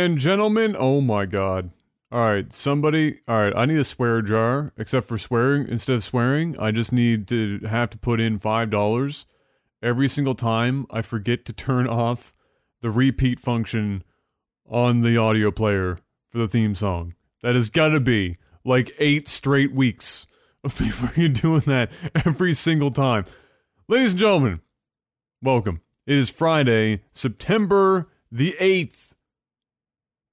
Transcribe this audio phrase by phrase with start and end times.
[0.00, 0.74] And gentlemen.
[0.78, 1.72] Oh my god.
[2.10, 3.20] All right, somebody.
[3.28, 4.72] All right, I need a swear jar.
[4.78, 8.70] Except for swearing, instead of swearing, I just need to have to put in five
[8.70, 9.26] dollars
[9.82, 12.32] every single time I forget to turn off
[12.80, 14.02] the repeat function
[14.66, 15.98] on the audio player
[16.30, 17.14] for the theme song.
[17.42, 20.26] That has got to be like eight straight weeks
[20.64, 21.92] of before you doing that
[22.24, 23.26] every single time.
[23.86, 24.60] Ladies and gentlemen,
[25.42, 25.82] welcome.
[26.06, 29.12] It is Friday, September the 8th,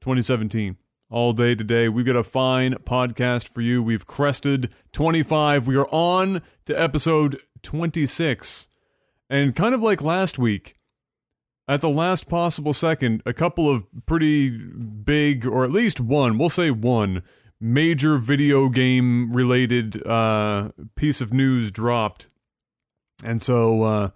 [0.08, 0.78] 2017.
[1.10, 1.90] All day today.
[1.90, 3.84] We've got a fine podcast for you.
[3.84, 5.68] We've crested 25.
[5.68, 8.70] We are on to episode 26.
[9.30, 10.76] And kind of like last week,
[11.68, 16.48] at the last possible second, a couple of pretty big, or at least one, we'll
[16.48, 17.22] say one,
[17.60, 22.30] major video game related uh, piece of news dropped.
[23.26, 24.10] And so uh,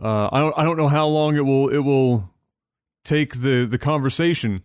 [0.00, 2.30] uh, I don't I don't know how long it will it will
[3.04, 4.62] take the the conversation.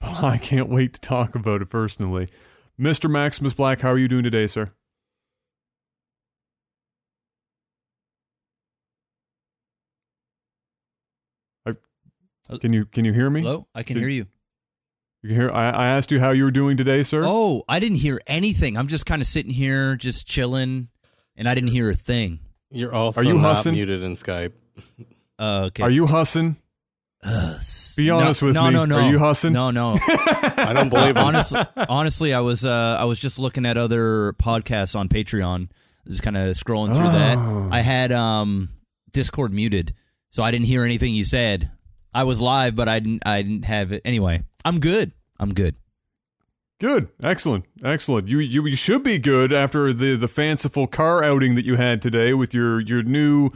[0.00, 2.28] But I can't wait to talk about it personally.
[2.78, 3.10] Mr.
[3.10, 4.72] Maximus Black, how are you doing today, sir?
[11.66, 13.42] I, can you can you hear me?
[13.42, 14.26] Hello, I can Did- hear you.
[15.22, 15.50] You can hear.
[15.50, 17.20] I, I asked you how you were doing today, sir.
[17.24, 18.78] Oh, I didn't hear anything.
[18.78, 20.88] I'm just kind of sitting here, just chilling,
[21.36, 22.38] and I didn't hear a thing.
[22.70, 23.74] You're also Are you not hussing?
[23.74, 24.52] muted in Skype.
[25.38, 25.82] Uh, okay.
[25.82, 26.56] Are you hussing?
[27.22, 27.94] Us.
[27.96, 28.70] Be honest no, with no, me.
[28.72, 29.52] No, no, Are you hussing?
[29.52, 29.98] No, no.
[30.08, 31.24] I don't believe him.
[31.24, 35.68] honestly, honestly, I was uh, I was just looking at other podcasts on Patreon,
[36.08, 37.12] just kind of scrolling through Oh.
[37.12, 37.38] that.
[37.72, 38.70] I had um
[39.12, 39.94] Discord muted,
[40.30, 41.70] so I didn't hear anything you said.
[42.14, 44.00] I was live, but I didn't I didn't have it.
[44.04, 45.12] Anyway, I'm good.
[45.38, 45.76] I'm good.
[46.80, 48.28] Good, excellent, excellent.
[48.28, 52.00] You, you you should be good after the the fanciful car outing that you had
[52.00, 53.50] today with your your new.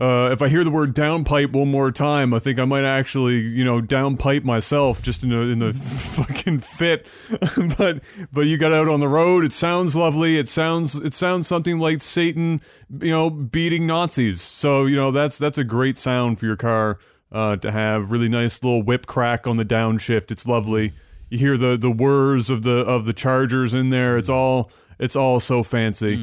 [0.00, 3.40] Uh, if I hear the word downpipe one more time, I think I might actually,
[3.40, 7.08] you know, downpipe myself just in the in the fucking fit.
[7.76, 9.44] but but you got out on the road.
[9.44, 10.38] It sounds lovely.
[10.38, 12.60] It sounds it sounds something like Satan,
[13.00, 14.40] you know, beating Nazis.
[14.40, 17.00] So you know that's that's a great sound for your car
[17.32, 18.12] uh, to have.
[18.12, 20.30] Really nice little whip crack on the downshift.
[20.30, 20.92] It's lovely.
[21.28, 24.16] You hear the the whirs of the of the chargers in there.
[24.16, 24.70] It's all
[25.00, 26.14] it's all so fancy.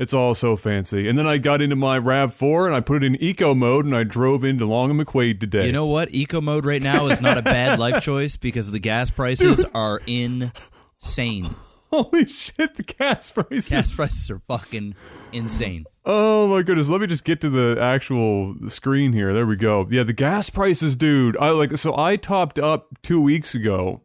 [0.00, 1.10] It's all so fancy.
[1.10, 3.94] And then I got into my Rav4 and I put it in eco mode and
[3.94, 5.66] I drove into Long and McQuade today.
[5.66, 6.10] You know what?
[6.14, 10.00] Eco mode right now is not a bad life choice because the gas prices are
[10.06, 11.50] insane.
[11.90, 13.68] holy shit, the gas prices.
[13.68, 14.94] Gas prices are fucking
[15.32, 15.84] insane.
[16.06, 16.88] Oh my goodness.
[16.88, 19.34] Let me just get to the actual screen here.
[19.34, 19.86] There we go.
[19.90, 21.36] Yeah, the gas prices, dude.
[21.36, 24.00] I like so I topped up 2 weeks ago.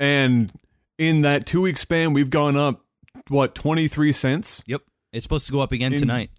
[0.00, 0.50] And
[0.96, 2.83] in that 2 week span we've gone up
[3.28, 4.62] what, 23 cents?
[4.66, 4.82] Yep.
[5.12, 6.30] It's supposed to go up again In- tonight.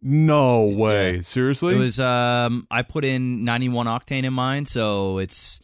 [0.00, 1.22] No way.
[1.22, 1.74] Seriously?
[1.74, 5.58] It was um I put in 91 octane in mine, so it's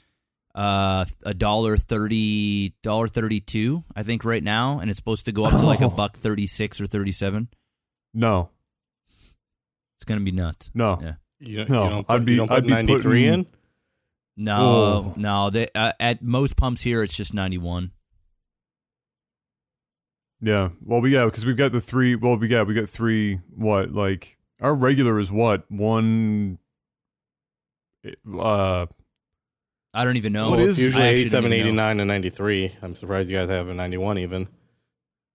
[0.56, 5.44] uh a dollar 30 dollar 32 I think right now and it's supposed to go
[5.44, 7.48] up to like a buck 36 or 37.
[8.12, 8.50] no.
[9.96, 10.70] It's going to be nuts.
[10.74, 10.98] No.
[11.00, 11.14] Yeah.
[11.38, 13.46] You, No, you don't I'd put, be- you don't put I'd be 93 putting- in?
[14.36, 15.14] No, Oh.
[15.16, 17.92] no, they uh, at most pumps here it's just 91.
[20.44, 20.68] Yeah.
[20.84, 22.14] Well, we yeah, because we've got the three.
[22.16, 23.40] Well, we got we got three.
[23.56, 26.58] What like our regular is what one.
[28.38, 28.86] Uh,
[29.94, 30.50] I don't even know.
[30.50, 32.76] What well, is- it's usually I actually 87, 89, and 93.
[32.82, 34.48] I'm surprised you guys have a 91 even.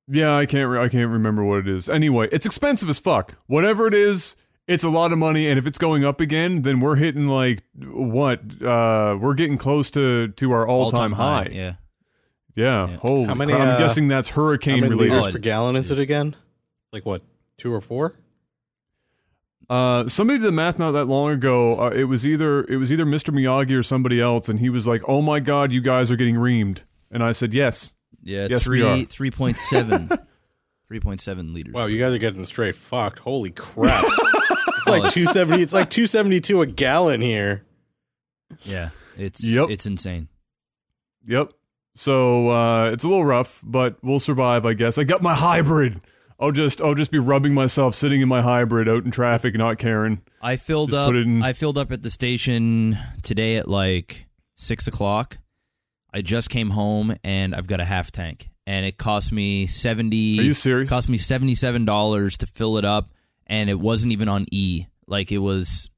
[0.07, 0.69] yeah, I can't.
[0.69, 1.89] Re- I can't remember what it is.
[1.89, 3.33] Anyway, it's expensive as fuck.
[3.47, 4.35] Whatever it is,
[4.67, 5.47] it's a lot of money.
[5.47, 8.41] And if it's going up again, then we're hitting like what?
[8.61, 11.49] Uh, we're getting close to to our all time high.
[11.51, 11.73] Yeah.
[12.59, 12.87] Yeah.
[12.89, 12.97] Yeah.
[12.97, 13.25] Holy.
[13.25, 13.67] How many, crap.
[13.67, 15.13] I'm uh, guessing that's How hurricane many related.
[15.15, 16.35] liters per gallon is it again?
[16.91, 17.21] Like what,
[17.57, 18.15] two or four?
[19.69, 21.79] Uh, somebody did the math not that long ago.
[21.79, 23.31] Uh, it was either it was either Mr.
[23.33, 26.35] Miyagi or somebody else, and he was like, "Oh my god, you guys are getting
[26.35, 28.97] reamed," and I said, "Yes." Yeah, Yes, we three are.
[28.97, 30.07] 3.7
[30.91, 31.73] 3.7 liters.
[31.73, 33.19] Wow, you guys are getting straight fucked.
[33.19, 34.03] Holy crap.
[34.07, 35.63] it's like it's- 270.
[35.63, 37.63] It's like 272 a gallon here.
[38.63, 38.89] Yeah.
[39.17, 39.69] It's Yep.
[39.69, 40.27] it's insane.
[41.27, 41.53] Yep.
[41.99, 44.97] So uh, it's a little rough, but we'll survive, I guess.
[44.97, 45.99] I got my hybrid.
[46.39, 49.79] I'll just I'll just be rubbing myself sitting in my hybrid out in traffic, not
[49.79, 50.21] caring.
[50.41, 51.13] I filled Just up.
[51.13, 55.39] in- I filled up at the station today at like six o'clock.
[56.13, 60.39] I just came home and I've got a half tank, and it cost me seventy.
[60.39, 60.87] Are you serious?
[60.87, 63.11] Cost me seventy seven dollars to fill it up,
[63.45, 64.85] and it wasn't even on E.
[65.05, 65.89] Like it was.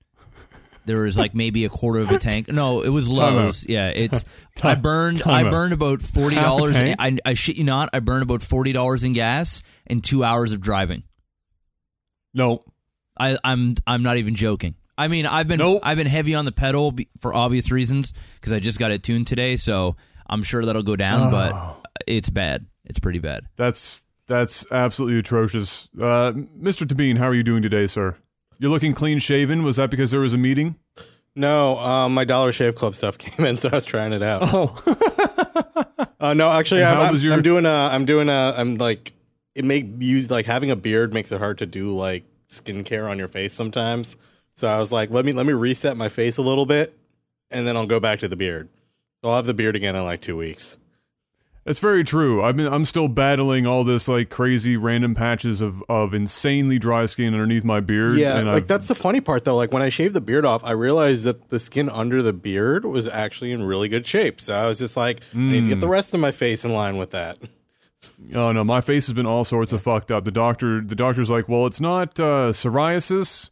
[0.85, 2.51] There was like maybe a quarter of a tank.
[2.51, 3.07] No, it was.
[3.07, 3.65] Lowe's.
[3.67, 4.25] Yeah, it's.
[4.63, 5.21] I burned.
[5.23, 6.75] I burned about forty dollars.
[6.75, 7.89] I, I shit you not.
[7.93, 11.03] I burned about forty dollars in gas and two hours of driving.
[12.33, 12.63] No.
[13.19, 14.75] I, I'm I'm not even joking.
[14.97, 15.81] I mean, I've been Nope.
[15.83, 19.27] I've been heavy on the pedal for obvious reasons because I just got it tuned
[19.27, 19.95] today, so
[20.27, 21.27] I'm sure that'll go down.
[21.27, 21.31] Oh.
[21.31, 22.65] But it's bad.
[22.85, 23.45] It's pretty bad.
[23.55, 25.89] That's that's absolutely atrocious.
[25.99, 26.85] Uh, Mr.
[26.87, 28.15] Tabine, how are you doing today, sir?
[28.61, 29.63] You're looking clean shaven.
[29.63, 30.75] Was that because there was a meeting?
[31.35, 34.41] No, um, my Dollar Shave Club stuff came in, so I was trying it out.
[34.43, 34.75] Oh,
[36.19, 39.13] Uh, no, actually, I'm, I'm, your- I'm doing a, I'm doing a, I'm like,
[39.55, 43.17] it make use like having a beard makes it hard to do like skincare on
[43.17, 44.17] your face sometimes.
[44.55, 46.95] So I was like, let me let me reset my face a little bit,
[47.49, 48.69] and then I'll go back to the beard.
[49.23, 50.77] So I'll have the beard again in like two weeks.
[51.63, 52.41] That's very true.
[52.43, 57.05] I've been I'm still battling all this like crazy random patches of, of insanely dry
[57.05, 58.17] skin underneath my beard.
[58.17, 59.55] Yeah, and like I've- that's the funny part though.
[59.55, 62.83] Like when I shaved the beard off, I realized that the skin under the beard
[62.83, 64.41] was actually in really good shape.
[64.41, 66.73] So I was just like, I need to get the rest of my face in
[66.73, 67.37] line with that.
[68.35, 70.25] Oh no, my face has been all sorts of fucked up.
[70.25, 73.51] The doctor, the doctor's like, well, it's not uh, psoriasis.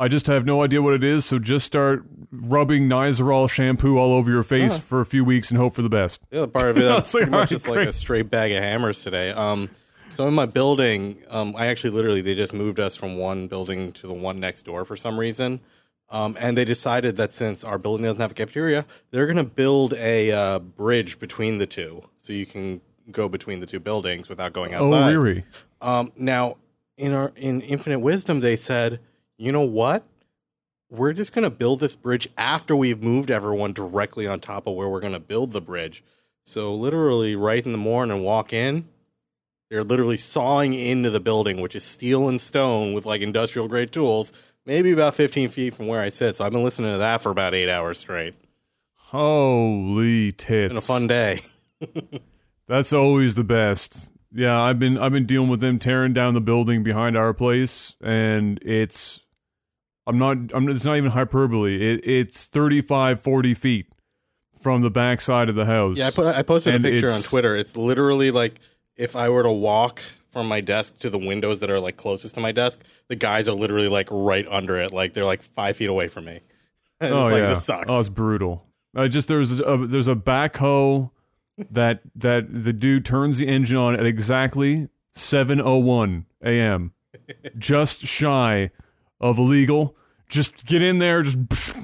[0.00, 1.26] I just have no idea what it is.
[1.26, 5.58] So just start rubbing Nizoral shampoo all over your face for a few weeks and
[5.58, 6.22] hope for the best.
[6.30, 7.92] The other part of it, I I'm was like, pretty much alright, just like a
[7.92, 9.30] straight bag of hammers today.
[9.30, 9.68] Um,
[10.14, 13.92] so in my building, um, I actually literally they just moved us from one building
[13.92, 15.60] to the one next door for some reason.
[16.08, 19.44] Um, and they decided that since our building doesn't have a cafeteria, they're going to
[19.44, 22.80] build a uh, bridge between the two, so you can
[23.12, 24.92] go between the two buildings without going outside.
[24.92, 25.10] Oh, outside.
[25.10, 25.44] really?
[25.80, 26.56] Um, now,
[26.96, 28.98] in our in Infinite Wisdom, they said,
[29.40, 30.04] you know what?
[30.90, 34.74] We're just going to build this bridge after we've moved everyone directly on top of
[34.74, 36.04] where we're going to build the bridge.
[36.44, 38.88] So, literally, right in the morning, walk in.
[39.70, 43.92] They're literally sawing into the building, which is steel and stone with like industrial grade
[43.92, 44.32] tools,
[44.66, 46.36] maybe about 15 feet from where I sit.
[46.36, 48.34] So, I've been listening to that for about eight hours straight.
[48.94, 50.68] Holy tits!
[50.68, 51.40] Been a fun day.
[52.68, 54.12] That's always the best.
[54.32, 57.96] Yeah, I've been I've been dealing with them tearing down the building behind our place,
[58.02, 59.22] and it's
[60.06, 61.76] I'm not I'm it's not even hyperbole.
[61.76, 63.86] It it's 35, 40 feet
[64.60, 65.98] from the back side of the house.
[65.98, 67.56] Yeah, I, put, I posted a picture on Twitter.
[67.56, 68.60] It's literally like
[68.96, 72.34] if I were to walk from my desk to the windows that are like closest
[72.34, 74.92] to my desk, the guys are literally like right under it.
[74.92, 76.40] Like they're like five feet away from me.
[77.02, 77.86] And oh it's like, yeah, this sucks.
[77.88, 78.66] oh it's brutal.
[78.94, 81.10] I just there's a, there's a backhoe
[81.70, 86.92] that that the dude turns the engine on at exactly 7:01 a.m.
[87.58, 88.70] just shy
[89.20, 89.96] of illegal.
[90.28, 91.36] Just get in there, just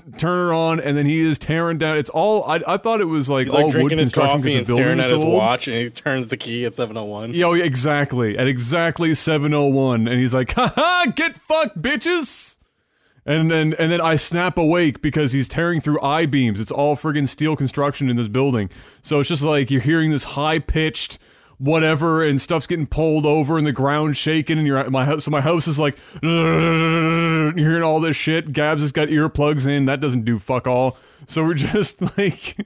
[0.19, 1.97] turn it on, and then he is tearing down.
[1.97, 2.45] It's all.
[2.45, 4.67] I, I thought it was like He's all like wood drinking his construction coffee because
[4.69, 5.35] the and building staring is at so his old.
[5.35, 7.35] watch, and he turns the key at seven oh one.
[7.35, 8.39] Yo, yeah, exactly.
[8.39, 12.57] At exactly 701 and he's like, "Haha, get fucked, bitches."
[13.29, 16.61] And then and then I snap awake because he's tearing through I-beams.
[16.61, 18.71] It's all friggin' steel construction in this building.
[19.03, 21.19] So it's just like you're hearing this high-pitched
[21.59, 25.31] whatever and stuff's getting pulled over and the ground shaking and you're my house so
[25.31, 28.53] my house is like you're hearing all this shit.
[28.53, 29.87] Gabs has got earplugs in.
[29.87, 30.97] That doesn't do fuck all.
[31.27, 32.57] So we're just like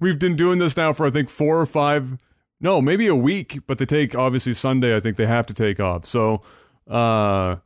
[0.00, 2.18] we've been doing this now for I think 4 or 5
[2.60, 4.96] no, maybe a week, but they take obviously Sunday.
[4.96, 6.06] I think they have to take off.
[6.06, 6.40] So
[6.88, 7.56] uh,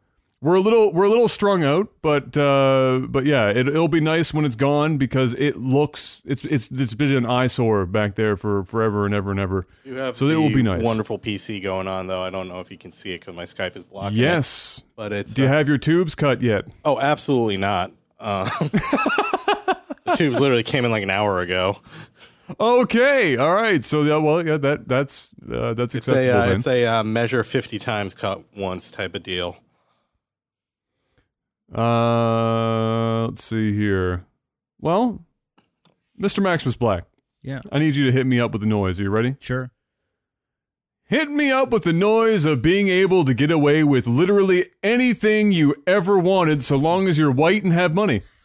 [0.40, 4.00] we're a little we're a little strung out, but uh, but yeah, it, it'll be
[4.00, 8.36] nice when it's gone because it looks it's it's it's been an eyesore back there
[8.36, 9.66] for forever and ever and ever.
[9.84, 10.84] You have So it will be nice.
[10.84, 12.22] Wonderful PC going on though.
[12.22, 14.18] I don't know if you can see it because my Skype is blocking.
[14.18, 14.84] it, Yes.
[14.94, 16.66] but it's Do you uh, have your tubes cut yet?
[16.84, 17.90] oh, absolutely not.
[18.20, 21.78] Um, the tubes literally came in like an hour ago.
[22.58, 23.36] Okay.
[23.36, 23.84] All right.
[23.84, 27.44] So yeah, well, yeah, that that's uh, that's It's a uh, it's a uh, measure
[27.44, 29.58] fifty times cut once type of deal.
[31.74, 34.24] Uh, let's see here.
[34.80, 35.24] Well,
[36.20, 36.42] Mr.
[36.42, 37.04] Maximus Black,
[37.42, 39.00] Yeah, I need you to hit me up with the noise.
[39.00, 39.36] Are you ready?
[39.40, 39.70] sure.
[41.04, 45.52] Hit me up with the noise of being able to get away with literally anything
[45.52, 48.20] you ever wanted so long as you're white and have money.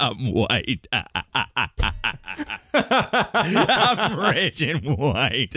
[0.00, 0.86] I'm white.
[2.74, 5.54] I'm rich and white.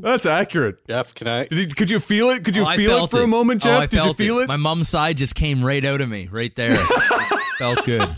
[0.00, 0.86] That's accurate.
[0.86, 1.46] Jeff, can I?
[1.46, 2.44] Did you, could you feel it?
[2.44, 3.80] Could you Oh, I feel it felt for a moment, Oh, Jeff?
[3.80, 4.48] I Did you felt feel it?
[4.48, 6.76] My mom's side just came right out of me, right there.
[7.58, 8.08] felt good.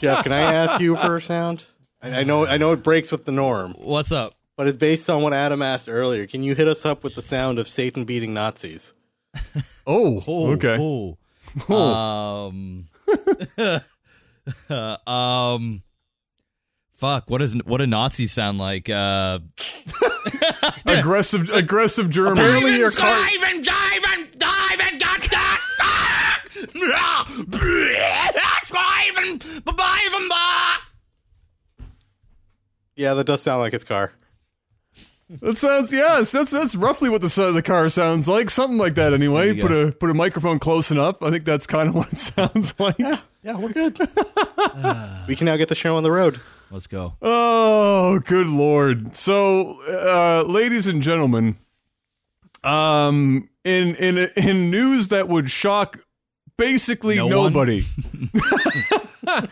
[0.00, 1.66] Jeff, can I ask you for a sound?
[2.14, 4.34] I, I know I know it breaks with the norm, What's up?
[4.56, 6.26] but it's based on what Adam asked earlier.
[6.26, 8.92] Can you hit us up with the sound of Satan beating Nazis?
[9.86, 10.76] Oh, Oh, okay.
[10.80, 11.16] oh.
[11.72, 12.88] Um.
[15.06, 15.82] um.
[16.96, 17.30] Fuck.
[17.30, 18.90] What does what do Nazis sound like?
[18.90, 19.38] Uh.
[20.86, 22.38] Aggressive, aggressive German.
[22.38, 23.06] Apparently your car.
[23.08, 26.42] Dive and dive and dive and got that.
[26.56, 30.30] Dive and dive and dive and
[32.96, 34.12] Yeah, that does sound like his car.
[35.40, 36.30] That sounds yes.
[36.32, 38.48] That's that's roughly what the so- the car sounds like.
[38.48, 39.12] Something like that.
[39.12, 41.20] Anyway, you put a put a microphone close enough.
[41.20, 42.96] I think that's kind of what it sounds like.
[42.98, 43.98] Yeah, yeah, we're good.
[45.28, 46.40] we can now get the show on the road.
[46.70, 47.14] Let's go.
[47.22, 49.14] Oh, good lord.
[49.16, 51.56] So, uh, ladies and gentlemen,
[52.62, 55.98] um, in in in news that would shock
[56.56, 57.52] basically No one?
[57.52, 57.84] nobody.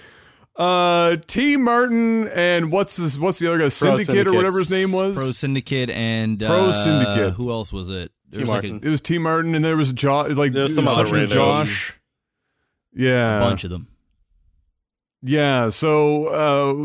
[0.56, 1.56] uh, T.
[1.56, 3.18] Martin and what's this?
[3.18, 3.68] What's the other guy?
[3.68, 5.16] Syndicate, or whatever his name was.
[5.16, 7.34] Pro Syndicate and Pro uh, Syndicate.
[7.34, 8.12] Who else was it?
[8.30, 8.44] There T.
[8.44, 8.80] was like Martin.
[8.82, 9.18] it was T.
[9.18, 10.32] Martin, and there was Josh.
[10.36, 11.98] Like There was some was other such a random- Josh.
[12.96, 13.88] Yeah, a bunch of them.
[15.26, 16.26] Yeah, so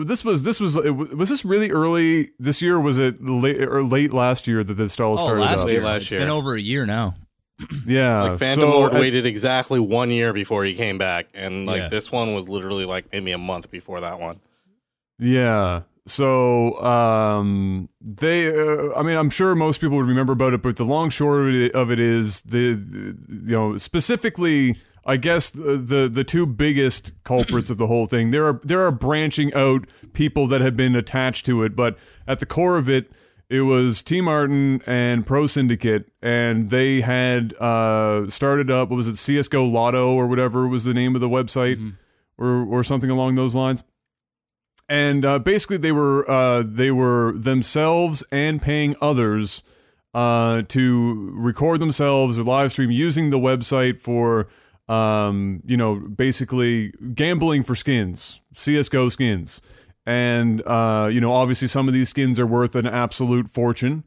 [0.01, 2.77] uh, this was this was was this really early this year?
[2.77, 5.41] Or was it late or late last year that this all Oh, started?
[5.41, 5.65] last up?
[5.65, 5.83] Late year.
[5.83, 6.21] last It's year.
[6.21, 7.15] been over a year now.
[7.85, 11.65] Yeah, Like Phantom so Lord at- waited exactly one year before he came back, and
[11.65, 11.87] like Yeah.
[11.89, 14.39] this one was literally like maybe a month before that one.
[15.19, 18.47] Yeah, so um, they.
[18.47, 21.41] Uh, I mean, I'm sure most people would remember about it, but the long short
[21.41, 22.97] of it, of it is the, the
[23.45, 24.77] you know specifically.
[25.05, 28.29] I guess the, the the two biggest culprits of the whole thing.
[28.31, 31.97] There are there are branching out people that have been attached to it, but
[32.27, 33.11] at the core of it,
[33.49, 38.89] it was T Martin and Pro Syndicate, and they had uh, started up.
[38.89, 39.17] What was it?
[39.17, 41.77] CS:GO Lotto or whatever was the name of the website,
[42.37, 43.83] or or something along those lines.
[44.87, 49.63] And uh, basically, they were uh, they were themselves and paying others
[50.13, 54.47] uh, to record themselves or live stream using the website for
[54.87, 59.61] um, you know basically gambling for skins, CS:GO skins,
[60.09, 64.03] and uh, you know obviously some of these skins are worth an absolute fortune.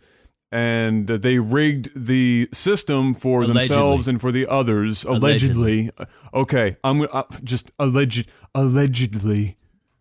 [0.54, 3.61] And they rigged the system for Allegedly.
[3.68, 5.02] themselves and for the others.
[5.04, 5.90] Allegedly,
[6.35, 6.76] okay.
[6.85, 9.56] I'm uh, just alleged, allegedly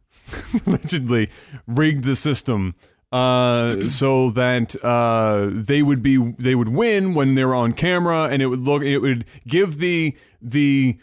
[0.67, 1.29] allegedly
[1.67, 2.75] rigged the system
[3.13, 8.25] uh, so that uh, they would be they would win when they were on camera,
[8.25, 10.97] and it would look it would give the the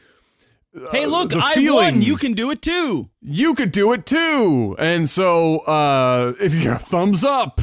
[0.92, 2.02] Hey, look, the I feeling- won.
[2.02, 3.08] You can do it too.
[3.22, 4.76] you could do it too.
[4.78, 7.60] And so, uh, it's yeah, thumbs up.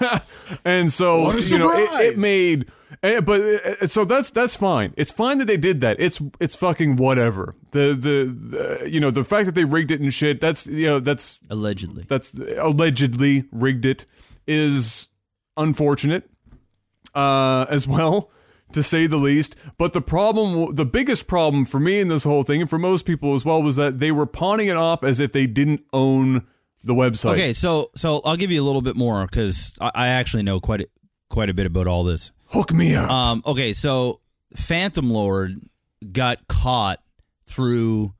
[0.64, 2.12] and so, you know, it, surprise.
[2.12, 2.66] it made,
[3.02, 4.94] eh, but uh, so that's that's fine.
[4.96, 5.96] It's fine that they did that.
[6.00, 7.54] It's it's fucking whatever.
[7.72, 10.40] The, the the you know the fact that they rigged it and shit.
[10.40, 12.04] That's you know that's Allegedly.
[12.08, 14.06] that's allegedly rigged it
[14.46, 15.08] is
[15.56, 16.28] unfortunate
[17.14, 18.30] uh, as well
[18.72, 19.56] to say the least.
[19.78, 23.04] But the problem the biggest problem for me in this whole thing and for most
[23.04, 26.46] people as well was that they were pawning it off as if they didn't own
[26.84, 27.32] the website.
[27.32, 30.60] Okay, so so I'll give you a little bit more because I, I actually know
[30.60, 30.88] quite a,
[31.30, 32.32] quite a bit about all this.
[32.46, 33.10] hook me up.
[33.10, 34.20] Um, okay, so
[34.56, 35.58] Phantom Lord
[36.12, 37.00] got caught
[37.46, 38.14] through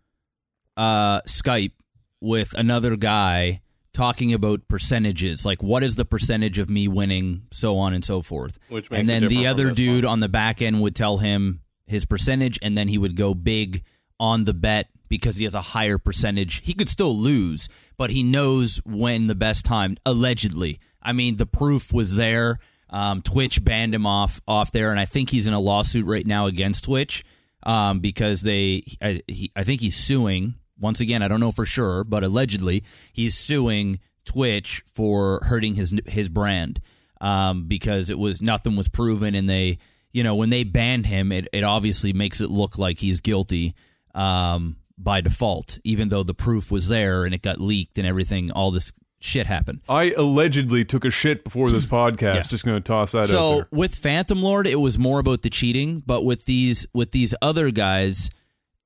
[0.76, 1.72] uh, Skype
[2.20, 3.60] with another guy
[3.92, 8.22] talking about percentages, like what is the percentage of me winning, so on and so
[8.22, 8.58] forth.
[8.68, 10.12] Which makes and then the other dude one.
[10.12, 13.82] on the back end would tell him his percentage, and then he would go big
[14.20, 16.64] on the bet because he has a higher percentage.
[16.64, 19.96] He could still lose, but he knows when the best time.
[20.04, 22.58] Allegedly, I mean, the proof was there.
[22.90, 26.26] Um, Twitch banned him off off there, and I think he's in a lawsuit right
[26.26, 27.24] now against Twitch
[27.62, 28.84] um, because they.
[29.00, 30.54] I, he, I think he's suing.
[30.80, 35.92] Once again, I don't know for sure, but allegedly he's suing Twitch for hurting his
[36.06, 36.80] his brand
[37.20, 39.78] um, because it was nothing was proven, and they,
[40.12, 43.74] you know, when they banned him, it, it obviously makes it look like he's guilty
[44.14, 48.50] um, by default, even though the proof was there and it got leaked and everything.
[48.52, 49.80] All this shit happened.
[49.88, 52.40] i allegedly took a shit before this podcast Yeah.
[52.42, 56.02] just gonna toss that out So with Phantom Lord, it was more about the cheating,
[56.06, 58.30] but with these with these other guys,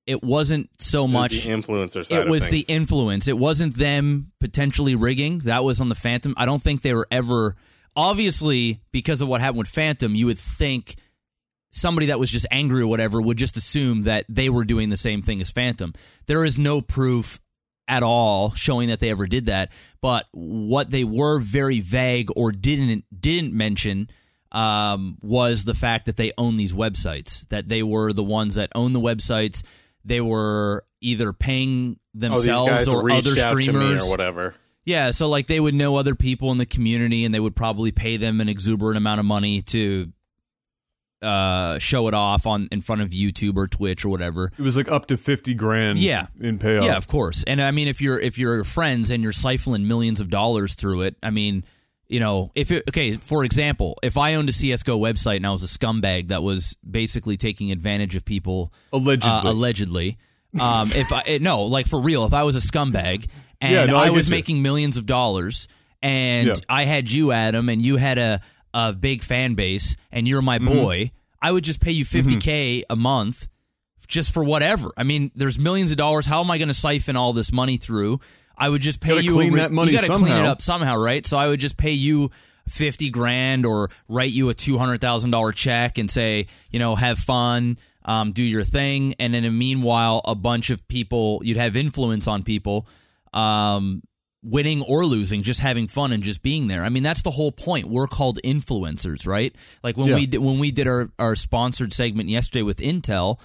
[0.06, 1.30] it wasn't so It was much.
[1.32, 3.28] the influencer side It was the influence.
[3.28, 5.38] It wasn't them potentially rigging.
[5.40, 6.34] That was on the Phantom.
[6.36, 7.56] I don't think they were ever.
[7.94, 10.96] Obviously, because of what happened with Phantom, you would think
[11.70, 14.96] somebody that was just angry or whatever would just assume that they were doing the
[14.96, 15.92] same thing as Phantom.
[16.26, 17.40] There is no proof
[17.88, 19.72] at all showing that they ever did that.
[20.00, 24.08] But what they were very vague or didn't didn't mention
[24.52, 27.46] um, was the fact that they own these websites.
[27.48, 29.62] That they were the ones that own the websites.
[30.04, 34.54] They were either paying oh, themselves guys or other out to me streamers or whatever.
[34.84, 37.92] yeah, so like they would know other people in the community and they would probably
[37.92, 40.12] pay them an exuberant amount of money to
[41.22, 44.50] uh show it off on in front of YouTube or Twitch or whatever.
[44.58, 46.26] it was like up to 50 grand Yeah.
[46.40, 47.44] in payoff Yeah, of course.
[47.46, 51.02] And I mean if you're if you're friends and you're siphoning millions of dollars through
[51.02, 51.64] it, I mean,
[52.12, 55.50] you know, if it okay, for example, if I owned a CS:GO website and I
[55.50, 60.18] was a scumbag that was basically taking advantage of people allegedly uh, allegedly.
[60.60, 63.26] Um, if I eh, no, like for real, if I was a scumbag
[63.62, 64.30] and Yeah, no, I I, was you.
[64.32, 65.68] making millions of dollars
[66.02, 66.54] and Yeah.
[66.68, 68.40] I had you, Adam, and you had a
[68.74, 70.74] a big fan base, and you're my Mm-hmm.
[70.74, 73.48] boy, I would just pay you 50k a month
[74.08, 74.92] just for whatever.
[74.98, 76.26] I mean, there's millions of dollars.
[76.26, 78.20] How am I going to siphon all this money through?
[78.62, 79.30] I would just pay Gotta you.
[79.32, 81.24] a clean re- that money you gotta clean it up somehow, right?
[81.26, 82.30] So I would just pay you
[82.68, 86.94] fifty grand or write you a two hundred thousand dollar check and say, you know,
[86.94, 91.40] have fun, um, do your thing, and then in the meanwhile, a bunch of people,
[91.44, 92.86] you'd have influence on people,
[93.32, 94.02] um,
[94.44, 96.84] winning or losing, just having fun and just being there.
[96.84, 97.86] I mean, that's the whole point.
[97.86, 99.54] We're called influencers, right?
[99.82, 100.14] Like when Yeah.
[100.16, 103.38] we did, when we did our our sponsored segment yesterday with Intel,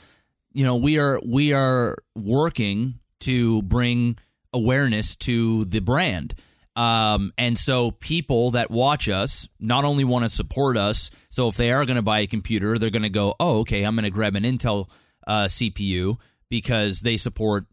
[0.54, 4.18] you know, we are we are working to bring
[4.58, 6.34] awareness to the brand.
[6.76, 11.58] Um, and so people that watch us not only want to support us, so if
[11.58, 14.04] they are going to buy a computer, they're going to go, oh, okay, I'm going
[14.04, 14.88] to grab an Intel
[15.26, 16.18] uh, CPU
[16.50, 17.66] because they support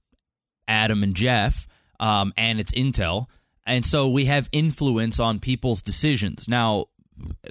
[0.67, 1.67] Adam and Jeff,
[2.01, 3.27] um, and it's Intel.
[3.67, 6.49] And so we have influence on people's decisions.
[6.49, 6.87] Now,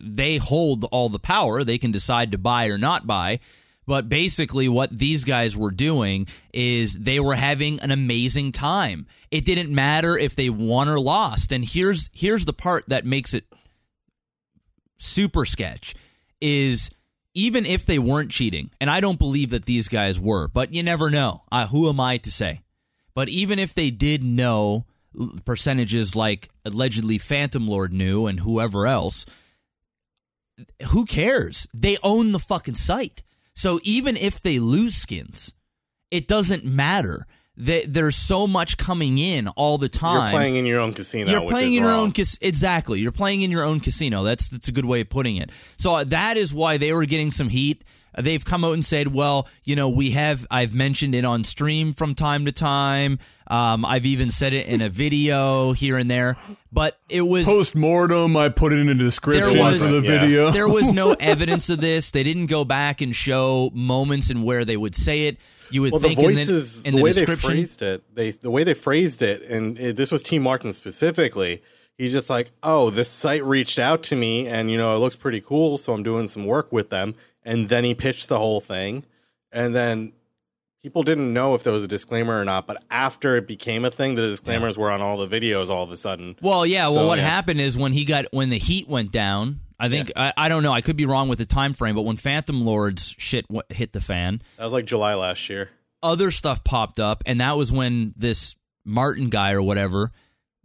[0.01, 1.63] they hold all the power.
[1.63, 3.39] They can decide to buy or not buy.
[3.85, 9.07] But basically, what these guys were doing is they were having an amazing time.
[9.31, 11.51] It didn't matter if they won or lost.
[11.51, 13.45] And here's here's the part that makes it
[14.97, 15.95] super sketch
[16.39, 16.89] is
[17.33, 20.83] even if they weren't cheating, and I don't believe that these guys were, but you
[20.83, 21.43] never know.
[21.51, 22.61] Uh, who am I to say?
[23.15, 24.85] But even if they did know
[25.45, 29.25] percentages like allegedly Phantom Lord knew and whoever else,
[30.89, 31.67] who cares?
[31.73, 33.23] They own the fucking site.
[33.55, 35.53] So even if they lose skins,
[36.11, 37.25] it doesn't matter.
[37.55, 40.31] They, there's so much coming in all the time.
[40.31, 41.31] You're playing in your own casino.
[41.31, 41.99] You're playing in your wrong.
[42.05, 42.99] own cas- exactly.
[42.99, 44.23] You're playing in your own casino.
[44.23, 45.51] That's that's a good way of putting it.
[45.77, 47.83] So uh, that is why they were getting some heat.
[48.17, 50.45] They've come out and said, "Well, you know, we have.
[50.51, 53.19] I've mentioned it on stream from time to time.
[53.47, 56.37] Um, I've even said it in a video here and there,
[56.71, 60.21] but it was Post mortem, I put it in a description was- for the Yeah.
[60.21, 60.51] video.
[60.59, 62.11] there was no evidence of this.
[62.11, 65.37] They didn't go back and show moments and where they would say it.
[65.71, 66.41] You would Well, the think in the,
[66.85, 67.49] in the, the, way they description.
[67.49, 70.37] phrased it, they the way they phrased it, and it, this was T.
[70.39, 71.61] Martin specifically.
[71.97, 75.15] He's just like, "Oh, this site reached out to me, and you know, it looks
[75.15, 78.61] pretty cool, so I'm doing some work with them." And then he pitched the whole
[78.61, 79.05] thing,
[79.51, 80.13] and then
[80.81, 82.67] people didn't know if there was a disclaimer or not.
[82.67, 85.91] But after it became a thing, the disclaimers were on all the videos all of
[85.91, 86.35] a sudden.
[86.41, 86.89] Well, yeah.
[86.89, 87.25] Well, what yeah.
[87.29, 89.59] happened is when he got when the heat went down.
[89.79, 90.71] I think I, I don't know.
[90.71, 93.91] I could be wrong with the time frame, but when Phantom Lord's shit w- hit
[93.91, 95.71] the fan, That was like July last year.
[96.01, 100.11] other stuff popped up, and that was when this Martin guy or whatever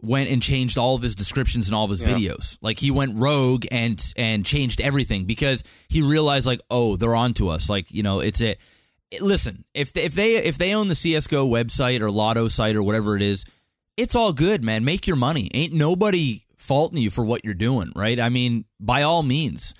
[0.01, 2.09] went and changed all of his descriptions and all of his Yeah.
[2.15, 2.57] videos.
[2.61, 7.49] Like he went rogue and and changed everything because he realized like, oh, they're onto
[7.49, 7.69] us.
[7.69, 8.59] Like you know, it's it.
[9.11, 12.75] it- Listen, if they, if they if they own the CS:GO website or Lotto site
[12.75, 13.43] or whatever it is,
[13.97, 14.85] it's all good, man.
[14.85, 15.49] Make your money.
[15.53, 18.19] Ain't nobody faulting you for what you're doing, right?
[18.19, 19.73] I mean, by all means.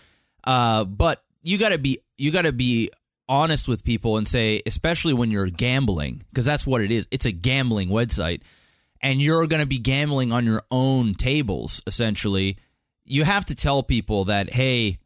[0.44, 2.90] Uh, but you got to be you got to be
[3.30, 7.08] honest with people and say, especially when you're gambling, because that's what it is.
[7.12, 8.42] It's a gambling website,
[9.02, 11.82] and you're going to be gambling on your own tables.
[11.88, 12.58] Essentially,
[13.06, 15.00] you have to tell people that, hey,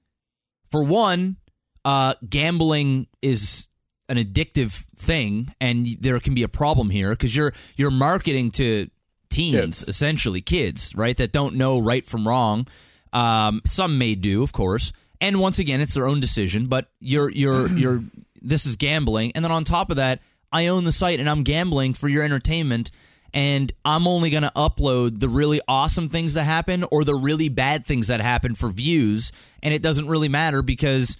[0.69, 1.37] for one,
[1.85, 3.67] uh, gambling is
[4.09, 8.89] an addictive thing, and there can be a problem here because you're you're marketing to
[9.29, 9.83] teens, Kids.
[9.87, 12.67] essentially kids, right, that don't know right from wrong.
[13.11, 16.67] Um, some may do, of course, and once again, it's their own decision.
[16.67, 18.03] But you're you're you're
[18.41, 20.19] this is gambling, and then on top of that,
[20.51, 22.91] I own the site and I'm gambling for your entertainment.
[23.33, 27.49] And I'm only going to upload the really awesome things that happen or the really
[27.49, 29.31] bad things that happen for views.
[29.63, 31.17] And it doesn't really matter because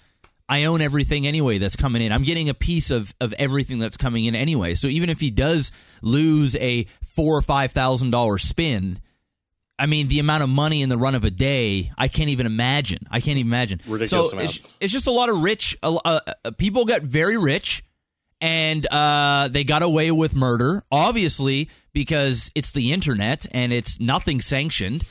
[0.48, 2.12] I own everything anyway that's coming in.
[2.12, 4.74] I'm getting a piece of, of everything that's coming in anyway.
[4.74, 5.72] So even if he does
[6.02, 9.00] lose a four or five thousand dollar spin,
[9.78, 12.46] I mean the amount of money in the run of a day, I can't even
[12.46, 13.06] imagine.
[13.10, 13.80] I can't even imagine.
[13.88, 14.56] Ridiculous so amounts.
[14.56, 15.78] it's, it's just a lot of rich.
[15.82, 17.82] Uh, uh, uh, people got very rich,
[18.40, 24.40] and uh, they got away with murder, obviously because it's the internet and it's nothing
[24.40, 25.04] sanctioned.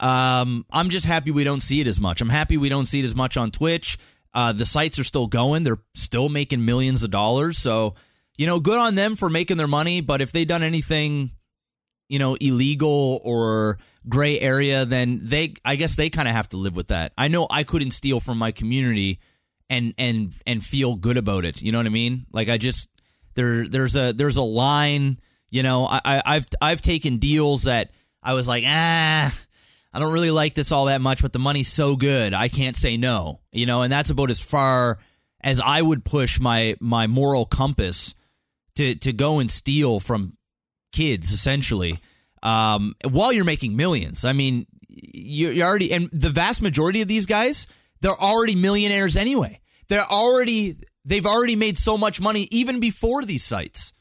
[0.00, 2.20] Um, I'm just happy we don't see it as much.
[2.20, 3.96] I'm happy we don't see it as much on Twitch.
[4.32, 5.62] Uh, the sites are still going.
[5.62, 7.58] They're still making millions of dollars.
[7.58, 7.94] So,
[8.36, 10.00] you know, good on them for making their money.
[10.00, 11.30] But if they done anything,
[12.08, 16.56] you know, illegal or gray area, then they, I guess they kind of have to
[16.56, 17.12] live with that.
[17.16, 19.20] I know I couldn't steal from my community
[19.70, 21.62] and and and feel good about it.
[21.62, 22.26] You know what I mean?
[22.32, 22.88] Like I just
[23.34, 25.18] there there's a there's a line.
[25.54, 29.32] You know, I, I I've I've taken deals that I was like ah.
[29.92, 32.74] I don't really like this all that much, but the money's so good, I can't
[32.74, 33.38] say no.
[33.52, 34.98] You know, and that's about as far
[35.40, 38.16] as I would push my my moral compass
[38.74, 40.36] to to go and steal from
[40.90, 42.00] kids, essentially.
[42.42, 47.06] Um, while you're making millions, I mean, you you already and the vast majority of
[47.06, 47.68] these guys,
[48.00, 49.60] they're already millionaires anyway.
[49.86, 53.92] They're already they've already made so much money even before these sites.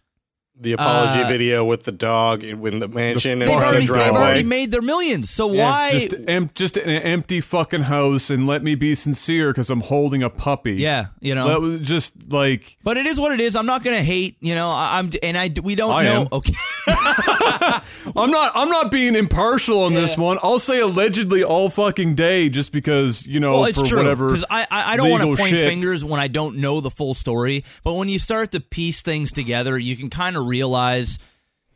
[0.55, 4.15] The apology Uh, video with the dog in the mansion They've and the already, they've
[4.15, 5.31] already made their millions.
[5.31, 5.89] So why?
[5.91, 10.21] Just em- just an empty fucking house, and let me be sincere because I'm holding
[10.21, 10.73] a puppy.
[10.75, 11.47] yeah, you know.
[11.47, 13.55] that was just like But it is what it is.
[13.55, 14.37] I'm not gonna hate.
[14.41, 16.21] You know, I, I'm and I we don't I know.
[16.21, 16.27] am.
[16.31, 16.53] Okay,
[18.15, 20.37] I'm not I'm not being impartial on this one.
[20.43, 24.27] I'll say allegedly all fucking day just because you know well, it's for true whatever.
[24.27, 25.67] because I I, I don't want to point shit.
[25.67, 27.65] fingers when I don't know the full story.
[27.83, 31.19] But when you start to piece things together, you can kind of realize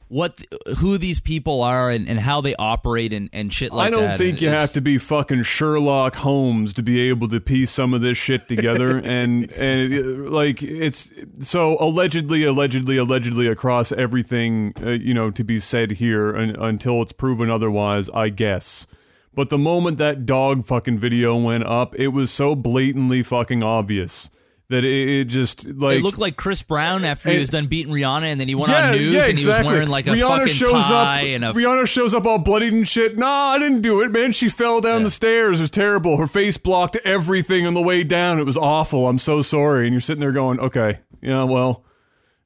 [0.10, 0.42] what
[0.80, 3.98] who these people are and, and how they operate and, and shit like that.
[3.98, 4.18] I don't that.
[4.18, 7.94] think And you have to be fucking Sherlock Holmes to be able to piece some
[7.94, 14.74] of this shit together, and and uh, like it's so allegedly, allegedly, allegedly across everything,
[14.82, 18.88] uh, you know, to be said here un, until it's proven otherwise, I guess.
[19.34, 24.32] But the moment that dog fucking video went up, it was so blatantly fucking obvious
[24.70, 27.94] that it, it just like It looked like Chris Brown after he was done beating
[27.94, 30.54] Rihanna, and then he went on news and he was wearing like a Rihanna fucking
[30.54, 33.18] shows tie up, and a Rihanna shows up all bloodied and shit.
[33.18, 34.32] Nah, I didn't do it, man.
[34.32, 35.60] She fell down the stairs.
[35.60, 36.18] It was terrible.
[36.18, 38.40] Her face blocked everything on the way down.
[38.40, 39.08] It was awful.
[39.08, 39.88] I'm so sorry.
[39.88, 41.84] And you're sitting there going, okay, yeah, well,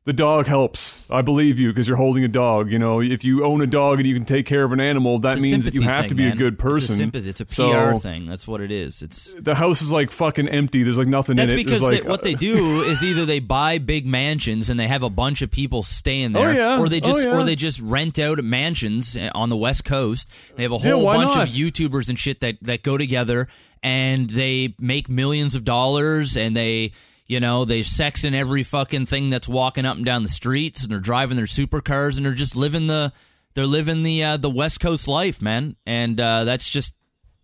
[0.03, 1.05] the dog helps.
[1.11, 2.71] I believe you because you're holding a dog.
[2.71, 5.19] You know, if you own a dog and you can take care of an animal,
[5.19, 6.37] that means that you have thing, to be a man.
[6.37, 6.95] good It's a person.
[6.95, 7.29] sympathy.
[7.29, 8.25] It's a PR So, thing.
[8.25, 9.03] That's what it is.
[9.03, 10.81] It's The house is like fucking empty.
[10.81, 11.63] There's like nothing That's in it.
[11.65, 15.03] because There's they, what they do is either they buy big mansions and they have
[15.03, 16.79] a bunch of people staying there, Oh, yeah.
[16.79, 17.35] or they Oh, just yeah.
[17.37, 20.27] or they just rent out mansions eh, on the West Coast.
[20.55, 21.47] They have a whole why bunch not?
[21.47, 23.47] of YouTubers and shit that that go together
[23.83, 26.91] and they make millions of dollars and they.
[27.31, 30.83] You know, they sex in every fucking thing that's walking up and down the streets,
[30.83, 33.13] and they're driving their supercars, and they're just living the,
[33.53, 35.77] they're living the uh, the West Coast life, man.
[35.85, 36.93] And uh, that's just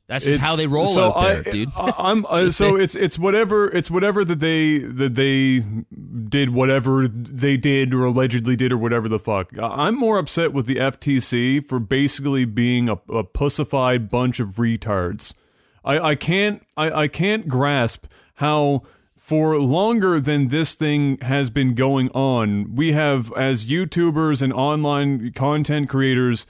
[0.08, 1.70] that's just how they roll so out there, I, dude.
[1.74, 5.64] I, am uh, so it's it's whatever it's whatever that they that they
[6.26, 9.58] did whatever they did or allegedly did or whatever the fuck.
[9.58, 15.34] I'm more upset with the FTC for basically being a, a pussified bunch of retards.
[15.86, 18.84] I, I can't I, I can't grasp how
[19.28, 25.34] for longer than this thing has been going on, we have as YouTubers and online
[25.34, 26.48] content creators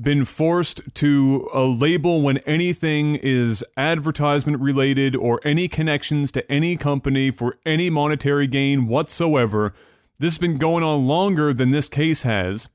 [0.00, 6.76] been forced to uh, label when anything is advertisement related or any connections to any
[6.76, 9.74] company for any monetary gain whatsoever.
[10.20, 12.68] This has been going on longer than this case has.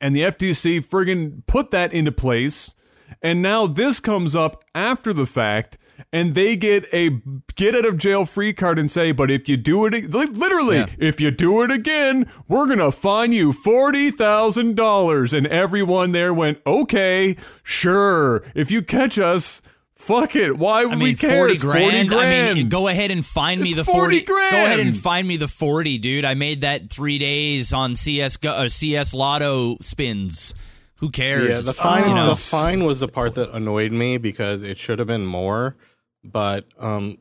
[0.00, 2.74] And the FTC friggin' put that into place.
[3.20, 5.76] And now this comes up after the fact,
[6.12, 7.10] and they get a
[7.56, 10.86] get out of jail free card and say, but if you do it, literally, Yeah.
[10.98, 15.32] if you do it again, we're gonna fine you forty thousand dollars.
[15.32, 18.42] And everyone there went, okay, sure.
[18.54, 20.56] If you catch us, fuck it.
[20.58, 21.30] Why would I we care?
[21.38, 21.84] forty It's grand.
[21.92, 22.50] forty grand.
[22.50, 24.20] I mean, go ahead and find me the 40 forty.
[24.26, 26.24] Go ahead and find me the forty, dude.
[26.24, 30.54] I made that three days on CS Go, uh, CS Lotto spins.
[31.00, 31.48] Who cares?
[31.48, 32.08] Yeah, the fine.
[32.08, 35.26] You know, The fine was the part that annoyed me because it should have been
[35.26, 35.76] more.
[36.22, 37.16] But um,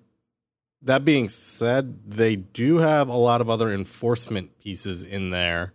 [0.82, 5.74] that being said, they do have a lot of other enforcement pieces in there,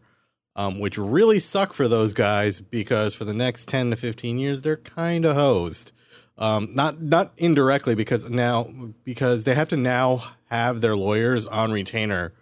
[0.54, 4.60] um, which really suck for those guys because for the next ten to fifteen years,
[4.60, 5.92] they're kind of hosed.
[6.36, 8.64] Um, not not indirectly because now
[9.04, 12.34] because they have to now have their lawyers on retainer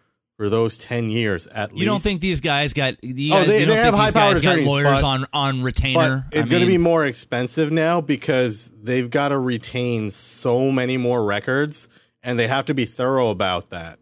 [0.43, 1.79] for those ten years at least.
[1.79, 2.97] you don't think these guys got?
[3.05, 6.27] You Oh, they- you don't they have guys got attorneys, lawyers but- on on retainer?
[6.33, 11.23] it's going to be more expensive now because they've got to retain so many more
[11.25, 11.87] records,
[12.25, 14.01] and they have to be thorough about that.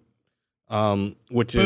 [0.70, 1.62] Um, which is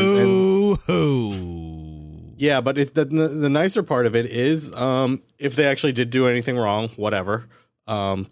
[0.89, 5.93] and, yeah, but it, the the nicer part of it is, um, if they actually
[5.93, 7.45] did do anything wrong, whatever,
[7.87, 8.27] um,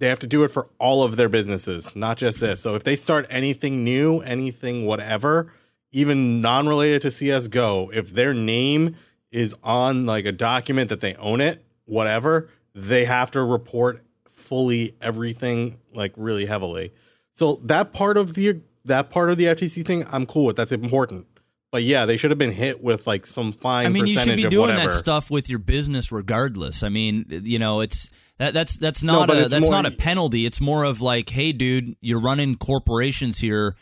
[0.00, 2.60] they have to do it for all of their businesses, not just this.
[2.60, 5.52] So if they start anything new, anything whatever,
[5.92, 8.96] even non-related to CS:GO, if their name
[9.30, 14.94] is on like a document that they own it, whatever, they have to report fully
[15.00, 16.92] everything like really heavily.
[17.32, 20.56] So that part of the that part of the FTC thing, I'm cool with.
[20.56, 21.26] That's important.
[21.72, 24.36] But yeah, they should have been hit with like some fine I mean, you should
[24.36, 24.92] be doing whatever.
[24.92, 26.82] that stuff with your business regardless.
[26.82, 29.90] I mean, you know, it's that that's that's not but a that's more- not a
[29.90, 30.46] penalty.
[30.46, 33.76] It's more of like, hey, dude, you're running corporations here.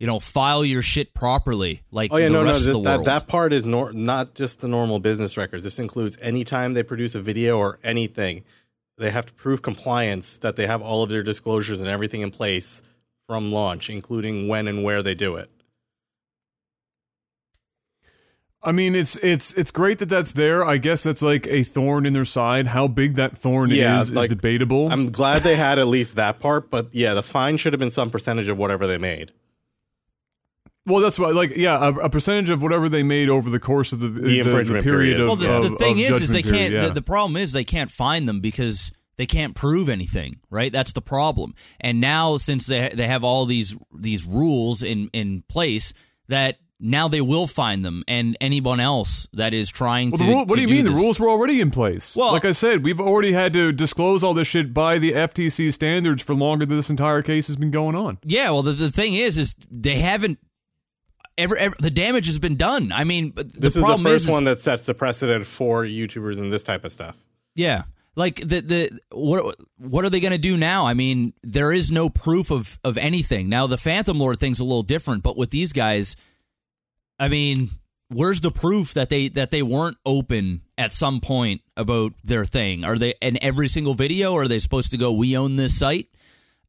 [0.00, 2.72] You know, file your shit properly, like Oh yeah, the no, no, rest of the
[2.74, 3.06] that, that world.
[3.08, 5.64] that part is nor- not just the normal business records.
[5.64, 8.44] This includes any time they produce a video or anything,
[8.96, 12.30] they have to prove compliance that they have all of their disclosures and everything in
[12.30, 12.80] place
[13.26, 15.50] from launch, including when and where they do it.
[18.62, 20.64] I mean, it's it's it's great that that's there.
[20.64, 22.66] I guess that's like a thorn in their side.
[22.68, 24.90] How big that thorn Yeah, is like, is debatable.
[24.90, 27.90] I'm glad they had at least that part, but yeah, the fine should have been
[27.90, 29.32] some percentage of whatever they made.
[30.88, 33.92] Well, that's what like yeah, a, a percentage of whatever they made over the course
[33.92, 35.16] of the the, infringement period.
[35.16, 35.20] period.
[35.20, 36.74] Of, Well, the, of- the thing is, is they judgment can't.
[36.74, 36.86] yeah.
[36.88, 40.72] the, the problem is they can't find them because they can't prove anything, right?
[40.72, 41.54] That's the problem.
[41.80, 45.92] And now, since they they have all these these rules in in place,
[46.28, 50.22] that now they will find them, and anyone else that is trying Well, to.
[50.24, 50.84] the rule, what to do you mean?
[50.84, 50.94] this.
[50.94, 52.14] The rules were already in place.
[52.14, 55.72] Well- like I said, we've already had to disclose all this shit by the FTC
[55.72, 58.18] standards for longer than this entire case has been going on.
[58.22, 60.38] Yeah, well, the, the thing is, is they haven't.
[61.38, 62.92] Ever, ever, the damage has been done.
[62.92, 66.38] I mean, the This is the first is, one that sets the precedent for YouTubers
[66.38, 67.24] and this type of stuff.
[67.54, 67.84] Yeah.
[68.16, 70.86] Like the the what what are they going to do now?
[70.86, 73.48] I mean, there is no proof of of anything.
[73.48, 76.16] Now the Phantom Lord thing's a little different, but with these guys,
[77.20, 77.70] I mean,
[78.08, 82.82] where's the proof that they that they weren't open at some point about their thing?
[82.82, 84.32] Are they in every single video?
[84.32, 85.12] Or are they supposed to go?
[85.12, 86.08] We own this site.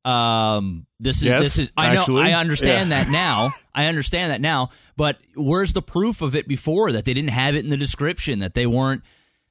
[0.09, 1.71] Um, this is Yes, this is.
[1.77, 1.99] I know.
[1.99, 2.21] actually.
[2.23, 3.51] I understand that now.
[3.75, 4.69] I understand that now.
[4.97, 8.39] But where's the proof of it before that they didn't have it in the description?
[8.39, 9.03] That they weren't.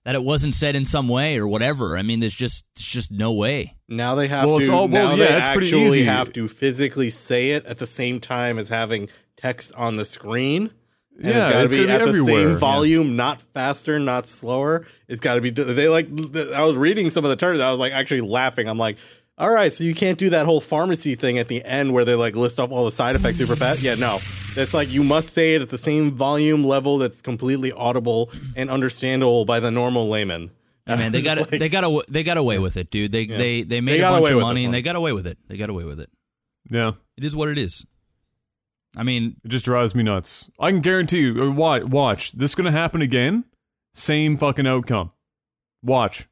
[0.05, 1.97] That it wasn't said in some way or whatever.
[1.99, 3.77] I mean, there's just there's just no way.
[3.89, 4.61] Now they have Well, to.
[4.61, 6.05] it's all- well, now yeah, they it's pretty easy.
[6.05, 10.71] have to physically say it at the same time as having text on the screen.
[11.21, 12.43] And Yeah, it's got to be be at the everywhere.
[12.45, 12.59] same Yeah.
[12.59, 14.87] volume, not faster, not slower.
[15.09, 15.51] It's got to be.
[15.51, 16.07] They like.
[16.55, 17.61] I was reading some of the terms.
[17.61, 18.69] I was like actually laughing.
[18.69, 18.97] I'm like,
[19.39, 22.15] all right, so you can't do that whole pharmacy thing at the end where they
[22.15, 23.83] like list off all the side effects super fast.
[23.83, 27.71] Yeah, no, it's like you must say it at the same volume level that's completely
[27.73, 30.51] audible and understandable by the normal layman.
[30.87, 33.13] I mean, they got like- they got aw- they got away with it, dude.
[33.13, 35.27] They they they made They a bunch away of money and they got away with
[35.27, 35.39] it.
[35.49, 36.11] They got away with it.
[36.71, 37.87] Yeah, It is what it is.
[38.97, 40.51] I mean, it just drives me nuts.
[40.59, 41.43] I can guarantee you.
[41.45, 42.33] uh, Watch, watch.
[42.33, 43.45] This is gonna happen again.
[43.95, 45.13] Same fucking outcome.
[45.83, 46.27] Watch.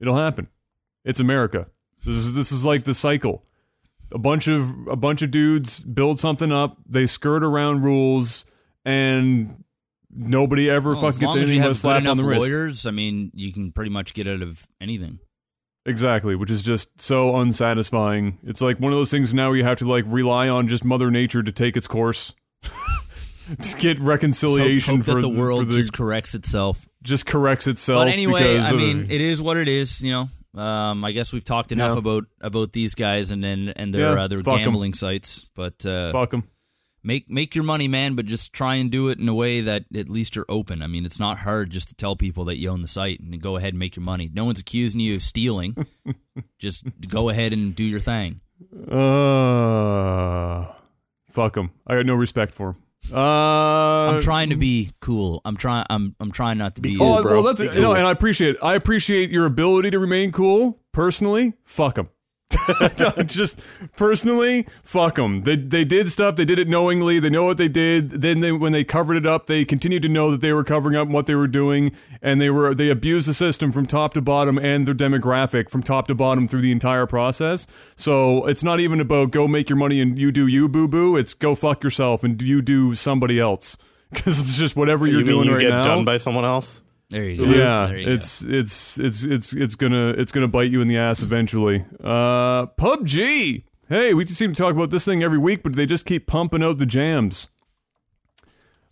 [0.00, 0.48] It'll happen.
[1.04, 1.66] It's America.
[2.06, 3.44] This is this is like the cycle.
[4.12, 6.78] A bunch of a bunch of dudes build something up.
[6.88, 8.44] They skirt around rules,
[8.84, 9.64] and
[10.10, 12.48] nobody ever well, fucking gets long as you anything but a slap on the wrist.
[12.48, 15.18] lawyers, I mean, you can pretty much get out of anything.
[15.84, 18.38] Exactly, which is just so unsatisfying.
[18.44, 21.10] It's like one of those things now you have to like rely on just Mother
[21.10, 22.34] Nature to take its course.
[22.62, 26.88] to get reconciliation hope, hope for the world for the- just corrects itself.
[27.02, 28.00] just corrects itself.
[28.00, 30.00] But anyway, because I mean, it is what it is.
[30.00, 31.98] You know, um, I guess we've talked enough Yeah.
[31.98, 34.64] about about these guys and and, and their Yeah, uh, their fuck 'em.
[34.64, 35.46] gambling sites.
[35.54, 36.44] But uh, fuck them.
[37.02, 38.14] make make your money, man.
[38.14, 40.82] But just try and do it in a way that at least you're open.
[40.82, 43.40] I mean, it's not hard just to tell people that you own the site and
[43.40, 44.30] go ahead and make your money.
[44.32, 45.76] No one's accusing you of stealing.
[46.58, 48.40] just go ahead and do your thing.
[48.90, 50.66] Uh,
[51.30, 51.70] fuck them.
[51.86, 52.82] I got no respect for them.
[53.12, 55.40] Uh, I'm trying to be cool.
[55.44, 55.86] I'm trying.
[55.90, 56.96] I'm I'm trying not to be.
[56.96, 57.34] cool, Oh, bro.
[57.34, 58.56] well, that's Be you know, and I appreciate.
[58.62, 60.80] I appreciate your ability to remain cool.
[60.92, 62.08] Personally, fuck them.
[63.26, 63.58] just
[63.96, 65.42] personally, fuck them.
[65.42, 66.36] They they did stuff.
[66.36, 67.18] They did it knowingly.
[67.18, 68.10] They know what they did.
[68.10, 70.96] Then they when they covered it up, they continued to know that they were covering
[70.96, 71.92] up what they were doing,
[72.22, 75.82] and they were they abused the system from top to bottom and their demographic from
[75.82, 77.66] top to bottom through the entire process.
[77.96, 81.16] So it's not even about go make your money and you do you boo boo.
[81.16, 83.76] It's go fuck yourself and you do somebody else
[84.10, 85.82] because it's just whatever you're you mean doing you right get now.
[85.82, 86.82] done by someone else?
[87.10, 87.44] There you go.
[87.44, 91.22] Yeah, you it's it's it's it's it's gonna it's gonna bite you in the ass
[91.22, 91.84] eventually.
[92.02, 93.64] Uh, PUBG.
[93.88, 96.26] Hey, we just seem to talk about this thing every week, but they just keep
[96.26, 97.48] pumping out the jams.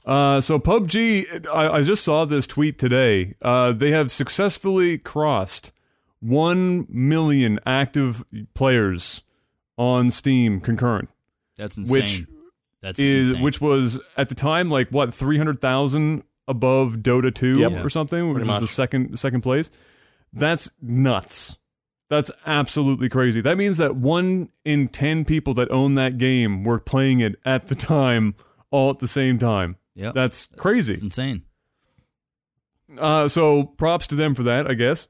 [0.06, 3.34] Uh, so PUBG, I, I just saw this tweet today.
[3.42, 5.72] Uh, they have successfully crossed
[6.20, 8.24] one million active
[8.54, 9.22] players
[9.76, 11.08] on Steam concurrent.
[11.56, 11.92] That's insane.
[11.92, 12.24] which
[12.80, 13.42] That's is insane.
[13.42, 17.84] which was at the time like what three hundred thousand above Dota two Yep.
[17.84, 19.70] or something, which Pretty was the second second place.
[20.32, 21.56] That's nuts.
[22.08, 23.40] That's absolutely crazy.
[23.40, 27.68] That means that one in ten people that own that game were playing it at
[27.68, 28.34] the time,
[28.70, 29.76] all at the same time.
[29.96, 30.14] Yep.
[30.14, 30.92] That's crazy.
[30.94, 31.42] It's insane.
[32.98, 35.08] Uh, so props to them for that, I guess.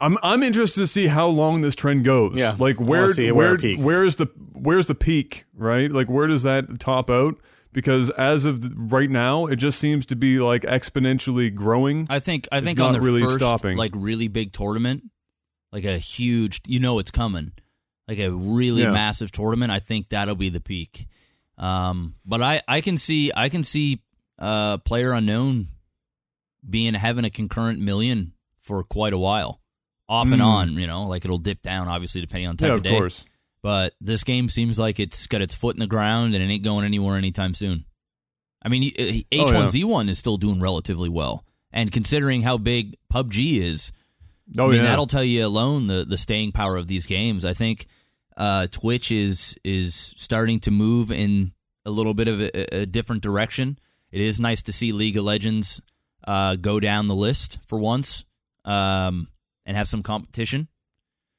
[0.00, 2.38] I'm I'm interested to see how long this trend goes.
[2.38, 5.90] Yeah, like where where where where's the where's the peak, right?
[5.92, 7.38] Like where does that top out?
[7.72, 12.06] Because as of right now, it just seems to be like exponentially growing.
[12.10, 13.76] I think I think on the really first stopping.
[13.76, 15.04] like really big tournament,
[15.70, 17.52] like a huge, you know, it's coming,
[18.08, 18.90] like a really Yeah.
[18.90, 19.70] massive tournament.
[19.70, 21.06] I think that'll be the peak.
[21.58, 24.02] Um, but I I can see I can see
[24.38, 25.68] uh player unknown
[26.68, 29.60] being having a concurrent million for quite a while,
[30.08, 30.44] off and Mm.
[30.44, 30.74] on.
[30.76, 32.90] You know, like it'll dip down obviously depending on time yeah, of of day.
[32.98, 33.24] course.
[33.62, 36.64] But this game seems like it's got its foot in the ground and it ain't
[36.64, 37.84] going anywhere anytime soon.
[38.62, 43.92] I mean, H1Z1 is still doing relatively well, and considering how big PUBG is,
[44.58, 47.44] Oh I mean, yeah, that'll tell you alone the the staying power of these games.
[47.44, 47.86] I think
[48.36, 51.52] uh, Twitch is is starting to move in
[51.84, 53.78] a little bit of a, a different direction.
[54.10, 55.80] It is nice to see League of Legends
[56.26, 58.24] uh, go down the list for once
[58.64, 59.28] um,
[59.64, 60.68] and have some competition.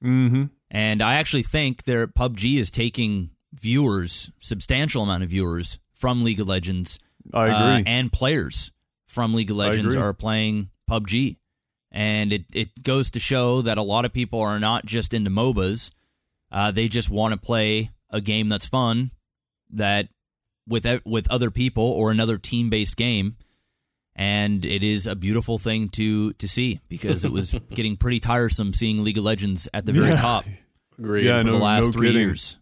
[0.03, 0.45] mm-hmm.
[0.71, 6.39] And I actually think their PUBG is taking viewers, substantial amount of viewers from League
[6.39, 6.97] of Legends
[7.33, 7.55] I agree.
[7.55, 8.71] uh, and players
[9.07, 11.35] from League of Legends are playing PUBG.
[11.91, 15.29] And it, it goes to show that a lot of people are not just into
[15.29, 15.91] MOBAs.
[16.49, 19.11] Uh, they just want to play a game that's fun,
[19.71, 20.07] that
[20.67, 23.35] with with other people or another team based game.
[24.21, 28.71] And it is a beautiful thing to to see because it was getting pretty tiresome
[28.71, 30.15] seeing League of Legends at the very Yeah.
[30.15, 30.45] top
[30.99, 31.25] Agreed.
[31.25, 32.21] Yeah, for no- the last no three kidding.
[32.27, 32.57] years.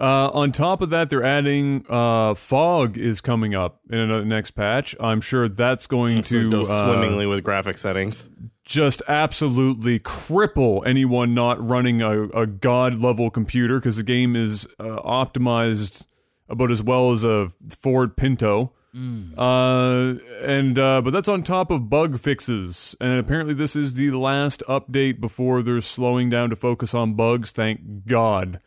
[0.00, 4.52] Uh, on top of that, they're adding uh, fog is coming up in the next
[4.52, 4.96] patch.
[4.98, 8.30] I'm sure that's going So to goes uh, swimmingly with graphic settings.
[8.64, 14.66] just absolutely cripple anyone not running a, a god level computer because the game is
[14.78, 16.06] uh, optimized
[16.48, 18.72] about as well as a Ford Pinto.
[18.94, 24.10] Uh, and uh, but that's on top of bug fixes, and apparently this is the
[24.10, 27.52] last update before they're slowing down to focus on bugs.
[27.52, 28.60] Thank God.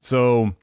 [0.00, 0.54] So,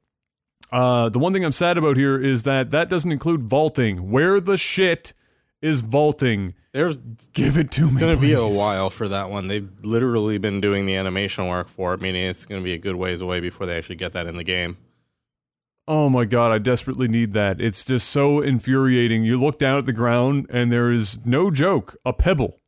[0.71, 4.09] uh, the one thing I'm sad about here is that that doesn't include vaulting.
[4.09, 5.13] Where the shit
[5.61, 6.55] is vaulting?
[6.71, 6.97] There's
[7.33, 7.87] Give it to me.
[7.87, 9.47] It's going to be a while for that one.
[9.47, 12.77] They've literally been doing the animation work for it, meaning it's going to be a
[12.77, 14.77] good ways away before they actually get that in the game.
[15.87, 17.61] Oh my god, I desperately need that.
[17.61, 19.23] It's just so infuriating.
[19.23, 22.59] You look down at the ground and there is no joke, a pebble,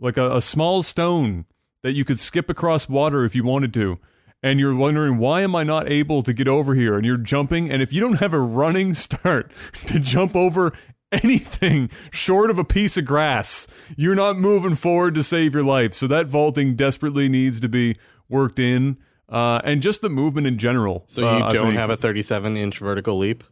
[0.00, 1.44] like a, a small stone
[1.82, 3.98] that you could skip across water if you wanted to.
[4.42, 6.96] And you're wondering, why am I not able to get over here?
[6.96, 9.52] And you're jumping, and if you don't have a running start
[9.86, 10.72] to jump over
[11.12, 15.92] anything short of a piece of grass, you're not moving forward to save your life.
[15.94, 17.96] So that vaulting desperately needs to be
[18.28, 18.96] worked in.
[19.30, 21.04] Uh, and just the movement in general.
[21.06, 23.44] So you uh, don't have a 37 inch vertical leap?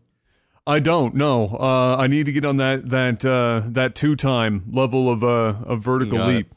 [0.67, 1.15] I don't.
[1.15, 5.25] No, uh, I need to get on that that uh, that two time level of
[5.25, 6.35] uh, of vertical Got it.
[6.35, 6.55] leap.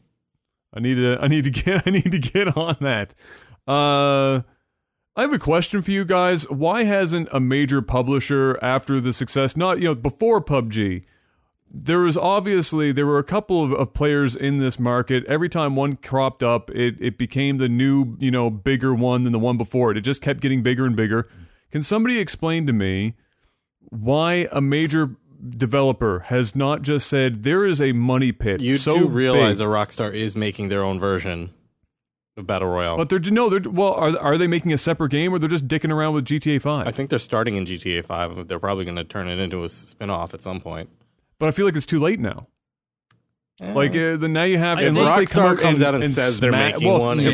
[0.73, 1.17] I need to.
[1.21, 1.83] I need to get.
[1.87, 3.13] I need to get on that.
[3.67, 4.41] Uh,
[5.15, 6.49] I have a question for you guys.
[6.49, 11.03] Why hasn't a major publisher, after the success, not you know before PUBG,
[11.73, 15.25] there was obviously there were a couple of, of players in this market.
[15.25, 19.31] Every time one cropped up, it it became the new you know bigger one than
[19.31, 19.97] the one before it.
[19.97, 21.27] It just kept getting bigger and bigger.
[21.71, 23.15] Can somebody explain to me
[23.89, 25.15] why a major
[25.49, 28.61] developer has not just said there is a money pit?
[28.61, 31.51] You so do realize big, that Rockstar is making their own version
[32.37, 32.97] of Battle Royale.
[32.97, 33.93] but they're no, they're well.
[33.93, 36.87] Are are they making a separate game or they're just dicking around with GTA Five?
[36.87, 38.47] I think they're starting in GTA 5.
[38.47, 40.89] They're probably going to turn it into a spin off at some point.
[41.41, 42.45] But I feel like it's too late now.
[43.59, 46.11] Like uh, the now you have if unless they come Rockstar out comes out and,
[46.11, 47.29] says they're sma- making well, one, yeah.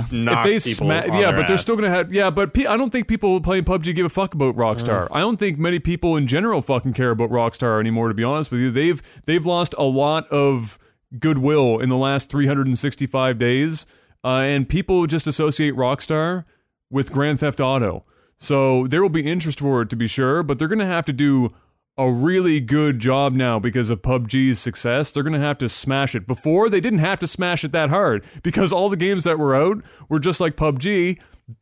[0.00, 1.90] it's going to knock if they people sma- on yeah, their but they're still gonna
[1.90, 5.06] have yeah, but pe- I don't think people playing PUBG give a fuck about Rockstar.
[5.12, 8.08] I don't think many people in general fucking care about Rockstar anymore.
[8.08, 10.76] To be honest with you, they've they've lost a lot of
[11.20, 13.86] goodwill in the last 365 days,
[14.24, 16.44] uh, and people just associate Rockstar
[16.90, 18.04] with Grand Theft Auto.
[18.38, 21.12] So there will be interest for it to be sure, but they're gonna have to
[21.12, 21.52] do
[21.98, 25.10] a really good job now because of PUBG's success.
[25.10, 26.26] They're going to have to smash it.
[26.26, 29.54] Before, they didn't have to smash it that hard because all the games that were
[29.54, 31.20] out were just like PUBG,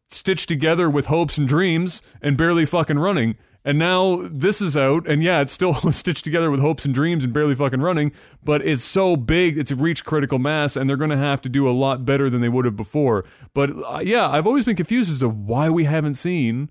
[0.08, 3.36] stitched together with hopes and dreams and barely fucking running.
[3.62, 7.24] And now this is out, and yeah, it's still stitched together with hopes and dreams
[7.24, 8.12] and barely fucking running,
[8.42, 11.68] but it's so big, it's reached critical mass, and they're going to have to do
[11.68, 13.24] a lot better than they would have before.
[13.52, 16.70] But uh, yeah, I've always been confused as to why we haven't seen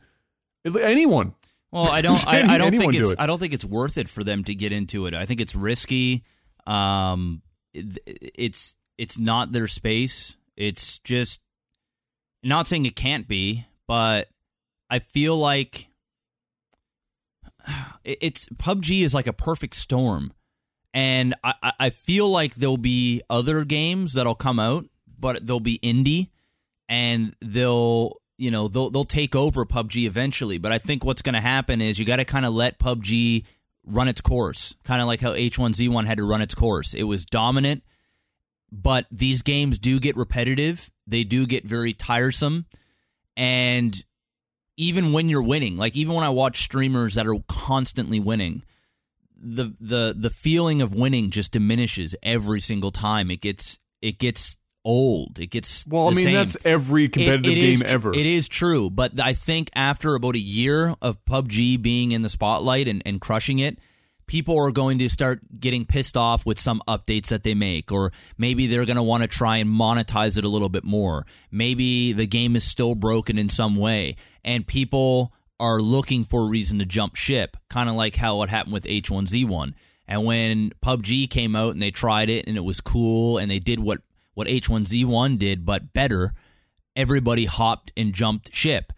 [0.66, 1.36] anyone.
[1.72, 2.26] Well, I don't.
[2.28, 3.12] I, I don't think do it's.
[3.12, 3.20] it.
[3.20, 5.14] I don't think it's worth it for them to get into it.
[5.14, 6.24] I think it's risky.
[6.68, 7.42] Um,
[7.74, 10.36] it- it's it's not their space.
[10.58, 11.42] It's just
[12.44, 14.28] not saying it can't be, but
[14.90, 15.88] I feel like
[18.04, 20.34] it- it's PUBG is like a perfect storm,
[20.94, 24.86] and I- I feel like there'll be other games that'll come out,
[25.20, 26.30] but they'll be indie,
[26.88, 30.58] and they'll you know they'll they'll take over PUBG eventually.
[30.58, 33.46] But I think what's going to happen is you got to kind of let PUBG
[33.86, 36.94] run its course, kind of like how H1Z1 had to run its course.
[36.94, 37.84] It was dominant,
[38.72, 40.90] but these games do get repetitive.
[41.06, 42.66] They do get very tiresome,
[43.36, 43.96] and
[44.78, 48.64] even when you're winning, like even when I watch streamers that are constantly winning,
[49.36, 53.32] the the the feeling of winning just diminishes every single time.
[53.32, 55.40] It gets it gets old.
[55.40, 56.34] It gets Well, I mean, same.
[56.34, 58.14] that's every It- competitive game tr- ever.
[58.14, 62.30] It is true, but I think after about a year of PUBG being in the
[62.30, 63.78] spotlight and, and crushing it,
[64.28, 68.12] people are going to start getting pissed off with some updates that they make, or
[68.38, 71.26] maybe they're going to want to try and monetize it a little bit more.
[71.52, 74.16] Maybe the game is still broken in some way,
[74.46, 78.50] and people are looking for a reason to jump ship, kind of like how what
[78.50, 79.74] happened with H1Z1.
[80.08, 83.60] And when PUBG came out and they tried it and it was cool and they
[83.60, 84.00] did what
[84.34, 86.34] what H1Z1 did but better,
[86.96, 88.94] everybody hopped and jumped ship.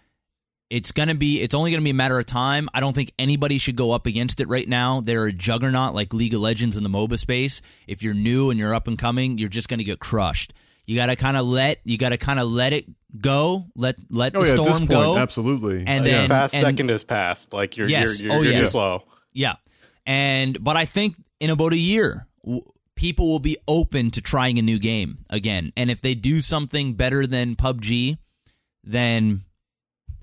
[0.69, 1.41] It's gonna be.
[1.41, 2.69] It's only gonna be a matter of time.
[2.73, 5.01] I don't think anybody should go up against it right now.
[5.01, 7.61] They're a juggernaut like League of Legends in the MOBA space.
[7.88, 10.53] If you're new and you're up and coming, you're just gonna get crushed.
[10.86, 11.79] You gotta kind of let.
[11.84, 12.86] You gotta kind of let it
[13.19, 13.65] go.
[13.75, 15.17] Let let Oh the yeah, at this storm point, go.
[15.17, 15.84] absolutely.
[15.86, 17.51] And Yeah, then fast and- second has passed.
[17.51, 18.21] Like you're Yes.
[18.21, 18.71] you're you're, Oh, you're yes.
[18.71, 19.03] slow.
[19.34, 19.55] Yeah.
[20.05, 22.63] And but I think in about a year w-
[23.02, 25.74] people will be open to trying a new game again.
[25.76, 28.20] And if they do something better than PUBG,
[28.84, 29.41] then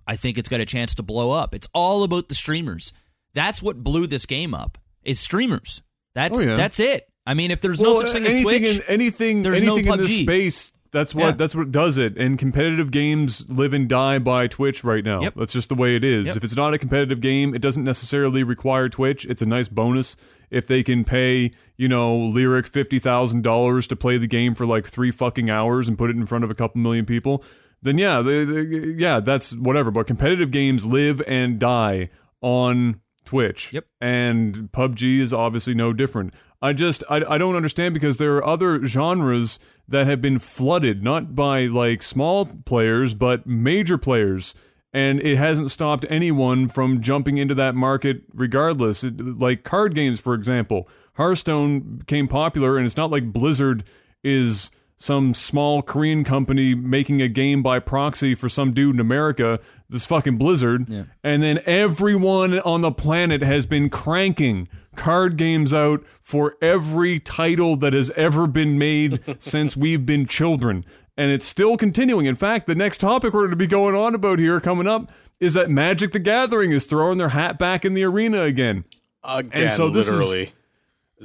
[0.06, 1.56] I think it's got a chance to blow up.
[1.56, 2.92] It's all about the streamers.
[3.34, 4.78] That's what blew this game up.
[5.02, 5.82] Is streamers.
[6.14, 6.54] That's Oh, yeah.
[6.54, 7.08] that's it.
[7.26, 9.98] I mean, if there's no such thing as Twitch, in anything there's no anything in
[9.98, 10.72] this space.
[10.90, 11.30] That's what Yeah.
[11.32, 12.16] that's what does it.
[12.16, 15.20] And competitive games live and die by Twitch right now.
[15.22, 15.34] Yep.
[15.36, 16.28] That's just the way it is.
[16.28, 16.36] Yep.
[16.36, 19.26] If it's not a competitive game, it doesn't necessarily require Twitch.
[19.26, 20.16] It's a nice bonus
[20.50, 24.66] if they can pay you know Lirik fifty thousand dollars to play the game for
[24.66, 27.44] like three fucking hours and put it in front of a couple million people.
[27.82, 28.62] Then yeah, they, they,
[28.96, 29.90] yeah, that's whatever.
[29.90, 32.08] But competitive games live and die
[32.40, 33.72] on Twitch.
[33.72, 33.84] Yep.
[34.00, 36.32] And PUBG is obviously no different.
[36.60, 41.02] I just I, I don't understand because there are other genres that have been flooded
[41.02, 44.54] not by like small players but major players
[44.92, 49.04] and it hasn't stopped anyone from jumping into that market regardless.
[49.04, 50.88] It, like card games for example.
[51.14, 53.84] Hearthstone became popular and it's not like Blizzard
[54.24, 59.60] is some small Korean company making a game by proxy for some dude in America,
[59.88, 60.88] this fucking Blizzard,
[61.22, 64.68] and then everyone on the planet has been cranking
[64.98, 70.84] card games out for every title that has ever been made since we've been children.
[71.16, 72.26] And it's still continuing.
[72.26, 75.10] In fact, the next topic we're going to be going on about here coming up
[75.40, 78.84] is that Magic the Gathering is throwing their hat back in the arena again.
[79.24, 80.52] Again, so this is- literally.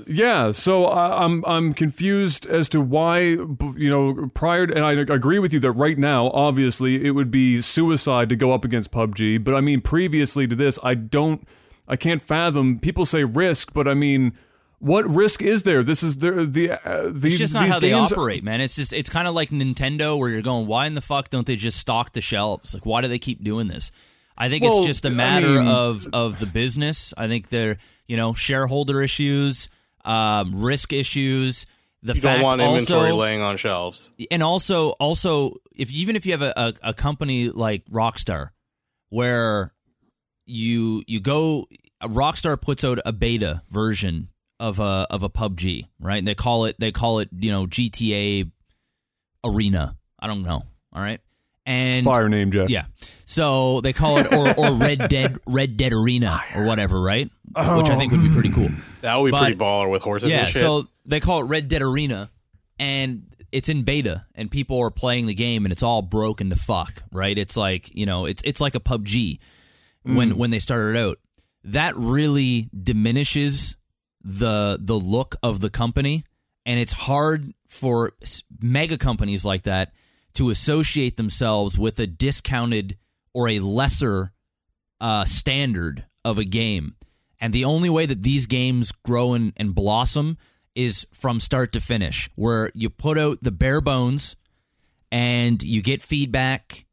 [0.08, 4.94] Yeah, so I, I'm I'm confused as to why you know prior to, and I
[4.94, 8.90] agree with you that right now obviously it would be suicide to go up against
[8.92, 11.48] PUBG, but I mean previously to this I don't
[11.88, 14.34] I can't fathom people say risk, but I mean
[14.80, 15.82] what risk is there?
[15.82, 18.60] This is the the uh, these it's just not these how they operate, man.
[18.60, 21.48] It's just it's kind of like Nintendo, where you're going, why in the fuck don't
[21.48, 22.74] they just stock the shelves?
[22.74, 23.92] Like, why do they keep doing this?
[24.38, 27.14] I think Well, it's just a matter mean- of of the business.
[27.18, 27.78] I think they're
[28.08, 29.70] you know shareholder issues,
[30.04, 31.66] um, risk issues.
[32.02, 34.12] The You fact don't want inventory also, laying on shelves.
[34.32, 38.50] and also also if even if you have a, a, a company like Rockstar
[39.10, 39.73] where
[40.46, 41.68] you you go
[42.04, 44.30] Rockstar puts out a beta version
[44.60, 46.18] of a of a PUBG, right?
[46.18, 48.50] And they call it they call it, you know, GTA
[49.44, 49.96] Arena.
[50.20, 50.64] I don't know.
[50.94, 51.20] All right.
[51.66, 52.70] And fire name, Jeff.
[52.70, 52.86] yeah.
[53.26, 57.30] So they call it or, or Red Dead Red Dead Arena or whatever, right?
[57.56, 57.78] Oh.
[57.78, 58.70] Which I think would be pretty cool.
[59.02, 60.62] That would be But- pretty baller with horses Yeah, and shit.
[60.62, 62.30] so they call it Red Dead Arena,
[62.80, 66.56] and it's in beta, and people are playing the game, and it's all broken to
[66.58, 67.38] fuck, right?
[67.38, 69.40] It's like you know, it's it's like a PUBG
[70.04, 71.20] when when they started out.
[71.64, 73.78] That really diminishes
[74.24, 76.24] the the look of the company,
[76.66, 78.14] and it's hard for
[78.62, 79.94] mega companies like that
[80.34, 82.98] to associate themselves with a discounted
[83.34, 84.32] or a lesser
[85.00, 86.96] uh, standard of a game.
[87.40, 90.38] And the only way that these games grow and, and blossom
[90.76, 94.36] is from start to finish, where you put out the bare bones
[95.12, 96.86] and you get feedback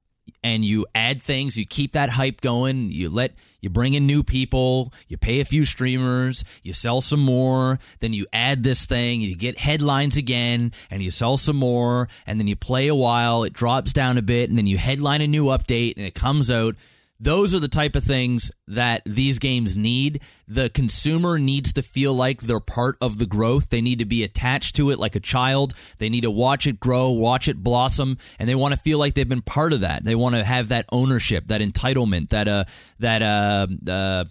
[0.42, 4.22] and you add things, you keep that hype going, you let you bring in new
[4.22, 9.20] people, you pay a few streamers, you sell some more, then you add this thing,
[9.20, 13.44] you get headlines again, and you sell some more, and then you play a while,
[13.44, 16.50] it drops down a bit, and then you headline a new update and it comes
[16.50, 16.76] out.
[17.22, 20.22] Those are the type of things that these games need.
[20.48, 23.68] The consumer needs to feel like they're part of the growth.
[23.68, 25.74] They need to be attached to it like a child.
[25.98, 29.12] They need to watch it grow, watch it blossom, and they want to feel like
[29.12, 30.02] they've been part of that.
[30.02, 32.64] They want to have that ownership, that entitlement, that uh
[33.00, 34.24] that uh, uh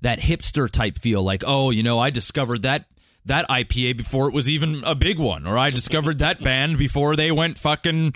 [0.00, 2.86] that hipster type feel like, "Oh, you know, I discovered that
[3.24, 7.14] that IPA before it was even a big one, or I discovered that band before
[7.14, 8.14] they went fucking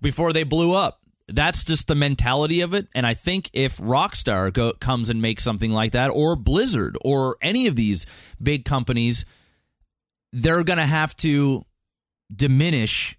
[0.00, 1.00] before they blew up.
[1.28, 2.88] That's just the mentality of it.
[2.94, 7.36] And I think if Rockstar go, comes and makes something like that, or Blizzard, or
[7.42, 8.06] any of these
[8.42, 9.24] big companies,
[10.32, 11.64] they're going to have to
[12.34, 13.18] diminish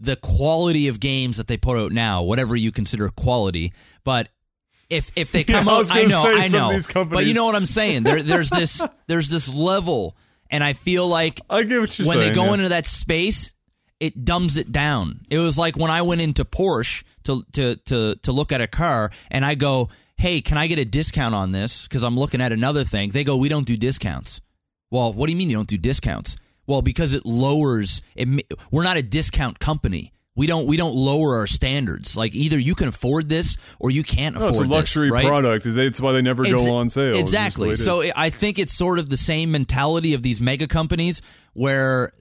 [0.00, 3.72] the quality of games that they put out now, whatever you consider quality.
[4.02, 4.28] But
[4.90, 7.04] if if they come I out, was I know, I know.
[7.04, 8.02] But you know what I'm saying?
[8.02, 10.16] There, there's this there's this level,
[10.50, 12.32] and I feel like I get what you're when saying.
[12.32, 12.54] they go yeah.
[12.54, 13.51] into that space,
[14.02, 15.20] it dumbs it down.
[15.30, 18.66] It was like when I went into Porsche to to to to look at a
[18.66, 22.40] car, and I go, "Hey, can I get a discount on this?" Because I'm looking
[22.40, 23.10] at another thing.
[23.10, 24.40] They go, "We don't do discounts."
[24.90, 26.36] Well, what do you mean you don't do discounts?
[26.66, 28.02] Well, because it lowers.
[28.16, 28.28] It,
[28.70, 30.12] we're not a discount company.
[30.34, 32.16] We don't we don't lower our standards.
[32.16, 35.10] Like either you can afford this or you can't No, afford it's a this, luxury
[35.12, 35.26] right?
[35.26, 35.64] product.
[35.68, 37.14] That's why they never Exa- go on sale.
[37.14, 38.02] It's just the way Exactly.
[38.02, 38.08] it.
[38.08, 41.20] So I think it's sort of the same mentality of these mega companies
[41.52, 42.12] where,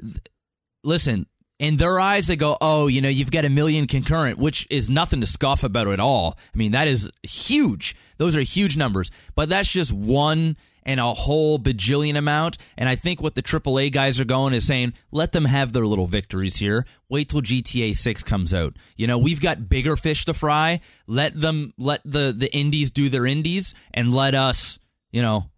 [0.84, 1.26] listen,
[1.62, 4.90] in their eyes, they go, oh, you know, you've got a million concurrent, which is
[4.90, 6.36] nothing to scoff about at all.
[6.54, 7.96] I mean, that is huge.
[8.18, 9.12] Those are huge numbers.
[9.36, 12.58] But that's just one and a whole bajillion amount.
[12.80, 15.86] And I think what the AAA guys are going is saying, let them have their
[15.86, 16.84] little victories here.
[17.10, 18.76] Wait till GTA 6 comes out.
[18.98, 20.82] You know, we've got bigger fish to fry.
[21.06, 24.80] Let them, let the, the indies do their indies and let us,
[25.12, 25.52] you know,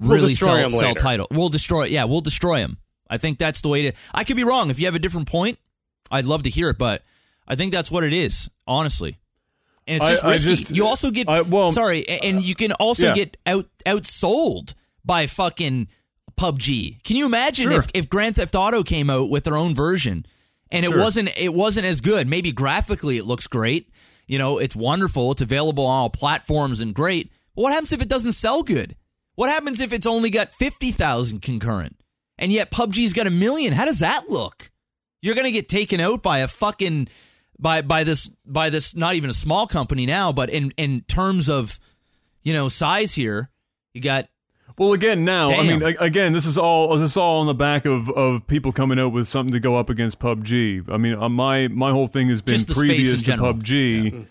[0.00, 1.28] We'll really destroy sell, sell title.
[1.30, 2.78] We'll destroy Yeah, we'll destroy them.
[3.12, 3.96] I think that's the way to.
[4.14, 4.70] I could be wrong.
[4.70, 5.58] If you have a different point,
[6.10, 6.78] I'd love to hear it.
[6.78, 7.02] But
[7.46, 9.18] I think that's what it is, honestly.
[9.86, 10.48] And it's just I risky.
[10.56, 13.12] just- you also get I- well, sorry, and you can also yeah.
[13.14, 15.88] get out outsold by fucking
[16.36, 17.02] PUBG.
[17.04, 17.78] Can you imagine Sure.
[17.80, 20.24] if, if Grand Theft Auto came out with their own version
[20.70, 22.26] and it wasn't it wasn't as good?
[22.26, 23.90] Maybe graphically it looks great.
[24.26, 25.32] You know, it's wonderful.
[25.32, 27.30] It's available on all platforms and great.
[27.54, 28.96] But what happens if it doesn't sell good?
[29.34, 31.96] What happens if it's only got 50,000 concurrent
[32.42, 33.72] and yet PUBG's got a million?
[33.72, 34.70] How does that look?
[35.22, 37.08] You're going to get taken out by a fucking
[37.58, 41.48] by by this by this not even a small company now, but in in terms
[41.48, 41.78] of
[42.42, 43.48] you know size here,
[43.94, 44.26] you got
[44.76, 47.84] Well, again, now I mean, again, this is all this is all on the back
[47.84, 50.90] of, of people coming out with something to go up against PUBG.
[50.90, 53.24] I mean, uh, my my whole thing has been Just the space previous in to
[53.24, 53.54] general.
[53.54, 54.26] PUBG.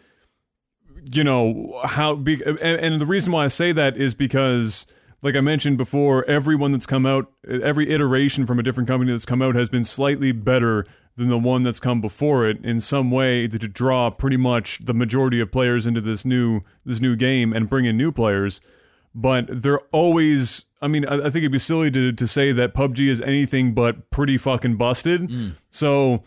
[1.14, 4.86] You know how big, and, and the reason why I say that is because,
[5.24, 9.26] like I mentioned before, everyone that's come out, every iteration from a different company that's
[9.26, 13.12] come out has been slightly better than the one that's come before it in some
[13.12, 17.16] way to, to draw pretty much the majority of players into this new this new
[17.16, 18.62] game and bring in new players
[19.14, 22.74] but they're always I mean, I, I think it'd be silly to, to say that
[22.74, 25.22] PUBG is anything but pretty fucking busted.
[25.22, 25.54] Mm.
[25.70, 26.24] So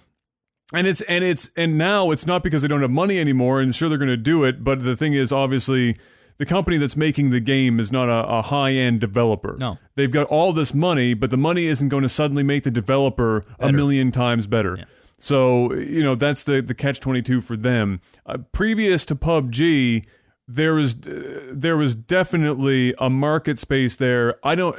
[0.72, 3.74] and it's and it's and now it's not because they don't have money anymore and
[3.74, 5.98] sure they're gonna do it, but the thing is obviously
[6.36, 9.56] the company that's making the game is not a, a high end developer.
[9.58, 9.78] No.
[9.94, 13.44] They've got all this money, but the money isn't going to suddenly make the developer
[13.58, 14.86] a million times better.
[15.18, 18.00] So, you know, that's the, the catch 22 for them.
[18.26, 20.04] Uh, previous to PUBG,
[20.46, 24.34] there was uh, there was definitely a market space there.
[24.46, 24.76] I don't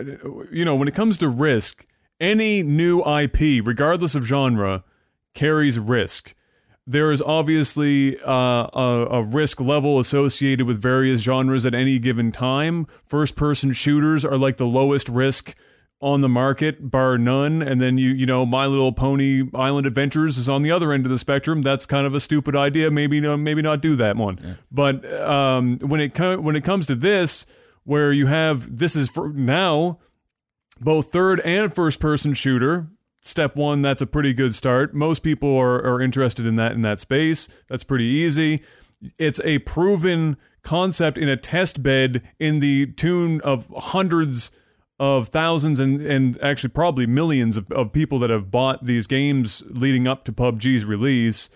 [0.51, 1.87] you know, when it comes to risk,
[2.19, 4.83] any new IP, regardless of genre,
[5.33, 6.35] carries risk.
[6.87, 12.31] There is obviously uh, a, a risk level associated with various genres at any given
[12.31, 12.85] time.
[13.03, 15.55] First person shooters are like the lowest risk
[15.99, 17.63] on the market, bar none.
[17.63, 21.05] And then you, you know, My Little Pony Island Adventures is on the other end
[21.05, 21.63] of the spectrum.
[21.63, 22.91] That's kind of a stupid idea.
[22.91, 24.57] Maybe, no, maybe not do that one.
[24.71, 27.47] But um, when it com- when it comes to this,
[27.83, 29.99] where you have this is for now
[30.79, 32.89] both third and first person shooter.
[33.25, 34.93] Step one, that's a pretty good start.
[34.93, 37.49] Most people are, are interested in that in that space.
[37.67, 38.61] That's pretty easy.
[39.17, 44.51] It's a proven concept in a test bed in the tune of hundreds
[44.99, 49.63] of thousands and, and actually probably millions of, of people that have bought these games
[49.69, 51.49] leading up to PUBG's release.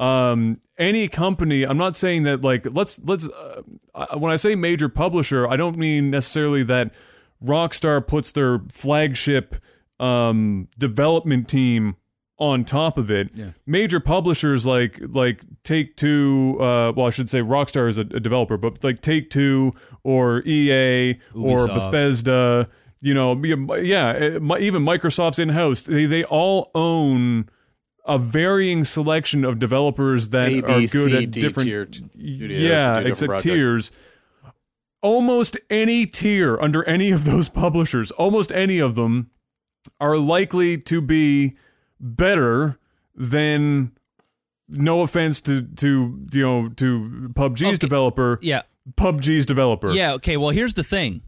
[0.00, 4.88] Um, any company, I'm not saying that like let's let's uh, when I say major
[4.88, 6.94] publisher, I don't mean necessarily that
[7.44, 9.56] Rockstar puts their flagship
[10.00, 11.96] um, development team
[12.38, 13.28] on top of it.
[13.66, 18.20] Major publishers like like Take Two, uh, well, I should say Rockstar is a, a
[18.20, 22.68] developer, but like Take Two or EA or Bethesda,
[23.00, 27.48] you know, yeah, yeah, uh, even Microsoft's in house, they they all own
[28.06, 31.88] a varying selection of developers that A, B, are good C, at D different tier
[32.16, 33.44] yeah, different except projects.
[33.44, 33.92] tiers.
[35.02, 39.30] Almost any tier under any of those publishers, almost any of them,
[40.00, 41.56] are likely to be
[41.98, 42.78] better
[43.14, 43.92] than.
[44.72, 47.74] No offense to to you know to PUBG's Okay.
[47.76, 48.62] developer, yeah
[48.96, 49.90] PUBG's developer.
[49.90, 50.36] Yeah, okay.
[50.36, 51.22] Well, here's the thing.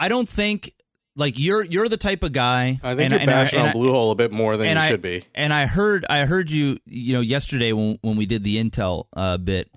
[0.00, 0.72] I don't think
[1.14, 2.80] like you're you're the type of guy.
[2.82, 4.82] I think and, you're and bashing and on Bluehole a bit more than and you
[4.84, 5.24] I, should be.
[5.34, 9.04] And I heard I heard you you know yesterday when when we did the Intel
[9.16, 9.70] uh, bit,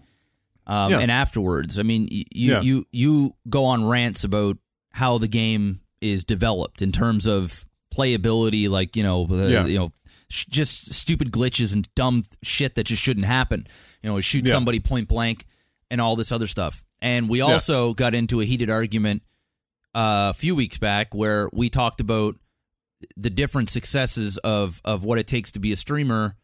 [0.66, 1.00] um, Yeah.
[1.00, 1.78] and afterwards.
[1.78, 2.62] I mean, you Yeah.
[2.62, 4.58] you you go on rants about
[4.94, 9.66] how the game is developed in terms of playability, like you know uh, Yeah.
[9.66, 9.92] you know.
[10.30, 13.66] sh- Just stupid glitches and dumb shit that just shouldn't happen.
[14.04, 14.54] You know, shoot Yeah.
[14.54, 15.46] somebody point blank
[15.90, 16.84] and all this other stuff.
[17.02, 19.22] And we also got into a heated argument
[19.96, 22.36] uh, a few weeks back where we talked about
[23.16, 26.36] the different successes of of what it takes to be a streamer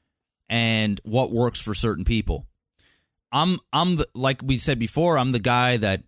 [0.49, 2.47] and what works for certain people.
[3.31, 6.03] I'm I'm the, like we said before, I'm the guy that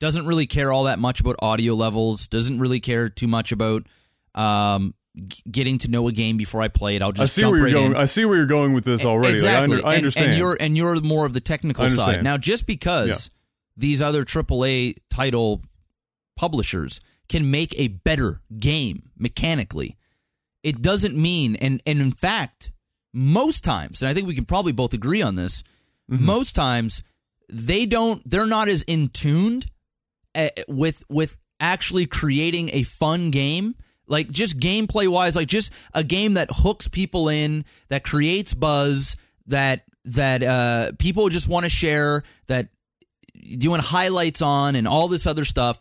[0.00, 3.86] doesn't really care all that much about audio levels, doesn't really care too much about
[4.34, 4.94] um,
[5.28, 7.02] g- getting to know a game before I play it.
[7.02, 7.96] I'll just I see jump where you're I going.
[7.96, 9.34] I see where you're going with this already.
[9.40, 9.76] Like, I, Exactly.
[9.76, 10.26] under, I understand.
[10.30, 12.24] And, you're and you're more of the technical side.
[12.24, 13.16] Now, just because Yeah.
[13.76, 15.62] these other AAA title
[16.36, 19.96] publishers can make a better game mechanically,
[20.62, 22.70] it doesn't mean and and in fact,
[23.12, 25.62] most times, and I think we can probably both agree on this,
[26.10, 26.24] Mm-hmm.
[26.26, 27.02] most times
[27.48, 29.66] they don't they're not as in tuned
[30.68, 33.74] with with actually creating a fun game
[34.06, 39.16] like just gameplay wise like just a game that hooks people in that creates buzz
[39.46, 42.68] that that uh people just want to share that
[43.58, 45.80] doing highlights on and all this other stuff.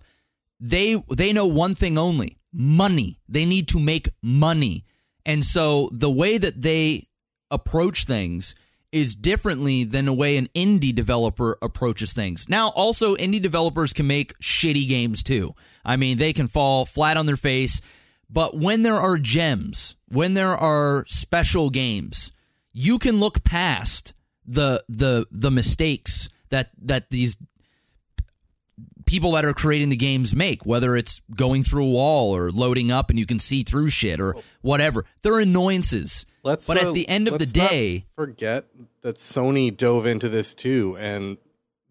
[0.59, 3.19] They they know one thing only money.
[3.27, 4.85] They need to make money.
[5.25, 7.07] And so the way that they
[7.51, 8.55] approach things
[8.91, 12.49] is differently than the way an indie developer approaches things.
[12.49, 15.53] Now, also indie developers can make shitty games too.
[15.85, 17.81] I mean, they can fall flat on their face,
[18.29, 22.31] but when there are gems, when there are special games,
[22.73, 24.13] you can look past
[24.45, 27.37] the the the mistakes that that these
[29.05, 32.91] people that are creating the games make, whether it's going through a wall or loading
[32.91, 34.43] up and you can see through shit or oh.
[34.61, 35.03] whatever.
[35.23, 36.25] They're annoyances.
[36.49, 38.65] Let's, but uh, at the end of the day, forget
[39.01, 41.37] that Sony dove into this too, and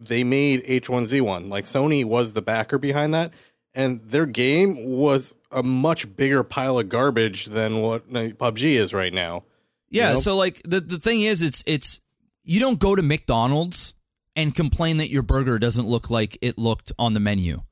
[0.00, 1.48] they made H1Z1.
[1.48, 3.32] Like Sony was the backer behind that,
[3.72, 9.12] and their game was a much bigger pile of garbage than what PUBG is right
[9.12, 9.44] now.
[9.90, 10.20] Yeah, You know?
[10.22, 12.00] so like the the thing is it's it's
[12.42, 13.94] you don't go to McDonald's
[14.34, 17.62] and complain that your burger doesn't look like it looked on the menu.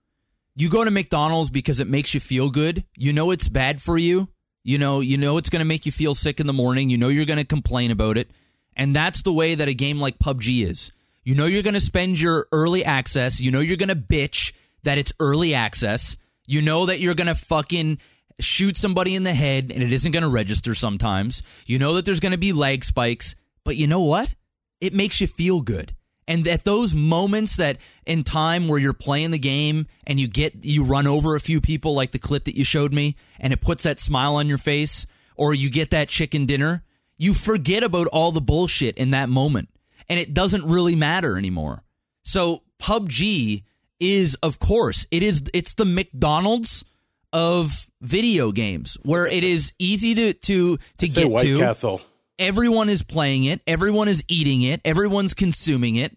[0.55, 2.85] You go to McDonald's because it makes you feel good.
[2.97, 4.29] You know it's bad for you.
[4.67, 6.91] You know, you know it's going to make you feel sick in the morning.
[6.91, 8.29] You know you're going to complain about it.
[8.75, 10.91] And that's the way that a game like PUBG is.
[11.23, 13.41] You know you're going to spend your early access.
[13.41, 14.53] You know you're going to bitch
[14.83, 16.17] that it's early access.
[16.49, 18.01] You know that you're going to fucking
[18.41, 21.45] shoot somebody in the head and it isn't going to register sometimes.
[21.67, 23.37] You know that there's going to be lag spikes.
[23.63, 24.35] But you know what?
[24.81, 25.95] It makes you feel good.
[26.29, 30.65] And at those moments that in time where you're playing the game and you get
[30.65, 33.61] you run over a few people like the clip that you showed me and it
[33.61, 35.07] puts that smile on your face
[35.37, 36.83] or you get that chicken dinner,
[37.17, 39.69] you forget about all the bullshit in that moment
[40.09, 41.85] and it doesn't really matter anymore.
[42.25, 43.63] So PUBG
[44.01, 46.85] is of course, it is it's the McDonald's
[47.33, 52.01] of video games where it is easy to to to Say get White to Castle.
[52.39, 56.17] Everyone is playing it, everyone is eating it, everyone's consuming it.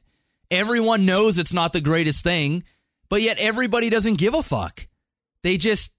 [0.52, 2.64] Everyone knows it's not the greatest thing,
[3.08, 4.88] but yet everybody doesn't give a fuck.
[5.44, 5.94] They just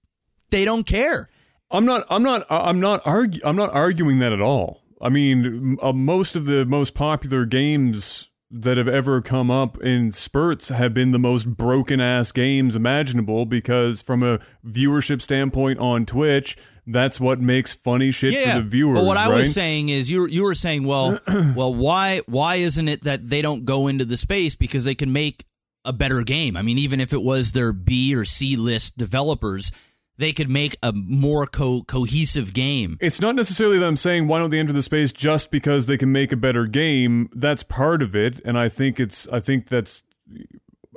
[0.49, 1.29] they don't care.
[1.71, 2.05] I'm not.
[2.09, 2.45] I'm not.
[2.49, 4.81] I'm not I'm not arguing that at all.
[5.01, 10.11] I mean, uh, most of the most popular games that have ever come up in
[10.11, 16.05] spurts have been the most broken ass games imaginable because from a viewership standpoint on
[16.05, 16.57] Twitch,
[16.87, 18.55] that's what makes funny shit Yeah.
[18.57, 18.99] for the viewers.
[18.99, 19.39] But what I right?
[19.39, 21.19] was saying is you were- you were saying, well,
[21.55, 25.11] well, why why isn't it that they don't go into the space because they can
[25.13, 25.45] make
[25.85, 26.55] a better game?
[26.57, 29.71] I mean, even if it was their B or C list developers,
[30.17, 32.97] they could make a more co- cohesive game.
[33.01, 35.97] It's not necessarily that I'm saying why don't they enter the space just because they
[35.97, 37.29] can make a better game.
[37.33, 40.03] That's part of it, and I think it's I think that's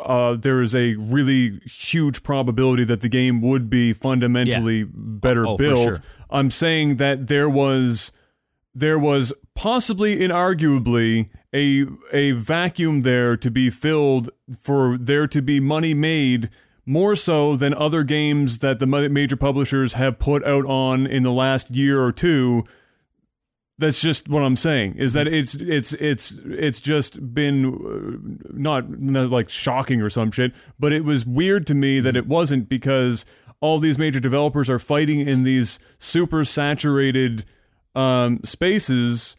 [0.01, 5.57] uh, there is a really huge probability that the game would be fundamentally better Oh,
[5.57, 5.79] for built.
[5.89, 5.99] sure.
[6.31, 8.11] I'm saying that there was
[8.75, 15.61] there was possibly inarguably a a vacuum there to be filled for there to be
[15.61, 16.51] money made
[16.85, 21.33] more so than other games that the major publishers have put out on in the
[21.33, 22.65] last year or two
[23.79, 28.89] that's just what I'm saying is that it's it's it's it's just been uh, not,
[29.01, 32.69] not like shocking or some shit, but it was weird to me that it wasn't
[32.69, 33.27] because
[33.61, 37.45] all these major developers are fighting in these super saturated
[37.95, 39.37] um, spaces.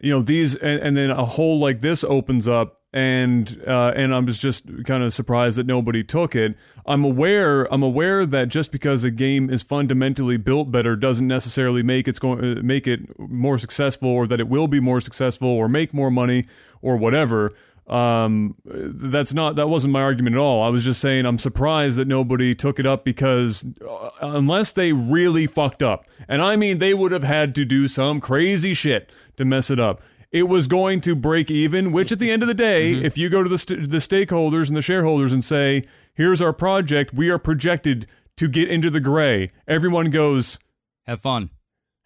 [0.00, 4.14] You know these, and, and then a hole like this opens up, and uh, and
[4.14, 6.56] I was just kind of surprised that nobody took it.
[6.86, 11.82] I'm aware I'm aware that just because a game is fundamentally built better doesn't necessarily
[11.82, 15.48] make it's going uh, make it more successful or that it will be more successful
[15.48, 16.46] or make more money
[16.82, 17.52] or whatever.
[17.88, 20.62] Um, that's not that wasn't my argument at all.
[20.62, 24.92] I was just saying I'm surprised that nobody took it up because uh, unless they
[24.92, 29.10] really fucked up, and I mean they would have had to do some crazy shit
[29.36, 30.00] to mess it up.
[30.34, 31.92] It was going to break even.
[31.92, 33.04] Which at the end of the day, Mm-hmm.
[33.06, 36.52] if you go to the st- the stakeholders and the shareholders and say, "Here's our
[36.52, 37.14] project.
[37.14, 38.06] We are projected
[38.36, 40.58] to get into the gray," everyone goes,
[41.06, 41.50] Have fun.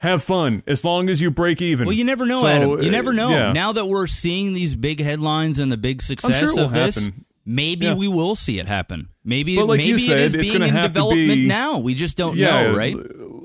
[0.00, 2.70] "Have fun as long as you break even." Well, you never know, So, Adam.
[2.82, 3.30] You uh, never know.
[3.30, 3.52] yeah.
[3.52, 7.24] Now that we're seeing these big headlines and the big success sure of this, happen.
[7.46, 7.94] maybe Yeah.
[7.94, 9.08] we will see it happen.
[9.24, 11.78] Maybe, like maybe said, is it's being in development be- now.
[11.78, 12.96] We just don't yeah, know, right?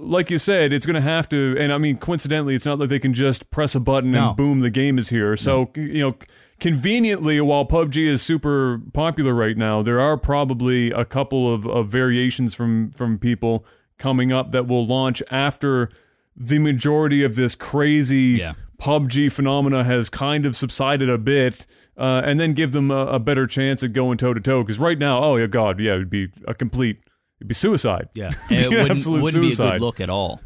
[0.03, 2.89] Like you said, it's going to have to, and I mean, coincidentally, it's not like
[2.89, 4.29] they can just press a button No.
[4.29, 5.35] and boom, the game is here.
[5.37, 6.15] So you know,
[6.59, 11.87] conveniently, while PUBG is super popular right now, there are probably a couple of, of
[11.89, 13.65] variations from from people
[13.97, 15.89] coming up that will launch after
[16.35, 18.53] the majority of this crazy Yeah.
[18.81, 21.65] PUBG phenomena has kind of subsided a bit,
[21.97, 24.61] uh, and then give them a, a better chance at going toe to toe.
[24.63, 26.97] Because right now, oh yeah, God, yeah, it'd be a complete,
[27.43, 28.07] it'd be suicide.
[28.13, 30.39] Yeah, it wouldn't, wouldn't be a good look at all.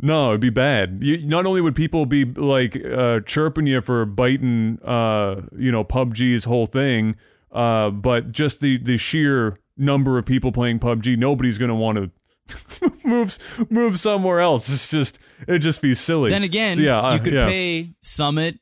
[0.00, 0.98] No, it'd be bad.
[1.02, 5.84] You, not only would people be like uh, chirping you for biting, uh, you know,
[5.84, 7.16] PUBG's whole thing,
[7.52, 12.90] uh, but just the the sheer number of people playing PUBG, nobody's gonna want to
[13.04, 13.36] move
[13.70, 14.68] move somewhere else.
[14.68, 16.30] It's just it'd just be silly.
[16.30, 17.48] Then again, So, yeah, uh, you could yeah.
[17.48, 18.58] pay Summit,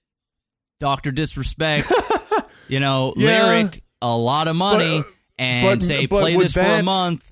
[0.81, 1.91] Doctor Disrespect,
[2.69, 3.41] you know, Yeah.
[3.41, 7.32] Lirik a lot of money But, and but- say play this for a month.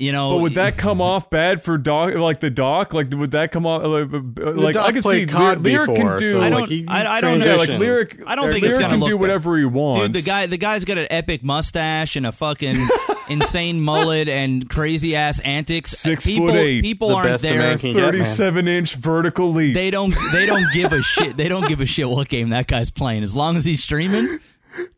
[0.00, 2.14] You know, But would that come off bad for doc?
[2.14, 2.94] Like the doc?
[2.94, 3.82] Like would that come off?
[3.84, 4.08] Like,
[4.56, 6.32] like I could played see COD Lirik before, can do.
[6.32, 7.56] so, I don't- like, he I- I don't know.
[7.56, 7.78] like transitioned.
[7.80, 8.22] Lirik.
[8.26, 9.20] I don't think Lirik it's gonna can look do bad.
[9.20, 10.00] whatever he wants.
[10.00, 12.76] Dude, the guy the guy's got an epic mustache and a fucking
[13.28, 15.90] insane mullet and crazy ass antics.
[15.90, 16.82] Six people, foot eight.
[16.82, 17.58] People The aren't there.
[17.58, 19.74] man can get, thirty-seven inch vertical leap.
[19.74, 21.36] They don't they don't give a shit.
[21.36, 23.22] They don't give a shit what game that guy's playing.
[23.22, 24.38] As long as he's streaming,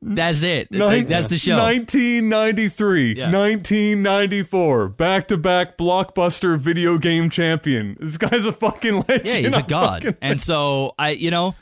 [0.03, 0.68] that's it.
[0.73, 1.57] Like, that's the show.
[1.59, 3.31] 1993, Yeah.
[3.31, 7.97] 1994, back-to-back blockbuster video game champion.
[8.01, 9.27] This guy's a fucking legend.
[9.27, 10.16] Yeah, he's a I'm god.
[10.20, 11.55] And so I, you know,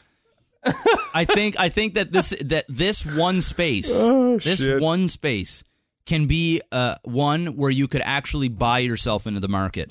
[1.15, 4.81] I think I think that this that this one space, this Oh, shit.
[4.83, 5.65] one space
[6.07, 9.91] can be uh one where you could actually buy yourself into the market.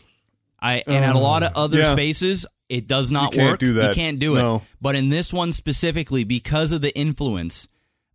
[0.62, 1.92] I and at a lot of other yeah.
[1.92, 3.60] spaces it does not can't work.
[3.60, 3.90] do that.
[3.90, 4.42] You can't do it.
[4.42, 4.62] No.
[4.80, 7.68] But in this one specifically because of the influence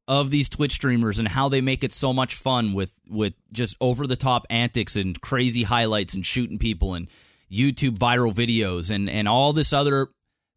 [0.07, 3.77] of these Twitch streamers and how they make it so much fun with with just
[3.81, 7.09] over the top antics and crazy highlights and shooting people and
[7.51, 10.09] YouTube viral videos and and all this other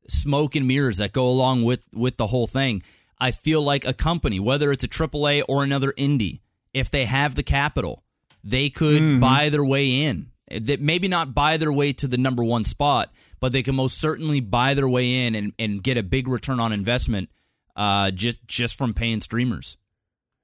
[0.10, 2.84] smoke and mirrors that go along with with the whole thing.
[3.20, 6.40] I feel like a company, whether it's a AAA or another indie,
[6.74, 8.04] if they have the capital,
[8.44, 9.20] they could mm-hmm.
[9.20, 10.32] buy their way in.
[10.50, 13.98] That maybe not buy their way to the number one spot, but they can most
[14.00, 17.30] certainly buy their way in and, and get a big return on investment
[17.78, 19.78] uh, just just from paying streamers.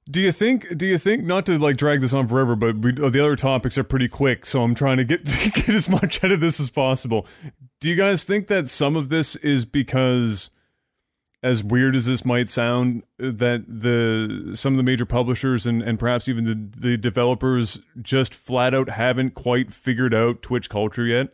[0.09, 0.77] Do you think?
[0.77, 2.55] Do you think not to like drag this on forever?
[2.55, 5.89] But we, the other topics are pretty quick, so I'm trying to get get as
[5.89, 7.25] much out of this as possible.
[7.79, 10.51] Do you guys think that some of this is because,
[11.41, 15.97] as weird as this might sound, that the some of the major publishers and and
[15.97, 21.29] perhaps even the the developers just flat out haven't quite figured out Twitch culture yet?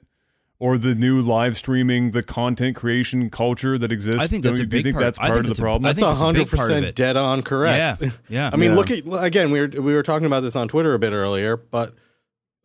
[0.62, 4.22] Or the new live streaming, the content creation culture that exists.
[4.22, 5.06] I think Do that's you- a do you think part.
[5.06, 5.86] that's part think of the a- problem?
[5.86, 6.96] I That's think it's a big hundred part of percent it.
[6.96, 8.02] dead on correct.
[8.02, 8.50] Yeah, yeah.
[8.54, 8.76] I mean, Yeah.
[8.78, 9.52] look at again.
[9.52, 11.96] We were we were talking about this on Twitter a bit earlier, but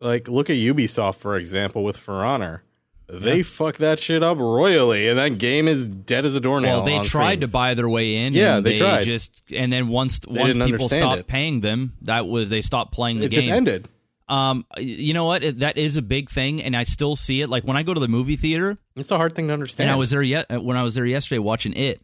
[0.01, 2.63] like, look at Ubisoft for example with For Honor.
[3.07, 6.77] They fuck that shit up royally, and that game is dead as a doornail.
[6.77, 8.33] Well, they on tried to buy their way in.
[8.33, 9.03] Yeah, and they tried.
[9.03, 11.27] Just and then once once people stopped it.
[11.27, 13.39] paying them, that was they stopped playing the It game.
[13.41, 13.87] just ended.
[14.27, 15.43] Um, you know what?
[15.59, 17.49] That is a big thing, and I still see it.
[17.49, 19.89] Like when I go to the movie theater, It's a hard thing to understand.
[19.89, 22.01] and I was there yet when I was there yesterday watching it.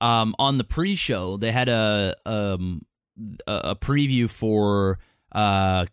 [0.00, 2.82] Um, on the pre-show, they had a um
[3.46, 4.98] a, a preview for
[5.30, 5.86] uh,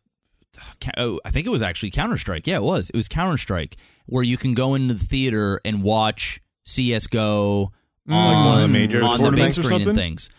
[0.98, 2.48] oh, I think it was actually Counter Strike.
[2.48, 2.90] Yeah, it was.
[2.90, 3.76] It was Counter Strike,
[4.08, 7.72] where you can go into the theater and watch CS:GO
[8.08, 9.20] Mm, like one of the major on the big
[9.54, 10.32] tournaments or screen and things.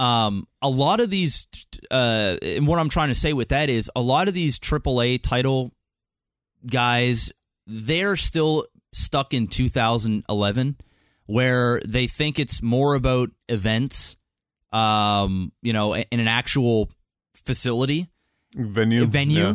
[0.00, 1.46] Um, a lot of these,
[1.90, 5.22] uh, and what I'm trying to say with that is a lot of these AAA
[5.22, 5.72] title
[6.66, 7.32] guys,
[7.66, 10.76] they're still stuck in 2011,
[11.26, 14.16] where they think it's more about events,
[14.72, 16.90] um, you know, in an actual
[17.34, 18.08] facility
[18.56, 19.54] venue, venue Yeah.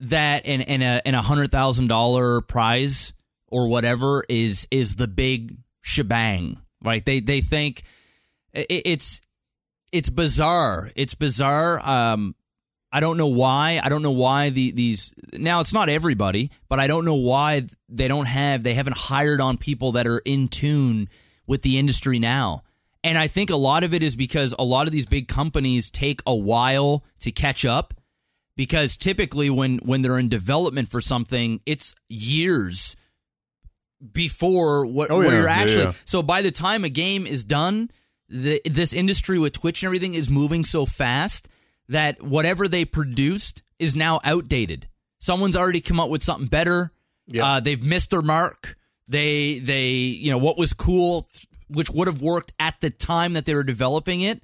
[0.00, 3.12] that and and a and a hundred thousand dollar prize
[3.48, 7.82] or whatever is is the big shebang right they they think
[8.52, 9.20] it, it's
[9.92, 10.90] it's bizarre.
[10.94, 12.34] It's bizarre um
[12.92, 16.80] i don't know why i don't know why the these now it's not everybody but
[16.80, 20.48] i don't know why they don't have they haven't hired on people that are in
[20.48, 21.08] tune
[21.46, 22.62] with the industry now.
[23.04, 25.88] And i think a lot of it is because a lot of these big companies
[25.90, 27.94] take a while to catch up
[28.56, 32.96] because typically when when they're in development for something it's years
[34.12, 35.92] before what oh, yeah, you're Yeah, actually yeah.
[36.04, 37.90] so by the time a game is done
[38.30, 41.48] the, this industry with Twitch and everything is moving so fast
[41.88, 44.86] that whatever they produced is now outdated.
[45.18, 46.92] Someone's already come up with something better.
[47.26, 47.44] Yeah.
[47.44, 48.76] Uh, they've missed their mark.
[49.08, 51.26] They they you know what was cool,
[51.68, 54.42] which would have worked at the time that they were developing it,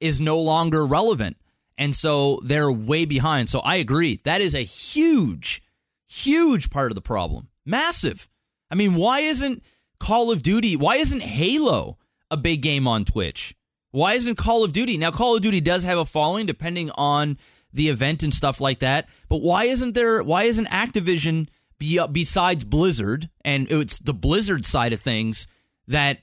[0.00, 1.38] is no longer relevant,
[1.78, 3.48] and so they're way behind.
[3.48, 5.62] So I agree that is a huge,
[6.06, 7.48] huge part of the problem.
[7.64, 8.28] Massive.
[8.70, 9.62] I mean, why isn't
[9.98, 10.76] Call of Duty?
[10.76, 11.98] Why isn't Halo
[12.32, 13.54] a big game on Twitch?
[13.92, 14.96] Why isn't Call of Duty?
[14.96, 17.38] Now, Call of Duty does have a following depending on
[17.72, 19.08] the event and stuff like that.
[19.28, 20.22] But why isn't there?
[20.22, 25.46] Why isn't Activision be, besides Blizzard and it's the Blizzard side of things
[25.88, 26.18] that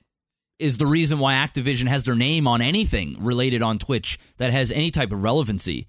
[0.58, 4.72] is the reason why Activision has their name on anything related on Twitch that has
[4.72, 5.88] any type of relevancy?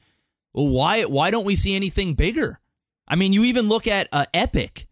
[0.53, 2.61] Well, why why don't we see anything bigger?
[3.09, 4.87] I mean, you even look at uh, Epic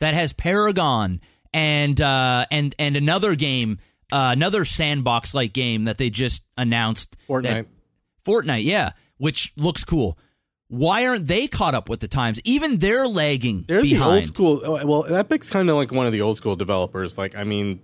[0.00, 1.20] that has Paragon
[1.52, 3.78] and uh, and and another game,
[4.12, 7.16] uh, another sandbox like game that they just announced.
[7.28, 7.42] Fortnite.
[7.42, 7.66] That,
[8.26, 10.18] Fortnite, yeah, which looks cool.
[10.68, 12.40] Why aren't they caught up with the times?
[12.44, 14.10] Even they're lagging They're behind.
[14.10, 14.60] the old school.
[14.64, 17.18] oh, Well, Epic's kind of like one of the old school developers.
[17.18, 17.80] Like, I mean,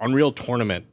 [0.00, 0.86] Unreal Tournament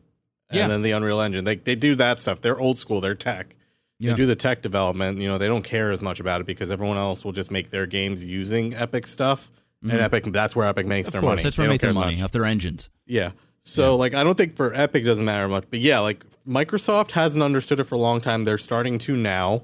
[0.50, 0.68] and Yeah.
[0.68, 1.44] then the Unreal Engine.
[1.44, 2.40] They they do that stuff.
[2.42, 3.02] They're old school.
[3.02, 3.56] They're tech.
[4.00, 4.12] Yeah.
[4.12, 5.18] They do the tech development.
[5.18, 7.72] You know, they don't care as much about it because everyone else will just make
[7.72, 9.52] their games using Epic stuff.
[9.82, 11.18] And Epic, that's where Epic makes Mm-hmm.
[11.18, 11.44] Of their course, money.
[11.44, 12.90] that's where They make their money off their engines.
[13.06, 13.32] Yeah.
[13.64, 17.42] So like I don't think for Epic doesn't matter much, but yeah, like Microsoft hasn't
[17.44, 18.44] understood it for a long time.
[18.44, 19.64] They're starting to now.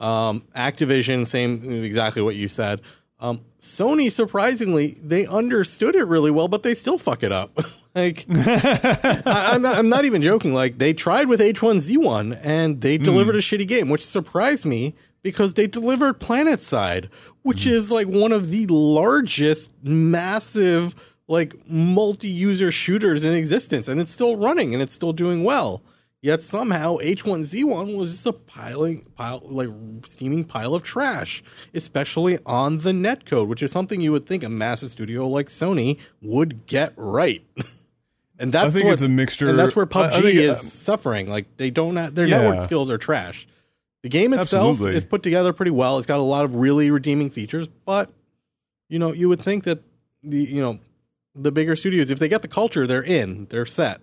[0.00, 2.82] Um, Activision, same exactly what you said.
[3.18, 7.56] Um, Sony, surprisingly, they understood it really well, but they still fuck it up.
[7.94, 10.52] like I, I'm not, I'm not even joking.
[10.52, 15.54] Like they tried with H1Z1 and they delivered a shitty game, which surprised me because
[15.54, 17.08] they delivered PlanetSide,
[17.42, 20.94] which is like one of the largest, massive,
[21.28, 25.82] like multi-user shooters in existence, and it's still running and it's still doing well.
[26.22, 29.68] Yet somehow H1Z1 was just a piling pile like
[30.06, 31.42] steaming pile of trash,
[31.74, 36.00] especially on the netcode, which is something you would think a massive studio like Sony
[36.22, 37.44] would get right.
[38.38, 40.58] and that's think what, it's a mixture- And that's where I- I PUBG think, is
[40.60, 41.28] um, suffering.
[41.28, 42.40] Like they don't have, their Yeah.
[42.42, 43.46] network skills are trash.
[44.02, 44.96] The game itself Absolutely.
[44.96, 45.98] is put together pretty well.
[45.98, 48.10] It's got a lot of really redeeming features, but
[48.88, 49.80] you know, you would think that
[50.22, 50.78] the you know
[51.36, 54.00] the bigger studios, if they get the culture, they're in, they're set.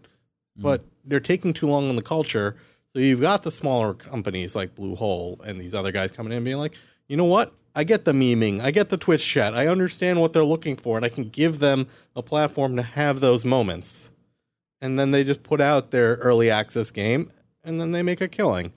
[0.56, 0.90] But mm.
[1.06, 2.56] they're taking too long on the culture.
[2.94, 6.46] So you've got the smaller companies like Bluehole and these other guys coming in and
[6.46, 6.78] being like,
[7.08, 7.54] you know what?
[7.76, 10.96] I get the memeing, I get the Twitch chat, I understand what they're looking for,
[10.96, 14.12] and I can give them a platform to have those moments.
[14.80, 17.32] And then they just put out their early access game,
[17.64, 18.74] and then they make a killing.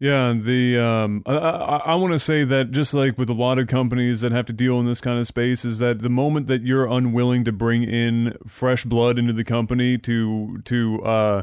[0.00, 3.58] Yeah, the um, I, I, I want to say that just like with a lot
[3.58, 6.46] of companies that have to deal in this kind of space, is that the moment
[6.46, 11.42] that you're unwilling to bring in fresh blood into the company to to uh,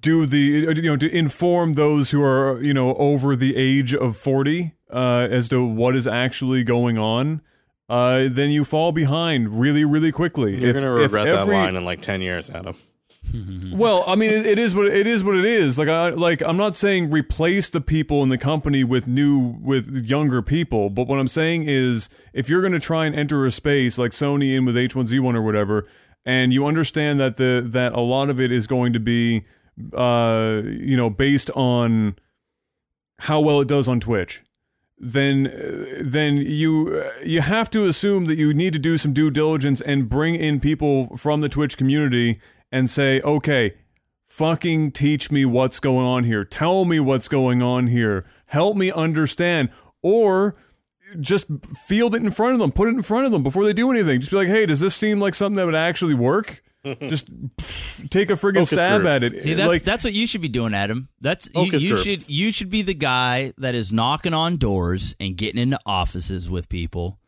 [0.00, 4.16] do the you know to inform those who are you know over the age of
[4.16, 7.42] forty uh, as to what is actually going on,
[7.90, 10.56] uh, then you fall behind really really quickly.
[10.58, 12.76] You're If- if regret that line in like 10 years, Adam.
[13.72, 15.22] well, I mean, it, it is what it is.
[15.24, 15.78] What it is.
[15.78, 16.42] Like, I like.
[16.42, 20.90] I'm not saying replace the people in the company with new, with younger people.
[20.90, 24.12] But what I'm saying is, if you're going to try and enter a space like
[24.12, 25.86] Sony in with H1Z1 or whatever,
[26.24, 29.44] and you understand that the that a lot of it is going to be,
[29.94, 32.16] uh, you know, based on
[33.20, 34.42] how well it does on Twitch,
[34.98, 39.80] then then you you have to assume that you need to do some due diligence
[39.80, 42.40] and bring in people from the Twitch community
[42.70, 43.74] and say, okay,
[44.26, 46.44] fucking teach me what's going on here.
[46.44, 48.24] Tell me what's going on here.
[48.46, 49.70] Help me understand.
[50.02, 50.54] Or
[51.20, 51.46] just
[51.86, 53.90] field it in front of them, put it in front of them before they do
[53.90, 54.20] anything.
[54.20, 56.62] Just be like, hey, does this seem like something that would actually work?
[57.06, 57.26] just
[58.10, 59.10] take a friggin' Focus stab groups.
[59.10, 59.42] at it.
[59.42, 61.08] See, that's like, that's what you should be doing, Adam.
[61.20, 62.04] That's you, Focus you groups.
[62.04, 66.48] should you should be the guy that is knocking on doors and getting into offices
[66.48, 67.18] with people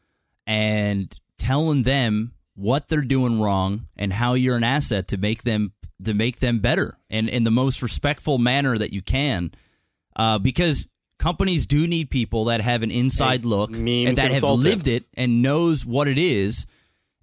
[0.47, 5.73] and telling them what they're doing wrong and how you're an asset to make them
[6.03, 9.53] to make them better and in the most respectful manner that you can.
[10.17, 10.87] Uh, because
[11.19, 13.71] companies do need people that have an inside look
[14.09, 16.67] and that have lived it and knows what it is.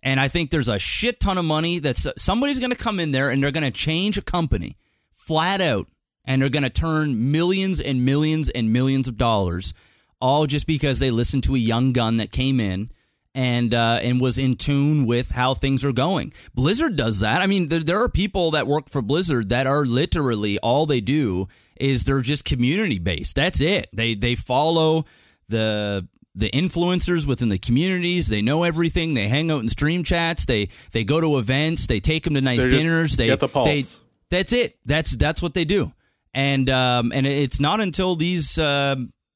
[0.03, 3.11] And I think there's a shit ton of money that somebody's going to come in
[3.11, 4.77] there and they're going to change a company
[5.11, 5.87] flat out
[6.23, 9.73] and they're going to turn millions and millions and millions of dollars
[10.21, 12.89] all just because they listened to a young gun that came in
[13.37, 16.33] and uh, and was in tune with how things are going.
[16.55, 17.39] Blizzard does that.
[17.39, 21.01] I mean, there, there are people that work for Blizzard that are literally all they
[21.01, 21.47] do
[21.79, 23.35] is they're just community based.
[23.35, 23.89] That's it.
[23.93, 25.05] They they follow
[25.47, 28.27] the the influencers within the communities.
[28.27, 29.13] They know everything.
[29.13, 30.47] They hang out in stream chats.
[30.47, 31.85] They they go to events.
[31.85, 33.17] They take them to nice dinners.
[33.17, 33.83] They get the they.
[34.31, 34.79] That's it.
[34.83, 35.93] That's that's what they do.
[36.33, 38.95] And um, and it's not until these uh,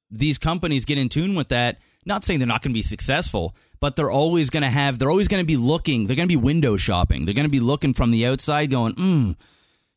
[0.10, 1.78] these companies get in tune with that.
[2.06, 4.98] Not saying they're not going to be successful, but they're always going to have.
[4.98, 6.08] They're always going to be looking.
[6.08, 7.26] They're going to be window shopping.
[7.26, 9.36] They're going to be looking from the outside, going, mm,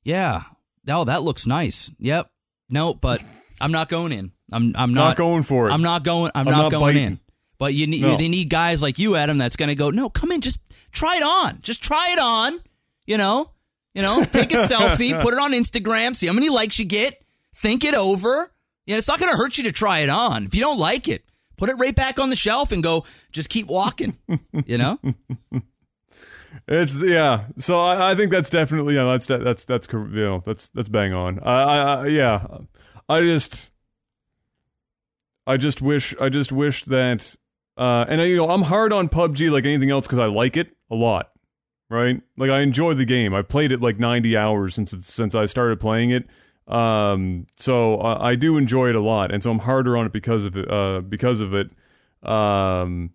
[0.03, 0.43] "Yeah,
[0.89, 1.91] oh, that looks nice.
[1.99, 2.31] Yep.
[2.71, 3.23] No, but
[3.61, 4.33] I'm not going in.
[4.53, 5.73] I'm I'm not, Not going for it.
[5.73, 6.31] I'm not going.
[6.35, 7.05] I'm, I'm not, not going biting.
[7.07, 7.21] in.
[7.59, 8.17] But you need No.
[8.17, 9.39] they need guys like you, Adam.
[9.39, 9.91] That's going to go.
[9.91, 10.41] No, come in.
[10.41, 10.59] Just
[10.93, 11.61] try it on.
[11.63, 12.61] Just try it on.
[13.07, 13.51] You know.
[13.95, 14.25] You know.
[14.25, 15.19] Take a selfie.
[15.23, 16.15] Put it on Instagram.
[16.15, 17.23] See how many likes you get.
[17.57, 18.51] Think it over.
[18.87, 20.45] Yeah, it's not going to hurt you to try it on.
[20.45, 21.25] If you don't like it,
[21.57, 23.05] put it right back on the shelf and go.
[23.33, 24.19] Just keep walking.
[24.67, 24.99] you know.
[26.67, 27.47] It's yeah.
[27.59, 29.05] So I, I think that's definitely yeah.
[29.05, 31.41] That's that's that's you know that's that's bang on.
[31.41, 32.47] I, I, yeah.
[33.09, 33.71] I just
[35.47, 37.37] I just wish I just wish that
[37.77, 40.57] uh and I, you know I'm hard on PUBG like anything else because I like
[40.57, 41.33] it a lot.
[41.91, 42.23] Right?
[42.39, 43.35] Like I enjoy the game.
[43.35, 46.27] I've played it like 90 hours since since I started playing it.
[46.67, 50.13] Um so I, I do enjoy it a lot and so I'm harder on it
[50.13, 51.71] because of it uh because of it.
[52.23, 53.11] Um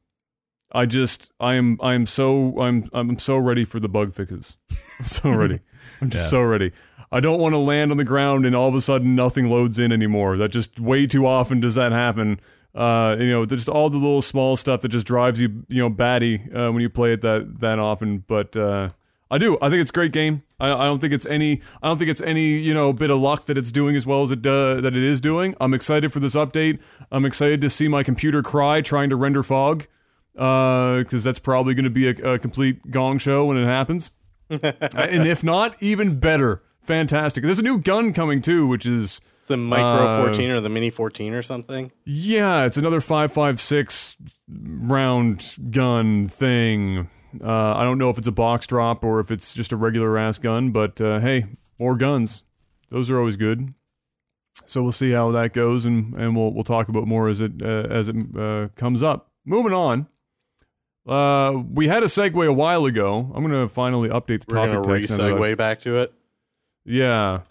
[0.71, 4.55] I just I am I am so I'm I'm so ready for the bug fixes.
[4.99, 5.59] I'm so ready.
[6.01, 6.29] I'm just Yeah.
[6.29, 6.71] so ready.
[7.11, 9.79] I don't want to land on the ground and all of a sudden nothing loads
[9.79, 10.37] in anymore.
[10.37, 12.39] That just way too often does that happen.
[12.75, 15.89] Uh, you know, just all the little small stuff that just drives you, you know,
[15.89, 18.19] batty uh, when you play it that that often.
[18.27, 18.89] But uh,
[19.31, 19.57] I do.
[19.59, 20.43] I think it's a great game.
[20.59, 21.61] I, I don't think it's any.
[21.81, 22.57] I don't think it's any.
[22.59, 25.03] You know, bit of luck that it's doing as well as it uh, that it
[25.03, 25.55] is doing.
[25.61, 26.79] I'm excited for this update.
[27.11, 29.87] I'm excited to see my computer cry trying to render fog
[30.33, 34.11] because that's probably going to be a, a complete gong show when it happens.
[34.49, 36.63] and if not, even better.
[36.81, 37.43] Fantastic.
[37.43, 40.89] There's a new gun coming too, which is the micro Uh, 14 or the mini
[40.89, 41.91] 14 or something.
[42.05, 47.09] yeah, it's another 556 round gun thing.
[47.43, 50.17] Uh, I don't know if it's a box drop or if it's just a regular
[50.17, 51.45] ass gun, but uh, hey,
[51.77, 52.43] more guns.
[52.89, 53.73] Those are always good.
[54.65, 57.61] So we'll see how that goes, and, and we'll we'll talk about more as it
[57.61, 59.31] uh, as it uh, comes up.
[59.45, 60.07] Moving on.
[61.07, 63.31] Uh, we had a segue a while ago.
[63.33, 66.13] I'm gonna finally update the We're topic to text re-segue back to it.
[66.85, 67.41] yeah.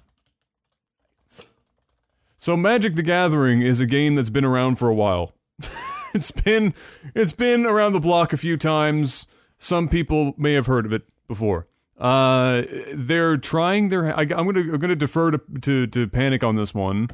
[2.37, 5.35] So Magic the Gathering is a game that's been around for a while.
[6.15, 6.73] it's been
[7.15, 9.27] it's been around the block a few times.
[9.59, 11.67] Some people may have heard of it before.
[11.99, 12.63] Uh,
[12.95, 14.17] they're trying their.
[14.17, 17.09] I, I'm gonna I'm gonna defer to, to to Panic on this one,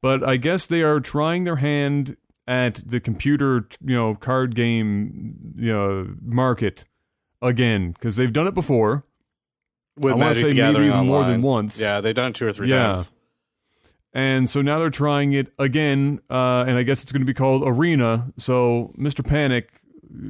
[0.00, 2.16] but I guess they are trying their hand
[2.48, 6.84] at the computer you know card game you know market
[7.42, 9.04] again because they've done it before.
[9.98, 11.78] With I wanna say maybe even more than once.
[11.78, 12.94] Yeah, they've done it two or three Yeah.
[12.94, 13.12] times.
[14.12, 17.34] And so now they're trying it again, uh, and I guess it's going to be
[17.34, 18.32] called Arena.
[18.36, 19.24] So, Mr.
[19.24, 19.70] Panic,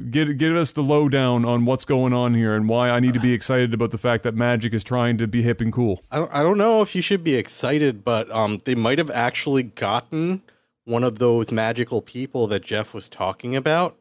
[0.09, 3.19] get give us the lowdown on what's going on here and why I need to
[3.19, 6.03] be excited about the fact that Magic is trying to be hip and cool.
[6.11, 9.11] I don't, I don't know if you should be excited, but um, they might have
[9.11, 10.43] actually gotten
[10.85, 13.95] one of those magical people that Jeff was talking about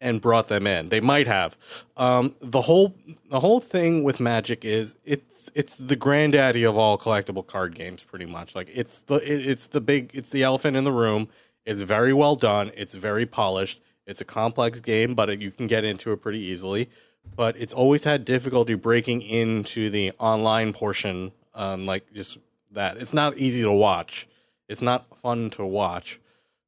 [0.00, 0.88] and brought them in.
[0.88, 1.56] They might have.
[1.96, 2.94] Um, the whole
[3.30, 8.02] the whole thing with Magic is it's it's the granddaddy of all collectible card games,
[8.02, 8.54] pretty much.
[8.54, 11.28] Like it's the it, it's the big it's the elephant in the room.
[11.64, 12.70] It's very well done.
[12.76, 13.80] It's very polished.
[14.06, 16.90] It's a complex game, but you can get into it pretty easily.
[17.36, 22.38] But it's always had difficulty breaking into the online portion, um, like just
[22.72, 22.98] that.
[22.98, 24.28] It's not easy to watch.
[24.68, 26.20] It's not fun to watch.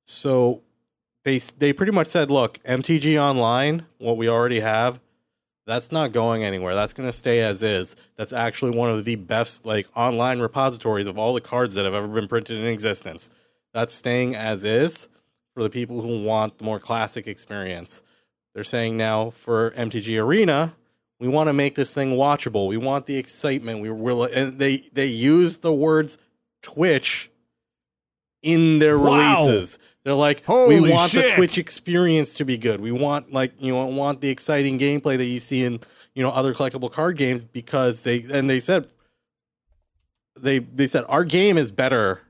[0.05, 0.63] So
[1.25, 4.99] they they pretty much said, look, MTG Online, what we already have,
[5.67, 6.75] that's not going anywhere.
[6.75, 7.97] That's going to stay as is.
[8.17, 11.95] That's actually one of the best like online repositories of all the cards that have
[11.95, 13.31] ever been printed in existence.
[13.75, 15.09] That's staying as is
[15.57, 18.03] for the people who want the more classic experience.
[18.55, 20.75] They're saying now for MTG Arena,
[21.19, 22.69] we want to make this thing watchable.
[22.69, 23.81] We want the excitement.
[23.81, 26.19] We will, and they they use the words
[26.61, 27.31] Twitch
[28.43, 29.47] in their Wow.
[29.47, 29.79] releases.
[30.05, 31.31] They're like, Holy we want shit.
[31.31, 32.83] the Twitch experience to be good.
[32.83, 35.81] We want like you know want the exciting gameplay that you see in
[36.15, 38.87] you know other collectible card games because they and they said
[40.39, 42.21] they they said our game is better,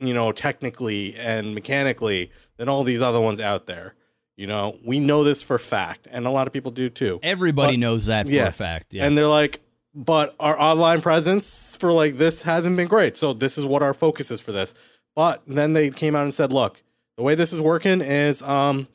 [0.00, 3.94] you know, technically and mechanically than all these other ones out there.
[4.36, 7.18] You know, we know this for fact, and a lot of people do too.
[7.22, 8.48] Everybody But- knows that for yeah.
[8.48, 8.92] a fact.
[8.92, 9.06] Yeah.
[9.06, 9.60] And they're like,
[9.94, 13.16] but our online presence for like this hasn't been great.
[13.16, 14.74] So this is what our focus is for this.
[15.14, 16.82] But then they came out and said, look,
[17.16, 18.88] the way this is working is um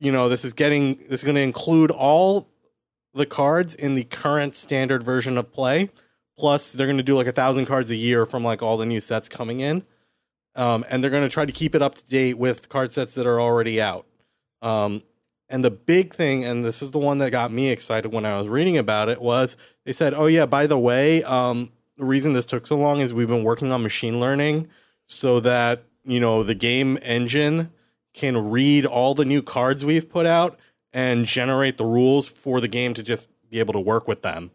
[0.00, 2.48] you know, this is getting this is going to include all
[3.14, 5.90] the cards in the current standard version of play.
[6.38, 8.86] Plus they're going to do like a thousand cards a year from like all the
[8.86, 9.84] new sets coming in.
[10.54, 13.14] Um, and they're going to try to keep it up to date with card sets
[13.14, 14.06] that are already out.
[14.60, 15.02] Um,
[15.48, 18.38] and the big thing, and this is the one that got me excited when I
[18.38, 22.32] was reading about it, was they said, "Oh yeah, by the way, um, the reason
[22.32, 24.68] this took so long is we've been working on machine learning
[25.06, 27.70] so that you know the game engine
[28.14, 30.58] can read all the new cards we've put out
[30.92, 34.50] and generate the rules for the game to just be able to work with them.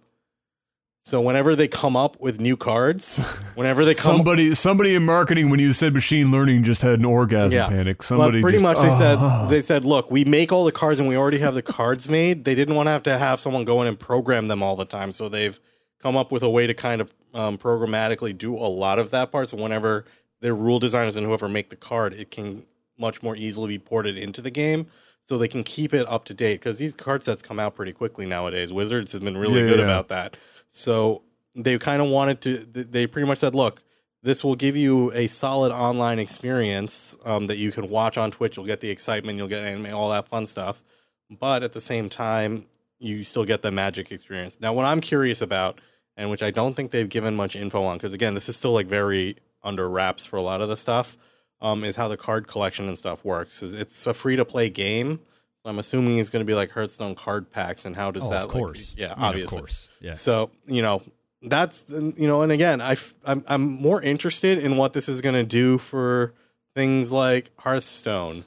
[1.07, 5.49] So whenever they come up with new cards, whenever they come Somebody, somebody in marketing,
[5.49, 7.69] when you said machine learning, just had an orgasm Yeah.
[7.69, 8.03] panic.
[8.03, 9.47] Somebody, well, pretty just- much they said Ah.
[9.47, 12.43] they said, look, we make all the cards and we already have the cards made.
[12.43, 14.83] They didn't want to have to have someone go in and program them all the
[14.83, 15.57] time, so they've
[16.03, 19.31] come up with a way to kind of um, programmatically do a lot of that
[19.31, 19.47] part.
[19.47, 20.03] So whenever
[20.41, 22.63] their rule designers and whoever make the card, it can
[22.99, 24.87] much more easily be ported into the game.
[25.25, 27.91] So they can keep it up to date because these card sets come out pretty
[27.93, 28.73] quickly nowadays.
[28.73, 29.85] Wizards has been really Yeah, good yeah.
[29.85, 30.35] about that.
[30.69, 31.23] So
[31.55, 32.57] they kind of wanted to.
[32.65, 33.83] They pretty much said, "Look,
[34.23, 38.57] this will give you a solid online experience um, that you can watch on Twitch.
[38.57, 40.83] You'll get the excitement, you'll get anime, all that fun stuff,
[41.29, 42.65] but at the same time,
[42.99, 45.79] you still get the Magic experience." Now, what I'm curious about,
[46.15, 48.73] and which I don't think they've given much info on, because again, this is still
[48.73, 51.17] like very under wraps for a lot of the stuff,
[51.61, 53.63] um, is how the card collection and stuff works.
[53.63, 55.21] It's a free to play game.
[55.67, 58.29] So I'm assuming it's going to be like Hearthstone card packs, and how does Oh,
[58.29, 58.43] that?
[58.45, 58.95] of like, course.
[58.97, 59.57] yeah, I mean, obviously.
[59.57, 59.89] Of course.
[59.99, 60.13] Yeah.
[60.13, 61.01] So you know
[61.41, 65.19] that's you know, and again, I f- I'm I'm more interested in what this is
[65.19, 66.33] going to do for
[66.73, 68.45] things like Hearthstone.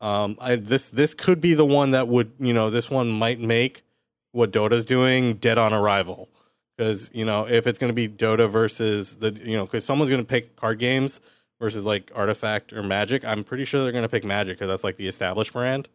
[0.00, 3.40] Um, I this this could be the one that would you know this one might
[3.40, 3.82] make
[4.30, 6.28] what Dota's doing dead on arrival
[6.76, 10.08] because you know if it's going to be Dota versus the you know because someone's
[10.08, 11.18] going to pick card games
[11.60, 14.84] versus like Artifact or Magic, I'm pretty sure they're going to pick Magic because that's
[14.84, 15.88] like the established brand.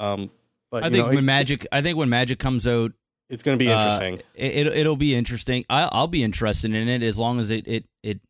[0.00, 0.30] Um,
[0.70, 2.92] but I think know, when it- Magic, I think when Magic comes out,
[3.28, 4.26] it's going to be uh, interesting.
[4.34, 5.64] it, it it'll be interesting.
[5.70, 8.20] I, I'll be interested in it as long as it it it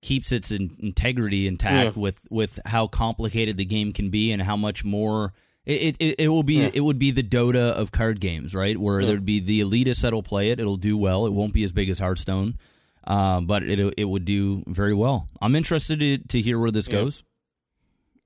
[0.00, 2.00] keeps its in, integrity intact Yeah.
[2.02, 5.34] with with how complicated the game can be and how much more.
[5.66, 6.70] It, it, it will be Yeah.
[6.72, 8.78] it would be the Dota of card games, right?
[8.78, 9.08] Where Yeah.
[9.08, 10.58] there'd be the elitists that'll play it.
[10.60, 11.26] It'll do well.
[11.26, 12.56] It won't be as big as Hearthstone,
[13.06, 15.28] um, but it it would do very well.
[15.42, 17.22] I'm interested to, to hear where this goes.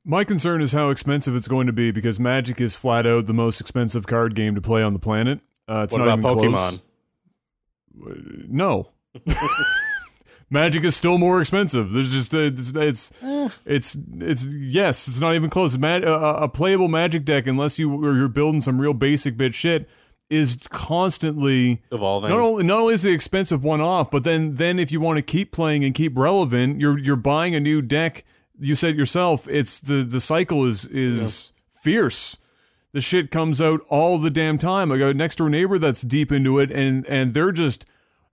[0.05, 3.33] My concern is how expensive it's going to be because Magic is flat out the
[3.35, 5.41] most expensive card game to play on the planet.
[5.69, 6.81] Uh, it's What not about even Pokemon?
[8.01, 8.47] close.
[8.49, 8.89] No.
[10.51, 11.93] Magic is still more expensive.
[11.93, 13.49] There's just it's it's Eh.
[13.65, 15.75] it's, it's yes, it's not even close.
[15.77, 19.89] A, a playable Magic deck, unless you or you're building some real basic bit shit,
[20.29, 22.29] is constantly Evolving.
[22.31, 25.17] not only not only is the expensive one off, but then then if you want
[25.17, 28.25] to keep playing and keep relevant, you're you're buying a new deck.
[28.63, 31.53] You said yourself, it's the the cycle is is
[31.83, 32.39] fierce.
[32.93, 34.93] The shit comes out all the damn time.
[34.93, 37.85] I got a next door neighbor that's deep into it, and and they're just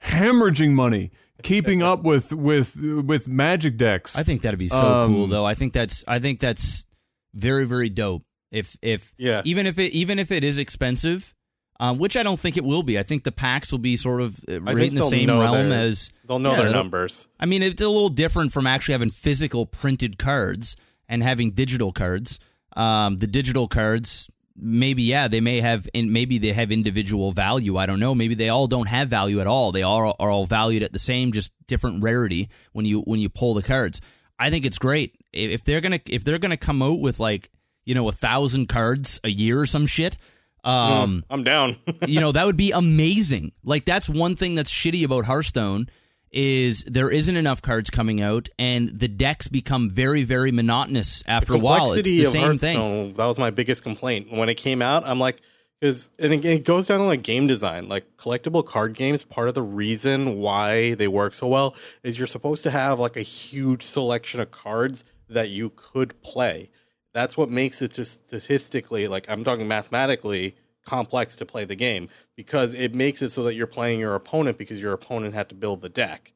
[0.03, 1.11] hemorrhaging money,
[1.43, 4.17] keeping up with with with magic decks.
[4.17, 5.45] I think that'd be so Um, cool, though.
[5.45, 6.85] I think that's I think that's
[7.33, 8.23] very very dope.
[8.51, 9.41] If if Yeah.
[9.45, 11.33] even if it even if it is expensive,
[11.79, 12.99] um, which I don't think it will be.
[12.99, 15.87] I think the packs will be sort of uh, right in the same realm their-
[15.87, 17.27] as They'll know Yeah, their numbers.
[17.39, 20.75] I mean, it's a little different from actually having physical printed cards
[21.07, 22.39] and having digital cards.
[22.77, 27.77] Um, the digital cards, maybe yeah, they may have, and maybe they have individual value.
[27.77, 28.13] I don't know.
[28.13, 29.71] Maybe they all don't have value at all.
[29.71, 33.29] They all are all valued at the same, just different rarity when you when you
[33.29, 34.01] pull the cards.
[34.37, 37.49] I think it's great if if they're gonna if they're gonna come out with like
[37.85, 40.15] you know a thousand cards a year or some shit.
[40.63, 41.77] Um, I'm down.
[42.07, 45.89] you know that would be amazing like that's one thing that's shitty about hearthstone
[46.31, 51.53] is there isn't enough cards coming out and the decks become very very monotonous after
[51.53, 55.05] a while it's the same thing that was my biggest complaint when it came out.
[55.07, 55.41] I'm like,
[55.79, 59.23] because and again, it goes down to like game design, like collectible card games.
[59.23, 63.15] Part of the reason why they work so well is you're supposed to have like
[63.15, 66.69] a huge selection of cards that you could play.
[67.13, 70.55] That's what makes it just statistically, like I'm talking mathematically,
[70.85, 74.57] complex to play the game because it makes it so that you're playing your opponent
[74.57, 76.33] because your opponent had to build the deck,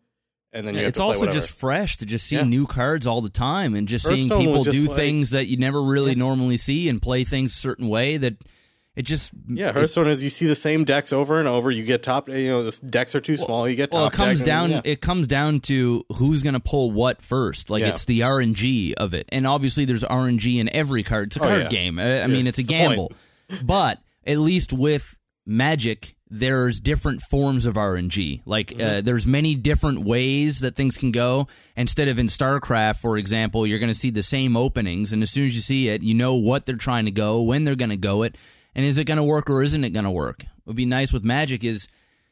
[0.52, 1.40] and then it's also whatever.
[1.40, 2.44] just fresh to just see Yeah.
[2.44, 5.58] new cards all the time and just seeing people just do like- things that you
[5.58, 8.36] never really normally see and play things a certain way that
[8.96, 11.72] it just Yeah, Hearthstone is you see the same decks over and over.
[11.72, 13.68] You get top, you know, the decks are too small.
[13.68, 13.98] You get top.
[14.00, 14.72] Well, it comes down.
[14.72, 14.92] and- yeah.
[14.92, 17.70] It comes down to who's going to pull what first.
[17.70, 17.90] Like Yeah.
[17.90, 21.28] it's the RNG of it, and obviously there's RNG in every card.
[21.28, 21.68] It's a Oh, card yeah.
[21.70, 21.98] game.
[22.00, 23.12] I, I mean, it's a gamble.
[23.64, 28.42] but at least with Magic, there's different forms of RNG.
[28.46, 29.06] Like uh, Mm-hmm.
[29.06, 31.48] there's many different ways that things can go.
[31.76, 35.30] Instead of in StarCraft, for example, you're going to see the same openings, and as
[35.30, 37.92] soon as you see it, you know what they're trying to go, when they're going
[37.92, 38.36] to go it,
[38.76, 40.44] and is it going to work or isn't it going to work?
[40.64, 41.88] What would be nice with Magic is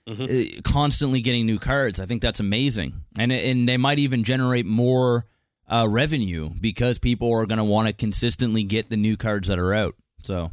[0.07, 0.27] uh,
[0.63, 1.99] constantly getting new cards.
[1.99, 5.25] I think that's amazing, and and they might even generate more
[5.67, 9.59] uh, revenue because people are going to want to consistently get the new cards that
[9.59, 9.95] are out.
[10.23, 10.51] So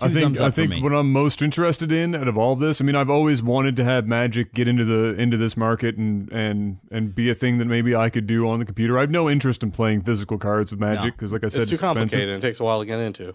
[0.00, 2.80] I think I think what I'm most interested in out of all of this.
[2.80, 6.30] I mean, I've always wanted to have Magic get into the into this market and
[6.32, 8.98] and and be a thing that maybe I could do on the computer.
[8.98, 11.70] I have no interest in playing physical cards with Magic because, like I said, It's
[11.70, 11.96] too expensive.
[11.96, 13.34] complicated and it takes a while to get into.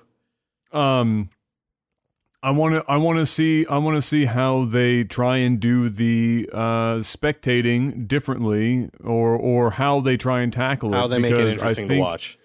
[0.72, 1.30] um
[2.44, 5.60] I want to I want to see I want to see how they try and
[5.60, 11.20] do the uh spectating differently or or how they try and tackle it How they
[11.20, 12.40] make it interesting to watch.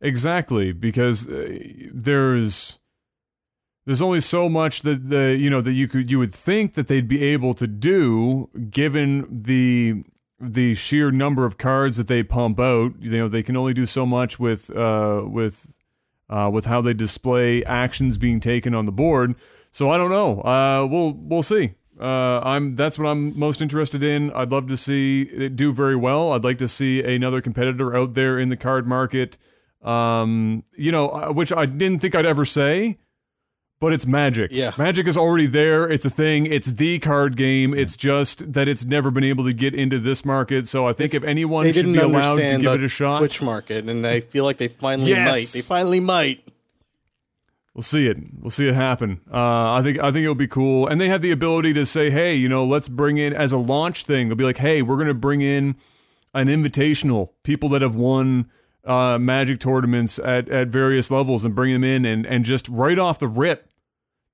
[0.00, 1.58] Exactly, because uh,
[1.92, 2.78] there's
[3.86, 6.86] there's only so much that the you know that you could you would think that
[6.88, 10.04] they'd be able to do given the
[10.38, 12.92] the sheer number of cards that they pump out.
[13.00, 15.77] You know, they can only do so much with uh with
[16.30, 19.34] uh with how they display actions being taken on the board.
[19.70, 20.40] So I don't know.
[20.40, 21.74] Uh we'll we'll see.
[22.00, 24.30] Uh, I'm that's what I'm most interested in.
[24.30, 26.32] I'd love to see it do very well.
[26.32, 29.36] I'd like to see another competitor out there in the card market
[29.82, 32.98] um, you know, uh, which I didn't think I'd ever say,
[33.80, 34.50] but it's Magic.
[34.52, 34.72] Yeah.
[34.76, 35.88] Magic is already there.
[35.88, 36.46] It's a thing.
[36.46, 37.74] It's the card game.
[37.74, 40.66] It's just that it's never been able to get into this market.
[40.66, 43.88] So I think if anyone should be allowed to give it a shot, Twitch market,
[43.88, 45.32] and I feel like they finally Yes.
[45.34, 45.46] might.
[45.52, 46.44] They finally might.
[47.74, 48.16] We'll see it.
[48.40, 49.20] We'll see it happen.
[49.32, 52.10] Uh, I think I think it'll be cool, and they have the ability to say,
[52.10, 54.96] "Hey, you know, let's bring in as a launch thing." They'll be like, "Hey, we're
[54.96, 55.76] going to bring in
[56.34, 58.50] an invitational, people that have won
[58.88, 62.98] uh, Magic tournaments at at various levels, and bring them in, and and just right
[62.98, 63.70] off the rip,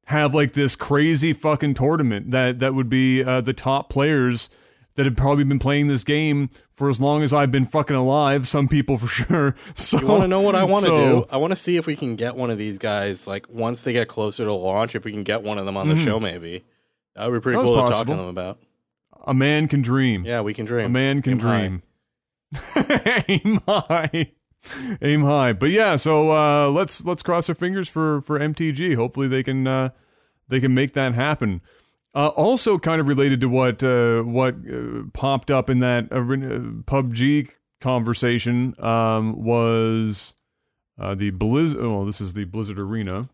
[0.07, 4.51] have like this crazy fucking tournament that that would be uh, the top players."
[4.97, 8.47] That have probably been playing this game for as long as I've been fucking alive.
[8.47, 9.57] Some people for sure.
[9.75, 11.27] So You want to know what I want to so- do?
[11.31, 13.93] I want to see if we can get one of these guys, like once they
[13.93, 16.65] get closer to launch, if we can get one of them on the show, maybe.
[17.17, 18.61] That would be pretty That's cool to talk to them about.
[19.27, 20.25] A man can dream.
[20.25, 20.87] Yeah, we can dream.
[20.87, 21.83] A man can Aim dream.
[23.29, 24.31] Aim high.
[25.03, 25.53] Aim high.
[25.53, 28.97] But yeah, so uh, let's let's cross our fingers for for MTG.
[28.97, 29.91] Hopefully they can uh,
[30.49, 31.61] they can make that happen.
[32.15, 36.21] Uh, also, kind of related to what uh, what uh, popped up in that uh,
[36.21, 37.51] PUBG
[37.81, 40.35] conversation um, was
[40.99, 41.81] uh, the Blizzard.
[41.81, 43.29] Oh, this is the Blizzard Arena.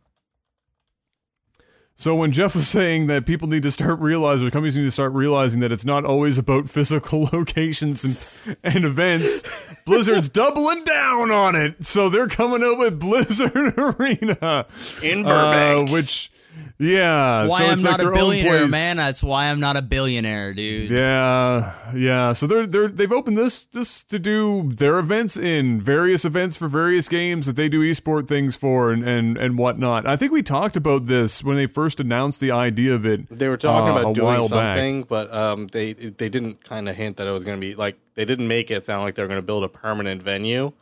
[2.01, 4.91] So when Jeff was saying that people need to start realizing, or companies need to
[4.91, 9.43] start realizing that it's not always about physical locations and, and events,
[9.85, 11.85] Blizzard's doubling down on it.
[11.85, 14.65] So they're coming out with Blizzard Arena
[15.03, 15.91] In uh, Burbank.
[15.91, 16.33] which,
[16.81, 18.97] yeah, that's Why so I'm it's like not a billionaire, man.
[18.97, 20.91] That's why I'm not a billionaire, dude.
[20.91, 22.33] Yeah, yeah.
[22.33, 26.69] So they're they're they've opened this this to do their events in various events for
[26.69, 30.07] various games that they do esport things for and and and whatnot.
[30.07, 33.29] I think we talked about this when they first announced the idea of it.
[33.29, 34.79] They were talking uh, about doing while back.
[34.79, 37.75] something, but um, they they didn't kind of hint that it was going to be
[37.75, 40.73] like they didn't make it sound like they're going to build a permanent venue.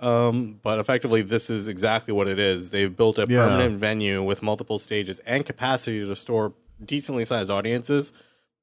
[0.00, 2.70] Um, but effectively, this is exactly what it is.
[2.70, 3.44] They've built a Yeah.
[3.44, 6.54] permanent venue with multiple stages and capacity to store
[6.84, 8.12] decently sized audiences.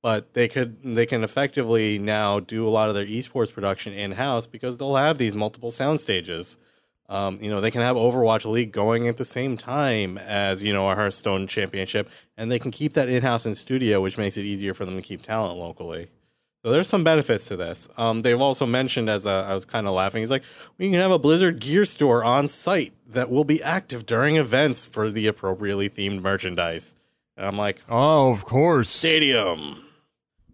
[0.02, 4.12] But they could they can effectively now do a lot of their esports production in
[4.14, 6.58] house because they'll have these multiple sound stages.
[7.10, 10.74] Um, you know, they can have Overwatch League going at the same time as, you
[10.74, 14.38] know, a Hearthstone championship, and they can keep that in house in studio, which makes
[14.38, 16.08] it easier for them to keep talent locally.
[16.66, 17.88] So there's some benefits to this.
[17.96, 20.42] Um, they've also mentioned, as uh, I was kind of laughing, he's like,
[20.80, 24.84] we can have a Blizzard gear store on site that will be active during events
[24.84, 26.96] for the appropriately themed merchandise.
[27.38, 28.90] And I'm like, Oh, of course.
[28.90, 29.84] stadium.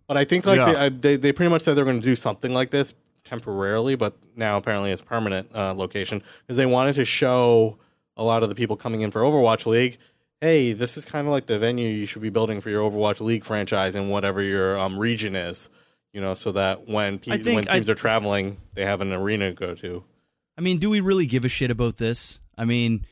[0.06, 0.66] But I think like Yeah.
[0.74, 2.94] they, uh, they they pretty much said they're going to do something like this
[3.24, 7.78] temporarily, but now apparently it's permanent uh, location because they wanted to show
[8.18, 9.98] a lot of the people coming in for Overwatch League.
[10.42, 13.22] Hey, this is kind of like the venue you should be building for your Overwatch
[13.22, 15.70] League franchise in whatever your um, region is.
[16.14, 19.14] You know, so that when pe- think when teams I- are traveling, they have an
[19.14, 20.04] arena to go to.
[20.58, 22.40] I mean, do we really give a shit about this?
[22.58, 23.06] I mean,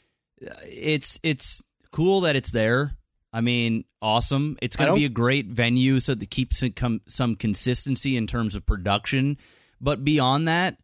[0.66, 2.96] it's it's cool that it's there.
[3.32, 4.58] I mean, awesome.
[4.62, 8.56] It's going to be a great venue so that keeps some, some consistency in terms
[8.56, 9.38] of production.
[9.80, 10.78] But beyond that,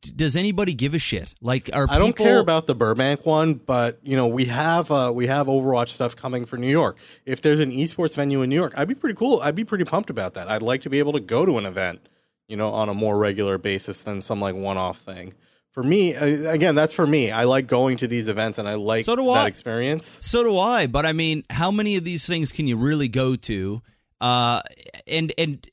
[0.00, 1.34] does anybody give a shit?
[1.40, 5.10] Like, are I don't care about the Burbank one, but you know we have uh,
[5.14, 6.98] we have Overwatch stuff coming for New York.
[7.24, 9.40] If there's an esports venue in New York, I'd be pretty cool.
[9.40, 10.50] I'd be pretty pumped about that.
[10.50, 12.08] I'd like to be able to go to an event,
[12.46, 15.32] you know, on a more regular basis than some like one-off thing.
[15.72, 17.30] For me, uh, again, that's for me.
[17.30, 19.46] I like going to these events and I like So do that I.
[19.46, 20.04] experience.
[20.04, 20.88] So do I.
[20.88, 23.80] But I mean, how many of these things can you really go to?
[24.20, 24.62] Uh,
[25.06, 25.64] and and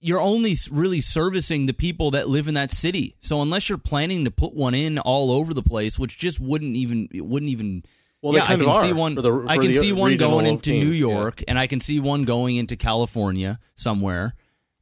[0.00, 3.16] you're only really servicing the people that live in that city.
[3.20, 6.76] So unless you're planning to put one in all over the place, which just wouldn't
[6.76, 7.84] even it wouldn't even.
[8.22, 9.14] Well, yeah, I can see one.
[9.14, 11.08] for the- I can see one going into New teams, yeah.
[11.08, 14.34] York, and I can see one going into California somewhere,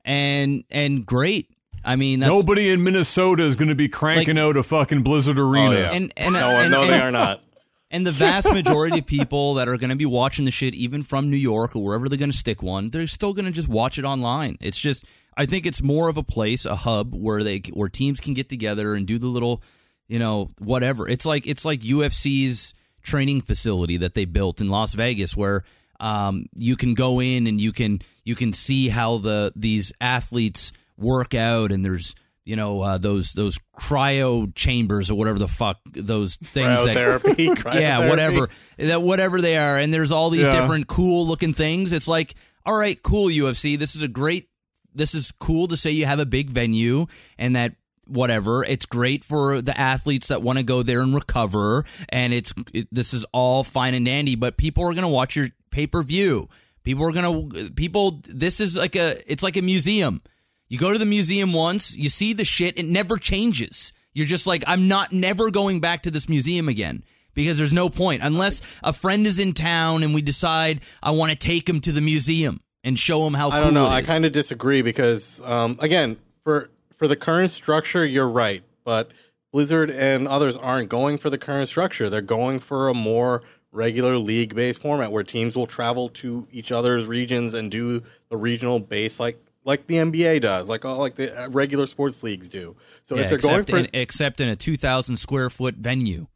[0.04, 1.48] and and great.
[1.84, 5.02] I mean, that's, Nobody in Minnesota is going to be cranking Like- out a fucking
[5.02, 5.68] Blizzard oh, Arena.
[5.68, 5.92] Oh, yeah.
[5.92, 7.42] and and No, and, no, and, they are not.
[7.90, 11.02] And the vast majority of people that are going to be watching the shit, even
[11.02, 13.68] from New York or wherever they're going to stick one, they're still going to just
[13.68, 14.58] watch it online.
[14.60, 15.06] It's just,
[15.36, 18.48] I think it's more of a place, a hub where they where teams can get
[18.48, 19.62] together and do the little,
[20.06, 21.08] you know, whatever.
[21.08, 25.62] It's like it's like UFC's training facility that they built in Las Vegas, where
[26.00, 30.72] um, you can go in and you can you can see how the these athletes
[30.98, 32.14] work out, and there's
[32.48, 37.74] you know uh, those those cryo chambers or whatever the fuck those things that Cryotherapy,
[37.80, 38.48] yeah whatever
[38.78, 39.76] that whatever they are.
[39.76, 40.62] And there's all these Yeah.
[40.62, 41.92] different cool looking things.
[41.92, 42.34] It's like
[42.64, 44.48] all right cool UFC this is a great
[44.94, 47.04] this is cool to say you have a big venue
[47.36, 47.74] and that
[48.06, 48.64] whatever.
[48.64, 51.84] It's great for the athletes that want to go there and recover.
[52.08, 55.36] And it's it, this is all fine and dandy but people are going to watch
[55.36, 56.48] your pay-per-view.
[56.82, 60.22] People are going to people this is like a it's like a museum
[60.68, 63.92] you go to the museum once, you see the shit, it never changes.
[64.12, 67.04] You're just like, I'm not never going back to this museum again
[67.34, 71.30] because there's no point unless a friend is in town and we decide I want
[71.30, 73.86] to take him to the museum and show him how I don't know.
[73.86, 79.12] I kind of disagree because, um, again, for for the current structure, you're right, but
[79.52, 82.10] Blizzard and others aren't going for the current structure.
[82.10, 86.72] They're going for a more regular league based format where teams will travel to each
[86.72, 89.38] other's regions and do the regional base like
[89.68, 92.74] like the NBA does, like all like the uh, regular sports leagues do.
[93.04, 96.26] So Yeah, if they're going except, for, in, except in a 2,000 square foot venue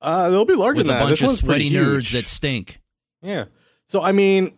[0.00, 1.02] uh, they'll be larger with a than that.
[1.04, 2.80] bunch This of one's pretty sweaty nerds that stink.
[3.20, 3.44] Yeah.
[3.86, 4.54] So I mean,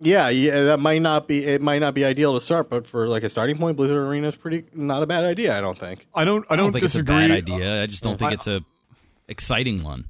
[0.00, 3.08] yeah, yeah, that might not be it might not be ideal to start, but for
[3.08, 5.58] like a starting point, Blizzard Arena is pretty not a bad idea.
[5.58, 6.06] I don't think.
[6.14, 6.44] I don't.
[6.48, 7.16] I I don't, don't think disagree.
[7.16, 7.82] it's a bad idea.
[7.82, 8.60] I just don't think I- it's a
[9.26, 10.08] exciting one.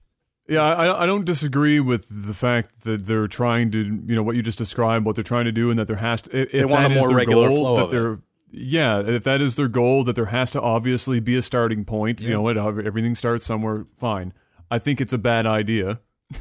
[0.49, 4.35] Yeah, I, I don't disagree with the fact that they're trying to, you know, what
[4.35, 6.41] you just described, what they're trying to do, and that there has to.
[6.41, 8.19] If They want that a more regular goal, flow that of they're,
[8.51, 12.23] yeah, if that is their goal, that there has to obviously be a starting point.
[12.23, 12.57] You know, what?
[12.57, 13.85] Everything starts somewhere.
[13.95, 14.33] Fine.
[14.71, 16.01] I think it's a bad idea.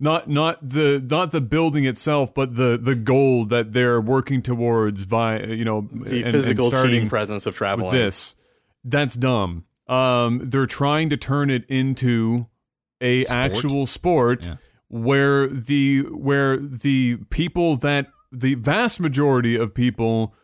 [0.00, 5.02] not not the not the building itself, but the the goal that they're working towards.
[5.04, 7.90] Via you know, The and- and physical starting team presence of traveling.
[7.92, 8.34] with this.
[8.84, 9.64] That's dumb.
[9.88, 12.46] Um, they're trying to turn it into
[13.02, 13.38] a Sport?
[13.38, 14.56] actual sport Yeah.
[14.88, 20.34] where the where the people that the vast majority of people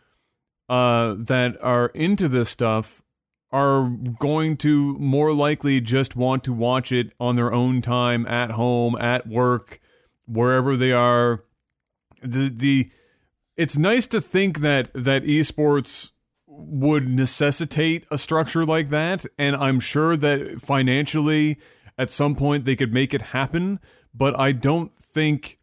[0.68, 3.00] uh, that are into this stuff
[3.50, 8.50] are going to more likely just want to watch it on their own time at
[8.50, 9.80] home, at work,
[10.26, 11.44] wherever they are.
[12.22, 12.90] The the
[13.56, 16.12] it's nice to think that that esports
[16.46, 21.56] would necessitate a structure like that and I'm sure that financially
[21.98, 23.80] at some point they could make it happen,
[24.14, 25.58] but I don't think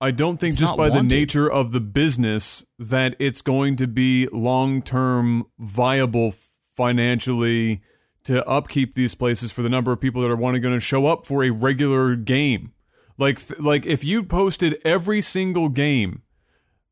[0.00, 3.86] I don't think It's just by the nature of the business that it's going to
[3.86, 6.34] be long-term viable
[6.74, 7.82] financially
[8.24, 11.06] to upkeep these places for the number of people that are wanting going to show
[11.06, 12.72] up for a regular game.
[13.18, 16.22] Like th- like if you posted every single game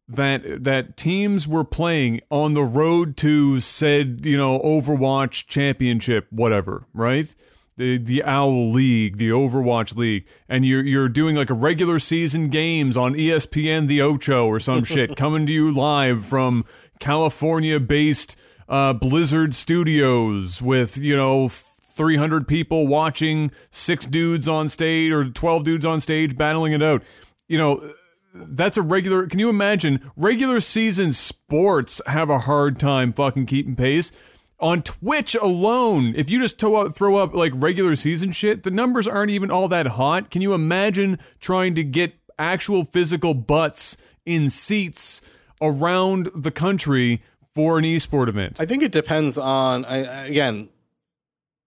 [0.07, 6.87] that that teams were playing on the road to said you know Overwatch championship whatever
[6.93, 7.35] right
[7.81, 12.49] the the Owl League the Overwatch League and you're you're doing like a regular season
[12.49, 16.65] games on ESPN the Ocho or some shit coming to you live from
[17.01, 18.39] California based
[18.69, 21.51] uh, Blizzard Studios with you know.
[21.93, 27.03] 300 people watching, six dudes on stage or 12 dudes on stage battling it out.
[27.47, 27.93] You know,
[28.33, 29.27] that's a regular.
[29.27, 34.13] Can you imagine regular season sports have a hard time fucking keeping pace?
[34.61, 38.71] On Twitch alone, if you just throw up, throw up like regular season shit, the
[38.71, 40.31] numbers aren't even all that hot.
[40.31, 43.97] Can you imagine trying to get actual physical butts
[44.27, 45.23] in seats
[45.63, 47.23] around the country
[47.55, 48.57] for an esport event?
[48.59, 50.69] I think it depends on I- again.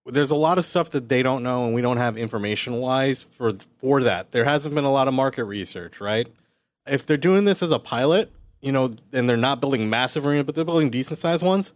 [0.05, 3.23] There's a lot of stuff that they don't know, and we don't have information wise
[3.23, 4.33] for for that.
[4.33, 6.27] There hasn't been a lot of market research, right?
[6.85, 8.29] If they're doing this as a pilot,
[8.61, 11.73] you know, and they're not building massive arenas, but they're building decent sized ones,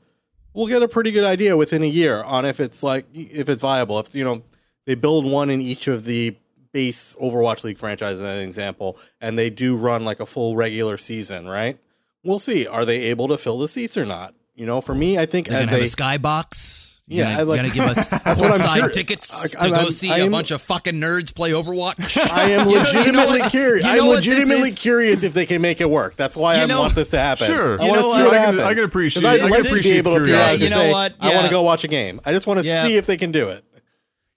[0.58, 3.62] we'll get a pretty good idea within a year on if it's like if it's
[3.62, 4.00] viable.
[4.00, 4.42] If you know
[4.86, 6.36] they build one in each of the
[6.74, 10.98] base Overwatch League franchises, as an example, and they do run like a full regular
[10.98, 11.80] season, right?
[12.24, 12.68] We'll see.
[12.68, 14.34] Are they able to fill the seats or not?
[14.56, 16.87] You know, for me, I think They're as a a skybox.
[17.10, 19.60] Yeah, gonna, I like- gonna give us That's what I'm courtside sure- tickets I- to
[19.62, 22.18] I'm- go I'm- see I a am- bunch of fucking nerds play Overwatch.
[22.32, 23.86] I am You know- you know legitimately curious.
[23.86, 26.18] you I'm know what this legitimately curious if they can make it work.
[26.18, 27.48] That's why You I want this to happen.
[27.48, 27.82] Sure.
[27.82, 28.32] I want know to see what?
[28.32, 30.26] what I can- I can appreciate- 'Cause I'd I can be appreciate able to be
[30.26, 30.56] curiosity.
[30.56, 31.16] able You know say, what?
[31.22, 32.20] I want to go watch a game.
[32.26, 32.86] I just want to Yeah.
[32.86, 33.64] see if they can do it.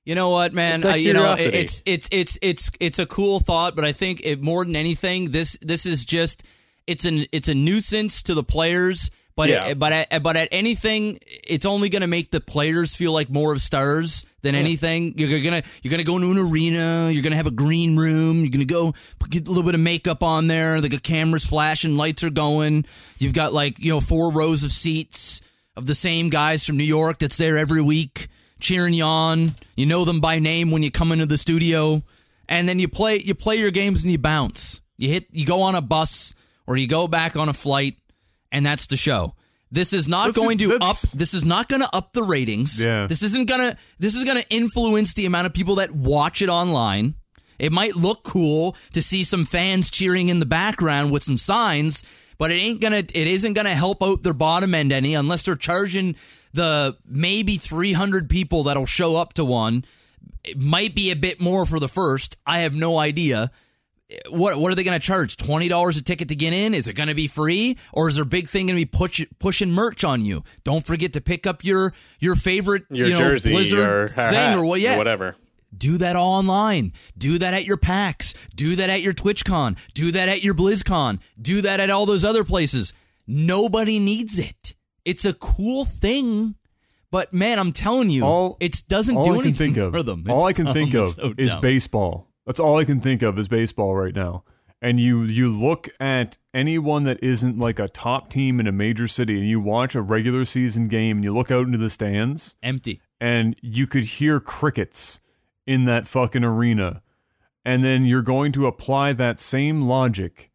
[0.05, 0.77] You know what, man?
[0.77, 3.85] It's that Uh, you know, it- it's it's it's it's it's a cool thought, but
[3.85, 6.43] I think it more than anything, this this is just
[6.87, 9.11] it's an it's a nuisance to the players,
[9.41, 9.69] But Yeah.
[9.69, 11.19] it, but at, but at anything,
[11.49, 15.15] it's only going to make the players feel like more of stars than anything.
[15.17, 17.09] You're gonna you're gonna go into an arena.
[17.11, 18.41] You're gonna have a green room.
[18.41, 18.93] You're gonna go
[19.31, 20.83] get a little bit of makeup on there.
[20.83, 22.85] The cameras flashing, lights are going.
[23.19, 25.41] You've got like you know four rows of seats
[25.75, 28.29] of the same guys from New York that's there every week
[28.61, 29.55] cheering you on.
[29.75, 32.03] You know them by name when you come into the studio,
[32.47, 34.83] and then you play you play your games and you bounce.
[34.99, 36.35] You hit you go on a bus
[36.67, 37.97] or you go back on a flight,
[38.53, 39.35] and that's the show.
[39.73, 40.99] This is not That's- going to up.
[41.15, 42.81] This is not going to up the ratings.
[42.81, 43.07] Yeah.
[43.07, 43.77] This isn't gonna.
[44.01, 47.15] This is gonna influence the amount of people that watch it online.
[47.59, 52.03] It might look cool to see some fans cheering in the background with some signs,
[52.37, 52.97] but it ain't gonna.
[52.99, 56.17] It isn't gonna help out their bottom end any unless they're charging
[56.53, 59.85] the maybe 300 people that'll show up to one.
[60.43, 62.37] It might be a bit more for the first.
[62.45, 63.53] I have no idea.
[64.29, 65.37] What what are they going to charge?
[65.37, 66.75] Twenty dollars a ticket to get in?
[66.75, 69.25] Is it going to be free, or is their big thing going to be push,
[69.39, 70.43] pushing merch on you?
[70.65, 74.59] Don't forget to pick up your your favorite Your you know, jersey Blizzard or thing
[74.59, 74.81] or what?
[74.81, 75.37] Yeah, whatever.
[75.77, 76.93] do that all online.
[77.17, 78.35] Do that at your PAX.
[78.57, 79.79] Do that at your TwitchCon.
[79.95, 81.21] Do that at your BlizzCon.
[81.41, 82.93] Do that at all those other places.
[83.27, 84.75] Nobody needs it.
[85.05, 86.57] It's a cool thing,
[87.13, 89.93] but man, I'm telling you, All- it doesn't all do I can anything think of,
[89.93, 90.25] for them.
[90.29, 92.27] all I can think oh, of so is baseball.
[92.51, 94.43] That's all I can think of is baseball right now.
[94.83, 99.07] And you you look at anyone that isn't like a top team in a major
[99.07, 102.57] city, and you watch a regular season game, and you look out into the stands,
[102.61, 103.01] empty.
[103.21, 105.21] and you could hear crickets
[105.65, 107.03] in that fucking arena.
[107.65, 110.51] And then you're going to apply that same logic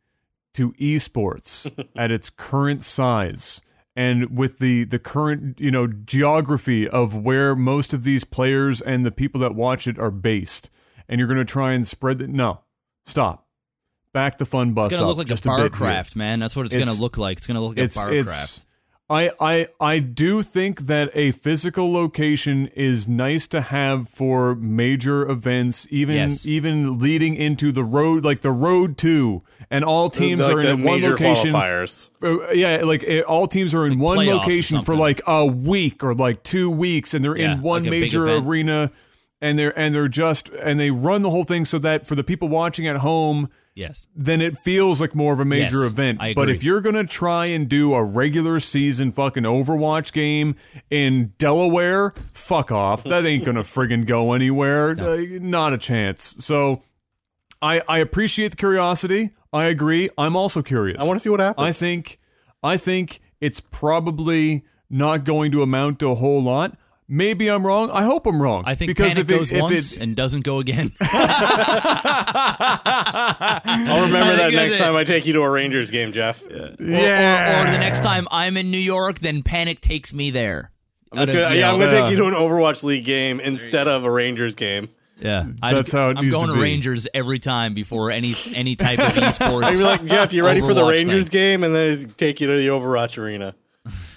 [0.55, 3.61] to esports at its current size
[3.95, 9.05] and with the the current, you know, geography of where most of these players and
[9.05, 10.69] the people that watch it are based.
[11.07, 12.61] And you're going to try and spread the no.
[13.05, 13.45] Stop.
[14.13, 15.69] Back the fun bus It's gonna up look like a just bit bar here.
[15.69, 16.39] craft, man.
[16.39, 17.37] That's what it's, It's- gonna look like.
[17.37, 18.61] It's gonna look like it's a bar it's craft.
[19.07, 25.29] I, I I do think that a physical location is nice to have for major
[25.29, 26.45] events, even Yes.
[26.45, 30.81] even leading into the road, like the road two, and all teams Like are in
[30.81, 31.51] one location.
[31.51, 32.09] qualifiers.
[32.23, 36.15] Uh, yeah, like uh, all teams are in one location for like a week or
[36.15, 38.91] like two weeks, and they're Yeah, in one like major arena,
[39.45, 42.23] and they're and they're just and they run the whole thing so that for the
[42.23, 44.07] people watching at home, Yes.
[44.15, 46.17] then it feels like more of a major Yes, event.
[46.21, 50.55] I But if you're gonna try and do a regular season fucking Overwatch game
[50.89, 53.03] in Delaware, fuck off.
[53.03, 54.91] That ain't gonna friggin' go anywhere.
[54.99, 56.35] Uh, not a chance.
[56.43, 56.81] So.
[57.61, 59.31] I, I appreciate the curiosity.
[59.51, 60.09] I agree.
[60.17, 61.01] I'm also curious.
[61.01, 61.65] I want to see what happens.
[61.65, 62.19] I think
[62.61, 66.77] I think it's probably not going to amount to a whole lot.
[67.07, 67.91] Maybe I'm wrong.
[67.91, 68.63] I hope I'm wrong.
[68.65, 70.91] I think because Panic if it, goes if once it, and doesn't go again.
[71.01, 71.19] I'll
[74.05, 74.77] remember that next it.
[74.79, 76.43] time I take you to a Rangers game, Jeff.
[76.43, 80.31] Or- or, yeah, or, the next time I'm in New York, then Panic takes me
[80.31, 80.71] there.
[81.11, 82.33] I'm just Out of, gonna, you yeah, know, I'm going to take you to an
[82.33, 84.89] Overwatch League game instead of a Rangers game.
[85.21, 86.63] Yeah, That's how it I'm going to to be.
[86.63, 89.63] Rangers every time before any any type of esports.
[89.67, 91.39] I'd be like, Jeff, you ready for the Rangers thing.
[91.39, 91.63] game?
[91.63, 93.55] And then take you to the Overwatch arena.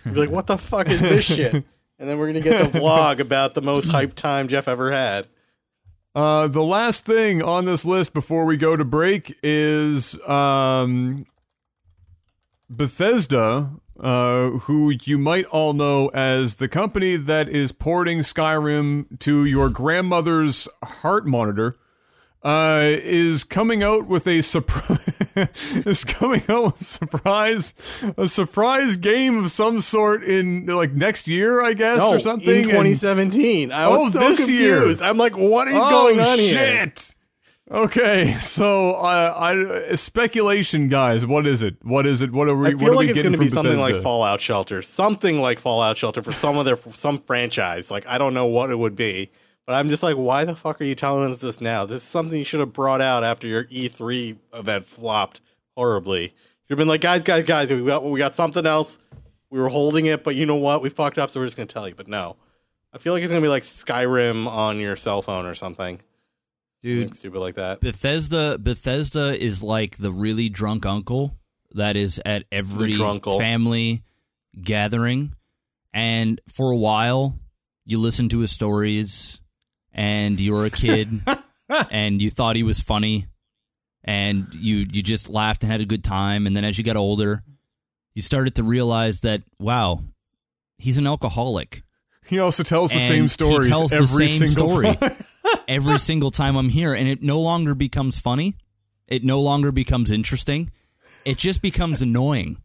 [0.05, 1.65] You'd be like, what the fuck is this shit?
[1.99, 4.93] And then we're going to get the vlog about the most hyped time Jeff ever
[4.93, 5.29] had.
[6.15, 11.27] Uh, the last thing on this list before we go to break is um,
[12.71, 13.71] Bethesda,
[14.01, 19.69] uh, who you might all know as the company that is porting Skyrim to your
[19.69, 21.77] grandmother's heart monitor.
[22.41, 25.13] Uh, is coming out with a surprise.
[25.87, 27.75] is coming out with a surprise,
[28.17, 32.49] a surprise game of some sort in like next year, I guess, No, or something.
[32.49, 33.73] in and- 2017.
[33.73, 34.77] I was Oh, so this year.
[34.77, 35.03] confused.
[35.03, 36.53] I'm like, what is oh, going on here?
[36.55, 37.15] shit.
[37.71, 41.27] Okay, so uh, I speculation, guys.
[41.27, 41.77] What is it?
[41.85, 42.33] What is it?
[42.33, 42.69] What are we?
[42.69, 46.23] I feel like it's going to be something like Fallout Shelter, something like Fallout Shelter
[46.23, 47.91] for some of their some franchise.
[47.91, 49.31] Like I don't know what it would be,
[49.69, 51.85] but I'm just like, why the fuck are you telling us this now?
[51.85, 55.43] This is something you should have brought out after your E3 event flopped
[55.77, 56.35] horribly.
[56.67, 58.99] You've been like, guys, guys, guys, we got we got something else.
[59.51, 60.81] We were holding it, but you know what?
[60.81, 61.95] We fucked up, so we're just going to tell you.
[61.95, 62.37] But no,
[62.95, 66.01] I feel like it's going to be like Skyrim on your cell phone or something,
[66.83, 67.03] dude.
[67.03, 67.81] Something stupid like that.
[67.81, 71.37] Bethesda Bethesda is like the really drunk uncle
[71.73, 74.03] that is at every family
[74.63, 75.35] gathering
[75.93, 77.39] and for a while
[77.85, 79.43] you listen to his stories
[79.93, 81.09] and you were a kid
[81.91, 83.27] and you thought he was funny
[84.05, 86.97] and you you just laughed and had a good time and then as you got
[86.97, 87.43] older
[88.15, 90.01] you started to realize that wow
[90.79, 91.83] he's an alcoholic
[92.27, 94.95] He also tells the and same he stories tells the every same single story.
[94.97, 95.17] time.
[95.69, 98.57] every single time I'm here, and it no longer becomes funny.
[99.07, 100.71] It no longer becomes interesting.
[101.25, 102.59] It just becomes annoying.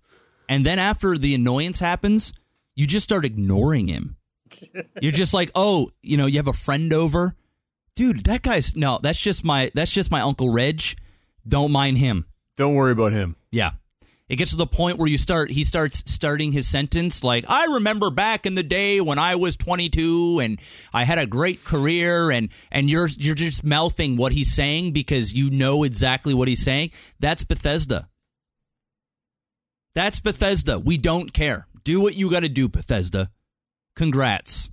[0.49, 2.33] And then after the annoyance happens,
[2.75, 4.17] you just start ignoring him.
[5.01, 7.35] You're just like, oh, you know, you have a friend over,
[7.95, 8.25] dude.
[8.25, 8.99] That guy's no.
[9.01, 10.81] That's just my that's just my uncle Reg.
[11.47, 12.25] Don't mind him.
[12.55, 13.35] Don't worry about him.
[13.51, 13.71] Yeah.
[14.29, 17.65] It gets to the point where you start he starts starting his sentence like I
[17.65, 20.59] remember back in the day when I was 22 and
[20.93, 25.33] I had a great career and and you're you're just mouthing what he's saying because
[25.33, 26.91] you know exactly what he's saying.
[27.19, 28.09] That's Bethesda.
[29.93, 30.79] That's Bethesda.
[30.79, 31.67] We don't care.
[31.83, 33.29] Do what you got to do, Bethesda.
[33.95, 34.69] Congrats.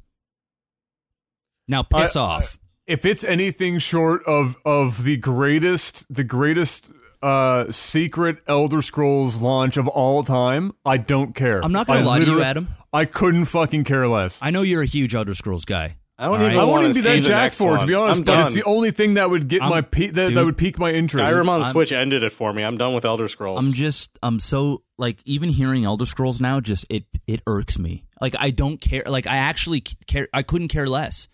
[1.68, 2.58] Now piss I- off.
[2.86, 6.90] If it's anything short of of the greatest the greatest
[7.22, 11.64] uh secret Elder Scrolls launch of all time, I don't care.
[11.64, 12.66] I'm not gonna I lie to you, Adam.
[12.92, 14.40] I couldn't fucking care less.
[14.42, 15.98] I know you're a huge Elder Scrolls guy.
[16.20, 17.94] I don't even I want wouldn't to be that the jacked for it, to be
[17.94, 18.46] honest, I'm but done.
[18.46, 20.92] it's the only thing that would get I'm- my pe- that, that would pique my
[20.92, 21.32] interest.
[21.34, 22.62] Skyrim on the I'm- Switch ended it for me.
[22.62, 23.64] I'm done with Elder Scrolls.
[23.64, 28.04] I'm just I'm so like even hearing Elder Scrolls now just it it irks me.
[28.20, 29.02] Like I don't care.
[29.06, 30.28] Like I actually care.
[30.34, 31.26] I couldn't care less.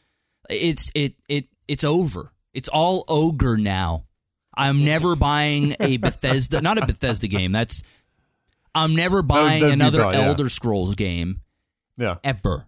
[0.48, 2.32] It's it it it's over.
[2.54, 4.04] It's all ogre now.
[4.56, 7.50] I'm never buying a Bethesda, not a Bethesda game.
[7.52, 7.82] That's
[8.74, 10.26] I'm never buying that'd be another probably, yeah.
[10.26, 11.40] Elder Scrolls game
[11.98, 12.16] Yeah.
[12.22, 12.66] ever,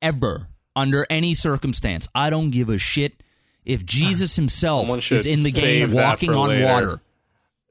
[0.00, 2.08] ever under any circumstance.
[2.14, 3.22] I don't give a shit
[3.64, 6.64] if Jesus himself is in the game walking on later.
[6.64, 7.02] water.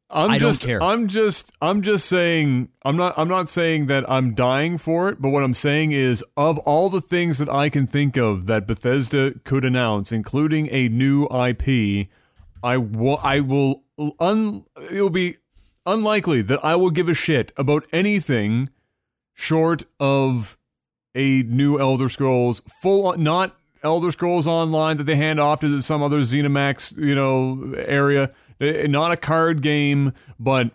[0.10, 0.82] I'm I don't just, care.
[0.82, 2.70] I'm just, I'm just saying.
[2.86, 3.14] I'm not.
[3.18, 5.22] I'm not saying that I'm dying for it.
[5.22, 8.68] But what I'm saying is, of all the things that I can think of that
[8.68, 12.08] Bethesda could announce, including a new IP,
[12.64, 13.20] I will.
[13.22, 13.84] I will.
[14.20, 14.64] Un.
[14.90, 15.38] It'll be
[15.86, 18.70] unlikely that I will give a shit about anything
[19.34, 20.58] short of
[21.18, 23.18] a new Elder Scrolls full.
[23.18, 28.32] Not Elder Scrolls Online that they hand off to some other ZeniMax, you know, area.
[28.62, 30.72] Eh, Not a card game, but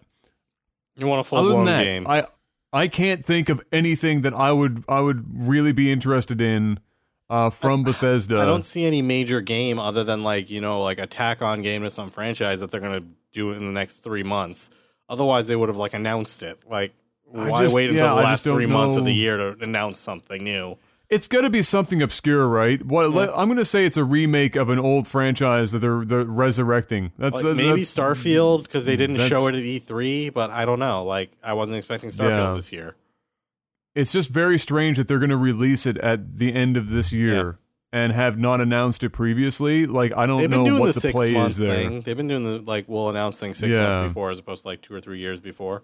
[0.97, 2.07] you want a full blown that, game.
[2.07, 2.27] I
[2.73, 6.81] I can't think of anything that I would I would really be interested in
[7.31, 8.41] uh, from Bethesda.
[8.41, 11.63] I don't see any major game other than like you know like a tack on
[11.63, 14.71] game to some franchise that they're gonna do in the next three months.
[15.09, 16.59] Otherwise, they would have like announced it.
[16.69, 16.95] Like,
[17.33, 20.43] why just- wait until yeah, the last three months of the year to announce something
[20.45, 20.77] new?
[21.09, 22.83] It's going to be something obscure, right?
[22.83, 26.05] What let- I'm going to say it's a remake of an old franchise that they're
[26.07, 27.13] they're resurrecting.
[27.19, 30.65] That's Like that- maybe that's- Starfield because they didn't show it at E3, but I
[30.65, 31.05] don't know.
[31.05, 32.55] Like, I wasn't expecting Starfield Yeah.
[32.55, 32.97] this year.
[33.95, 37.13] It's just very strange that they're going to release it at the end of this
[37.13, 37.59] year
[37.93, 39.85] and have not announced it previously.
[39.87, 41.71] Like I don't They've been know doing what the the play is there.
[41.75, 42.01] thing.
[42.01, 43.83] They've been doing the like we'll announce things six Yeah.
[43.97, 45.83] months before as opposed to like two or three years before.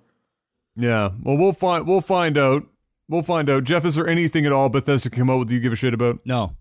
[0.79, 1.11] Yeah.
[1.23, 2.65] Well, we'll find we'll find out.
[3.09, 3.65] We'll find out.
[3.65, 6.21] Jeff, is there anything at all Bethesda came up with you give a shit about?
[6.25, 6.55] No,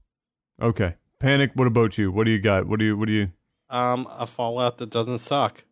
[0.62, 0.96] Okay.
[1.20, 1.52] Panic.
[1.56, 2.12] What about you?
[2.12, 2.68] What do you got?
[2.68, 2.98] What do you?
[2.98, 3.30] What do you?
[3.70, 5.64] Um, a Fallout that doesn't suck.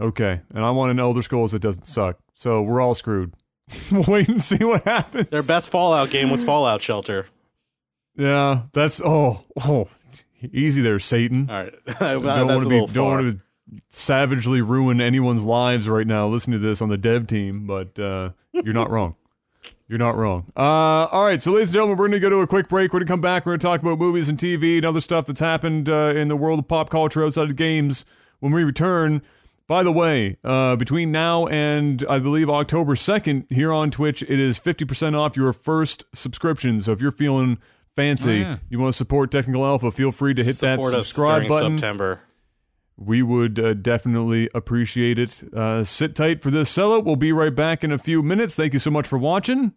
[0.00, 0.40] Okay.
[0.54, 2.18] And I want an Elder Scrolls that doesn't suck.
[2.34, 3.34] So we're all screwed.
[3.92, 5.28] we'll wait and see what happens.
[5.28, 7.28] Their best Fallout game was Fallout Shelter.
[8.16, 8.62] Yeah.
[8.72, 9.88] That's oh oh
[10.42, 11.48] easy there, Satan.
[11.48, 13.43] All right, I don't want to be don't want to
[13.90, 18.30] savagely ruin anyone's lives right now listening to this on the dev team, but uh,
[18.52, 19.14] you're not wrong.
[19.88, 20.46] You're not wrong.
[20.56, 22.92] Uh, all right, so ladies and gentlemen, we're going to go to a quick break.
[22.92, 23.44] We're going to come back.
[23.44, 26.28] We're going to talk about movies and TV and other stuff that's happened uh, in
[26.28, 28.04] the world of pop culture outside of games.
[28.40, 29.20] When we return,
[29.66, 34.38] by the way, uh, between now and I believe October 2nd, here on Twitch, it
[34.40, 36.80] is 50% off your first subscription.
[36.80, 37.58] So if you're feeling
[37.94, 38.56] fancy, Oh, yeah.
[38.70, 41.48] you want to support Technical Alpha, feel free to hit Support that us subscribe during
[41.48, 42.20] button September.
[42.96, 45.42] We would uh, definitely appreciate it.
[45.54, 47.04] Uh, sit tight for this sellout.
[47.04, 48.54] We'll be right back in a few minutes.
[48.54, 49.72] Thank you so much for watching.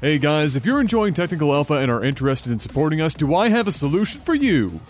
[0.00, 3.48] Hey guys, if you're enjoying Technical Alpha and are interested in supporting us, do I
[3.48, 4.80] have a solution for you?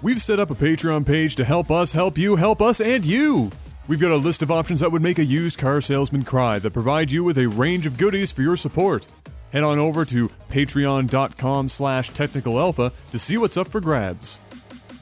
[0.00, 3.50] We've set up a Patreon page to help us help you help us and you.
[3.88, 6.72] We've got a list of options that would make a used car salesman cry that
[6.72, 9.06] provide you with a range of goodies for your support.
[9.52, 14.38] Head on over to patreon.com slash technicalalpha to see what's up for grabs.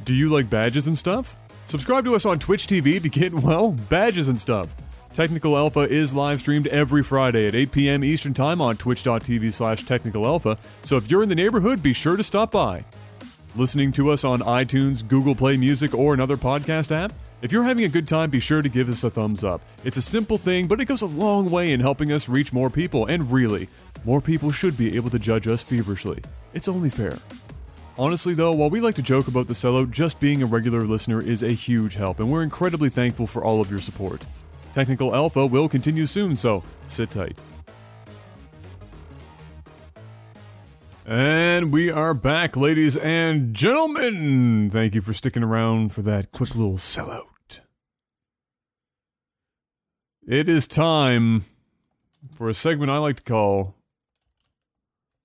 [0.08, 1.38] Do you like badges and stuff?
[1.66, 4.74] Subscribe to us on Twitch TV to get, well, badges and stuff.
[5.12, 8.02] Technical Alpha is live streamed every Friday at 8 p.m.
[8.02, 12.16] Eastern Time on twitch.tv slash technical alpha, so if you're in the neighborhood, be sure
[12.16, 12.86] to stop by.
[13.54, 17.12] Listening to us on iTunes, Google Play Music, or another podcast app?
[17.42, 19.60] If you're having a good time, be sure to give us a thumbs up.
[19.84, 22.70] It's a simple thing, but it goes a long way in helping us reach more
[22.70, 23.68] people, and really,
[24.06, 26.22] more people should be able to judge us feverishly.
[26.54, 27.18] It's only fair.
[27.98, 31.20] Honestly, though, while we like to joke about the sellout, just being a regular listener
[31.20, 34.24] is a huge help, and we're incredibly thankful for all of your support.
[34.72, 37.36] Technical Alpha will continue soon, so sit tight.
[41.04, 44.70] And we are back, ladies and gentlemen.
[44.70, 47.60] Thank you for sticking around for that quick little sellout.
[50.24, 51.46] It is time
[52.32, 53.74] for a segment I like to call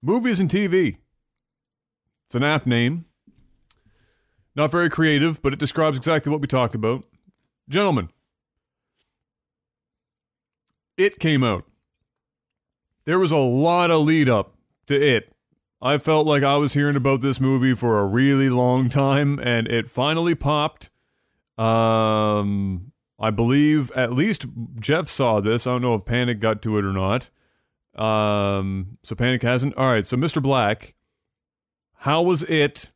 [0.02, 0.98] Movies and TV.
[2.34, 3.06] It's an app name.
[4.56, 7.04] Not very creative, but it describes exactly what we talk about.
[7.70, 8.10] Gentlemen,
[10.98, 11.66] it came out.
[13.06, 14.56] There was a lot of lead up
[14.88, 15.32] to it.
[15.80, 19.68] I felt like I was hearing about this movie for a really long time, and
[19.68, 20.90] it finally popped.
[21.60, 24.48] Um, I believe at least
[24.80, 25.68] Jeff saw this.
[25.68, 27.30] I don't know if Panic got to it or not.
[27.96, 29.78] Um, so Panic hasn't.
[29.78, 30.08] All right.
[30.08, 30.42] So Mr.
[30.42, 30.96] Black,
[32.04, 32.92] how was it?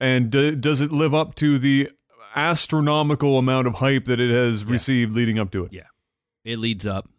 [0.00, 1.90] And d- does it live up to the
[2.34, 5.72] astronomical amount of hype that it has received leading up to it?
[5.74, 5.86] Yeah.
[6.42, 7.10] It leads up.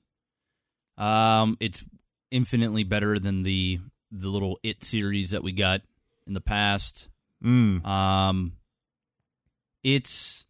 [0.97, 1.87] Um, it's
[2.31, 3.79] infinitely better than the
[4.11, 5.81] the little It series that we got
[6.25, 7.09] in the past.
[7.43, 7.85] Mm.
[7.85, 8.53] Um,
[9.83, 10.47] it's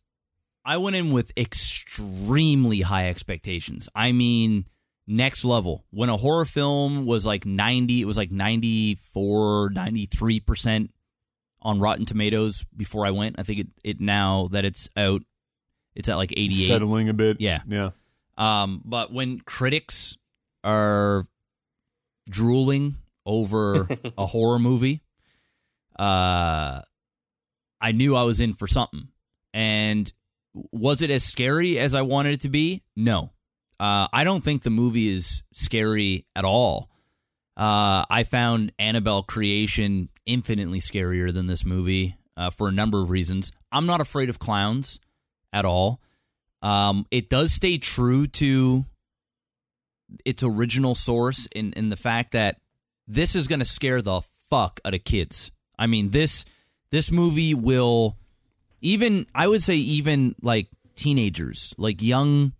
[0.63, 3.89] I went in with extremely high expectations.
[3.93, 4.65] I mean,
[5.07, 5.85] next level.
[5.91, 10.89] When a horror film was like 90, it was like 94, 93%
[11.61, 13.39] on Rotten Tomatoes before I went.
[13.39, 15.21] I think it, it now that it's out,
[15.95, 16.53] it's at like 88.
[16.53, 17.39] Settling a bit.
[17.39, 17.61] Yeah.
[17.67, 17.91] Yeah.
[18.37, 20.17] Um, but when critics
[20.63, 21.27] are
[22.29, 25.01] drooling over a horror movie,
[25.97, 26.81] uh,
[27.79, 29.09] I knew I was in for something.
[29.53, 30.11] And
[30.71, 32.83] was it as scary as I wanted it to be?
[32.95, 33.31] No.
[33.79, 36.89] Uh, I don't think the movie is scary at all.
[37.55, 43.09] Uh, I found Annabelle Creation infinitely scarier than this movie uh, for a number of
[43.09, 43.51] reasons.
[43.71, 44.99] I'm not afraid of clowns
[45.51, 46.01] at all.
[46.61, 48.85] Um, it does stay true to
[50.25, 52.57] its original source in, in the fact that
[53.07, 55.51] this is going to scare the fuck out of kids.
[55.77, 56.45] I mean this
[56.91, 58.17] this movie will
[58.81, 62.53] even I would say even like teenagers, like young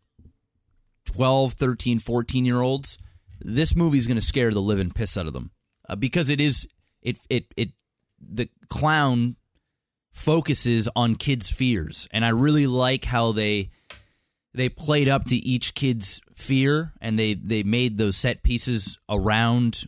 [1.05, 2.97] 12, 13, 14 year olds,
[3.39, 5.51] this movie is going to scare the living piss out of them
[5.89, 6.67] uh, because it is
[7.01, 7.69] it it it
[8.19, 9.35] the clown
[10.11, 13.69] focuses on kids' fears, and I really like how they
[14.53, 19.85] they played up to each kid's fear, and they they made those set pieces around.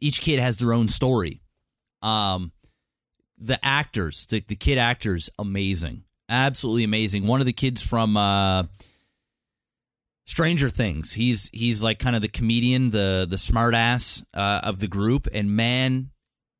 [0.00, 1.42] Each kid has their own story.
[2.02, 2.52] Um,
[3.38, 7.26] the actors, the, the kid actors, amazing, absolutely amazing.
[7.26, 8.64] One of the kids from uh,
[10.30, 14.86] Stranger Things, he's he's like kind of the comedian, the the smartass uh, of the
[14.86, 16.10] group, and man,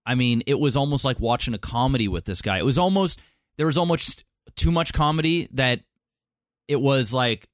[0.05, 2.59] I mean, it was almost like watching a comedy with this guy.
[2.59, 3.20] It was almost
[3.59, 4.24] there was almost
[4.56, 5.82] too much comedy that
[6.66, 7.47] it was like,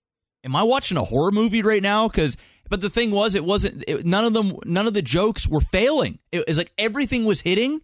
[0.42, 2.08] am I watching a horror movie right now?
[2.08, 2.38] Because
[2.70, 3.84] but the thing was, it wasn't.
[3.86, 6.18] It, none of them, none of the jokes were failing.
[6.32, 7.82] It was like everything was hitting.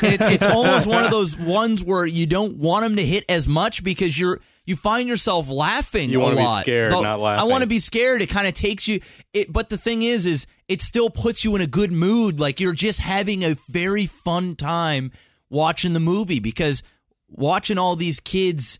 [0.00, 3.24] And it's, it's almost one of those ones where you don't want them to hit
[3.28, 6.62] as much because you're you find yourself laughing You a lot.
[6.62, 8.22] scared, The- not I want to be scared.
[8.22, 9.00] It kind of takes you.
[9.32, 12.40] It, but the thing is, is it still puts you in a good mood.
[12.40, 15.12] Like you're just having a very fun time
[15.50, 16.82] watching the movie because
[17.28, 18.78] watching all these kids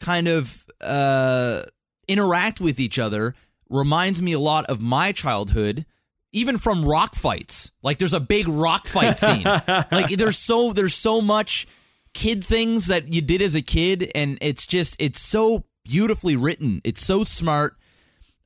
[0.00, 1.62] kind of uh,
[2.08, 3.34] interact with each other
[3.70, 5.86] reminds me a lot of my childhood
[6.32, 9.42] even from rock fights like there's a big rock fight scene
[9.90, 11.66] like there's so there's so much
[12.14, 16.80] kid things that you did as a kid and it's just it's so beautifully written.
[16.84, 17.76] It's so smart.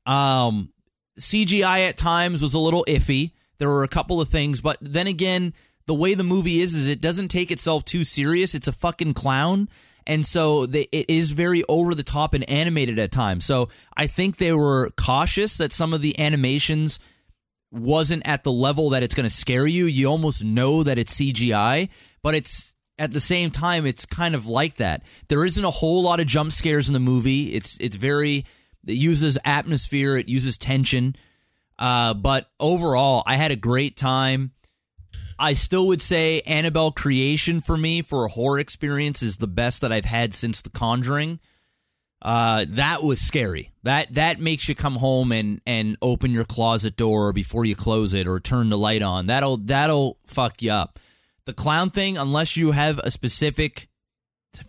[0.07, 0.73] Um
[1.21, 3.33] cgi at times was a little iffy.
[3.59, 5.55] There were a couple of things but then again
[5.87, 8.55] the way the movie is is it doesn't take itself too serious.
[8.55, 9.69] It's a fucking clown.
[10.07, 13.45] And so it is very over the top and animated at times.
[13.45, 16.99] So i think they were cautious that some of the animations
[17.71, 19.87] wasn't at the level that it's going to scare you.
[19.87, 21.89] You almost know that it's CGI,
[22.23, 25.05] but it's at the same time it's kind of like that.
[25.29, 27.55] There isn't a whole lot of jump scares in the movie.
[27.55, 28.45] It's it's very
[28.87, 31.17] it uses atmosphere, it uses tension.
[31.79, 34.53] Uh, but overall, I had a great time.
[35.39, 39.83] I still would say Annabelle Creation for me for a horror experience is the best
[39.83, 41.39] that I've had since The Conjuring.
[42.21, 43.71] Uh, that was scary.
[43.85, 48.13] That that makes you come home and and open your closet door before you close
[48.13, 49.27] it or turn the light on.
[49.27, 50.99] That'll that'll fuck you up.
[51.49, 53.89] The clown thing, unless you have a specific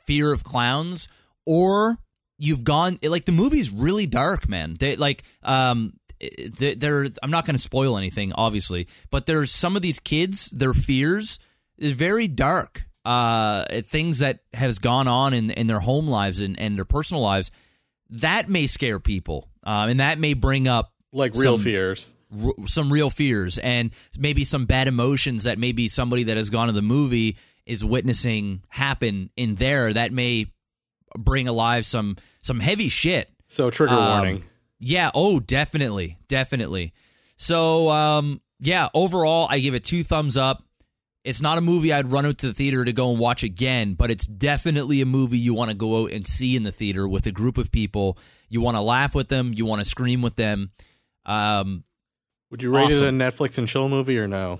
[0.08, 1.10] fear of clowns
[1.46, 1.98] or
[2.38, 4.76] you've gone like the movie's really dark, man.
[4.80, 5.92] They like um
[6.58, 10.50] they- they're I'm not going to spoil anything obviously, but there's some of these kids,
[10.52, 11.38] their fears
[11.78, 12.86] is very dark.
[13.04, 17.22] Uh things that has gone on in in their home lives and, and their personal
[17.24, 17.52] lives
[18.10, 19.50] that may scare people.
[19.66, 22.16] Um and that may bring up like real Some- fears.
[22.44, 26.68] R- some real fears and maybe some bad emotions that maybe somebody that has gone
[26.68, 30.48] to the movie is witnessing happen in there that may
[31.18, 33.30] bring alive some some heavy shit.
[33.48, 34.44] So trigger Um, warning.
[34.80, 35.12] Yeah.
[35.14, 36.94] Oh, definitely, definitely.
[37.38, 38.90] So, um, yeah.
[38.94, 40.64] Overall, I give it two thumbs up.
[41.26, 43.94] It's not a movie I'd run out to the theater to go and watch again,
[43.94, 47.08] but it's definitely a movie you want to go out and see in the theater
[47.08, 48.18] with a group of people.
[48.48, 49.52] You want to laugh with them.
[49.54, 50.72] You want to scream with them.
[51.26, 51.84] Um,
[52.52, 53.06] Would you rate Awesome.
[53.06, 54.60] it a Netflix and chill movie or no?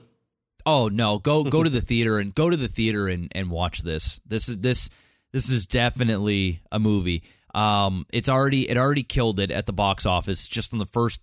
[0.66, 3.82] Oh no, go go to the theater and go to the theater and, and watch
[3.84, 4.20] this.
[4.26, 4.90] This is this
[5.32, 7.24] this is definitely a movie.
[7.56, 11.22] Um it's already it already killed it at the box office just on the first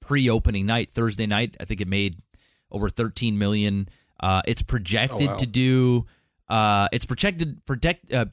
[0.00, 1.56] pre-opening night, Thursday night.
[1.60, 2.16] I think it made
[2.70, 3.88] over 13 million.
[4.20, 5.36] Uh it's projected Oh, wow.
[5.38, 6.06] to do
[6.48, 8.26] uh it's projected project uh,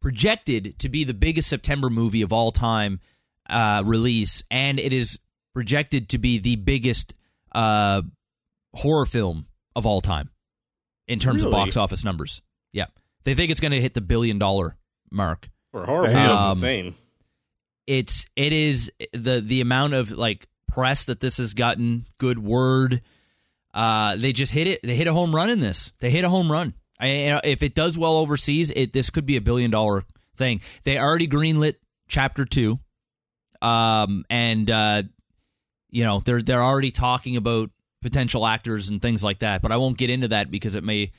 [0.00, 3.00] projected to be the biggest September movie of all time
[3.50, 5.18] uh release and it is
[5.54, 7.14] projected to be the biggest
[7.52, 8.02] uh
[8.74, 9.46] horror film
[9.76, 10.30] of all time
[11.08, 12.40] in terms of box office numbers.
[12.72, 12.86] Yeah.
[13.24, 14.76] They think it's going to hit the billion dollar
[15.10, 15.48] mark.
[15.70, 16.94] For horror movie, Um, insane.
[17.86, 23.02] It's it is the the amount of like press that this has gotten, good word.
[23.74, 24.80] Uh they just hit it.
[24.82, 25.92] They hit a home run in this.
[26.00, 26.74] They hit a home run.
[27.00, 30.04] I, you know, if it does well overseas, it this could be a billion dollar
[30.36, 30.60] thing.
[30.84, 31.74] They already greenlit
[32.08, 32.78] chapter 2.
[33.60, 35.02] Um and uh
[35.92, 37.70] you know, they're they're already talking about
[38.02, 41.12] potential actors and things like that, but I won't get into that because it may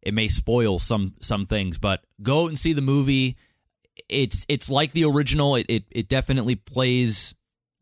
[0.00, 1.76] it may spoil some some things.
[1.78, 3.36] But go out and see the movie.
[4.08, 5.56] It's it's like the original.
[5.56, 7.34] It it, it definitely plays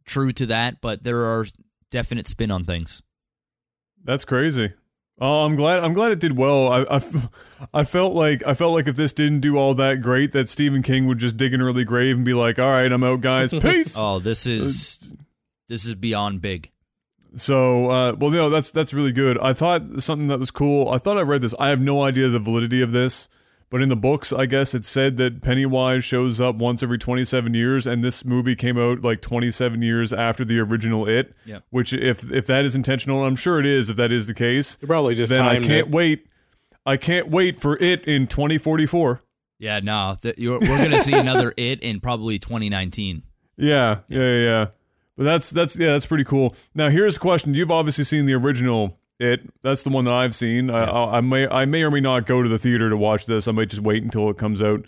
[0.04, 1.44] true to that, but there are
[1.90, 3.02] definite spin on things.
[4.02, 4.72] That's crazy.
[5.20, 5.84] Oh, I'm glad.
[5.84, 6.72] I'm glad it did well.
[6.72, 7.02] I, I,
[7.74, 10.82] I felt like I felt like if this didn't do all that great, that Stephen
[10.82, 13.52] King would just dig an early grave and be like, "All right, I'm out, guys.
[13.60, 15.16] Peace." Oh, this is uh,
[15.70, 16.70] this is beyond big.
[17.36, 19.38] So, uh, well, no, that's that's really good.
[19.38, 20.88] I thought something that was cool.
[20.90, 21.55] I thought I read this.
[21.60, 23.28] I have no idea the validity of this,
[23.70, 27.55] but in the books, I guess it said that Pennywise shows up once every 27
[27.55, 31.32] years, and this movie came out like 27 years after the original It.
[31.47, 31.62] Yep.
[31.70, 33.90] Which, if if that is intentional, I'm sure it is.
[33.90, 35.92] If that is the case, You probably just then I timed can't it.
[35.94, 36.26] wait.
[36.84, 39.22] I can't wait for it in 2044.
[39.60, 43.22] Yeah, no, th- you're, we're going to see another it in probably 2019.
[43.59, 44.66] Yeah, yeah, yeah, yeah.
[45.20, 46.55] But that's that's yeah, that's pretty cool.
[46.74, 48.98] Now here's a question: You've obviously seen the original.
[49.18, 50.70] It that's the one that I've seen.
[50.70, 53.26] I, I, I may I may or may not go to the theater to watch
[53.26, 53.47] this.
[53.47, 54.86] I might just wait until it comes out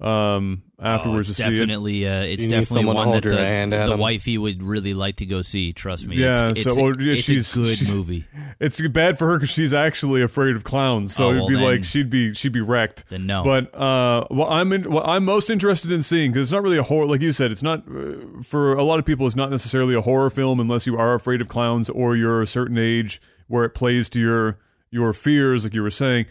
[0.00, 1.58] um, afterwards oh, it's to see it.
[1.60, 5.16] definitely uh, it's You definitely someone one that the, hand, the wifey would really like
[5.16, 5.72] to go see.
[5.72, 6.16] Trust me.
[6.16, 8.24] Yeah, it's, so- it's, a, it's she's- a good she's- movie.
[8.60, 11.12] It's bad for her because she's actually afraid of clowns.
[11.14, 13.08] So Oh, it'd well, be then- like she'd be she'd be wrecked.
[13.08, 13.42] Then no.
[13.42, 16.78] But uh, what I'm in, what I'm most interested in seeing because it's not really
[16.78, 19.26] a horror, like you said, it's not uh, for a lot of people.
[19.26, 22.46] It's not necessarily a horror film unless you are afraid of clowns or you're a
[22.46, 24.58] certain age where it plays to your
[24.90, 26.26] your fears, like you were saying.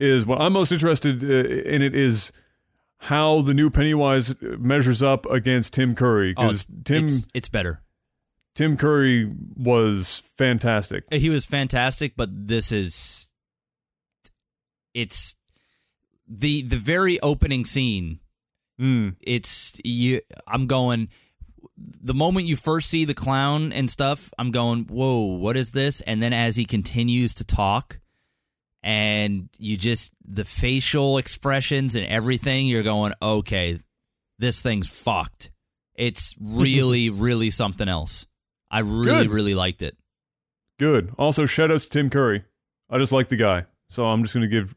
[0.00, 1.26] Is what I'm most interested uh,
[1.68, 1.82] in.
[1.82, 2.30] It is
[2.98, 7.48] how the new Pennywise measures up against Tim Curry Oh, because it's, Tim it's, it's
[7.48, 7.82] better.
[8.54, 11.04] Tim Curry was fantastic.
[11.12, 13.28] He was fantastic, but this is
[14.94, 15.34] it's
[16.28, 18.20] the the very opening scene.
[18.80, 19.16] Mm.
[19.20, 20.20] It's you.
[20.46, 21.08] I'm going.
[21.76, 26.00] The moment you first see the clown and stuff, I'm going, "Whoa, what is this?"
[26.02, 27.98] And then as he continues to talk,
[28.84, 33.78] and you just the facial expressions and everything, you're going, "Okay,
[34.38, 35.50] this thing's fucked."
[35.94, 38.26] It's really, really something else.
[38.70, 39.30] I really, Good.
[39.30, 39.96] really liked it.
[40.78, 41.12] Good.
[41.18, 42.44] Also, shout outs to Tim Curry.
[42.90, 43.64] I just like the guy.
[43.88, 44.74] So I'm just going to give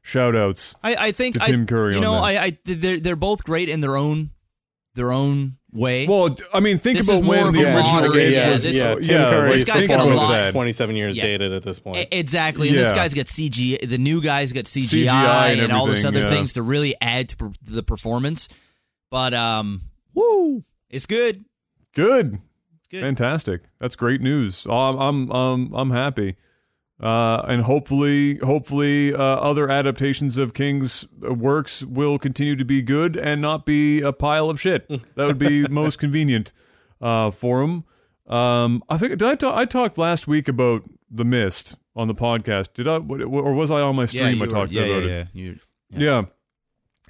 [0.00, 0.74] shout outs.
[0.82, 2.22] I, I think To I, Tim Curry You on know, that.
[2.22, 4.30] I, I they're they're both great in their own
[4.94, 6.06] their own way.
[6.06, 8.62] Well, I mean, think This about when the original It yeah, was.
[8.62, 11.22] this- yeah, Tim yeah, Curry's This guy's got a lot- 27 years Yeah.
[11.24, 12.08] dated at this point.
[12.10, 12.94] Exactly, and this Yeah.
[12.94, 13.76] guy's got CG.
[13.84, 16.30] The new guy's got CGI, CGI and and, all this other yeah.
[16.30, 18.48] things to really add to per- the performance.
[19.10, 19.82] But um,
[20.14, 21.44] woo, it's good.
[21.94, 22.38] Good.
[22.78, 23.00] It's good.
[23.02, 23.62] Fantastic.
[23.80, 24.66] That's great news.
[24.68, 26.36] Oh, I'm I'm um, I'm happy.
[27.02, 33.16] Uh, and hopefully, hopefully, uh, other adaptations of King's works will continue to be good
[33.16, 34.86] and not be a pile of shit.
[35.16, 36.52] That would be most convenient
[37.00, 37.84] uh, for him.
[38.26, 39.56] Um, I think did I talk?
[39.56, 42.74] I talked last week about the Mist on the podcast.
[42.74, 42.96] Did I?
[42.98, 44.36] Or was I on my stream?
[44.36, 45.28] you I were- talked yeah, about yeah, it.
[45.32, 45.42] yeah.
[45.42, 45.58] You-
[45.90, 46.22] Yeah.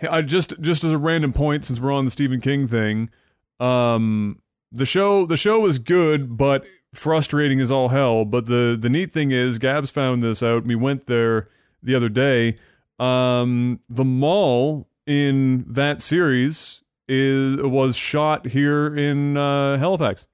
[0.00, 3.10] Hey, I just just as a random point, since we're on the Stephen King thing,
[3.58, 4.40] um,
[4.72, 6.64] the show the show was good, but
[6.94, 8.24] frustrating as all hell.
[8.24, 10.64] But the the neat thing is, Gabs found this out.
[10.64, 11.48] We went there
[11.82, 12.58] the other day.
[12.98, 20.26] Um, the mall in that series is was shot here in uh, Halifax,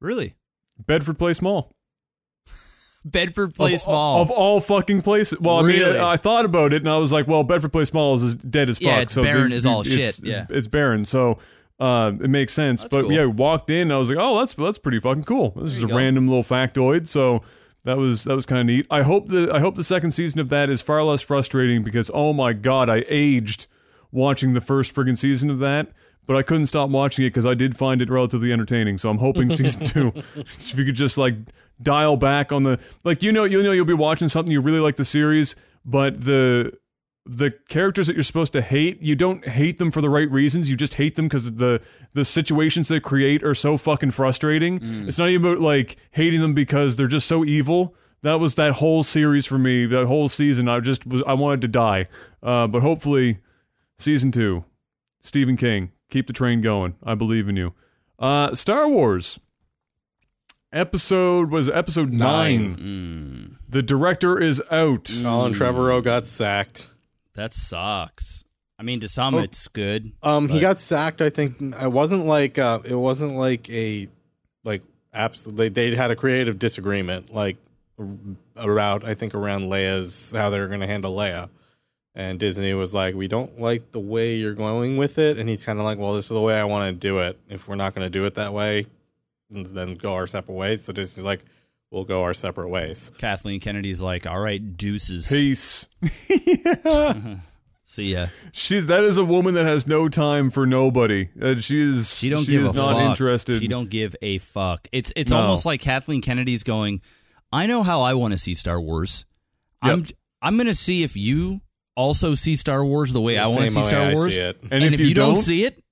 [0.00, 0.34] Really,
[0.78, 1.74] Bedford Place Mall.
[3.04, 4.22] Bedford Place of, Mall.
[4.22, 5.38] of all fucking places.
[5.40, 8.14] Well, I mean, I thought about it and I was like, well, Bedford Place Mall
[8.14, 8.86] is dead as fuck.
[8.86, 10.46] Yeah, it's so barren as all it's, shit, It's, yeah.
[10.50, 11.04] it's barren.
[11.04, 11.38] So,
[11.82, 12.82] Uh, it makes sense.
[12.82, 13.12] That's but cool.
[13.12, 13.90] yeah, walked in.
[13.90, 15.50] I was like, oh, that's that's pretty fucking cool.
[15.56, 15.96] This is a go.
[15.96, 17.08] random little factoid.
[17.08, 17.42] So
[17.82, 18.86] that was that was kind of neat.
[18.88, 22.08] I hope the I hope the second season of that is far less frustrating because
[22.14, 23.66] oh my god, I aged
[24.12, 25.88] watching the first friggin' season of that.
[26.24, 28.98] But I couldn't stop watching it because I did find it relatively entertaining.
[28.98, 31.34] So I'm hoping season two, if you could just like
[31.82, 34.78] dial back on the like you know you know you'll be watching something you really
[34.78, 36.78] like the series, but the
[37.24, 40.70] the characters that you're supposed to hate, you don't hate them for the right reasons.
[40.70, 41.80] You just hate them because the
[42.14, 45.06] the situations they create are so fucking frustrating.
[45.06, 47.94] It's not even about like hating them because they're just so evil.
[48.22, 49.86] That was that whole series for me.
[49.86, 52.08] That whole season, I just was I wanted to die.
[52.42, 53.38] Uh, but hopefully,
[53.98, 54.64] season two,
[55.20, 56.94] Stephen King, keep the train going.
[57.04, 57.74] I believe in you.
[58.18, 59.38] Uh, Star Wars.
[60.72, 62.72] Episode was episode nine.
[62.72, 63.58] Nine.
[63.68, 65.10] The director is out.
[65.22, 66.88] Colin Trevorrow got sacked.
[67.34, 68.44] That sucks.
[68.78, 69.38] I mean, to some, Oh.
[69.38, 70.12] it's good.
[70.22, 71.20] Um, he got sacked.
[71.22, 74.08] I think it wasn't like uh, it wasn't like a
[74.64, 74.82] like
[75.14, 75.68] absolutely.
[75.68, 77.56] They had a creative disagreement, like
[78.56, 81.48] around I think around Leia's how they're going to handle Leia,
[82.14, 85.64] and Disney was like, "We don't like the way you're going with it," and he's
[85.64, 87.38] kind of like, "Well, this is the way I want to do it.
[87.48, 88.86] If we're not going to do it that way,
[89.50, 91.44] then go our separate ways." So Disney's like,
[91.92, 95.28] "We'll go our separate ways." Kathleen Kennedy's like, all right, deuces.
[95.28, 95.86] Peace.
[97.84, 98.28] See ya.
[98.52, 101.28] She's that is a woman that has no time for nobody.
[101.40, 103.10] Uh, she is She don't she give is a not fuck.
[103.10, 103.60] interested.
[103.60, 104.88] She don't give a fuck.
[104.92, 105.36] It's it's No.
[105.38, 107.02] almost like Kathleen Kennedy's going.
[107.52, 109.26] I know how I want to see Star Wars.
[109.82, 110.06] I'm
[110.40, 111.60] I'm gonna see if you
[111.94, 114.34] also see Star Wars the way I want to see Star Wars.
[114.36, 115.82] see and, And, if, you, don't, don't, see it,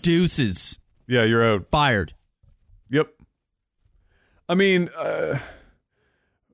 [0.00, 1.66] deuces, yeah, you're out.
[1.70, 2.14] fired.
[2.88, 3.08] Yep.
[4.52, 5.38] I mean, uh,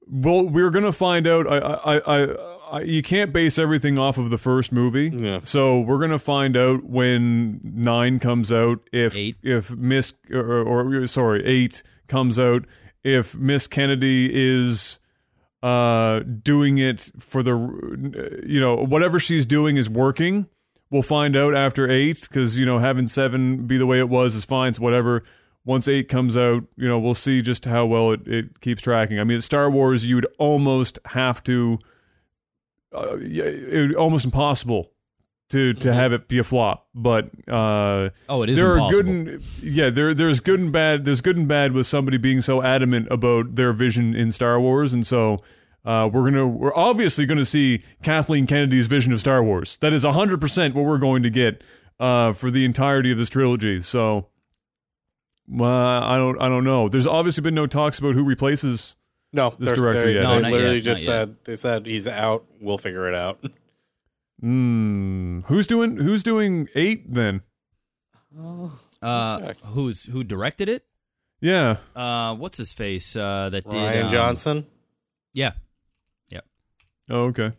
[0.07, 1.49] well, we're gonna find out.
[1.49, 2.35] I, I, I,
[2.71, 5.11] I, you can't base everything off of the first movie.
[5.13, 5.41] Yeah.
[5.43, 9.35] So we're gonna find out when nine comes out if Eight.
[9.43, 12.67] if Miss or, or sorry eight comes out
[13.03, 15.01] if Miss Kennedy is
[15.61, 20.47] uh doing it for the you know whatever she's doing is working
[20.89, 24.37] we'll find out after eight because you know having seven be the way it was
[24.37, 25.25] is fine it's whatever
[25.69, 29.21] once eight comes out you know we'll see just how well it, it keeps tracking.
[29.21, 31.79] I mean at star wars you'd almost have to
[32.95, 34.91] uh, it, almost impossible
[35.51, 39.01] to to have it be a flop but uh Oh, it is there impossible.
[39.01, 42.17] are good and yeah there there's good and bad there's good and bad with somebody
[42.19, 45.39] being so adamant about their vision in Star Wars and so
[45.85, 49.79] uh, we're gonna we're obviously gonna see Kathleen Kennedy's vision of Star Wars.
[49.79, 51.63] That is hundred percent what we're going to get
[51.99, 54.27] uh, for the entirety of this trilogy so
[55.61, 58.97] uh, I don't I don't know there's obviously been no talks about who replaces
[59.33, 60.21] No, This director they, yet.
[60.21, 61.27] they No, not literally yet, just not yet.
[61.29, 62.45] said they said he's out.
[62.61, 63.39] We'll figure it out.
[64.41, 67.43] hmm who's doing who's doing eight then
[69.03, 70.85] Uh, who's who directed it?
[71.41, 73.17] yeah Uh, what's his face?
[73.17, 74.67] Uh, that did Rian um, Johnson,
[75.33, 75.53] Yeah,
[77.11, 77.53] oh okay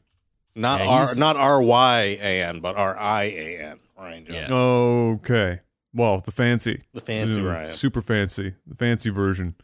[0.56, 3.80] not Yeah, R, not R Y A N, but R I A N.
[3.98, 4.56] Rian Johnson, Yeah.
[4.56, 5.60] okay
[5.94, 7.70] well the fancy the fancy Ooh, Rian.
[7.70, 9.56] super fancy, the fancy version.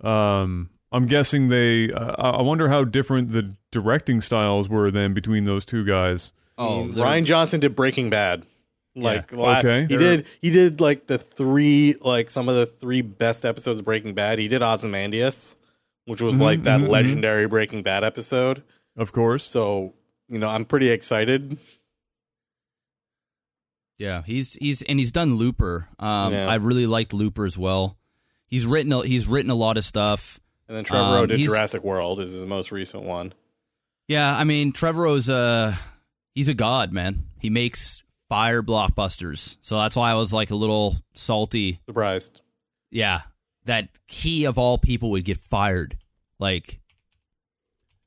[0.00, 1.92] Um, I'm guessing they.
[1.92, 6.32] Uh, I I wonder how different the directing styles were then between those two guys.
[6.58, 8.44] Oh, Rian Johnson did Breaking Bad.
[8.96, 9.86] Like la- Okay.
[9.88, 13.84] he did he did like the three like some of the three best episodes of
[13.84, 14.38] Breaking Bad.
[14.40, 15.54] He did Ozymandias,
[16.06, 16.88] which was like that mhm, mhm.
[16.90, 18.64] legendary Breaking Bad episode.
[18.96, 19.44] Of course.
[19.44, 19.94] So
[20.28, 21.58] you know, I'm pretty excited.
[24.00, 25.86] Yeah, he's he's and he's done Looper.
[25.98, 26.48] Um, Yeah.
[26.48, 27.96] I really liked Looper as well.
[28.46, 30.40] He's written a, he's written a lot of stuff.
[30.66, 33.32] And then Trevorrow Um, did Jurassic World is his most recent one.
[34.08, 35.78] Yeah, I mean Trevorrow's a
[36.34, 37.24] he's a god, man.
[37.38, 41.80] He makes fire blockbusters, so that's why I was like a little salty.
[41.86, 42.40] Surprised.
[42.90, 43.22] Yeah,
[43.66, 45.96] that he of all people would get fired.
[46.38, 46.80] Like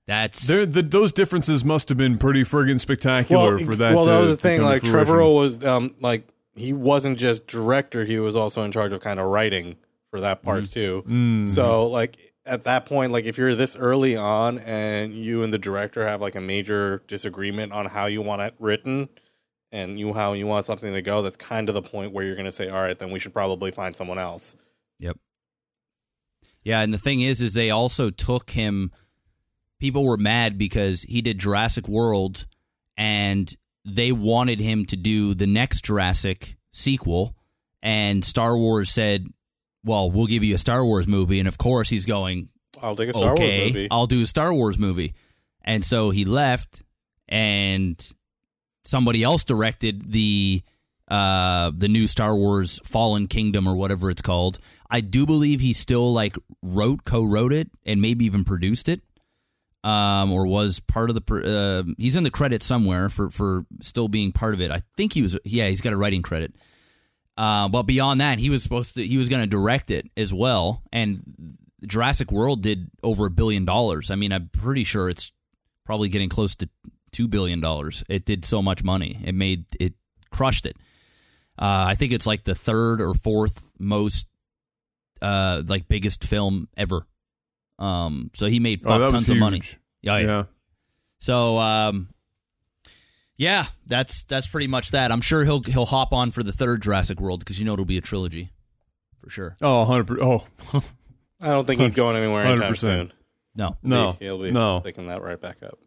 [0.06, 3.96] that's There, the, those differences must have been pretty friggin' spectacular for that.
[3.96, 4.62] Well, that to- was the thing.
[4.62, 5.14] Like fruition.
[5.14, 9.20] Trevorrow was um like he wasn't just director; he was also in charge of kind
[9.20, 9.78] of writing
[10.12, 11.04] for that part too.
[11.08, 11.48] Mm.
[11.48, 15.58] So like at that point, like if you're this early on and you and the
[15.58, 19.10] director have like a major disagreement on how you want it written
[19.72, 22.36] and you how you want something to go, that's kind of the point where you're
[22.36, 24.56] going to say, all right, then we should probably find someone else.
[25.00, 25.18] Yep.
[26.64, 28.92] Yeah, and the thing is, is they also took him.
[29.84, 32.46] People were mad because he did Jurassic World,
[32.96, 33.54] and
[33.84, 37.36] they wanted him to do the next Jurassic sequel.
[37.82, 39.28] And Star Wars said,
[39.84, 42.48] "Well, we'll give you a Star Wars movie." And of course, he's going,
[42.82, 43.88] I'll take a Star "Okay, Wars movie.
[43.92, 45.16] I'll do a Star Wars movie."
[45.66, 46.82] And so he left,
[47.28, 48.02] and
[48.86, 50.62] somebody else directed the
[51.10, 54.60] uh, the new Star Wars Fallen Kingdom or whatever it's called.
[54.90, 59.02] I do believe he still like wrote, co-wrote it, and maybe even produced it,
[59.84, 61.84] um, or was part of the.
[61.86, 64.72] Uh, he's in the credit somewhere for for still being part of it.
[64.72, 65.38] I think he was.
[65.44, 66.54] Yeah, he's got a writing credit.
[67.36, 69.06] Uh, but beyond that, he was supposed to.
[69.06, 71.24] He was going to direct it as well, and
[71.86, 74.12] Jurassic World did over a billion dollars.
[74.12, 75.32] I mean, I'm pretty sure it's
[75.86, 76.70] probably getting close to
[77.12, 78.04] two billion dollars.
[78.08, 79.20] It did so much money.
[79.24, 79.94] It made it
[80.32, 80.78] crushed it.
[81.58, 84.28] Uh, I think it's like the third or fourth most
[85.22, 87.06] uh, like biggest film ever.
[87.80, 89.58] Um, so he made Oh, fuck that was tons of money.
[89.58, 89.78] huge.
[90.02, 90.26] Yeah, yeah.
[90.28, 90.44] Yeah.
[91.20, 92.10] So um,
[93.38, 95.12] yeah, that's that's pretty much that.
[95.12, 97.86] I'm sure he'll he'll hop on for the third Jurassic World because you know it'll
[97.86, 98.52] be a trilogy
[99.20, 99.56] for sure.
[99.62, 100.46] Oh, 100 Oh,
[101.42, 102.78] I don't think he's going anywhere anytime 100%.
[102.78, 103.14] soon.
[103.56, 104.18] No, no.
[104.20, 104.82] he'll be no.
[104.82, 105.78] picking that right back up.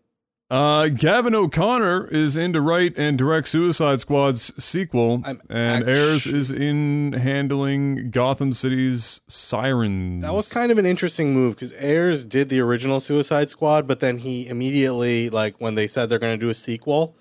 [0.48, 5.90] Uh, Gavin O'Connor is in to write and direct Suicide Squad's sequel, I'm and actu-
[5.90, 10.22] Ayers is in handling Gotham City's Sirens.
[10.22, 13.98] That was kind of an interesting move because Ayers did the original Suicide Squad, but
[13.98, 17.16] then he immediately, like when they said they're going to do a sequel,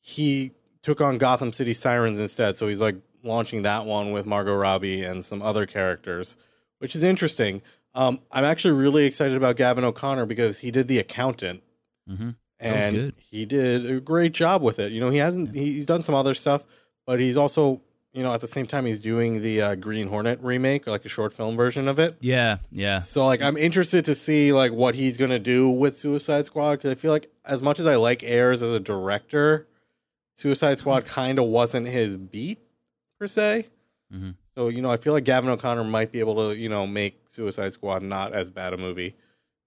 [0.00, 0.52] he
[0.82, 2.56] took on Gotham City Sirens instead.
[2.56, 6.36] So he's like launching that one with Margot Robbie and some other characters,
[6.78, 7.60] which is interesting.
[7.92, 11.64] Um, I'm actually really excited about Gavin O'Connor because he did The Accountant.
[12.06, 12.30] hmm
[12.62, 14.92] and he did a great job with it.
[14.92, 16.64] You know, he hasn't he's done some other stuff,
[17.06, 17.80] but he's also
[18.12, 21.04] you know at the same time he's doing the uh, Green Hornet remake, or like
[21.04, 22.16] a short film version of it.
[22.20, 22.98] yeah, yeah.
[22.98, 26.92] So like I'm interested to see like what he's gonna do with Suicide Squad because
[26.92, 29.66] I feel like as much as I like Ayers as a director,
[30.34, 32.58] Suicide Squad kind of wasn't his beat
[33.18, 33.66] per se.
[34.12, 34.34] Mhm.
[34.54, 37.22] So you know I feel like Gavin O'Connor might be able to you know make
[37.28, 39.16] Suicide Squad not as bad a movie.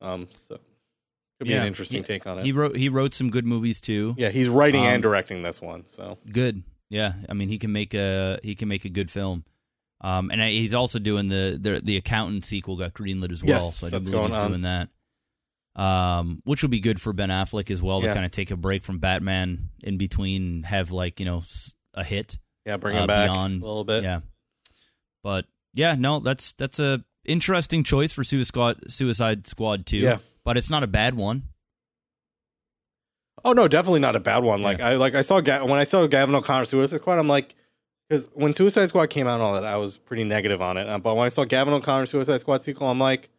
[0.01, 0.59] Um, so
[1.39, 1.61] could be Yeah.
[1.61, 2.45] an interesting He- take on it.
[2.45, 4.15] He wrote he wrote some good movies too.
[4.17, 5.85] Yeah, he's writing Um, and directing this one.
[5.85, 6.63] So Good.
[6.89, 9.43] Yeah, I mean he can make a he can make a good film.
[10.01, 13.55] Um, and I- he's also doing the the the accountant sequel got greenlit as well.
[13.61, 14.51] Yes, so I do that's believe going he's on.
[14.51, 14.89] doing that.
[15.75, 18.55] Um, which will be good for Ben Affleck as well to kind of take a
[18.55, 21.43] break from Batman in between, have like you know
[21.93, 22.39] a hit.
[22.65, 24.03] yeah, bring uh, him back beyond- a little bit.
[24.03, 24.21] Yeah,
[25.21, 29.97] but yeah, no, that's that's a interesting choice for Suicide Squad, Suicide Squad two.
[29.97, 30.19] Yeah.
[30.45, 31.43] But it's not a bad one.
[33.43, 34.61] Oh no, definitely not a bad one.
[34.61, 37.55] Like I like I saw Ga- when I saw Gavin O'Connor Suicide Squad, I'm like,
[38.09, 40.87] because when Suicide Squad came out and all that, I was pretty negative on it.
[40.89, 43.29] Uh, But when I saw Gavin O'Connor Suicide Squad sequel, I'm like,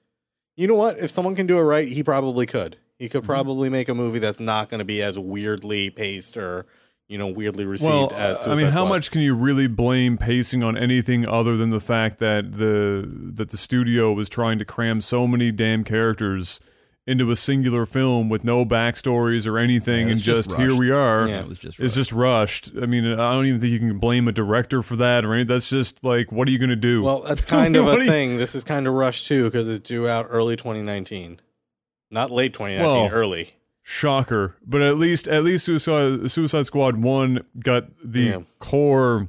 [0.57, 0.99] you know what?
[0.99, 2.77] If someone can do it right, he probably could.
[2.99, 3.13] He Mm-hmm.
[3.13, 6.67] could probably make a movie that's not going to be as weirdly paced or
[7.09, 8.47] you know weirdly received well, as.
[8.47, 8.89] I mean, how Squad.
[8.89, 13.49] much can you really blame pacing on anything other than the fact that the that
[13.51, 16.61] the studio was trying to cram so many damn characters
[17.07, 20.91] into a singular film with no backstories or anything, Yeah, and just just, here we
[20.91, 21.29] are.
[21.29, 21.41] Yeah.
[21.43, 22.73] it was just It's just rushed.
[22.83, 25.49] I mean, I don't even think you can blame a director for that or anything.
[25.55, 27.03] That's just like, what are you going to do?
[27.05, 28.37] Well, that's kind of a do you- thing.
[28.39, 31.41] This is kind of rushed too because it's due out early 2019,
[32.11, 33.51] not late 2019, Well, early.
[33.85, 34.57] Shocker.
[34.67, 38.39] But at least, at least Suicide, Suicide Squad one got the Yeah.
[38.59, 39.29] core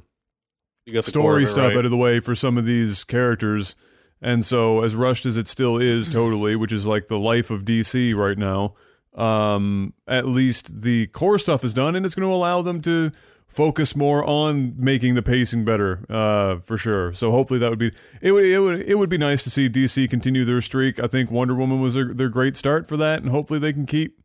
[0.84, 1.76] You got the story of it stuff right.
[1.76, 3.76] out of the way for some of these characters.
[4.20, 7.64] And so, as rushed as it still is, totally, which is like the life of
[7.64, 8.74] DC right now,
[9.14, 13.12] um, at least the core stuff is done, and it's going to allow them to
[13.46, 17.12] focus more on making the pacing better, uh, for sure.
[17.12, 18.32] So hopefully that would be it.
[18.32, 21.00] Would it would it would be nice to see DC continue their streak.
[21.00, 23.86] I think Wonder Woman was their, their great start for that, and hopefully they can
[23.86, 24.20] keep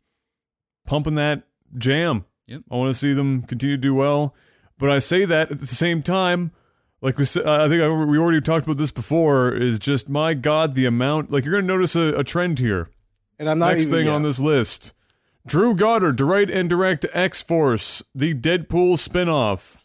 [0.85, 1.43] pumping that
[1.77, 2.25] jam.
[2.47, 2.61] Yep.
[2.69, 4.35] I want to see them continue to do well.
[4.77, 6.51] But I say that at the same time,
[7.03, 9.53] like we said, I think I, we already talked about this before.
[9.53, 11.31] Is just my God, the amount.
[11.31, 12.89] Like you're going to notice a, a trend here.
[13.37, 14.13] And I'm not Next even, thing yeah.
[14.13, 14.93] on this list:
[15.45, 19.75] Drew Goddard to write and direct X Force, the Deadpool spinoff.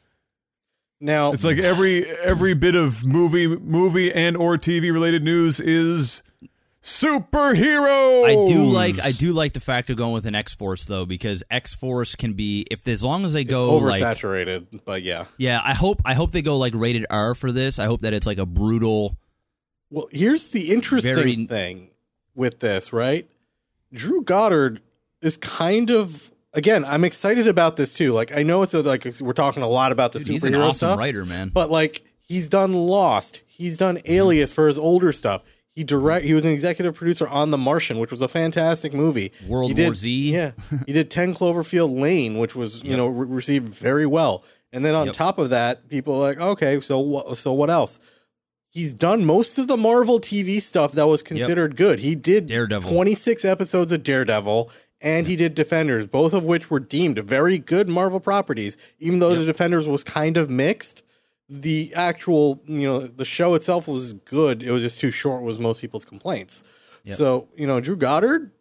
[1.00, 6.22] Now, It's like every every bit of movie movie and or TV related news is
[6.88, 8.24] superheroes.
[8.24, 11.04] I do like I do like the fact of going with an X Force though
[11.04, 15.02] because X Force can be if as long as they it's go like oversaturated, but
[15.02, 15.26] yeah.
[15.36, 18.14] yeah I hope I hope they go like rated R for this I hope that
[18.14, 19.16] it's like a brutal
[19.90, 21.90] Well, here's the interesting Very- thing
[22.34, 23.28] with this, right?
[23.92, 24.80] Drew Goddard
[25.20, 26.84] is kind of again.
[26.84, 28.12] I'm excited about this too.
[28.12, 30.44] Like I know it's a, like we're talking a lot about the dude, superhero he's
[30.44, 34.12] an awesome stuff, writer man but like he's done Lost, he's done mm-hmm.
[34.12, 35.42] Alias for his older stuff.
[35.78, 36.24] He direct.
[36.24, 39.30] He was an executive producer on The Martian, which was a fantastic movie.
[39.46, 40.32] World He did- War Z.
[40.32, 40.50] Yeah,
[40.86, 44.42] he did Ten Cloverfield Lane, which was you know re- received very well.
[44.72, 45.14] And then on Yep.
[45.14, 48.00] top of that, people are like, okay, so wha- so what else?
[48.70, 52.00] He's done most of the Marvel TV stuff that was considered good.
[52.00, 52.90] He did Daredevil.
[52.90, 57.88] 26 episodes of Daredevil and he did Defenders, both of which were deemed very good
[57.88, 58.76] Marvel properties.
[58.98, 61.02] Even though the Defenders was kind of mixed,
[61.48, 64.62] the actual you know the show itself was good.
[64.62, 65.42] It was just too short.
[65.42, 66.64] Was most people's complaints.
[67.04, 67.16] Yep.
[67.16, 68.52] So you know Drew Goddard.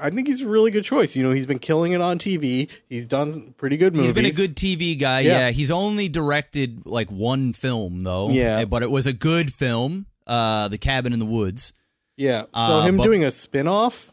[0.00, 1.14] I think he's a really good choice.
[1.14, 2.68] You know, he's been killing it on TV.
[2.88, 4.08] He's done pretty good movies.
[4.08, 5.20] He's been a good TV guy.
[5.20, 5.38] Yeah.
[5.38, 5.50] Yeah.
[5.50, 8.28] he's only directed like one film though.
[8.30, 8.58] Yeah.
[8.60, 10.06] Eh, but it was a good film.
[10.26, 11.72] Uh, The Cabin in the Woods.
[12.16, 12.42] Yeah.
[12.42, 14.12] So Uh, him but- doing a spin-off,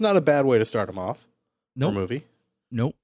[0.00, 1.28] not a bad way to start him off.
[1.76, 1.94] Nope.
[1.94, 2.24] Movie.
[2.72, 2.96] Nope.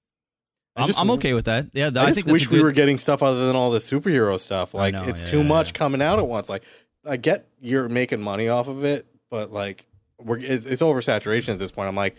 [0.77, 1.71] I'm, I'm okay with that.
[1.73, 3.79] Yeah, I, I, just think wish good, we were getting stuff other than all the
[3.79, 4.75] superhero stuff.
[4.75, 5.79] Like know, it's yeah, too yeah, much yeah.
[5.79, 6.49] coming out at once.
[6.49, 6.65] Like
[7.07, 9.87] I get you're making money off of it, but like
[10.19, 11.89] we're it's, it's oversaturation at this point.
[11.89, 12.17] I'm like,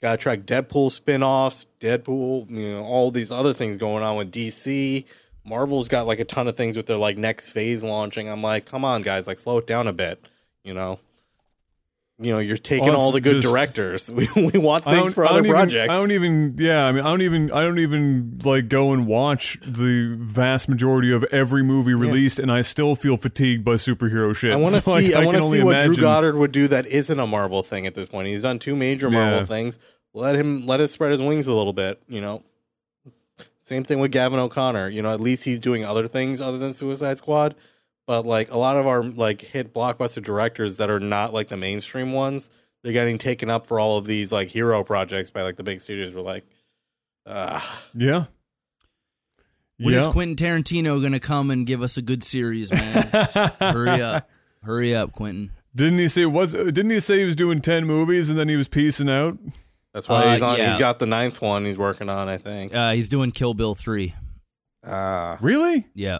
[0.00, 5.04] gotta track Deadpool spin-offs, Deadpool, you know, all these other things going on with DC.
[5.44, 8.28] Marvel's got like a ton of things with their like next phase launching.
[8.28, 10.24] I'm like, come on, guys, like slow it down a bit.
[10.64, 11.00] You know,
[12.20, 14.10] you know, you're taking all the good just- directors.
[14.12, 15.90] We we want things for other even- projects.
[15.90, 16.56] I don't even.
[16.58, 17.52] Yeah, I mean, I don't even.
[17.52, 22.50] I don't even like go and watch the vast majority of every movie released, and
[22.50, 24.52] I still feel fatigued by superhero shit.
[24.52, 25.14] I want to So, see.
[25.14, 25.92] I, can want to see what imagine.
[25.94, 28.28] Drew Goddard would do that isn't a Marvel thing at this point.
[28.28, 29.44] He's done two major Marvel Yeah.
[29.44, 29.78] things.
[30.14, 32.02] Let him let us spread his wings a little bit.
[32.08, 32.42] You know.
[33.62, 34.88] Same thing with Gavin O'Connor.
[34.88, 37.54] You know, at least he's doing other things other than Suicide Squad.
[38.08, 41.56] But like a lot of our like hit blockbuster directors that are not like the
[41.58, 42.48] mainstream ones,
[42.82, 45.80] they're getting taken up for all of these like hero projects by like the big
[45.82, 46.14] studios.
[46.14, 46.44] We're like,
[47.26, 48.24] ah, Yeah.
[49.80, 50.10] When is yeah.
[50.12, 53.08] Quentin Tarantino gonna come and give us a good series, man?
[53.60, 54.28] Hurry up,
[54.62, 55.52] hurry up, Quentin.
[55.76, 56.52] Didn't he say was?
[56.52, 59.38] Didn't he say he was doing ten movies and then he was piecing out?
[59.94, 60.56] that's why Uh, he's on.
[60.58, 60.70] yeah.
[60.72, 62.28] He's got the ninth one he's working on.
[62.28, 62.74] I think.
[62.74, 64.14] Uh, he's doing Kill Bill three.
[64.84, 65.86] Ah, Really?
[65.94, 66.18] Yeah,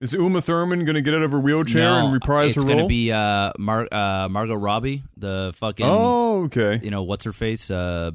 [0.00, 2.62] Is Uma Thurman going to get out of her wheelchair no, and reprise her role?
[2.62, 2.88] it's her gonna role?
[2.88, 6.80] be uh, Mar- uh, Margot Robbie, the fucking oh, okay.
[6.82, 8.12] you know what's her face, uh,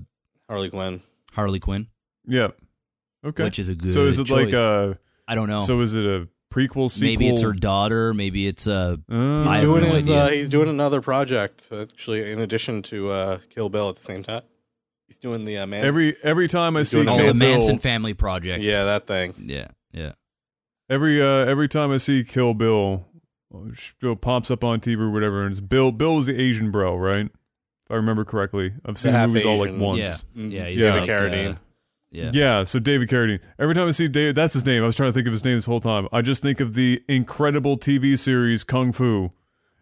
[0.48, 1.02] Harley Quinn.
[1.34, 1.88] Harley Quinn,
[2.26, 2.50] Yeah.
[3.26, 3.44] Okay.
[3.44, 3.92] which is a good.
[3.94, 4.54] so is it like choice.
[4.54, 4.98] a?
[5.28, 5.60] I don't know.
[5.62, 6.90] So is it a prequel?
[6.92, 7.08] Sequel?
[7.10, 8.14] maybe it's her daughter.
[8.14, 9.00] Maybe it's a.
[9.10, 10.10] Uh, He's doing no his.
[10.10, 14.24] Uh, he's doing another project actually, in addition to uh, Kill Bill at the same
[14.24, 14.44] time.
[15.08, 15.84] He's doing the uh, man.
[15.86, 18.62] every every time I He's see doing oh, the Manson family project.
[18.64, 19.34] yeah, that thing.
[19.38, 20.14] yeah, yeah.
[20.94, 23.06] Every uh, every time I see Kill Bill,
[23.74, 25.92] sh- it pops up on TV or whatever, and it's Bill.
[25.92, 27.26] Bill was the Asian bro, right?
[27.26, 30.26] If I remember correctly, I've seen the half movies all like once.
[30.34, 31.56] Yeah, Mm, yeah, he's David like, Carradine.
[31.56, 31.58] uh,
[32.12, 32.32] yeah.
[32.34, 33.40] Yeah, so David Carradine.
[33.60, 34.84] Every time I see David, that's his name.
[34.84, 36.08] I was trying to think of his name this whole time.
[36.14, 39.32] I just think of the incredible TV series Kung Fu.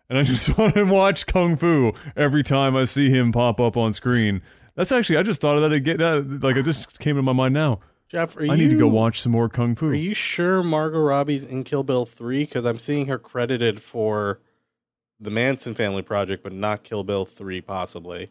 [0.10, 3.76] And I just want to watch Kung Fu every time I see him pop up
[3.78, 4.42] on screen.
[4.76, 6.02] That's actually, I just thought of that again.
[6.02, 7.82] Uh, like, it just came to my mind now.
[8.12, 9.88] Jeff, are I you, need to go watch some more Kung Fu.
[9.88, 12.44] Are you sure Margot Robbie's in Kill Bill three?
[12.44, 14.42] Because I'm seeing her credited for
[15.18, 18.30] the Manson family project, but not Kill Bill three, possibly.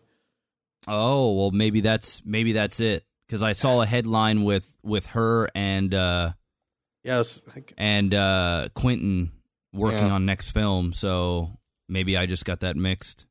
[0.87, 3.05] Oh well, maybe that's maybe that's it.
[3.27, 6.33] Because I saw a headline with with her and uh,
[7.03, 7.43] Yes,
[7.79, 9.33] and uh, Quentin
[9.73, 10.13] working Yeah.
[10.13, 10.93] on next film.
[10.93, 11.57] So
[11.89, 13.25] maybe I just got that mixed.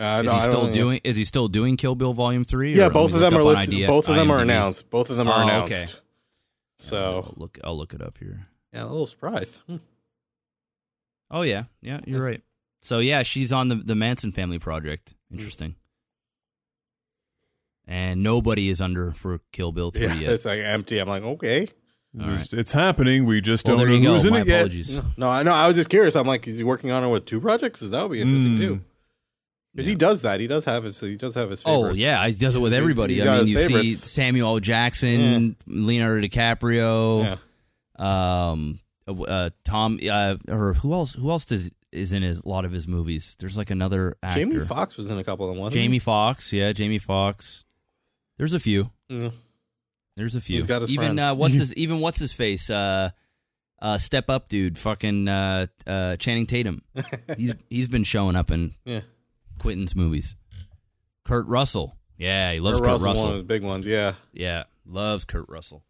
[0.00, 0.72] Uh, Is no, he I don't still know.
[0.72, 1.00] doing?
[1.04, 2.74] Is he still doing Kill Bill Volume Three?
[2.74, 3.74] Yeah, both of them are up listed.
[3.74, 4.88] ID Both of them are announced.
[4.90, 5.72] Both of them are Oh, announced.
[5.72, 5.86] okay.
[6.78, 6.96] So
[7.26, 7.58] I'll look.
[7.62, 8.46] I'll look it up here.
[8.72, 9.58] yeah, a little surprised.
[9.66, 9.76] Hmm.
[11.30, 12.42] Oh yeah, yeah, you're right.
[12.82, 15.14] So yeah, she's on the the Manson family project.
[15.30, 15.74] Interesting.
[17.86, 20.32] And nobody is under for Kill Bill three Yeah, yet.
[20.32, 20.98] it's like empty.
[20.98, 21.68] I'm like, okay.
[22.16, 23.24] Just- It's happening.
[23.24, 24.12] We just Well, don't know you go.
[24.14, 24.56] who's in My it yet.
[24.60, 24.94] apologies.
[24.96, 25.52] No, no, I know.
[25.52, 26.14] I was just curious.
[26.16, 27.80] I'm like, is he working on it with two projects?
[27.80, 28.58] That would be interesting Mm.
[28.58, 28.80] too.
[29.72, 30.40] Because he does that.
[30.40, 30.98] He does have his.
[30.98, 31.62] He does have his.
[31.64, 33.22] Oh yeah, he does it with everybody.
[33.22, 33.92] I mean, you see.
[33.92, 34.58] Samuel.
[34.60, 37.38] Jackson, Leonardo DiCaprio,
[37.98, 38.48] Yeah.
[38.48, 41.14] um, uh, Tom, uh, or who else?
[41.14, 43.36] Who else does is in his a lot of his movies?
[43.38, 44.40] There's like another actor.
[44.40, 45.60] Jamie Foxx was in a couple of them.
[45.60, 47.64] Wasn't Jamie Foxx, yeah, Jamie Foxx.
[48.38, 48.90] There's a few.
[49.08, 49.30] Yeah.
[50.16, 50.56] There's a few.
[50.56, 51.20] He's got his even friends.
[51.20, 52.68] uh, what's his even what's his face?
[52.70, 53.10] Uh,
[53.80, 54.78] uh, step up, dude.
[54.78, 56.82] Fucking uh, uh, Channing Tatum.
[57.36, 59.00] he's he's been showing up in Yeah.
[59.60, 60.34] Quentin's movies.
[61.24, 61.96] Kurt Russell.
[62.18, 63.24] Yeah, he loves Kurt Kurt, Russell's Russell.
[63.26, 63.86] one of the big ones.
[63.86, 65.84] Yeah, Yeah, loves Kurt Russell.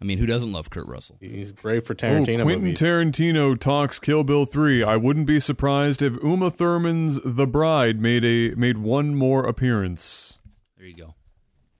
[0.00, 1.18] I mean, who doesn't love Kurt Russell?
[1.20, 2.80] he's great for Oh, Tarantino Quentin movies.
[2.80, 4.82] Tarantino talks Kill Bill 3.
[4.82, 10.40] I wouldn't be surprised if Uma Thurman's The Bride made a made one more appearance.
[10.76, 11.14] There you go.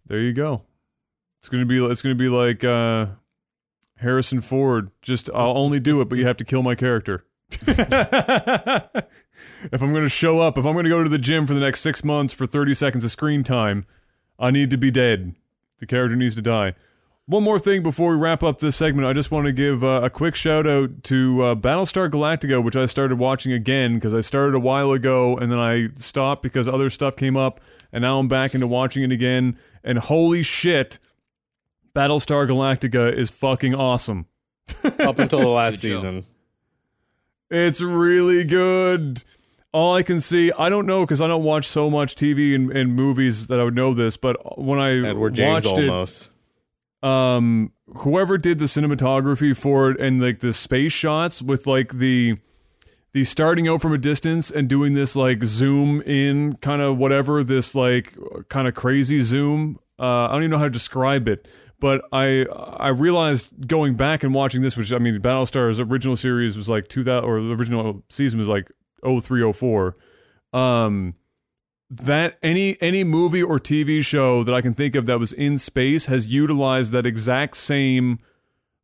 [0.06, 0.62] There you go.
[1.40, 3.06] It's gonna be it's gonna be like uh,
[3.98, 4.90] Harrison Ford.
[5.02, 7.24] Just I'll only do it, but you have to kill my character.
[9.72, 11.80] if I'm gonna show up, if I'm gonna go to the gym for the next
[11.80, 13.86] six months for 30 seconds of screen time,
[14.38, 15.34] I need to be dead.
[15.78, 16.74] The character needs to die.
[17.26, 20.02] One more thing before we wrap up this segment, I just want to give uh,
[20.04, 24.20] a quick shout out to uh, Battlestar Galactica, which I started watching again because I
[24.20, 27.60] started a while ago and then I stopped because other stuff came up,
[27.92, 29.56] and now I'm back into watching it again.
[29.82, 30.98] And holy shit,
[31.94, 34.26] Battlestar Galactica is fucking awesome.
[35.00, 35.94] Up until the last Good show.
[35.96, 36.26] season.
[37.50, 39.22] It's really good.
[39.72, 42.70] All I can see, I don't know because I don't watch so much TV and,
[42.70, 46.30] and movies that I would know this, but when I Edward James watched it, almost.
[47.02, 52.36] um whoever did the cinematography for it and like the space shots with like the
[53.12, 57.44] the starting out from a distance and doing this like zoom in kind of whatever
[57.44, 58.16] this like
[58.48, 61.46] kind of crazy zoom uh i don't even know how to describe it
[61.84, 62.46] but i
[62.78, 66.88] i realized going back and watching this which i mean battlestar's original series was like
[66.88, 68.70] 2000 or the original season was like
[69.02, 69.96] 0304
[70.54, 71.14] um
[71.90, 75.58] that any any movie or TV show that I can think of that was in
[75.58, 78.18] space has utilized that exact same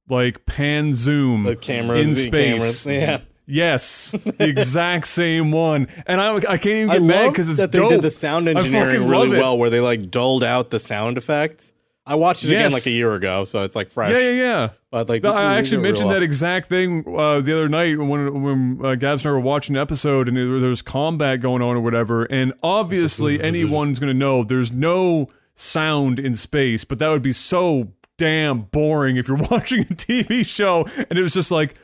[0.09, 2.85] like pan zoom The cameras, in space.
[2.85, 2.87] cameras.
[2.87, 3.21] Yeah.
[3.47, 7.59] Yes, the exact same one, and I I can't even I get mad because it's
[7.59, 11.19] that they did the sound engineering really well, where they like dulled out the sound
[11.19, 11.73] effect.
[12.07, 14.13] I watched it again like a year ago, so it's like fresh.
[14.13, 14.69] Yeah, yeah, yeah.
[14.91, 18.81] But like, No, I actually mentioned that exact thing uh, the other night when when
[18.85, 21.81] uh, Gabs and I were watching an episode and there was combat going on or
[21.81, 22.25] whatever.
[22.25, 27.33] And obviously, anyone's going to know there's no sound in space, but that would be
[27.33, 31.75] so damn boring if you're watching a TV show and it was just like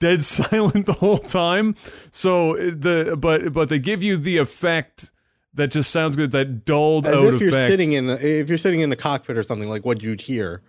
[0.00, 1.74] dead silent the whole time.
[2.10, 5.10] So the but but they give you the effect
[5.54, 6.32] that just sounds good.
[6.32, 7.18] That dulled well.
[7.20, 7.70] out As if you're effect.
[7.70, 10.62] sitting in if you're sitting in the cockpit or something like what you'd hear.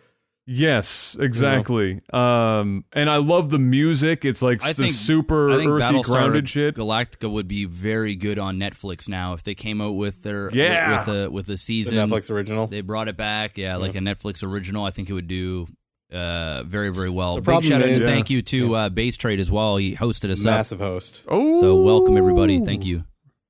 [0.47, 2.01] Yes, exactly.
[2.13, 4.25] Um, and I love the music.
[4.25, 6.75] It's like I the think super I think earthy, Battlestar grounded shit.
[6.75, 10.99] Galactica would be very good on Netflix now if they came out with their Yeah.
[10.99, 11.97] with, with a with a The season.
[11.97, 12.67] Netflix original.
[12.67, 14.85] They brought it back, yeah, like a Netflix original.
[14.85, 15.67] I think it would do
[16.13, 17.35] uh, very very well.
[17.37, 19.77] The Big problem shout out and is- thank you to uh, Base Trade as well.
[19.77, 21.23] He hosted us up, Massive host.
[21.27, 22.59] Oh, so welcome everybody.
[22.59, 23.05] Thank you.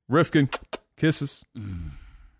[0.07, 0.49] Rifkin.
[1.05, 1.45] Kisses.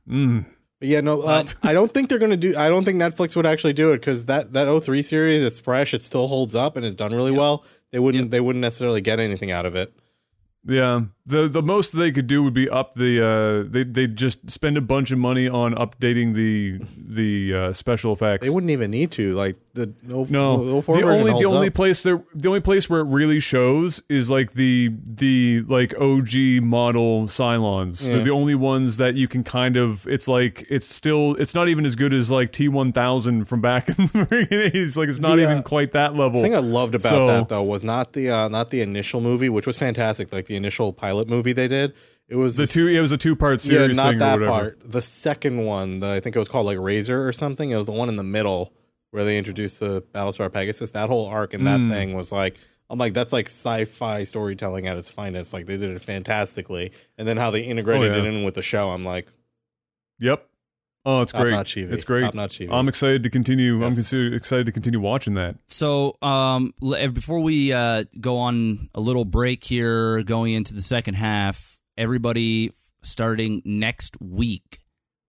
[0.10, 0.46] Mm.
[0.80, 2.56] But yeah, no, uh, I don't think they're gonna do.
[2.58, 5.94] I don't think Netflix would actually do it because that that 03 series, it's fresh,
[5.94, 7.64] it still holds up, and it's done really well.
[7.92, 8.32] They wouldn't.
[8.32, 9.94] They wouldn't necessarily get anything out of it.
[10.68, 13.24] Yeah, the the most they could do would be up the.
[13.24, 18.14] Uh, they they just spend a bunch of money on updating the the uh, special
[18.14, 18.48] effects.
[18.48, 19.36] They wouldn't even need to.
[19.36, 21.74] Like the no, No, 04 the only the only up.
[21.74, 26.64] place there the only place where it really shows is like the the like OG
[26.64, 28.10] model Cylons.
[28.10, 30.08] They're the only ones that you can kind of.
[30.08, 33.62] It's like it's still it's not even as good as like T one thousand from
[33.62, 34.98] back in the eighties.
[34.98, 36.42] Like it's not even quite that level.
[36.42, 39.22] The thing I loved about So- that though was not the uh, not the initial
[39.22, 40.34] movie, which was fantastic.
[40.34, 41.94] Like the initial pilot movie they did.
[42.28, 44.50] It was the two it was a two part Yeah, series not thing that or
[44.50, 44.72] whatever.
[44.78, 44.90] part.
[44.90, 47.70] The second one, the, I think it was called like Razor or something.
[47.70, 48.74] It was the one in the middle
[49.16, 50.92] where they introduced the Battlestar Pegasus.
[50.92, 52.58] That whole arc and that thing was like,
[52.90, 55.54] I'm like, that's like sci-fi storytelling at its finest.
[55.54, 58.24] Like they did it fantastically, and then how they integrated Oh, yeah.
[58.24, 58.92] it in with the show.
[58.92, 59.28] I'm like,
[60.20, 60.48] Yep.
[61.08, 61.52] Oh, it's great.
[61.52, 62.22] top-notch It's great.
[62.22, 63.76] Top-notch I'm excited to continue.
[63.76, 63.96] I'm Yes.
[63.96, 65.56] consider- excited to continue watching that.
[65.68, 70.82] So, um, l- before we uh, go on a little break here, going into the
[70.82, 72.72] second half, everybody
[73.04, 74.80] starting next week,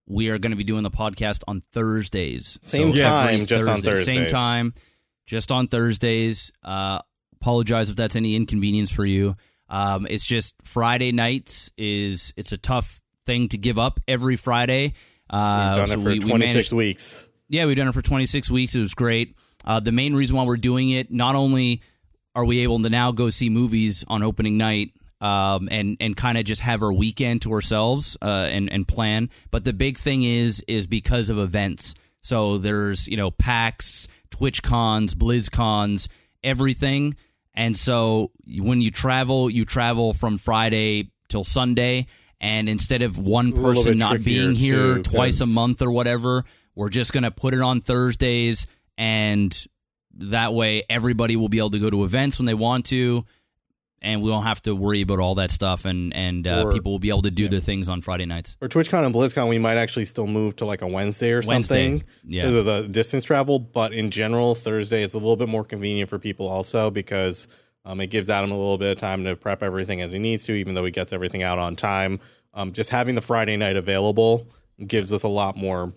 [0.07, 2.57] we are going to be doing the podcast on Thursdays.
[2.61, 3.13] Same Yes.
[3.13, 4.05] time, just on Thursdays.
[4.05, 4.73] Same time,
[5.25, 6.51] just on Thursdays.
[6.63, 6.99] Uh,
[7.39, 9.35] apologize if that's any inconvenience for you.
[9.69, 14.93] Um, it's just Friday nights is it's a tough thing to give up every Friday.
[15.29, 17.29] Uh, We've done so it for we- we 26 managed- weeks.
[17.49, 18.73] yeah, we've done it for 26 weeks.
[18.75, 19.35] It was great.
[19.65, 21.81] Uh, the main reason why we're doing it, not only
[22.33, 26.37] are we able to now go see movies on opening night um, and and kind
[26.37, 30.23] of just have our weekend to ourselves uh, and and plan, but the big thing
[30.23, 31.95] is is because of events.
[32.21, 36.09] So there's you know PAX, Twitch cons, Blizz cons,
[36.43, 37.15] everything.
[37.53, 42.05] And so when you travel, you travel from Friday till Sunday.
[42.39, 46.45] And instead of one person not being here too, twice a month or whatever,
[46.75, 48.67] we're just going to put it on Thursdays.
[48.95, 49.57] And
[50.19, 53.25] that way everybody will be able to go to events when they want to.
[54.01, 55.83] And we don't have to worry about all that stuff.
[55.85, 58.55] And, and uh, Or- people will be able to do their things on Friday nights.
[58.59, 61.89] For TwitchCon and BlizzCon, we might actually still move to like a Wednesday or Wednesday,
[61.89, 62.03] something.
[62.23, 62.43] yeah.
[62.43, 63.57] because of the distance travel.
[63.57, 67.47] But in general, Thursday is a little bit more convenient for people also because
[67.85, 70.43] um, it gives Adam a little bit of time to prep everything as he needs
[70.45, 72.19] to, even though he gets everything out on time.
[72.53, 74.47] Um, just having the Friday night available
[74.85, 75.93] gives us a lot more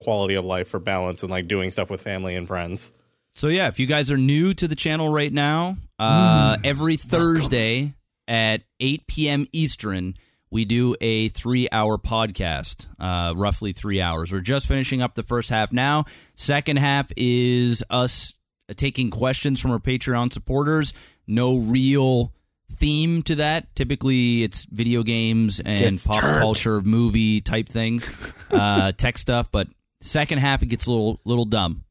[0.00, 2.92] quality of life for balance and like doing stuff with family and friends.
[3.38, 6.66] So yeah, if you guys are new to the channel right now, uh, Mm.
[6.66, 7.94] every Thursday
[8.26, 9.46] at 8 p.m.
[9.52, 10.14] Eastern,
[10.50, 14.32] we do a three hour podcast, uh, roughly three hours.
[14.32, 16.04] We're just finishing up the first half now.
[16.34, 18.34] Second half is us
[18.74, 20.92] taking questions from our Patreon supporters.
[21.28, 22.32] No real
[22.72, 23.72] theme to that.
[23.76, 26.40] Typically, it's video games and Gets pop turned.
[26.40, 29.48] culture, movie type things, uh, tech stuff.
[29.52, 29.68] But
[30.00, 31.84] second half, it gets a little little dumb.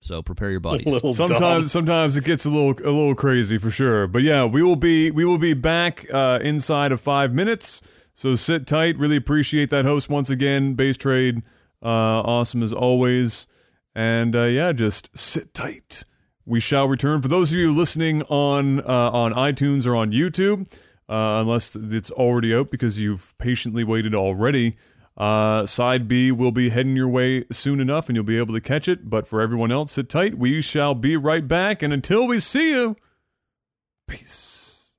[0.00, 0.86] So prepare your bodies.
[1.16, 1.64] Sometimes dumb.
[1.66, 4.06] sometimes it gets a little a little crazy for sure.
[4.06, 7.80] But yeah we will be we will be back uh, inside of five minutes.
[8.14, 8.98] So sit tight.
[8.98, 10.74] Really appreciate that host once again.
[10.74, 11.42] Base trade
[11.82, 13.46] uh, awesome as always.
[13.94, 16.04] And uh, yeah just sit tight.
[16.44, 17.20] We shall return.
[17.20, 20.72] For those of you listening on uh, on itunes or on youtube
[21.08, 24.76] uh, unless it's already out because you've patiently waited already
[25.18, 28.60] uh, side B will be heading your way soon enough and you'll be able to
[28.60, 29.10] catch it.
[29.10, 30.38] But for everyone else, sit tight.
[30.38, 31.82] We shall be right back.
[31.82, 32.96] And until we see you,
[34.06, 34.92] peace.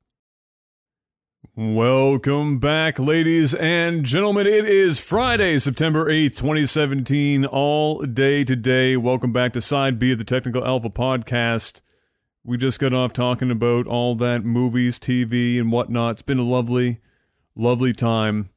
[1.56, 4.46] Welcome back, ladies and gentlemen.
[4.46, 8.98] It is Friday, September 8th, 2017, all day today.
[8.98, 11.82] Welcome back to Side B of the Technical Alpha Podcast.
[12.46, 16.12] We just got off talking about all that movies, TV, and whatnot.
[16.12, 17.00] It's been a lovely,
[17.56, 18.50] lovely time.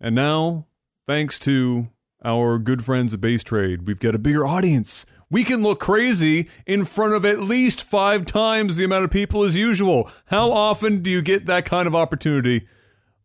[0.00, 0.66] And now
[1.10, 1.88] thanks to
[2.24, 5.04] our good friends at Base Trade, we've got a bigger audience.
[5.28, 9.42] We can look crazy in front of at least five times the amount of people
[9.42, 10.08] as usual.
[10.26, 12.68] How often do you get that kind of opportunity?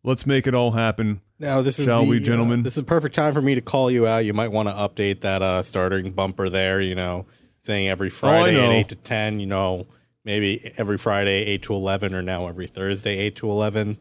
[0.02, 1.20] Let's make it all happen.
[1.38, 2.64] Now this is Shall the, we, uh, gentlemen?
[2.64, 4.24] this is a perfect time for me to call you out.
[4.24, 6.80] You might want to update that uh, starting bumper there.
[6.80, 7.26] You know,
[7.62, 9.38] saying every Friday at eight to ten.
[9.38, 9.86] You know,
[10.24, 13.98] maybe every Friday eight to eleven, or now every Thursday eight to eleven.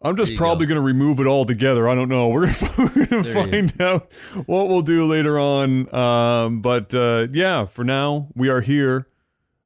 [0.00, 1.88] I'm just probably going to remove it all together.
[1.88, 2.28] I don't know.
[2.28, 4.12] We're going to you find out
[4.46, 5.92] what we'll do later on.
[5.94, 9.08] Um, but uh, yeah, for now we are here.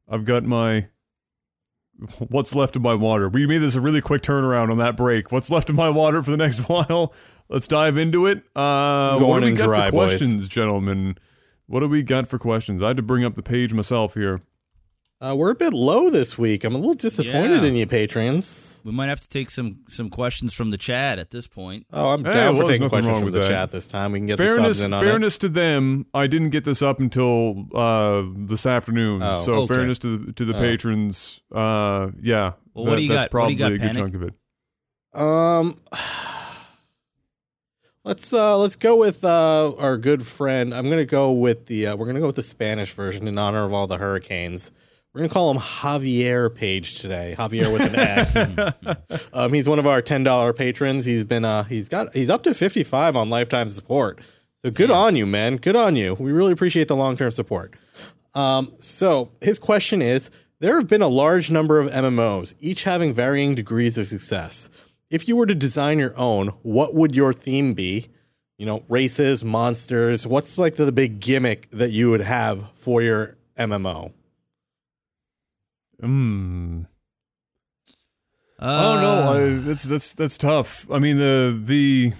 [0.08, 0.88] I've got my
[2.18, 3.28] what's left of my water.
[3.28, 5.30] We made this a really quick turnaround on that break.
[5.30, 7.12] What's left of my water for the next while?
[7.48, 8.38] Let's dive into it.
[8.56, 10.10] Uh, Going what do we got dry, for boys.
[10.16, 11.16] questions, gentlemen?
[11.66, 12.82] What do we got for questions?
[12.82, 14.40] I had to bring up the page myself here.
[15.24, 16.64] Uh, we're a bit low this week.
[16.64, 17.68] I'm a little disappointed Yeah.
[17.68, 18.80] in you, patrons.
[18.84, 21.86] We might have to take some some questions from the chat at this point.
[21.92, 23.46] Oh, I'm Hey, down well, for taking questions from the that.
[23.48, 24.10] chat this time.
[24.10, 26.82] We can get the fairness, subs in on fairness to them, I didn't get this
[26.82, 29.22] up until uh, this afternoon.
[29.22, 29.74] Oh, so okay.
[29.74, 30.58] fairness to the, to the Oh.
[30.58, 33.66] patrons, uh, yeah, Well, that- what do you that's got- what do probably you got,
[33.72, 33.96] a good Panic?
[33.96, 34.34] chunk of it.
[35.14, 35.20] it.
[35.20, 35.76] Um,
[38.04, 40.74] let's uh let's go with uh our good friend.
[40.74, 43.62] I'm gonna go with the uh, we're gonna go with the Spanish version in honor
[43.62, 44.72] of all the hurricanes.
[45.14, 47.34] We're gonna call him Javier Page today.
[47.38, 49.28] Javier with an X.
[49.34, 51.04] um, he's one of our ten dollar patrons.
[51.04, 54.20] He's been uh he's got he's up to fifty five on lifetime support.
[54.64, 55.58] So good on you, man.
[55.58, 56.14] Good on you.
[56.14, 57.74] We really appreciate the long term support.
[58.32, 60.30] Um, so his question is:
[60.60, 64.70] There have been a large number of MMOs, each having varying degrees of success.
[65.10, 68.06] If you were to design your own, what would your theme be?
[68.56, 70.26] You know, races, monsters.
[70.26, 74.12] What's like the, the big gimmick that you would have for your MMO?
[76.02, 76.86] Mm.
[78.58, 80.86] Uh, oh no, I, that's that's that's tough.
[80.90, 82.12] I mean the the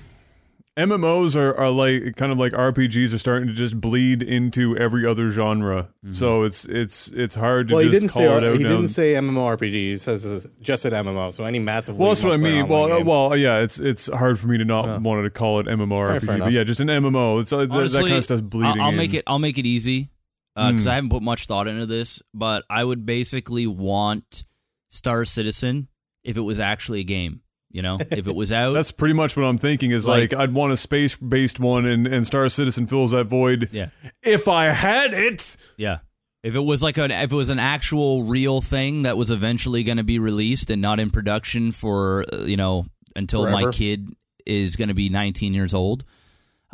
[0.76, 5.06] MMOs are, are like kind of like RPGs are starting to just bleed into every
[5.06, 5.90] other genre.
[6.10, 8.62] So it's it's it's hard to Well, he just didn't call say it out he
[8.64, 8.68] now.
[8.70, 9.72] didn't say MMORPG.
[9.72, 11.32] He says uh, just an MMO.
[11.32, 11.96] So any massive.
[11.98, 12.66] Well, that's what I mean.
[12.68, 14.96] Well, uh, well, yeah, it's it's hard for me to not Yeah.
[14.98, 17.40] want to call it MMORPG, Alright, fair but yeah, just an MMO.
[17.40, 18.80] It's uh, th- that kind of stuff's bleeding.
[18.80, 18.96] I'll, I'll in.
[18.96, 19.22] make it.
[19.28, 20.09] I'll make it easy
[20.54, 20.90] because Hmm.
[20.90, 22.22] I haven't put much thought into this.
[22.34, 24.44] But I would basically want
[24.88, 25.88] Star Citizen
[26.24, 27.40] if it was actually a game.
[27.70, 28.74] You know, if it was out.
[28.74, 29.92] That's pretty much what I'm thinking.
[29.92, 33.24] Is like, Like- I'd want a space based one, and and Star Citizen fills that
[33.24, 33.70] void.
[33.72, 33.88] yeah,
[34.22, 35.98] If I had it, yeah.
[36.42, 39.84] If it was like an if it was an actual real thing that was eventually
[39.84, 42.84] going to be released and not in production for uh, you know
[43.16, 44.08] until my kid
[44.44, 46.04] is going to be 19 years old,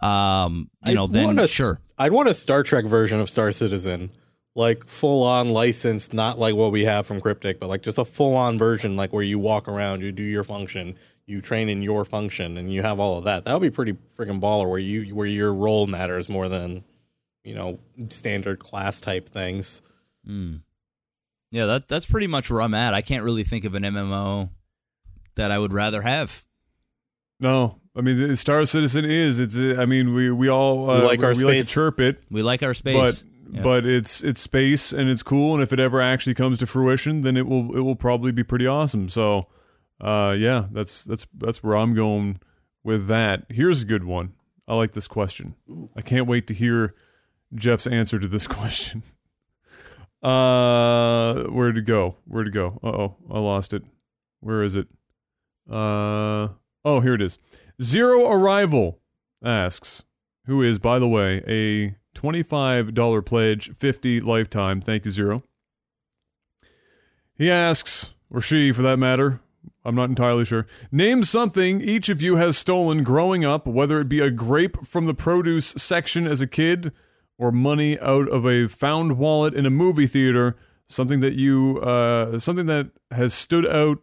[0.03, 1.81] um, you know, I'd then want a- sure.
[1.99, 4.11] I'd want a Star Trek version of Star Citizen,
[4.55, 8.05] like full on licensed, not like what we have from Cryptic, but like just a
[8.05, 10.97] full on version, like where you walk around, you do your function,
[11.27, 13.45] you train in your function, and you have all of that.
[13.45, 16.85] That would be pretty freaking baller, where you where your role matters more than
[17.45, 17.79] you know
[18.11, 19.83] standard class type things.
[20.27, 20.61] Mm.
[21.51, 22.95] Yeah, that that's pretty much where I'm at.
[22.95, 24.51] I can't really think of an MMO
[25.35, 26.45] that I would rather have.
[27.41, 27.81] no.
[27.99, 29.41] I mean, the Star Citizen is.
[29.41, 29.57] It's.
[29.57, 31.69] I mean, we we all uh, We like our we like to space.
[31.73, 32.95] chirp it, We like our space.
[32.95, 33.63] but Yeah.
[33.63, 35.55] but it's it's space and it's cool.
[35.55, 38.45] And if it ever actually comes to fruition, then it will it will probably be
[38.45, 39.09] pretty awesome.
[39.09, 39.49] So,
[40.01, 42.39] uh, yeah, that's that's that's where I'm going
[42.85, 43.47] with that.
[43.51, 44.35] Here's a good one.
[44.69, 45.55] I like this question.
[45.97, 46.95] I can't wait to hear
[47.55, 49.03] Jeff's answer to this question.
[50.23, 52.17] Uh, where to go?
[52.27, 52.79] Where to go?
[52.83, 53.83] Uh oh, I lost it.
[54.41, 54.89] Where is it?
[55.71, 56.49] Uh,
[56.85, 57.39] Oh, here it is.
[57.81, 58.99] Zero Arrival
[59.43, 60.05] asks,
[60.47, 64.81] who is, by the way, a $25 pledge, 50 lifetime.
[64.81, 65.45] Thank you, Zero.
[67.35, 69.41] He asks, or she for that matter,
[69.85, 70.67] I'm not entirely sure.
[70.91, 75.07] Name something each of you has stolen growing up, whether it be a grape from
[75.07, 76.93] the produce section as a kid
[77.39, 80.57] or money out of a found wallet in a movie theater,
[80.87, 83.99] something that you uh, something that has stood out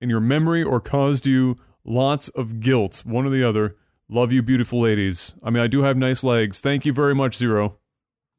[0.00, 3.76] in your memory or caused you lots of guilt, one or the other.
[4.08, 5.34] Love you, beautiful ladies.
[5.42, 6.60] I mean, I do have nice legs.
[6.60, 7.78] Thank you very much, Zero.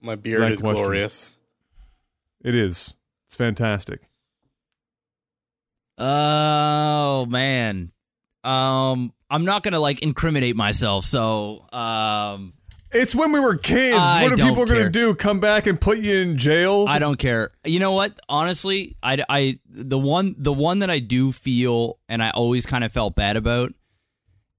[0.01, 0.83] My beard That is question.
[0.83, 1.37] glorious.
[2.43, 2.93] It is.
[3.25, 4.01] It's fantastic.
[5.97, 7.91] Oh man.
[8.43, 12.53] Um I'm not gonna like incriminate myself, so um
[12.95, 13.97] It's when we were kids.
[13.99, 14.85] I what are don't people going care.
[14.85, 15.15] to do?
[15.15, 16.85] Come back and put you in jail?
[16.87, 17.51] I don't care.
[17.65, 18.17] You know what?
[18.29, 22.83] Honestly, I, I the one the one that I do feel and I always kind
[22.83, 23.73] of felt bad about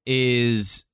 [0.04, 0.84] is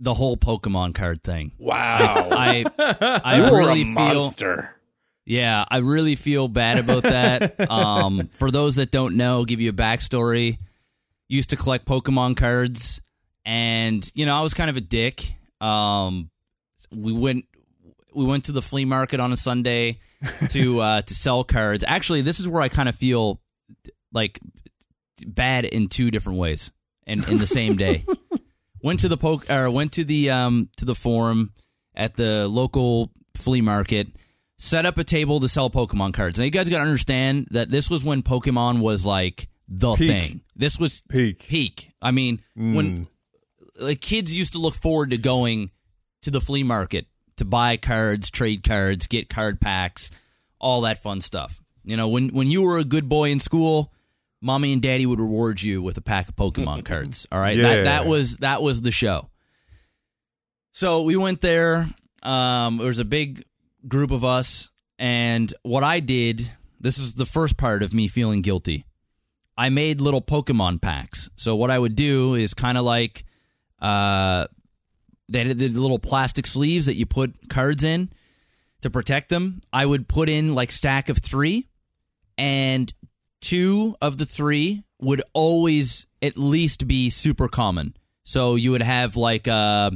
[0.00, 1.52] the whole Pokemon card thing.
[1.58, 2.28] Wow.
[2.32, 4.76] I I you really a feel monster.
[5.26, 7.70] Yeah, I really feel bad about that.
[7.70, 10.58] um, for those that don't know, give you a backstory.
[11.28, 13.00] Used to collect Pokemon cards,
[13.44, 15.34] and you know I was kind of a dick.
[15.60, 16.30] Um,
[16.94, 17.46] we went
[18.14, 20.00] we went to the flea market on a Sunday
[20.50, 21.84] to uh, to sell cards.
[21.86, 23.40] Actually, this is where I kind of feel
[24.12, 24.40] like
[25.26, 26.70] bad in two different ways,
[27.06, 28.04] and in the same day.
[28.82, 31.52] went to the poke or went to the um to the forum
[31.94, 34.08] at the local flea market
[34.60, 36.38] set up a table to sell Pokemon cards.
[36.38, 40.08] Now you guys got to understand that this was when Pokemon was like the Peak.
[40.08, 40.40] thing.
[40.54, 41.46] This was Peak.
[41.48, 41.92] peak.
[42.02, 43.06] I mean, when
[43.78, 45.70] like kids used to look forward to going
[46.22, 47.06] to the flea market
[47.36, 50.10] to buy cards, trade cards, get card packs,
[50.58, 51.60] all that fun stuff.
[51.84, 53.92] You know, when when you were a good boy in school,
[54.40, 57.26] mommy and daddy would reward you with a pack of Pokemon cards.
[57.32, 57.76] All right, Yeah.
[57.76, 59.30] that that was that was the show.
[60.72, 61.88] So we went there.
[62.22, 63.44] Um, there was a big
[63.88, 64.68] group of us,
[64.98, 66.50] and what I did.
[66.82, 68.86] This was the first part of me feeling guilty.
[69.54, 71.28] I made little Pokemon packs.
[71.36, 73.26] So what I would do is kind of like
[73.82, 74.46] uh,
[75.30, 78.10] they had the little plastic sleeves that you put cards in
[78.82, 79.60] to protect them.
[79.72, 81.68] I would put in like stack of three,
[82.36, 82.92] and
[83.40, 87.96] two of the three would always at least be super common.
[88.24, 89.92] So you would have like a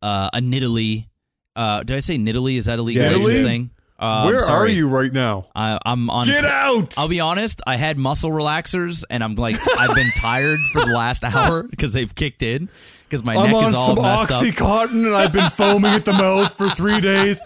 [0.00, 1.06] uh, a Nidalee.
[1.54, 2.56] Uh, did I say Nidalee?
[2.56, 3.70] Is that a League of Legends thing?
[3.98, 5.46] Uh, Where are you right now?
[5.54, 6.26] I, I'm on.
[6.26, 6.98] Get out!
[6.98, 7.60] I'll be honest.
[7.68, 11.92] I had muscle relaxers, and I'm like, I've been tired for the last hour because
[11.92, 12.68] they've kicked in.
[13.12, 14.42] Because my I'm neck on is all some messed up.
[14.42, 17.42] Oxycontin and I've been foaming at the mouth for three days.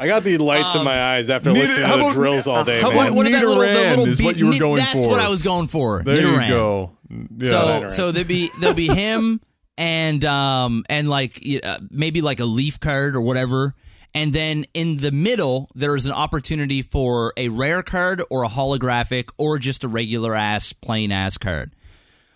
[0.00, 2.46] I got the lights in my eyes after Nita- listening how to the about- drills
[2.46, 2.96] all day, how man.
[2.96, 4.60] about- What, what is that little, the Nidoran little is what beat- you were Nid-
[4.60, 5.08] going that's for.
[5.10, 6.02] what I was going for.
[6.02, 6.42] There Nidoran.
[6.48, 6.90] you go.
[7.36, 7.50] Yeah.
[7.50, 7.90] So Nidoran.
[7.92, 9.42] so there'd be there'll be him
[9.76, 13.74] and um and like y- uh, maybe like a leaf card or whatever.
[14.14, 18.48] And then in the middle, there is an opportunity for a rare card or a
[18.48, 21.72] holographic or just a regular ass plain ass card.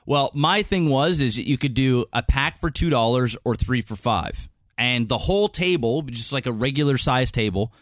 [0.06, 3.80] Well, my thing was is you could do a pack for two dollars or three
[3.80, 7.72] for five, and the whole table, just like a regular size table,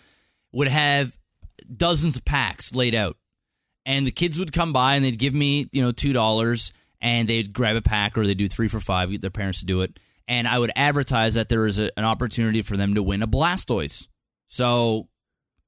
[0.53, 1.17] would have
[1.75, 3.17] dozens of packs laid out.
[3.85, 7.29] And the kids would come by and they'd give me you know two dollars and
[7.29, 9.83] they'd grab a pack or they'd do three for five get their parents to do
[9.83, 9.99] it.
[10.29, 13.27] And i would advertise that there was a, an opportunity for them to win a
[13.27, 14.07] blastoise.
[14.47, 15.09] So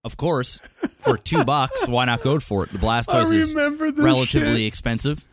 [0.04, 0.60] of course
[0.98, 2.70] for two bucks why not go for it?
[2.70, 3.54] The blastoise is
[3.98, 4.68] relatively shit.
[4.68, 5.24] expensive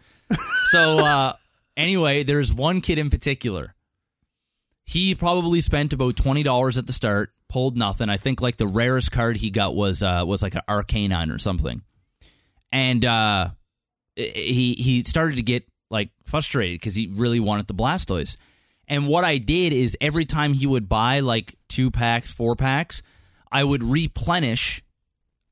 [0.71, 1.33] so uh
[1.75, 3.75] anyway there's one kid in particular
[4.91, 8.09] he probably spent about twenty dollars at the start, pulled nothing.
[8.09, 11.39] I think like the rarest card he got was uh was like an Arcanine or
[11.39, 11.81] something,
[12.71, 13.49] and uh
[14.15, 18.37] he he started to get like frustrated because he really wanted the Blastoise.
[18.87, 23.01] And what I did is every time he would buy like two packs, four packs,
[23.49, 24.83] I would replenish.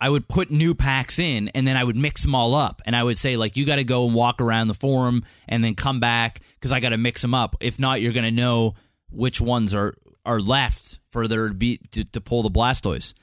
[0.01, 2.81] I would put new packs in and then I would mix them all up.
[2.85, 5.63] And I would say, like, you got to go and walk around the forum and
[5.63, 7.57] then come back because I got to mix them up.
[7.59, 8.75] If not, you're going to know
[9.11, 9.93] which ones are,
[10.25, 13.13] are left for there to be to, to pull the Blastoise.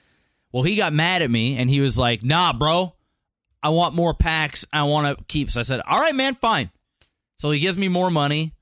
[0.52, 2.94] Well, he got mad at me and he was like, nah, bro,
[3.62, 4.64] I want more packs.
[4.72, 5.50] I want to keep.
[5.50, 6.70] So I said, all right, man, fine.
[7.36, 8.52] So he gives me more money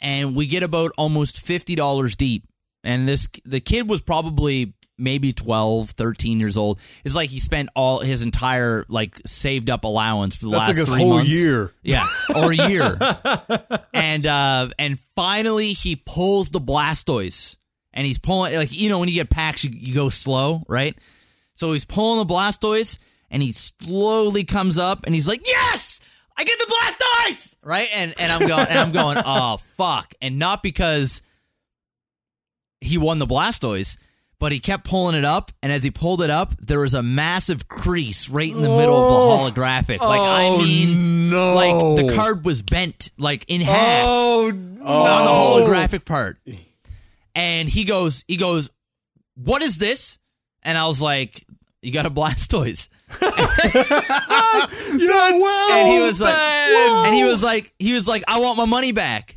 [0.00, 2.44] and we get about almost $50 deep.
[2.84, 6.78] And this the kid was probably maybe 12, 13 years old.
[7.04, 10.68] It's like he spent all his entire like saved up allowance for the That's last
[10.68, 11.30] like his three whole months.
[11.30, 11.72] year.
[11.82, 12.98] Yeah, or a year.
[13.92, 17.56] and uh and finally he pulls the Blastoise.
[17.92, 20.96] And he's pulling like you know when you get packs you, you go slow, right?
[21.54, 22.98] So he's pulling the Blastoise
[23.30, 26.00] and he slowly comes up and he's like, "Yes!
[26.38, 27.88] I get the Blastoise, right?
[27.94, 31.22] And and I'm going and I'm going, oh fuck, and not because
[32.82, 33.96] he won the Blastoise,
[34.38, 37.02] but he kept pulling it up, and as he pulled it up, there was a
[37.02, 39.50] massive crease right in the middle of the oh.
[39.62, 39.98] holographic.
[40.00, 41.54] Like I Oh, mean, no.
[41.54, 45.64] like the card was bent like in half Oh, on the Oh.
[45.66, 46.38] holographic part.
[47.34, 48.70] And he goes, he goes,
[49.34, 50.18] what is this?
[50.62, 51.44] And I was like,
[51.82, 52.88] you got a Blastoise.
[53.20, 53.32] That's
[55.72, 57.06] and he was like, bad.
[57.06, 59.35] and he was like, he was like, I want my money back.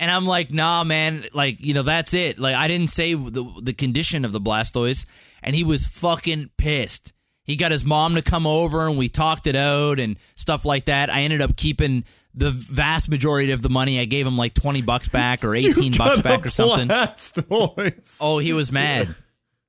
[0.00, 2.38] And I'm like, nah, man, like you know, that's it.
[2.38, 5.04] Like I didn't say the the condition of the Blastoise,
[5.42, 7.12] and he was fucking pissed.
[7.44, 10.86] He got his mom to come over, and we talked it out and stuff like
[10.86, 11.10] that.
[11.10, 12.04] I ended up keeping
[12.34, 14.00] the vast majority of the money.
[14.00, 16.88] I gave him like twenty bucks back or eighteen bucks back or something.
[16.88, 18.18] Blastoise.
[18.22, 19.14] Oh, he was mad.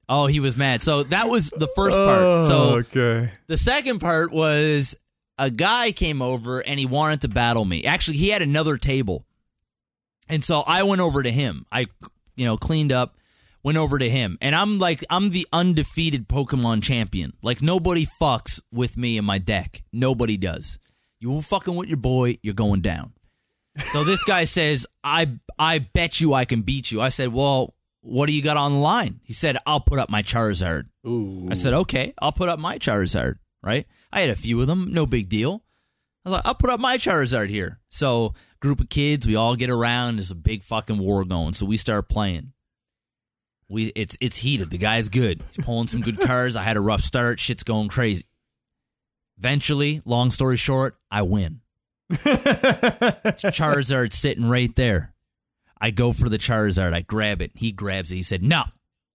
[0.08, 0.82] Oh, he was mad.
[0.82, 2.22] So that was the first part.
[2.22, 3.32] Oh, So okay.
[3.48, 4.96] the second part was
[5.38, 7.84] a guy came over and he wanted to battle me.
[7.86, 9.26] Actually, he had another table.
[10.32, 11.66] And so I went over to him.
[11.72, 11.88] I
[12.36, 13.18] you know, cleaned up,
[13.64, 14.38] went over to him.
[14.42, 17.34] And I'm like I'm the undefeated Pokemon champion.
[17.42, 19.84] Like nobody fucks with me in my deck.
[19.92, 20.80] Nobody does.
[21.20, 23.14] You fucking with your boy, you're going down.
[23.92, 27.76] So this guy says, "I I bet you I can beat you." I said, "Well,
[28.02, 31.48] what do you got on the line?" He said, "I'll put up my Charizard." Ooh.
[31.50, 33.88] I said, okay, I'll put up my Charizard, right?
[34.12, 35.64] I had a few of them, no big deal.
[36.26, 37.80] I was like, I'll put up my Charizard here.
[37.92, 40.16] So, group of kids, we all get around.
[40.16, 41.54] There's a big fucking war going.
[41.54, 42.54] So we start playing.
[43.70, 44.70] We it's it's heated.
[44.70, 45.44] The guy's good.
[45.54, 46.56] He's pulling some good cards.
[46.56, 47.40] I had a rough start.
[47.40, 48.26] Shit's going crazy.
[49.38, 51.62] Eventually, long story short, I win.
[52.12, 55.14] Charizard sitting right there.
[55.80, 56.94] I go for the Charizard.
[56.94, 57.52] I grab it.
[57.56, 58.16] He grabs it.
[58.16, 58.64] He said, "No,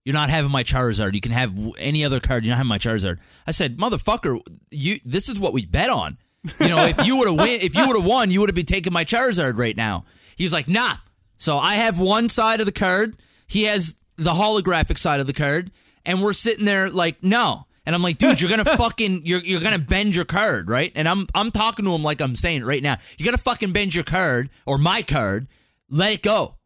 [0.04, 1.14] you're not having my Charizard.
[1.14, 2.44] You can have any other card.
[2.44, 4.40] You're not having my Charizard." I said, "Motherfucker,
[4.70, 4.98] you.
[5.04, 6.18] This is what we bet on.
[6.60, 8.54] You know, if you would have win, if you would have won, you would have
[8.54, 10.04] been taking my Charizard right now."
[10.36, 10.96] He's like, "Nah."
[11.38, 13.16] So I have one side of the card.
[13.46, 15.70] He has the holographic side of the card,
[16.04, 19.60] and we're sitting there like, "No." And I'm like, dude, you're gonna fucking you're you're
[19.60, 20.90] gonna bend your card, right?
[20.94, 22.96] And I'm I'm talking to him like I'm saying it right now.
[23.16, 25.46] You're gonna fucking bend your card or my card.
[25.88, 26.56] Let it go.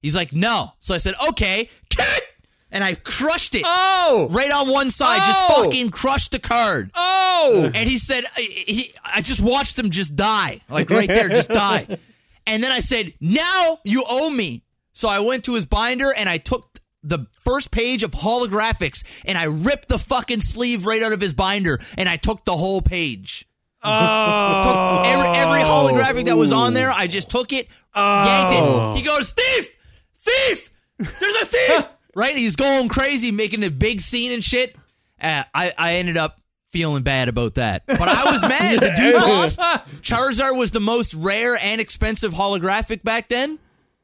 [0.00, 0.72] He's like, no.
[0.78, 2.22] So I said, okay, kick!
[2.72, 4.28] and I crushed it oh.
[4.30, 5.18] right on one side.
[5.18, 5.64] Just Oh!
[5.64, 6.90] fucking crushed the card.
[6.94, 7.70] Oh.
[7.74, 11.48] And he said, I- he, I just watched him just die, like right there, just
[11.50, 11.86] die.
[12.46, 14.64] And then I said, now you owe me.
[14.92, 16.66] So I went to his binder and I took
[17.02, 21.32] the first page of holographics and I ripped the fucking sleeve right out of his
[21.32, 23.46] binder and I took the whole page.
[23.82, 25.02] Oh.
[25.04, 28.26] Every, every holographic that was on there, I just took it, oh.
[28.26, 28.92] yanked Oh.
[28.94, 28.98] it.
[28.98, 29.76] He goes, thief,
[30.18, 31.88] thief, there's a thief.
[32.14, 32.36] Right?
[32.36, 34.76] He's going crazy, making a big scene and shit.
[35.20, 37.84] Uh, I, I ended up feeling bad about that.
[37.86, 38.80] But I was mad.
[38.80, 39.58] The dude lost.
[40.02, 43.58] Charizard was the most rare and expensive holographic back then.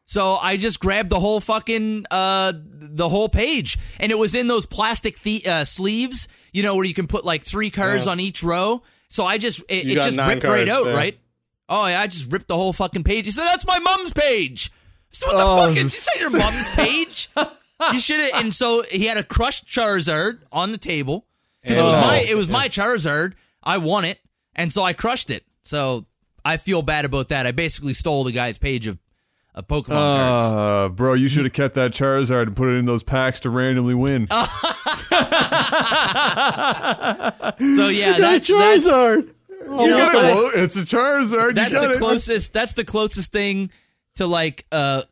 [0.09, 4.47] So I just grabbed the whole fucking uh the whole page, and it was in
[4.47, 8.13] those plastic the- uh, sleeves, you know, where you can put like three cards Yeah.
[8.13, 8.83] on each row.
[9.09, 10.95] So I just it, it just ripped right out, there.
[10.95, 11.19] right?
[11.69, 13.25] Oh yeah, I just ripped the whole fucking page.
[13.25, 14.71] He said, "That's my mom's page."
[15.11, 17.29] Said, "What the Oh, fuck is is that your mom's page?"
[17.93, 18.31] you should have.
[18.45, 21.27] And so he had a crushed Charizard on the table
[21.63, 22.01] because it was Oh.
[22.01, 23.35] my it was my Charizard.
[23.63, 24.19] I won it,
[24.55, 25.45] and so I crushed it.
[25.65, 26.07] So
[26.45, 27.47] I feel bad about that.
[27.47, 28.99] I basically stole the guy's page of,
[29.55, 30.55] of Pokemon cards.
[30.55, 33.51] Uh, bro, you should have kept that Charizard and put it in those packs to
[33.51, 34.29] randomly win.
[37.59, 39.29] So yeah, that, that's Charizard.
[39.51, 40.35] you got it.
[40.35, 41.55] Well, it's a Charizard.
[41.55, 41.99] that's you got the it.
[41.99, 42.53] closest.
[42.53, 43.71] That's the closest thing
[44.17, 45.03] to like uh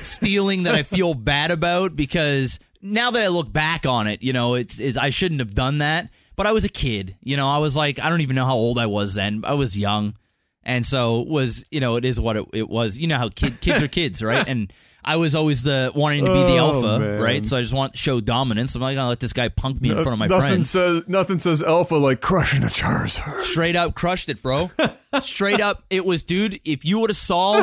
[0.00, 4.32] stealing that I feel bad about because now that I look back on it, you
[4.32, 6.10] know, it's, it's I shouldn't have done that.
[6.34, 7.46] But I was a kid, you know.
[7.48, 9.42] I was like, I don't even know how old I was then.
[9.44, 10.14] I was young,
[10.62, 12.96] and so was you know, it is what it, it was.
[12.96, 14.42] You know how kid, kids are kids, right?
[14.48, 14.72] And
[15.04, 17.20] I was always the wanting to be the Oh, alpha, man.
[17.20, 17.44] right?
[17.44, 18.74] So I just want to show dominance.
[18.74, 20.70] I'm not gonna let this guy punk me in front of my nothing friends.
[20.70, 23.40] says nothing says alpha like crushing a Charizard.
[23.40, 24.70] Straight up crushed it, bro.
[25.20, 26.60] Straight up, it was, dude.
[26.64, 27.62] If you would have saw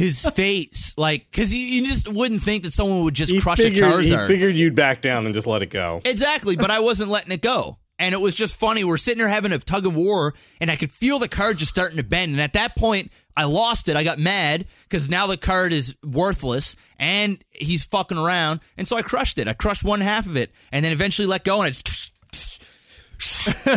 [0.00, 3.58] his face, like, because you, you just wouldn't think that someone would just He crush
[3.58, 6.00] figured, a he figured you'd back down and just let it go.
[6.04, 7.76] exactly, but I wasn't letting it go.
[7.98, 8.82] And it was just funny.
[8.82, 11.70] We're sitting there having a tug of war, and I could feel the card just
[11.70, 12.32] starting to bend.
[12.32, 13.96] And at that point, I lost it.
[13.96, 18.60] I got mad because now the card is worthless, and he's fucking around.
[18.78, 19.48] And so I crushed it.
[19.48, 22.10] I crushed one half of it, and then eventually let go, and I just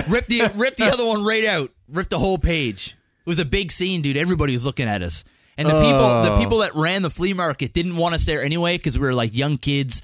[0.10, 1.72] ripped the ripped the other one right out.
[1.90, 2.96] Ripped the whole page.
[3.20, 4.16] It was a big scene, dude.
[4.16, 5.26] Everybody was looking at us.
[5.58, 6.38] And the people, the Oh.
[6.38, 9.36] people that ran the flea market didn't want us there anyway because we were like
[9.36, 10.02] young kids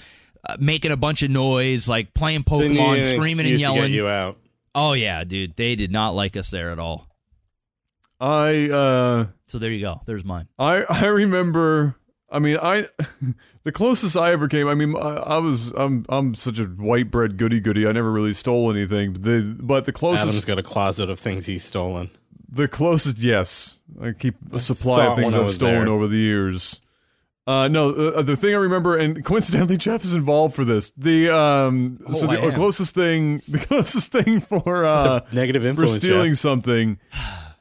[0.47, 3.91] uh, making a bunch of noise, like playing Pokemon, screaming and excuse to get yelling.
[3.93, 4.37] you out.
[4.75, 7.07] Oh yeah, dude, they did not like us there at all.
[8.19, 10.01] I uh So there you go.
[10.05, 10.47] There's mine.
[10.57, 11.95] I I remember.
[12.31, 12.87] I mean, I
[13.63, 14.67] the closest I ever came.
[14.67, 17.87] I mean, I, I was I'm I'm such a white bread goody goody.
[17.87, 19.13] I never really stole anything.
[19.13, 22.11] But the but the closest Adam's got a closet of things he's stolen.
[22.51, 25.93] The closest yes, I keep a supply of things I've stolen there.
[25.93, 26.81] over the years.
[27.47, 30.91] Uh, no, uh, the thing I remember, and coincidentally, Jeff is involved for this.
[30.97, 32.51] The um, so Oh, I the am.
[32.53, 36.39] closest thing, the closest thing for uh, Negative influence for stealing Jeff.
[36.39, 36.99] something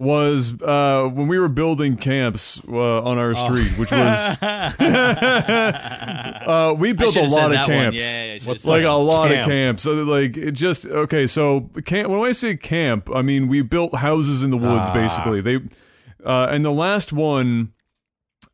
[0.00, 3.20] was uh, when we were building camps uh, on Oh.
[3.20, 4.36] our street, which was
[5.48, 7.96] uh, we built a lot of camps.
[7.96, 9.40] Yeah, yeah, I should've What's said Like a lot Camp.
[9.40, 9.82] of camps.
[9.82, 11.26] So like it just okay.
[11.26, 12.10] So camp.
[12.10, 14.88] When I say camp, I mean we built houses in the woods.
[14.90, 14.94] Ah.
[14.94, 15.56] Basically, they
[16.24, 17.72] uh, and the last one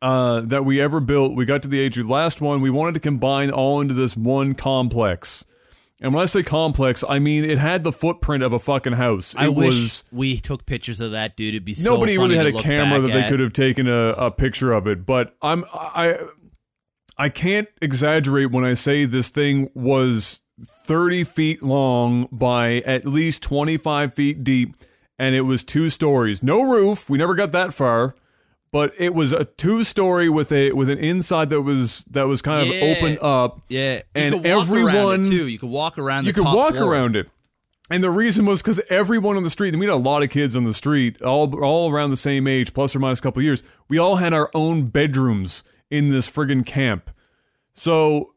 [0.01, 1.97] uh, that we ever built, we got to the age.
[1.97, 5.45] of the Last one, we wanted to combine all into this one complex.
[6.05, 9.33] And when I say complex, I mean it had the footprint of a fucking house.
[9.33, 11.55] It I wish was we took pictures of that, dude.
[11.55, 14.31] It'd be so nobody really had a camera that they could have taken a, a
[14.31, 16.19] picture of it but i'm i
[17.17, 23.43] i can't exaggerate when i say this thing was 30 feet long by at least
[23.43, 24.75] 25 feet deep
[25.17, 28.15] and it was two stories no roof we never got that far
[28.75, 32.41] but it was a two story with a with an inside that was that was
[32.41, 32.75] kind Yeah.
[32.75, 35.47] of open up Yeah, and everyone- too.
[35.47, 36.25] You could walk around.
[36.25, 36.91] You could walk floor.
[36.91, 37.29] around it.
[37.89, 40.29] And the reason was because everyone on the street, and we had a lot of
[40.29, 43.41] kids on the street, all all around the same age, plus or minus a couple
[43.41, 43.63] years.
[43.87, 47.09] We all had our own bedrooms in this friggin' camp.
[47.73, 48.33] So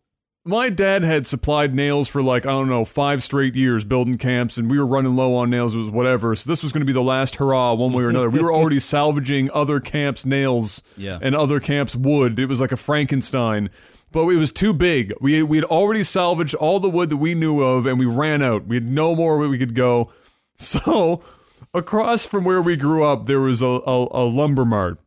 [0.48, 4.56] my dad had supplied nails for like I don't know five straight years building camps,
[4.58, 5.74] and we were running low on nails.
[5.74, 6.34] It was whatever.
[6.34, 8.30] So this was going to be the last hurrah, one way or another.
[8.30, 11.18] we were already salvaging other camps' nails Yeah.
[11.20, 12.38] and other camps' wood.
[12.40, 13.70] It was like a Frankenstein.
[14.10, 15.12] But it was too big.
[15.20, 18.40] We we had already salvaged all the wood that we knew of, and we ran
[18.42, 18.66] out.
[18.66, 20.10] We had no more where we could go.
[20.60, 21.22] So,
[21.72, 24.98] across from where we grew up, there was a, a, a lumber mart.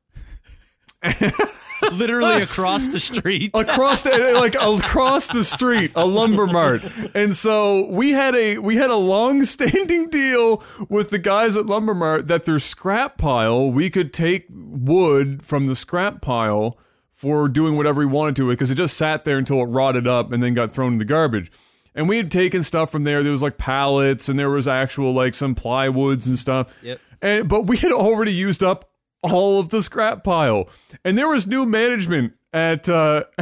[1.94, 3.52] literally across the street.
[3.54, 6.82] across the, like across the street a lumber mart
[7.16, 11.66] and so we had a we had a long standing deal with the guys at
[11.66, 16.78] lumber mart that their scrap pile we could take wood from the scrap pile
[17.12, 20.08] for doing whatever we wanted to it because it just sat there until it rotted
[20.08, 21.52] up and then got thrown in the garbage
[21.94, 25.14] and we had taken stuff from there there was like pallets and there was actual
[25.14, 27.00] like some plywoods and stuff Yep.
[27.22, 28.91] and but we had already used up
[29.24, 30.68] all of the scrap pile,
[31.04, 33.24] and there was new management at uh,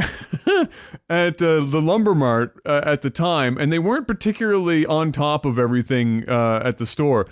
[1.08, 5.44] at uh, the lumber mart uh, at the time, and they weren't particularly on top
[5.44, 7.26] of everything uh, at the store.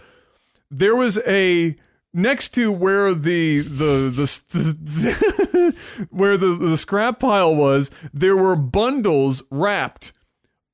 [0.70, 1.77] There was a
[2.12, 4.10] next to where the the
[4.52, 7.91] the, where the the scrap pile was.
[8.12, 10.12] There were bundles wrapped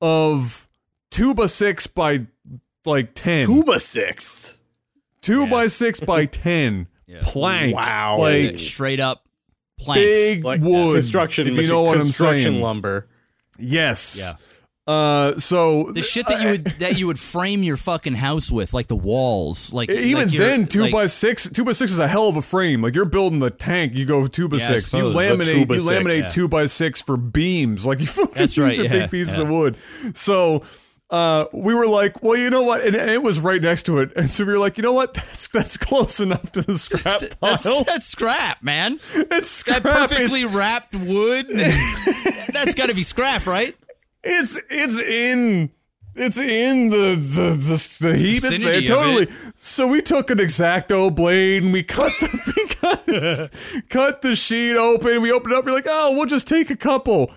[0.01, 0.69] of
[1.11, 2.27] two by six by
[2.85, 4.57] like ten Two by six.
[5.23, 6.87] two by six by ten
[7.23, 7.75] plank.
[7.75, 8.19] Wow.
[8.19, 9.25] like straight up
[9.79, 10.01] planks.
[10.01, 10.95] big Like wood.
[10.95, 11.49] construction.
[11.49, 12.63] if you know what I'm construction saying.
[12.63, 13.09] lumber.
[13.59, 14.17] Yes.
[14.19, 14.35] Yeah.
[14.87, 18.75] Uh, so The shit that you would that you would frame your fucking house with,
[18.75, 21.99] like the walls, like even like then, two like- by six, two by six is
[21.99, 22.83] a hell of a frame.
[22.83, 25.67] Like you're building the tank, you go two by yeah, six, You laminate, The two
[25.67, 26.29] by you six, laminate yeah.
[26.29, 27.87] two by six for beams.
[27.87, 29.45] Like you fucking use right, your yeah, big pieces yeah.
[29.45, 29.77] of wood.
[30.15, 30.63] So.
[31.15, 33.99] Uh, we were like, well, you know what, and, and it was right next to
[33.99, 36.77] it, and so we were like, you know what, that's that's close enough to the
[36.77, 37.85] scrap That's, pile.
[37.85, 38.99] that's scrap, man.
[39.15, 39.85] it's scrap.
[39.85, 41.47] That It's- perfectly wrapped wood.
[42.53, 43.77] that's got to be scrap, right?
[44.25, 45.71] It's it's in
[46.17, 48.43] it's in the the the, the heat.
[48.43, 49.25] It's there totally.
[49.25, 49.31] it.
[49.55, 54.77] So we took an X-Acto blade and we cut the we cut, cut the sheet
[54.77, 55.23] open.
[55.23, 55.65] We opened it up.
[55.65, 57.31] We're like, oh, we'll just take a couple.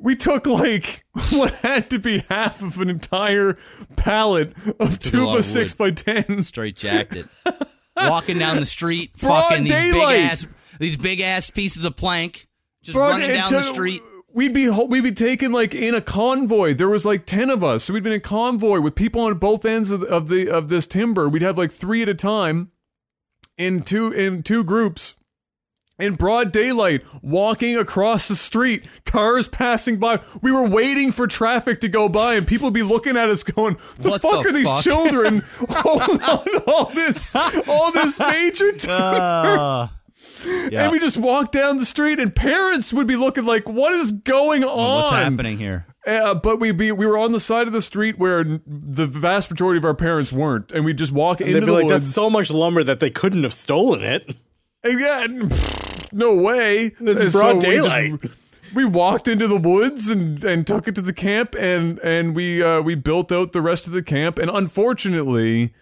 [0.00, 3.58] We took like what had to be half of an entire
[3.96, 6.42] pallet of two by six by ten.
[6.42, 7.26] Straight jacked it.
[7.96, 10.46] Walking down the street, Broad fucking these big ass
[10.78, 12.48] these big ass pieces of plank,
[12.82, 14.00] just Bro, running down the street.
[14.32, 16.72] We'd be we'd be taken like in a convoy.
[16.72, 19.36] There was like ten of us, so we'd been in a convoy with people on
[19.38, 21.28] both ends of, of the of this timber.
[21.28, 22.70] We'd have like three at a time,
[23.58, 25.16] in two in two groups,
[26.00, 28.84] in broad daylight, walking across the street.
[29.04, 30.20] Cars passing by.
[30.42, 33.42] We were waiting for traffic to go by, and people would be looking at us,
[33.42, 38.18] going, "The What fuck the are these fuck?" children holding on all this all this
[38.18, 39.90] major timber?"
[40.70, 40.84] Yeah.
[40.84, 44.10] And we just walk down the street, and parents would be looking like, "What is
[44.12, 45.02] going on?
[45.02, 45.86] What's happening here?
[46.06, 49.50] Uh, but we be we were on the side of the street where the vast
[49.50, 52.06] majority of our parents weren't, and we just walk into They'd be the like, woods.
[52.06, 54.34] that's so much lumber that they couldn't have stolen it.
[54.84, 56.92] Pfft, no way.
[57.00, 58.20] It's And broad we just- daylight.
[58.72, 62.62] We walked into the woods and, and took it to the camp, and and we
[62.62, 64.38] uh, we built out the rest of the camp.
[64.38, 65.72] And unfortunately,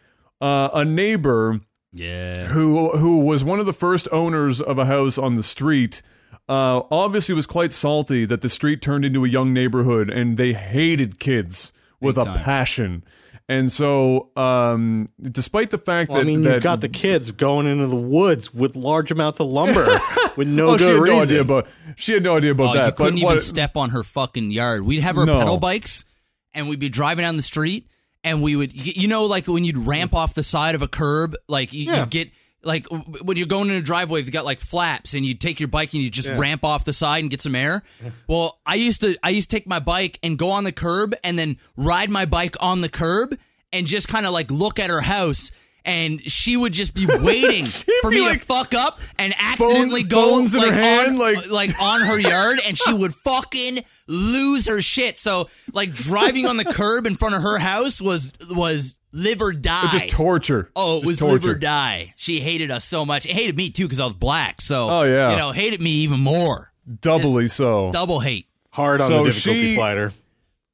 [0.40, 1.60] uh, a neighbor
[1.92, 2.46] Yeah.
[2.46, 6.00] who who was one of the first owners of a house on the street.
[6.48, 10.54] Uh, obviously, was quite salty that the street turned into a young neighborhood, and they
[10.54, 12.38] hated kids with Big a time.
[12.38, 13.04] passion.
[13.50, 17.32] And so, um, despite the fact Well, that I mean, that you've got the kids
[17.32, 19.86] going into the woods with large amounts of lumber
[20.36, 21.16] with no oh, good she had reason.
[21.16, 22.86] no idea about she had no idea about Oh, that.
[22.86, 24.84] you couldn't but even what, step on her fucking yard.
[24.84, 25.38] We'd have our No.
[25.38, 26.04] pedal bikes,
[26.52, 27.88] and we'd be driving down the street,
[28.22, 31.34] and we would, you know, like when you'd ramp off the side of a curb,
[31.48, 32.00] like you, Yeah.
[32.00, 32.30] you get.
[32.62, 35.68] Like when you're going in a driveway, they've got like flaps, and you take your
[35.68, 36.38] bike and you just Yeah.
[36.38, 37.82] ramp off the side and get some air.
[38.26, 41.14] Well, I used to, I used to take my bike and go on the curb,
[41.24, 43.38] and then ride my bike on the curb,
[43.72, 45.50] and just kind of like look at her house,
[45.84, 47.64] and she would just be waiting
[48.02, 51.18] for be me like, to fuck up and accidentally go phones in like, hand, on,
[51.18, 55.16] like- uh, like on her yard and she would fucking lose her shit.
[55.16, 59.52] So like driving on the curb in front of her house was was live or
[59.52, 59.82] die.
[59.84, 60.70] It's just torture.
[60.76, 61.46] Oh, it Just was torture.
[61.48, 62.14] live or die.
[62.16, 63.26] She hated us so much.
[63.26, 64.60] It hated me too because I was black.
[64.60, 65.30] So Oh, yeah.
[65.30, 66.72] you know, hated me even more.
[67.00, 67.90] Doubly so.
[67.92, 68.46] Double hate.
[68.70, 70.12] Hard on So the difficulty she- slider.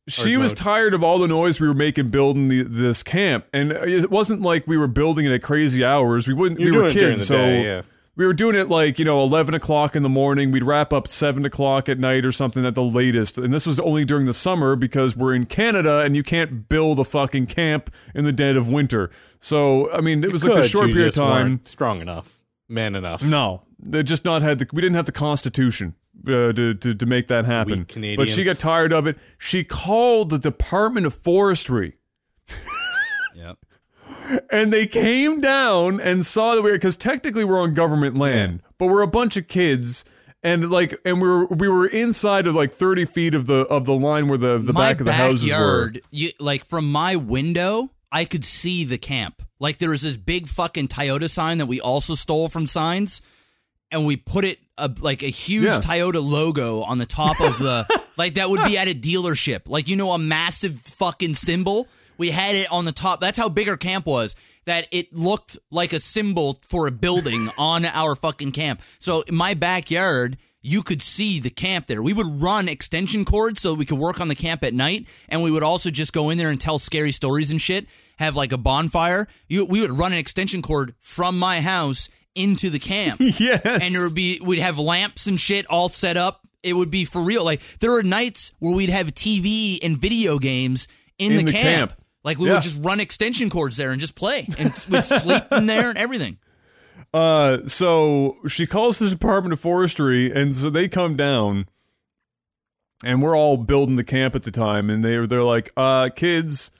[0.08, 0.56] she was mode.
[0.58, 4.42] tired of all the noise we were making building the, this camp, and it wasn't
[4.42, 6.28] like we were building it at crazy hours.
[6.28, 6.60] We wouldn't.
[6.60, 7.82] You're we were doing it during kids, the so day, yeah.
[8.16, 10.50] We were doing it like you know eleven o'clock in the morning.
[10.50, 13.38] We'd wrap up seven o'clock at night or something at the latest.
[13.38, 17.00] And this was only during the summer because we're in Canada and you can't build
[17.00, 19.10] a fucking camp in the dead of winter.
[19.40, 21.60] So I mean, it was like a short you period of time.
[21.64, 23.22] strong enough, man enough.
[23.22, 24.68] No, they just not had the.
[24.72, 25.94] We didn't have the Constitution
[26.26, 27.86] uh, to, to to make that happen.
[28.16, 29.18] But she got tired of it.
[29.38, 31.96] She called the Department of Forestry.
[34.50, 38.86] and they came down and saw that we because technically we're on government land, but
[38.86, 40.04] we're a bunch of kids.
[40.42, 43.86] And like, and we were we were inside of like thirty feet of the of
[43.86, 45.86] the line where the the my back of the houses were.
[45.86, 49.40] backyard, you, like from my window, I could see the camp.
[49.58, 53.22] Like there was this big fucking Toyota sign that we also stole from signs,
[53.90, 55.78] and we put it a, like a huge Yeah.
[55.80, 57.86] Toyota logo on the top of the
[58.18, 59.62] like that would be at a dealership.
[59.66, 61.88] Like you know, a massive fucking symbol.
[62.18, 63.20] We had it on the top.
[63.20, 64.34] That's how big our camp was.
[64.66, 68.80] That it looked like a symbol for a building on our fucking camp.
[68.98, 72.02] So in my backyard, you could see the camp there.
[72.02, 75.42] We would run extension cords so we could work on the camp at night, and
[75.42, 77.86] we would also just go in there and tell scary stories and shit.
[78.18, 79.28] Have like a bonfire.
[79.48, 83.94] You, we would run an extension cord from my house into the camp yes, and
[83.94, 86.40] there would be we'd have lamps and shit all set up.
[86.62, 87.44] It would be for real.
[87.44, 91.52] Like there were nights where we'd have TV and video games in, In the, the
[91.52, 91.90] camp.
[91.90, 92.03] camp.
[92.24, 92.54] Like we Yeah.
[92.54, 95.98] would just run extension cords there and just play, and we'd sleep in there and
[95.98, 96.38] everything.
[97.12, 101.66] Uh, so she calls the Department of Forestry, and so they come down,
[103.04, 106.72] and we're all building the camp at the time, and they they're like, uh, kids.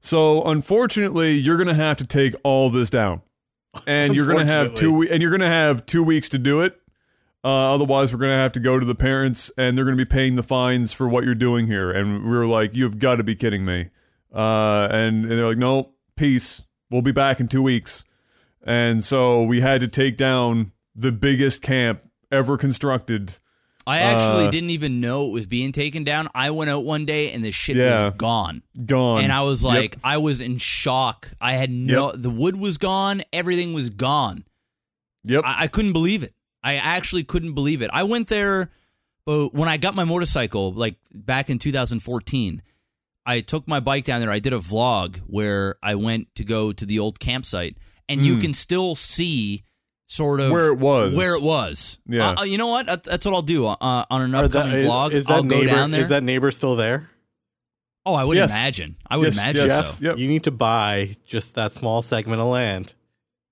[0.00, 3.20] So unfortunately, you're gonna have to take all this down,
[3.86, 6.80] and you're gonna have two, we- and you're gonna have two weeks to do it.
[7.44, 10.36] Uh, otherwise, we're gonna have to go to the parents, and they're gonna be paying
[10.36, 11.90] the fines for what you're doing here.
[11.90, 13.90] And we were like, "You've got to be kidding me!"
[14.34, 16.62] Uh, and, and they're like, "No, peace.
[16.90, 18.04] We'll be back in two weeks."
[18.66, 23.38] And so we had to take down the biggest camp ever constructed.
[23.86, 26.30] I actually Uh, didn't even know it was being taken down.
[26.34, 28.06] I went out one day and the shit Yeah.
[28.08, 28.62] was gone.
[28.86, 29.22] Gone.
[29.22, 29.68] And I was Yep.
[29.74, 31.32] like, I was in shock.
[31.38, 34.44] I had no, the wood was gone, everything was gone.
[35.24, 35.42] Yep.
[35.44, 36.32] I, I couldn't believe it.
[36.62, 37.90] I actually couldn't believe it.
[37.92, 38.70] I went there,
[39.26, 42.62] but when I got my motorcycle, like back in 2014,
[43.26, 44.30] I took my bike down there.
[44.30, 47.76] I did a vlog where I went to go to the old campsite,
[48.08, 48.40] and you Mm.
[48.42, 49.62] can still see
[50.06, 51.16] sort of Where it was.
[51.16, 51.98] Where it was.
[52.06, 52.30] Yeah.
[52.30, 52.86] Uh, uh, you know what?
[52.86, 55.10] That's what I'll do uh, on an upcoming that- is- vlog.
[55.12, 55.70] Is that I'll go neighbor?
[55.70, 56.02] down there.
[56.02, 57.08] Is that neighbor still there?
[58.06, 58.50] oh, I would Yes.
[58.50, 58.96] imagine.
[59.08, 59.86] I would Yes, imagine yes.
[59.86, 59.94] so.
[60.04, 60.18] Yep.
[60.18, 62.92] You need to buy just that small segment of land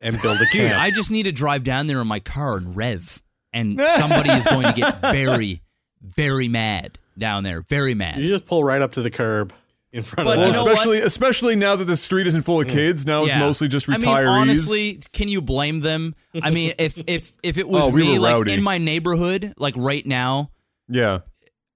[0.02, 0.78] and build a Dude, camp.
[0.78, 3.22] I just need to drive down there in my car and rev,
[3.54, 5.62] and somebody is going to get very,
[6.02, 7.62] very mad down there.
[7.62, 8.18] Very mad.
[8.18, 9.54] you just pull right up to the curb
[9.92, 10.72] in front But of well, you the know house.
[10.74, 12.70] especially especially now that the street isn't full of mm.
[12.72, 13.04] kids.
[13.06, 13.40] Now it's Yeah.
[13.40, 14.06] mostly just retirees.
[14.06, 16.14] I mean, honestly, can you blame them?
[16.42, 18.52] I mean, if if if it was Oh, we me, were like rowdy.
[18.54, 20.50] in my neighborhood, like right now,
[20.88, 21.20] yeah.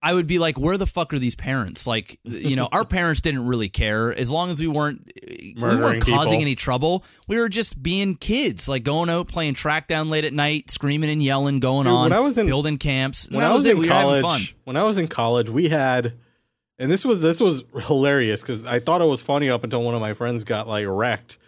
[0.02, 1.84] I would be like, where the fuck are these parents?
[1.84, 5.82] Like, you know, our parents didn't really care as long as we weren't we Murdering
[5.82, 6.42] weren't causing people.
[6.42, 7.04] any trouble.
[7.26, 11.10] We were just being kids, like going out playing track down late at night, screaming
[11.10, 13.28] and yelling, going Dude, on, when I was in- building camps.
[13.30, 13.72] when that I was it.
[13.72, 14.56] in we were having college, fun.
[14.64, 16.12] when I was in college, we had,
[16.78, 19.94] and this was this was hilarious because I thought it was funny up until one
[19.94, 21.38] of my friends got like wrecked.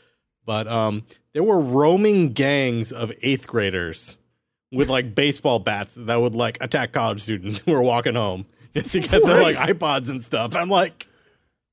[0.46, 4.16] But um, there were roaming gangs of eighth graders
[4.72, 8.92] with like baseball bats that would like attack college students who were walking home just
[8.92, 10.54] to get their like iPods and stuff.
[10.56, 11.06] I'm like,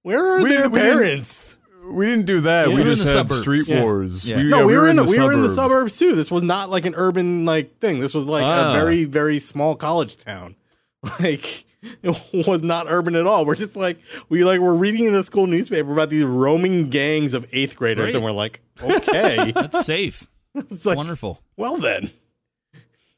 [0.01, 1.57] where are We- their we didn't- parents?
[1.87, 2.67] we didn't do that.
[2.67, 2.73] Yeah.
[2.73, 3.41] we We were in just the had suburbs.
[3.41, 3.83] street Yeah.
[3.83, 4.27] wars.
[4.27, 4.37] Yeah.
[4.37, 5.93] We, No, yeah, we, were in the, we were in the suburbs.
[5.93, 6.15] suburbs too.
[6.15, 7.99] This was not like an urban like thing.
[7.99, 8.71] This was like Ah.
[8.71, 10.55] a very very small college town.
[11.19, 11.65] Like it
[12.33, 13.45] was not urban at all.
[13.45, 13.99] We're just like
[14.29, 18.05] we like we're reading in the school newspaper about these roaming gangs of eighth graders,
[18.05, 18.15] Great.
[18.15, 20.27] and we're like, okay, That's safe.
[20.53, 21.41] it's like Wonderful.
[21.57, 22.11] well then.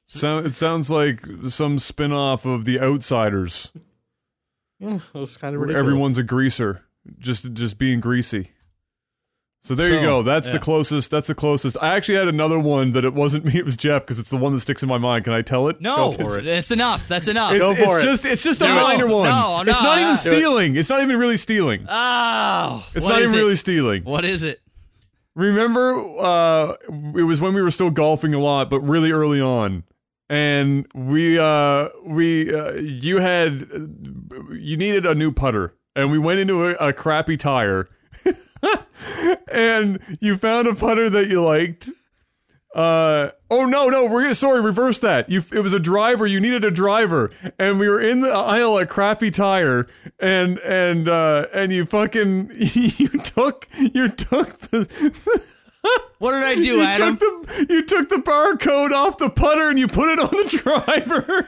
[0.09, 3.73] So, it sounds like some spin off of The Outsiders.
[4.79, 6.83] Yeah, it was kind of where everyone's a greaser,
[7.19, 8.51] just just being greasy.
[9.61, 10.23] So there you go.
[10.23, 10.53] That's yeah.
[10.53, 11.11] the closest.
[11.11, 11.77] That's the closest.
[11.81, 13.57] I actually had another one that it wasn't me.
[13.57, 15.25] It was Jeff because it's the one that sticks in my mind.
[15.25, 15.81] Can I tell it?
[15.81, 16.47] No, it's, it.
[16.47, 17.07] it's enough.
[17.07, 17.53] That's enough.
[17.53, 18.03] It's, it's it.
[18.03, 19.29] just it's just a minor one.
[19.29, 20.15] no, it's no, not even no.
[20.15, 20.75] stealing.
[20.75, 21.85] It's not even really stealing.
[21.89, 23.37] oh, It's not even it?
[23.37, 24.03] really stealing.
[24.03, 24.61] What is it?
[25.35, 26.73] Remember, uh,
[27.15, 29.83] it was when we were still golfing a lot, but really early on,
[30.29, 33.69] and we, uh, we, uh, you had,
[34.51, 37.87] you needed a new putter, and we went into a, a crappy tire,
[39.51, 41.89] and you found a putter that you liked.
[42.75, 46.39] Uh oh no no we're gonna sorry reverse that you it was a driver you
[46.39, 49.87] needed a driver and we were in the aisle at crappy tire
[50.19, 55.41] and and uh and you fucking you took you took the
[56.19, 57.17] What did I do, you Adam?
[57.17, 60.57] took the you took the barcode off the putter and you put it on the
[60.61, 61.47] driver.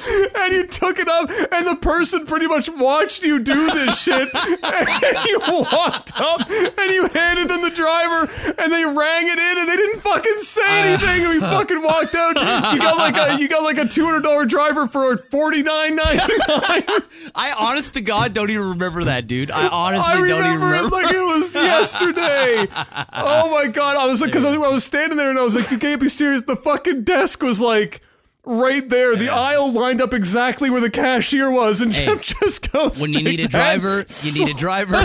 [0.00, 4.28] And you took it up, and the person pretty much watched you do this shit.
[4.34, 9.58] And you walked up, and you handed them the driver, and they rang it in,
[9.58, 10.86] and they didn't fucking say uh.
[10.86, 11.24] anything.
[11.24, 12.36] And we fucking walked out.
[12.72, 15.96] You got like a you got like a two hundred dollar driver for forty nine
[15.96, 16.82] ninety nine.
[17.34, 19.50] I honest to God don't even remember that, dude.
[19.50, 22.66] I honestly I don't even remember it like it was yesterday.
[23.12, 23.96] oh my god!
[23.96, 26.08] I was like, because I was standing there and I was like, you can't be
[26.08, 26.42] serious.
[26.42, 28.02] The fucking desk was like
[28.48, 29.14] right there.
[29.16, 33.00] The aisle lined up exactly where the cashier was, and Hey, Jeff just goes.
[33.00, 35.04] when you need a "Take that." driver, you need a driver.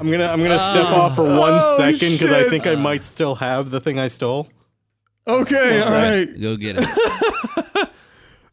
[0.00, 1.00] I'm gonna I'm gonna step oh.
[1.00, 2.50] off for one Oh, second because I shit.
[2.50, 4.48] think I might still have the thing I stole.
[5.26, 6.40] Okay, all right.
[6.40, 6.84] Go get it.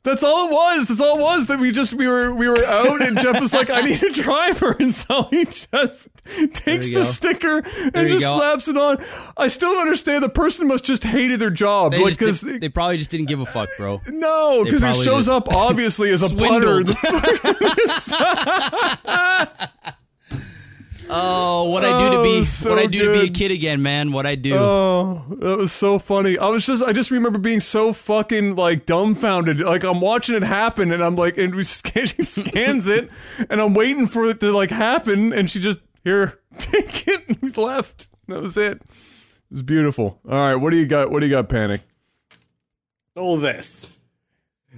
[0.03, 0.87] That's all it was.
[0.87, 1.45] That's all it was.
[1.45, 4.09] That we just we were we were out, and Jeff was like, "I need a
[4.09, 6.09] driver," and so he just
[6.53, 7.03] takes the go.
[7.03, 7.57] sticker
[7.93, 8.97] and just slaps it on.
[9.37, 10.23] I still don't understand.
[10.23, 13.27] The person must just hated their job, They, like because they, they probably just didn't
[13.27, 14.01] give a fuck, bro.
[14.11, 16.83] No, because he shows up obviously as a putter.
[21.01, 21.09] in swindled.
[21.09, 23.19] the Oh, what I do to oh, be Oh, so what I do to be
[23.19, 23.33] a good.
[23.33, 24.11] kid again, man.
[24.11, 24.55] What I do.
[24.55, 26.37] Oh, that was so funny.
[26.37, 29.59] I was just, I just remember being so fucking like dumbfounded.
[29.59, 33.09] Like I'm watching it happen, and I'm like, and we scan, she scans it,
[33.49, 37.37] and I'm waiting for it to like happen, and she just here, take it, and
[37.41, 38.09] we left.
[38.27, 38.77] That was it.
[38.81, 38.85] It
[39.51, 40.19] was beautiful.
[40.27, 41.11] All right, what do you got?
[41.11, 41.49] What do you got?
[41.49, 41.81] Panic.
[43.11, 43.85] Stole this.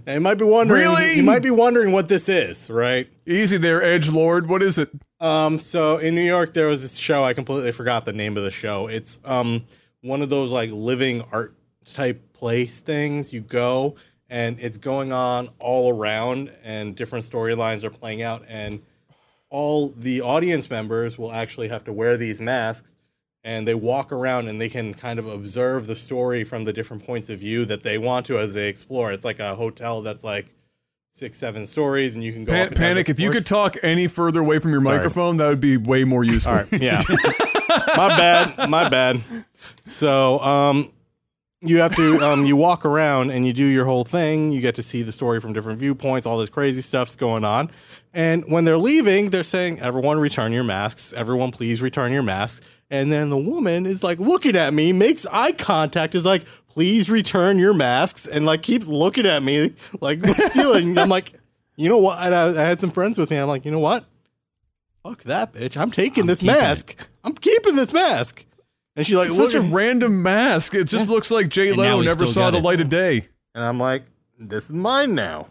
[0.08, 0.82] And you might be wondering.
[0.82, 1.14] Really?
[1.18, 3.08] You might be wondering what this is, right?
[3.28, 4.50] Easy there, Edge Lord.
[4.50, 4.90] What is it?
[5.24, 7.24] Um, so in New York, there was this show.
[7.24, 8.88] I completely forgot the name of the show.
[8.88, 9.64] It's um
[10.02, 13.32] one of those like living art type place things.
[13.32, 13.96] You go
[14.30, 18.82] and it's going on all around, and different storylines are playing out, and
[19.50, 22.94] all the audience members will actually have to wear these masks,
[23.46, 27.06] and they walk around and they can kind of observe the story from the different
[27.06, 29.14] points of view that they want to as they explore.
[29.14, 30.48] It's like a hotel that's like
[31.14, 32.52] six, seven stories, and you can go.
[32.52, 33.10] Pan- up and down Panic.
[33.10, 34.98] If you could talk any further away from your Sorry.
[34.98, 36.52] microphone, that would be way more useful.
[36.52, 36.82] All right.
[36.82, 37.02] Yeah.
[37.96, 38.70] my bad.
[38.70, 39.22] My bad.
[39.86, 40.92] So, um,
[41.62, 44.52] you have to um, you walk around and you do your whole thing.
[44.52, 46.28] You get to see the story from different viewpoints.
[46.28, 47.72] All this crazy stuff's going on.
[48.14, 51.14] And when they're leaving, they're saying, "Everyone, return your masks.
[51.14, 55.26] Everyone, please return your masks." And then the woman is like looking at me, makes
[55.32, 60.26] eye contact, is like, "Please return your masks," and like keeps looking at me like
[60.26, 60.98] stealing.
[60.98, 61.34] I'm like,
[61.76, 62.20] you know what?
[62.20, 63.38] And I, I had some friends with me.
[63.38, 64.06] I'm like, you know what?
[65.04, 65.76] Fuck that bitch.
[65.78, 66.60] I'm taking this keeping it.
[66.60, 67.08] mask.
[67.24, 68.46] I'm keeping this mask.
[68.96, 70.74] And she like It's such a random mask.
[70.76, 72.64] It just looks like Jay And Leno never saw the it.
[72.64, 73.28] light of day.
[73.56, 74.04] and I'm like,
[74.40, 75.48] this is mine now.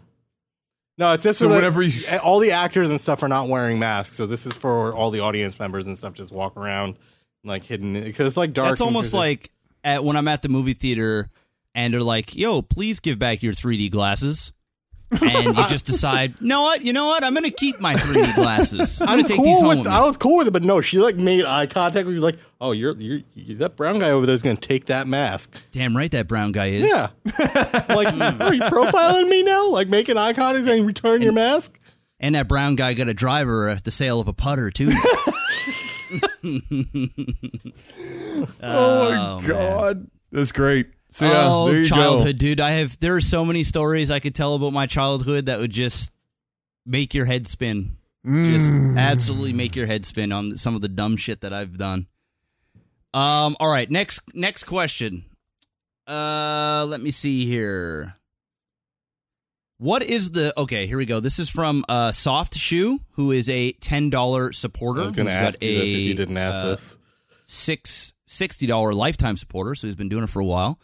[0.97, 3.47] No, it's just So so that whenever you- all the actors and stuff are not
[3.49, 4.15] wearing masks.
[4.15, 6.13] So this is for all the audience members and stuff.
[6.13, 6.95] Just walk around
[7.43, 8.71] like hidden because it's like dark.
[8.71, 9.49] It's almost like
[9.83, 11.29] at when I'm at the movie theater
[11.75, 14.53] and they're like, "Yo, please give back your 3D glasses."
[15.21, 16.81] And you just decide, "You know what?
[16.81, 17.23] You know what?
[17.23, 18.99] I'm going to keep my 3D glasses.
[18.99, 19.77] I'm to take cool these home with.
[19.79, 22.15] with me." I was cool with it, but no, she like made eye contact with
[22.15, 24.85] you, Like, oh, you're you're, you that brown guy over there is going to take
[24.85, 25.55] that mask.
[25.71, 26.87] Damn right that brown guy is.
[26.87, 27.09] Yeah,
[27.89, 28.07] like
[28.41, 29.69] are you profiling me now?
[29.69, 31.79] Like making eye contact and return your mask?
[32.19, 34.91] And that brown guy got a driver at the sale of a putter too.
[38.61, 40.87] Oh, my god, that's great.
[41.11, 42.59] So yeah, oh, there you childhood, dude.
[42.59, 45.71] I have there are so many stories I could tell about my childhood that would
[45.71, 46.11] just
[46.85, 47.97] make your head spin.
[48.25, 48.97] Just Mm.
[48.97, 52.07] absolutely make your head spin on some of the dumb shit that I've done.
[53.13, 53.55] Um.
[53.59, 53.89] All right.
[53.91, 54.21] Next.
[54.33, 55.25] Next question.
[56.07, 56.85] Uh.
[56.89, 58.15] Let me see here.
[59.83, 60.87] What is the okay?
[60.87, 61.19] Here we go.
[61.19, 65.01] This is from uh, Soft Shoe, who is a ten dollar supporter.
[65.01, 66.97] I was going to ask you this if you didn't ask uh, this.
[67.43, 70.79] six sixty dollar lifetime supporter, so he's been doing it for a while.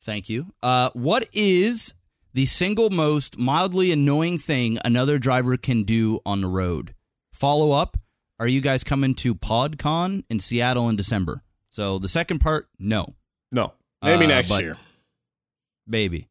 [0.00, 0.46] Thank you.
[0.62, 1.92] Uh, what is
[2.32, 6.94] the single most mildly annoying thing another driver can do on the road?
[7.34, 7.98] Follow up:
[8.40, 11.42] Are you guys coming to PodCon in Seattle in December?
[11.68, 13.04] So the second part, no,
[13.52, 14.78] No, Maybe uh, next year.
[15.86, 16.30] baby.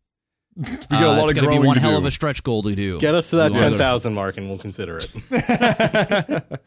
[0.62, 1.98] we got Uh, a lot it's of gonna growing be one to hell do.
[1.98, 3.00] of a stretch goal to do.
[3.00, 6.44] Get us to that 10,000 mark and we'll consider it.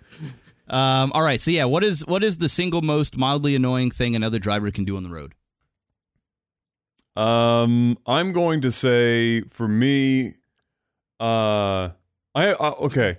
[0.68, 4.14] Um, all right, so yeah, what is what is the single most mildly annoying thing
[4.14, 5.34] another driver can do on the road?
[7.16, 10.34] Um, I'm going to say for me,
[11.18, 11.90] uh,
[12.36, 13.18] I, I okay.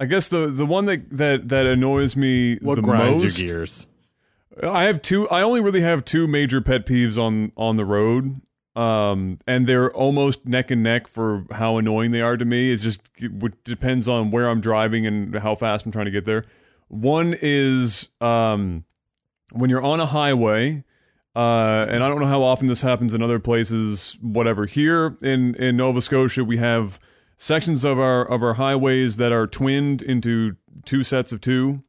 [0.00, 3.38] I guess the the one that that that annoys me What the grinds most.
[3.38, 3.86] your gears?
[4.62, 5.28] I have two.
[5.28, 8.40] I only really have two major pet peeves on on the road.
[8.76, 12.70] Um, and they're almost neck and neck for how annoying they are to me.
[12.70, 16.26] It's just it depends on where I'm driving and how fast I'm trying to get
[16.26, 16.44] there.
[16.88, 18.84] One is um,
[19.52, 20.84] when you're on a highway,
[21.34, 24.18] uh, and I don't know how often this happens in other places.
[24.20, 24.66] Whatever.
[24.66, 27.00] Here in in Nova Scotia, we have
[27.38, 31.82] sections of our of our highways that are twinned into two sets of two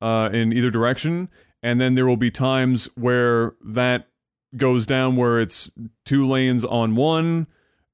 [0.00, 1.28] uh, in either direction,
[1.60, 4.09] and then there will be times where that
[4.56, 5.70] goes down where it's
[6.04, 7.46] two lanes on one.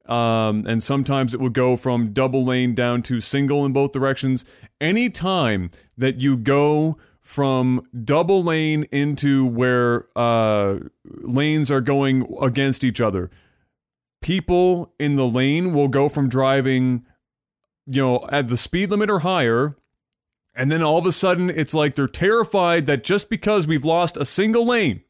[0.07, 4.45] Um, and sometimes it will go from double lane down to single in both directions.
[4.81, 13.01] Anytime that you go from double lane into where uh, lanes are going against each
[13.01, 13.31] other,
[14.23, 17.05] people in the lane will go from driving,
[17.87, 19.77] you know, at the speed limit or higher.
[20.55, 24.17] And then all of a sudden, it's like they're terrified that just because we've lost
[24.17, 25.03] a single lane,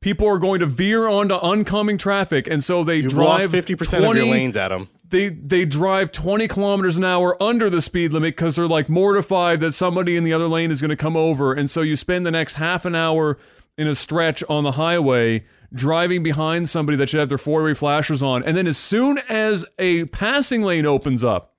[0.00, 3.92] people are going to veer onto oncoming traffic, and so they You've drive 50% of
[3.92, 4.88] your 20 lanes, Adam.
[5.08, 9.60] they they drive 20 kilometers an hour under the speed limit because they're like mortified
[9.60, 12.26] that somebody in the other lane is going to come over and so you spend
[12.26, 13.38] the next half an hour
[13.78, 15.44] in a stretch on the highway
[15.74, 19.64] driving behind somebody that should have their four-way flashers on and then as soon as
[19.78, 21.54] a passing lane opens up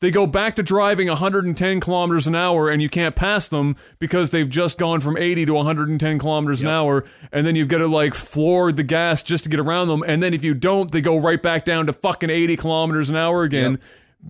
[0.00, 4.30] they go back to driving 110 kilometers an hour and you can't pass them because
[4.30, 7.86] they've just gone from 80 to 110 kilometers an hour and then you've got to
[7.86, 11.00] like floor the gas just to get around them and then if you don't they
[11.00, 13.78] go right back down to fucking 80 kilometers an hour again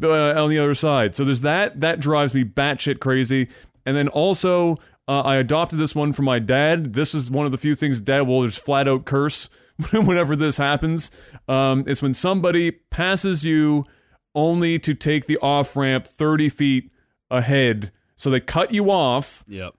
[0.02, 1.14] uh, on the other side.
[1.14, 3.48] So there's that that drives me batshit crazy.
[3.86, 4.76] And then also
[5.08, 6.92] uh, I adopted this one from my dad.
[6.92, 9.48] This is one of the few things dad will just flat out curse
[9.92, 11.10] whenever this happens.
[11.48, 13.86] Um, it's when somebody passes you
[14.34, 16.90] only to take the off ramp 30 feet
[17.30, 17.90] ahead.
[18.16, 19.74] So they cut you off Yep.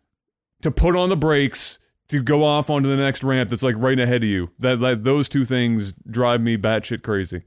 [0.61, 3.99] to put on the brakes to go off onto the next ramp that's like right
[3.99, 4.51] ahead of you.
[4.59, 7.43] That, that those two things drive me batshit crazy.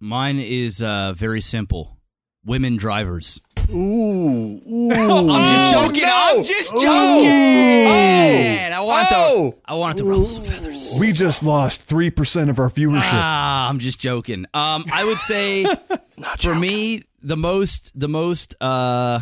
[0.00, 1.98] Mine is uh, very simple.
[2.44, 3.40] Women drivers.
[3.70, 4.90] Ooh, ooh.
[4.92, 6.04] I'm just joking.
[6.06, 8.72] I'm just joking.
[8.72, 9.50] I want Oh.
[9.52, 9.56] to.
[9.64, 10.96] I want to ruffle some feathers.
[10.98, 13.00] We just lost three percent of our viewership.
[13.12, 14.46] Ah, I'm just joking.
[14.54, 15.64] Um, I would say
[16.40, 19.20] for me, the most, the most, uh,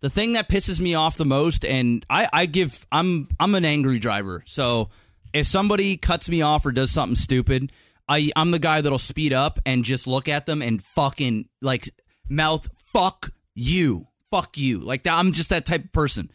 [0.00, 3.64] the thing that pisses me off the most, and I, I give, I'm, I'm an
[3.64, 4.42] angry driver.
[4.46, 4.90] So
[5.32, 7.70] if somebody cuts me off or does something stupid,
[8.08, 11.88] I, I'm the guy that'll speed up and just look at them and fucking like
[12.28, 14.78] mouth fuck you, fuck you.
[14.78, 15.14] Like that.
[15.14, 16.30] I'm just that type of person.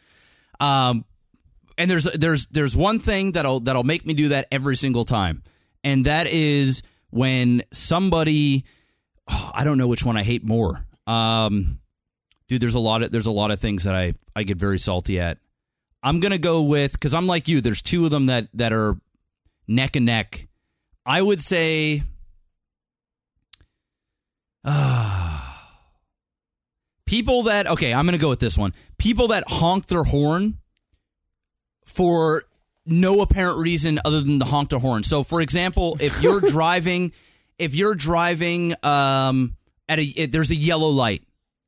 [0.60, 1.06] Um,
[1.78, 5.44] and there's there's there's one thing that'll that'll make me do that every single time,
[5.84, 8.66] and that is when somebody,
[9.30, 10.86] oh, I don't know which one I hate more.
[11.08, 11.80] Um,
[12.48, 14.80] dude, there's a lot of there's a lot of things that I I get very
[14.80, 15.38] salty at.
[16.02, 17.62] I'm gonna go with because I'm like you.
[17.62, 18.96] There's two of them that that are
[19.68, 20.48] neck and neck.
[21.06, 22.04] I would say,
[24.66, 25.35] ah,
[27.06, 27.94] people that okay.
[27.94, 28.74] I'm gonna go with this one.
[28.98, 30.58] People that honk their horn
[31.86, 32.44] for
[32.86, 35.04] no apparent reason other than the honk the horn.
[35.04, 37.12] So, for example, if you're driving,
[37.58, 39.56] if you're driving um,
[39.90, 41.24] at a there's a yellow light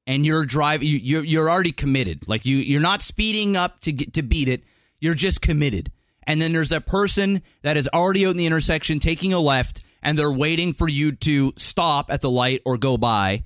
[0.05, 2.27] and you're driving, you, you're you're already committed.
[2.27, 4.63] Like you you're not speeding up to get to beat it.
[4.99, 5.91] You're just committed.
[6.25, 9.81] And then there's that person that is already out in the intersection taking a left,
[10.03, 13.43] and they're waiting for you to stop at the light or go by.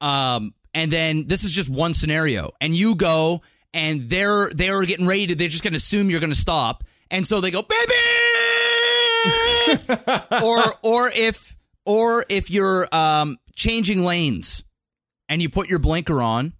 [0.00, 5.06] Um, and then this is just one scenario, and you go, and they're they're getting
[5.06, 5.34] ready to.
[5.34, 7.94] They're just going to assume you're going to stop, and so they go, baby.
[10.42, 14.64] or or if or if you're um changing lanes,
[15.28, 16.52] and you put your blinker on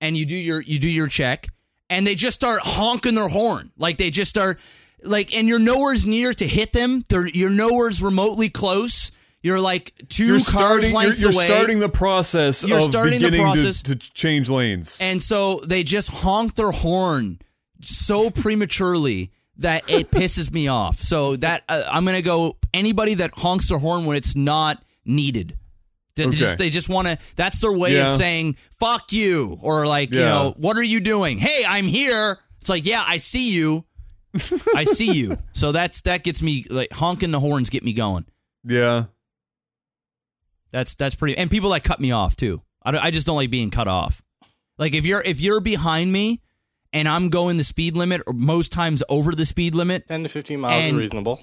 [0.00, 1.48] and you do your you do your check
[1.90, 3.70] and they just start honking their horn.
[3.76, 4.58] Like they just start
[5.02, 7.04] like and you're nowhere's near to hit them.
[7.08, 9.10] They're you're nowhere's remotely close.
[9.44, 10.92] You're like 2 You're cars starting.
[10.92, 11.44] You're, you're away.
[11.44, 13.82] starting the process You're of starting the beginning process.
[13.82, 14.98] To, to change lanes.
[15.02, 17.38] And so they just honk their horn
[17.82, 20.98] so prematurely that it pisses me off.
[21.00, 24.82] So that uh, I'm going to go anybody that honks their horn when it's not
[25.04, 25.58] needed.
[26.16, 27.18] They, just, they just want to.
[27.36, 28.12] That's their way Yeah.
[28.12, 30.26] of saying "fuck you" or like you Yeah.
[30.26, 32.38] know, "What are you doing?" Hey, I'm here.
[32.60, 33.84] It's like, yeah, I see you.
[34.74, 35.36] I see you.
[35.52, 38.24] So that's that gets me like honking the horns get me going.
[38.64, 39.04] yeah.
[40.74, 41.38] That's that's pretty.
[41.38, 42.60] And people that cut me off too.
[42.84, 44.22] I, I just don't like being cut off.
[44.76, 46.40] Like if you're if you're behind me
[46.92, 50.28] and I'm going the speed limit or most times over the speed limit 10 to
[50.28, 51.40] 15 miles And- is reasonable.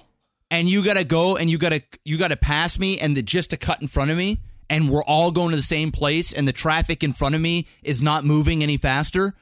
[0.51, 3.57] and you gotta go and you gotta you gotta pass me and the, just to
[3.57, 6.51] cut in front of me and we're all going to the same place and the
[6.53, 9.33] traffic in front of me is not moving any faster.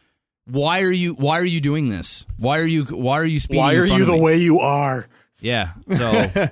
[0.45, 2.27] Why are you why are you doing this?
[2.37, 3.63] Why are you why are you speeding?
[3.63, 4.21] Why are you the me?
[4.21, 5.07] way you are?
[5.41, 5.71] Yeah.
[5.91, 6.29] So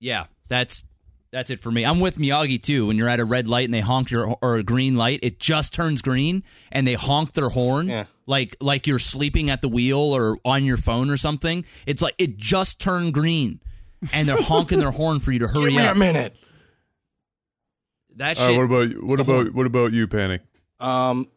[0.00, 0.84] Yeah, that's
[1.32, 1.84] that's it for me.
[1.84, 2.86] I'm with Miyagi too.
[2.86, 5.38] When you're at a red light and they honk your or a green light, it
[5.40, 8.04] just turns green and they honk their horn Yeah.
[8.26, 11.64] like like you're sleeping at the wheel or on your phone or something.
[11.86, 13.60] It's like it just turned green
[14.12, 15.96] and they're honking their horn for you to hurry Give me up.
[15.96, 16.36] a minute.
[18.16, 18.58] That All right, shit.
[18.58, 19.00] what about you?
[19.06, 20.42] What about what about you, Panic?
[20.80, 21.28] Um,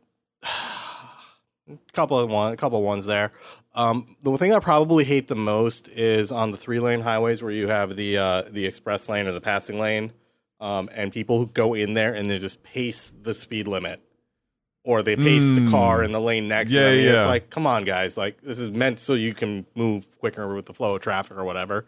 [1.94, 3.32] couple of one, a couple of ones there.
[3.76, 7.52] Um, the thing I probably hate the most is on the three lane highways where
[7.52, 10.14] you have the uh, the express lane or the passing lane,
[10.62, 14.02] um, and people who go in there and they just pace the speed limit,
[14.86, 17.06] or they pace the car in the lane next Yeah, to them.
[17.06, 18.16] And It's like, come on, guys!
[18.16, 21.44] Like this is meant so you can move quicker with the flow of traffic or
[21.44, 21.86] whatever.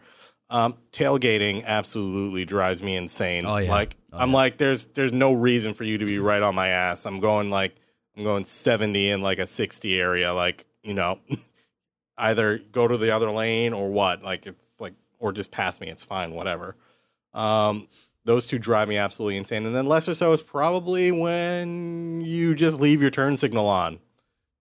[0.50, 3.44] Um, tailgating absolutely drives me insane.
[3.46, 3.70] Oh, yeah.
[3.70, 7.06] Like I'm like, there's there's no reason for you to be right on my ass.
[7.06, 7.76] I'm going like
[8.16, 10.34] I'm going 70 in like a 60 area.
[10.34, 11.18] Like you know,
[12.18, 14.22] either go to the other lane or what.
[14.22, 15.88] Like it's like or just pass me.
[15.88, 16.32] It's fine.
[16.32, 16.76] Whatever.
[17.34, 17.88] Um,
[18.24, 19.64] those two drive me absolutely insane.
[19.64, 24.00] And then lesser so is probably when you just leave your turn signal on.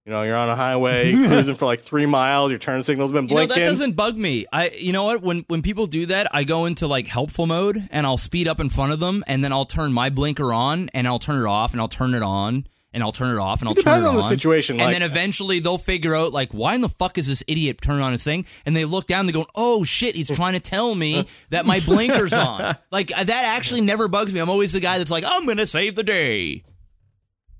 [0.05, 2.49] You know, you're on a highway cruising for like three miles.
[2.49, 3.61] Your turn signal's been You know, blinking.
[3.61, 4.45] that doesn't bug me.
[4.53, 5.21] I you know what?
[5.21, 8.61] When when people do that, I go into like helpful mode and I'll speed up
[8.61, 11.45] in front of them and then I'll turn my blinker on and I'll turn it
[11.47, 12.67] off and I'll turn it on
[12.97, 14.15] and I'll turn it off and I'll turn it on on.
[14.15, 17.27] the situation, And like- then eventually they'll figure out like why in the fuck is
[17.27, 18.47] this idiot turning on his thing?
[18.65, 21.67] And they look down and they go, "Oh shit, he's trying to tell me that
[21.67, 24.39] my blinker's on." Like uh, that actually never bugs me.
[24.39, 26.63] I'm always the guy that's like, "I'm going to save the day."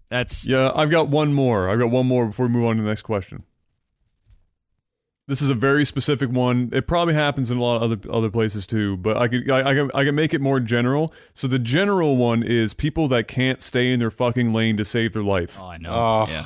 [0.09, 1.69] That's Yeah, I've got one more.
[1.69, 3.43] I've got one more before we move on to the next question.
[5.27, 6.69] This is a very specific one.
[6.71, 9.59] It probably happens in a lot of other other places too, but I could I,
[9.71, 11.13] I can I can make it more general.
[11.33, 15.11] So the general one is people that can't stay in their fucking lane to save
[15.13, 15.57] their life.
[15.59, 15.91] Oh, I know.
[15.91, 16.25] Oh.
[16.29, 16.45] yeah.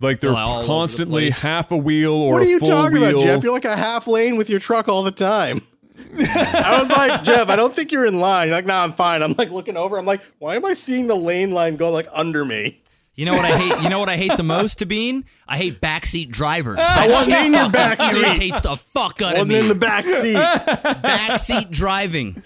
[0.00, 2.68] Like they're all over the constantly half a wheel or What are a you full
[2.68, 3.10] talking wheel.
[3.10, 3.42] about, Jeff?
[3.44, 5.60] You're like a half lane with your truck all the time.
[6.18, 8.48] I was like, Jeff, I don't think you're in line.
[8.48, 9.22] You're like, no, I'm fine.
[9.22, 9.96] I'm like looking over.
[9.96, 12.80] I'm like, why am I seeing the lane line go like under me?
[13.16, 13.82] You know what I hate?
[13.82, 15.24] You know what I hate the most, Tabine?
[15.46, 16.78] I hate backseat drivers.
[16.80, 18.12] I wasn't in your backseat.
[18.22, 19.58] irritates the fuck out of Wasn't me.
[19.60, 21.02] in the backseat.
[21.02, 22.42] backseat driving.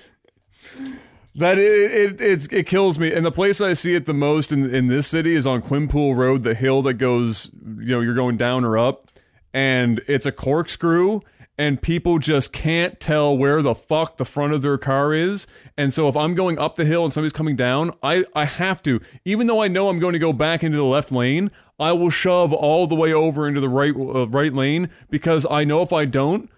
[1.34, 3.12] That it, it it's it kills me.
[3.12, 6.16] And the place I see it the most in in this city is on Quinpool
[6.16, 9.08] Road, the hill that goes, you know, you're going down or up,
[9.54, 11.20] and it's a corkscrew.
[11.58, 15.48] And people just can't tell where the fuck the front of their car is.
[15.76, 18.80] And so if I'm going up the hill and somebody's coming down, I, I have
[18.84, 21.92] to, even though I know I'm going to go back into the left lane, I
[21.92, 25.82] will shove all the way over into the right uh, right lane because I know
[25.82, 26.50] if I don't,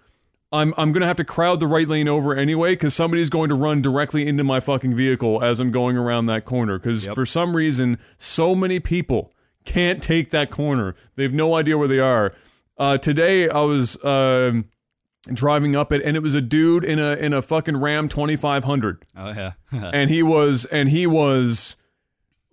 [0.51, 3.55] I'm I'm gonna have to crowd the right lane over anyway because somebody's going to
[3.55, 6.77] run directly into my fucking vehicle as I'm going around that corner.
[6.79, 9.31] Because for some reason, so many people
[9.63, 10.95] can't take that corner.
[11.15, 12.33] They have no idea where they are.
[12.77, 14.65] Uh, today I was um
[15.33, 19.05] driving up it, and it was a dude in a in a fucking Ram 2500
[19.15, 19.51] Oh yeah.
[19.71, 21.77] and he was and he was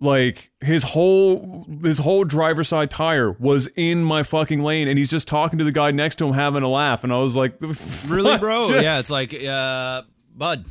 [0.01, 5.09] like his whole his whole driver's side tire was in my fucking lane and he's
[5.09, 7.55] just talking to the guy next to him having a laugh and I was like
[8.07, 8.67] really, bro?
[8.69, 10.65] Just, yeah, it's like, uh, bud.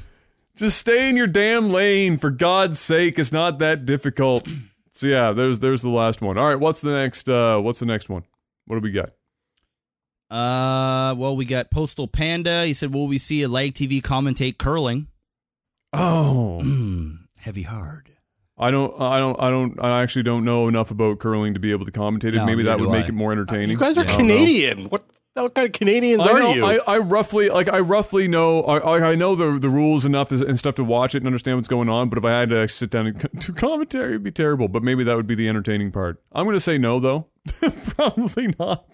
[0.57, 3.18] just stay in your damn lane for God's sake.
[3.18, 4.49] It's not that difficult.
[4.91, 6.36] So yeah there's there's the last one.
[6.39, 8.25] All right what's the next uh what's the next one?
[8.65, 9.10] What do we got
[10.31, 12.65] Uh, well, we got Postal Panda.
[12.66, 15.08] He said, "Will we see a Lag TV commentate curling?"
[15.92, 18.10] oh Hmm, heavy hard.
[18.58, 21.70] I don't I don't I don't I actually don't know enough about curling to be
[21.70, 23.08] able to commentate it No, maybe that would do make I.
[23.08, 24.16] it more entertaining You guys are I know.
[24.16, 24.89] Canadian.
[24.89, 26.65] What what kind of Canadians I are know, you?
[26.65, 30.32] I, I roughly like I roughly know I, I I know the the rules enough
[30.32, 32.08] and stuff to watch it and understand what's going on.
[32.08, 34.66] But if I had to sit down and do commentary, it'd be terrible.
[34.66, 36.20] But maybe that would be the entertaining part.
[36.32, 37.28] I'm going to say no, though.
[37.94, 38.84] Probably not.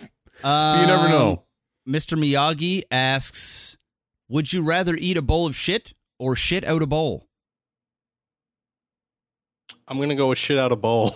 [0.44, 1.44] Um, you never know.
[1.88, 2.18] Mr.
[2.18, 3.78] Miyagi asks,
[4.28, 7.26] "Would you rather eat a bowl of shit or shit out a bowl?"
[9.88, 11.14] I'm gonna go with shit out a bowl.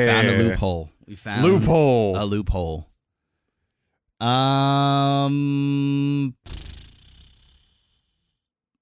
[0.00, 0.90] we found a loophole.
[1.06, 2.18] We found Loophole.
[2.18, 2.88] A loophole.
[4.20, 5.34] Um.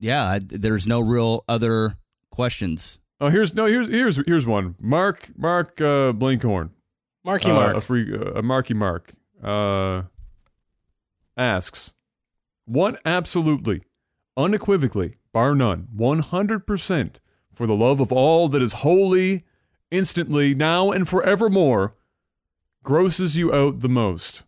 [0.01, 1.99] Yeah, I, there's no real other
[2.31, 2.99] questions.
[3.21, 4.75] Oh, here's no here's here's here's one.
[4.79, 6.71] Mark Mark uh, Blinkhorn,
[7.25, 7.77] Marky uh, Mark.
[7.77, 9.13] a free uh, a Marky Mark,
[9.43, 10.03] uh,
[11.37, 11.95] asks,
[12.67, 13.83] "What absolutely,
[14.37, 17.21] unequivocally, bar none, one hundred percent,
[17.51, 19.45] for the love of all that is holy,
[19.91, 21.95] instantly, now and forevermore,
[22.83, 24.45] grosses you out the most?"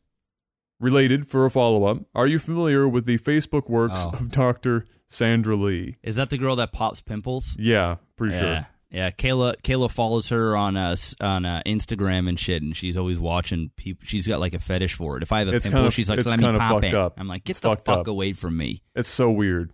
[0.81, 4.11] Related for a follow up, are you familiar with the Facebook works Oh.
[4.13, 5.97] of Doctor Sandra Lee?
[6.05, 7.57] Is that the girl that pops pimples?
[7.59, 8.41] Yeah, pretty yeah.
[8.41, 8.67] sure.
[8.91, 9.57] Yeah, Kayla.
[9.63, 14.05] Kayla follows her on uh, on uh, Instagram and shit, and she's always watching people.
[14.07, 15.23] She's got like a fetish for it.
[15.23, 17.15] If I have a It's pimple, kinda- she's like, "Let me pop it." up.
[17.19, 18.07] I'm like, "Get It's the fuck up.
[18.07, 19.73] away from me." It's so weird.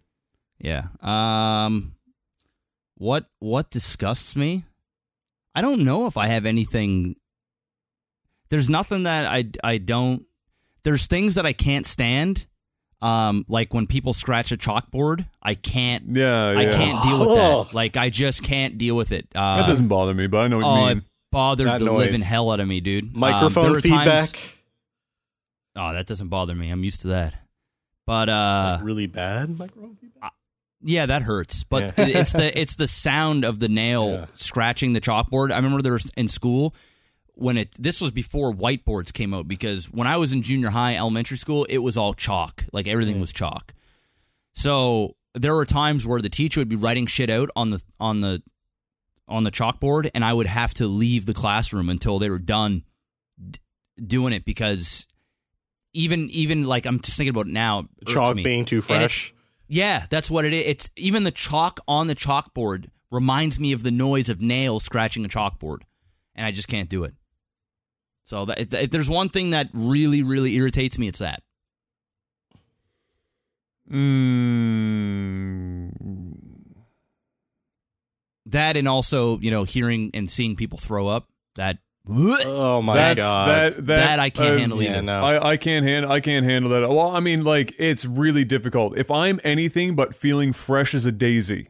[0.58, 0.86] Yeah.
[1.00, 1.94] Um
[2.97, 4.65] what what disgusts me?
[5.55, 7.16] I don't know if I have anything
[8.49, 10.24] There's nothing that I I don't
[10.84, 12.46] There's things that I can't stand.
[13.02, 16.58] Um like when people scratch a chalkboard, I can't Yeah, yeah.
[16.60, 17.64] I can't deal with Oh.
[17.64, 17.74] that.
[17.74, 19.26] Like I just can't deal with it.
[19.34, 21.04] Uh, That doesn't bother me, but I know what Oh, you it mean.
[21.32, 22.06] bothered That the noise.
[22.06, 23.12] living hell out of me, dude.
[23.12, 24.04] Um, Microphone are feedback.
[24.30, 24.32] times-
[25.76, 26.70] oh, that doesn't bother me.
[26.70, 27.34] I'm used to that.
[28.06, 30.32] But uh Like, really bad microphone feedback.
[30.82, 31.64] Yeah, that hurts.
[31.64, 32.06] But Yeah.
[32.20, 34.26] it's the it's the sound of the nail Yeah.
[34.34, 35.50] scratching the chalkboard.
[35.52, 36.74] I remember there was in school
[37.34, 40.96] when it this was before whiteboards came out because when I was in junior high,
[40.96, 42.64] elementary school, it was all chalk.
[42.72, 43.20] Like everything mm.
[43.20, 43.74] was chalk.
[44.52, 48.20] So there were times where the teacher would be writing shit out on the on
[48.20, 48.42] the
[49.26, 52.84] on the chalkboard and I would have to leave the classroom until they were done
[53.50, 53.58] d-
[54.06, 55.08] doing it because
[55.94, 59.32] even even like I'm just thinking about it now Chalk being too fresh.
[59.66, 60.66] yeah, that's what it is.
[60.66, 65.24] It's even the chalk on the chalkboard reminds me of the noise of nails scratching
[65.24, 65.78] a chalkboard,
[66.34, 67.14] and I just can't do it.
[68.24, 71.42] So that, if, if there's one thing that really, really irritates me, it's that.
[73.90, 75.90] Mm,
[78.46, 81.28] That and also, you know, hearing and seeing people throw up.
[81.56, 83.48] That Oh my that's god.
[83.48, 85.24] that that that I can't uh, handle yeah, no.
[85.24, 86.88] I, I can't handle I can't handle that.
[86.88, 88.98] Well, I mean, like it's really difficult.
[88.98, 91.68] If I'm anything but feeling fresh as a daisy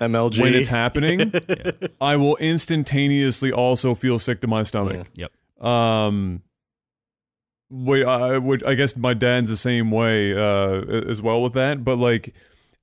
[0.00, 0.40] MLG.
[0.40, 1.32] when it's happening,
[2.00, 5.08] I will instantaneously also feel sick to my stomach.
[5.14, 5.32] Yep.
[5.60, 6.42] Um,
[7.70, 8.62] wait, I would.
[8.64, 11.84] I guess my dad's the same way uh, as well with that.
[11.84, 12.34] But like,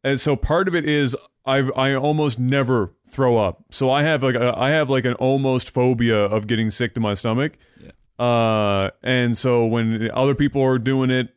[0.03, 3.63] and so part of it is I I almost never throw up.
[3.71, 6.99] So I have like a, I have like an almost phobia of getting sick to
[6.99, 7.57] my stomach.
[7.81, 7.91] Yeah.
[8.23, 11.33] Uh, and so when other people are doing it.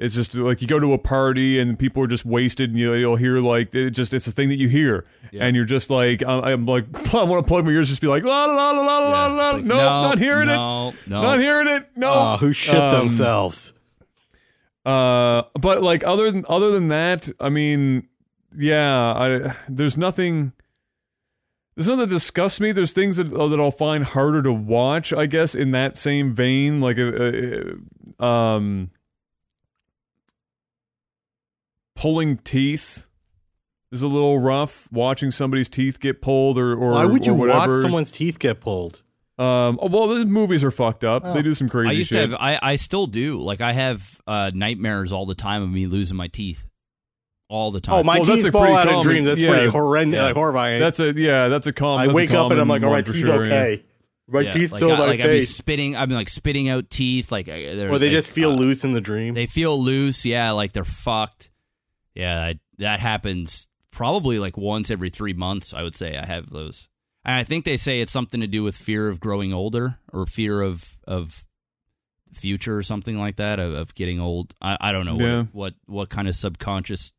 [0.00, 2.94] It's just like you go to a party and people are just wasted, and you,
[2.94, 5.44] you'll hear like it just it's a thing that you hear, Yeah.
[5.44, 8.06] and you're just like I'm, I'm like I want to plug my ears, just be
[8.06, 9.50] like la la la la la la Yeah, la.
[9.52, 10.54] like, No, not hearing it.
[10.56, 11.90] no, No, Not hearing it.
[11.96, 12.12] No.
[12.12, 13.74] Oh, who shit Um, themselves?
[14.86, 18.08] Uh, but like other than other than that, I mean,
[18.56, 20.52] yeah, I there's nothing.
[21.76, 22.72] There's nothing that disgusts me.
[22.72, 25.12] There's things that uh, that I'll find harder to watch.
[25.12, 27.76] I guess in that same vein, like a,
[28.18, 28.90] uh um,
[31.96, 33.06] pulling teeth
[33.92, 34.88] is a little rough.
[34.92, 38.60] Watching somebody's teeth get pulled, or or Why would or you watch someone's teeth get
[38.60, 39.02] pulled?
[39.38, 41.22] Um, oh, well, the movies are fucked up.
[41.24, 41.32] Oh.
[41.32, 42.16] They do some crazy I used shit.
[42.16, 42.34] to have.
[42.38, 43.40] I, I still do.
[43.40, 46.66] Like I have uh, nightmares all the time of me losing my teeth,
[47.48, 47.94] all the time.
[47.94, 49.26] Oh, my Well, that's teeth a fall pretty out in common- dreams.
[49.26, 49.48] That's yeah.
[49.50, 50.24] pretty horrendous, Yeah.
[50.26, 50.80] like horrifying.
[50.80, 51.48] That's a yeah.
[51.48, 52.00] That's a common.
[52.00, 53.54] I that's a wake up and I'm like, all one right, for teeth sure, yeah.
[53.54, 53.84] okay.
[54.28, 55.96] My Yeah, teeth like still I, my like I'd be spitting.
[55.96, 57.32] I've been like spitting out teeth.
[57.32, 59.32] Like I- they're Or they like, just feel uh, loose in the dream.
[59.34, 60.24] They feel loose.
[60.26, 61.49] Yeah, like they're fucked.
[62.20, 65.72] Yeah, I, that happens probably like once every three months.
[65.74, 66.88] I would say I have those,
[67.24, 70.26] and I think they say it's something to do with fear of growing older or
[70.26, 71.44] fear of of
[72.32, 74.54] future or something like that of, of getting old.
[74.62, 75.38] I, I don't know Yeah.
[75.38, 77.12] what, what what kind of subconscious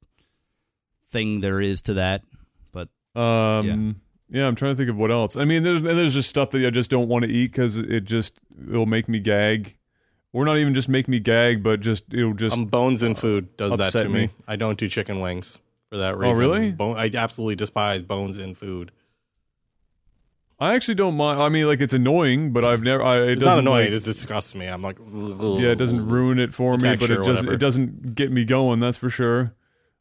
[1.12, 2.24] thing there is to that,
[2.72, 2.88] but
[3.20, 4.00] Um,
[4.30, 4.48] yeah.
[4.48, 5.36] I'm trying to think of what else.
[5.36, 7.76] I mean, there's and there's just stuff that I just don't want to eat because
[7.78, 8.40] it just
[8.70, 9.76] it'll make me gag,
[10.34, 13.56] or not even just make me gag, but just it'll just um, bones in food
[13.58, 14.28] does that upset to me.
[14.28, 14.30] me.
[14.48, 16.38] I don't do chicken wings for that Oh, reason.
[16.40, 16.72] really?
[16.72, 18.92] Bone, I absolutely despise bones in food.
[20.60, 21.42] I actually don't mind.
[21.42, 23.02] I mean, like it's annoying, but I've never.
[23.04, 23.86] I, it It's doesn't not annoying.
[23.86, 24.68] like- it just disgusts me.
[24.68, 27.36] I'm like, yeah, it doesn't ruin it for The me, but texture it or doesn't.
[27.48, 27.54] whatever.
[27.54, 28.80] It doesn't get me going.
[28.80, 29.56] That's for sure.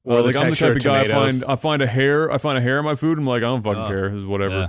[0.05, 1.01] Or Uh, the like I'm the type of of guy.
[1.01, 1.41] I tomatoes.
[1.43, 2.31] find I find a hair.
[2.31, 3.17] I find a hair in my food.
[3.19, 4.07] I'm like, I don't fucking care.
[4.15, 4.55] It's whatever.
[4.55, 4.69] Yeah.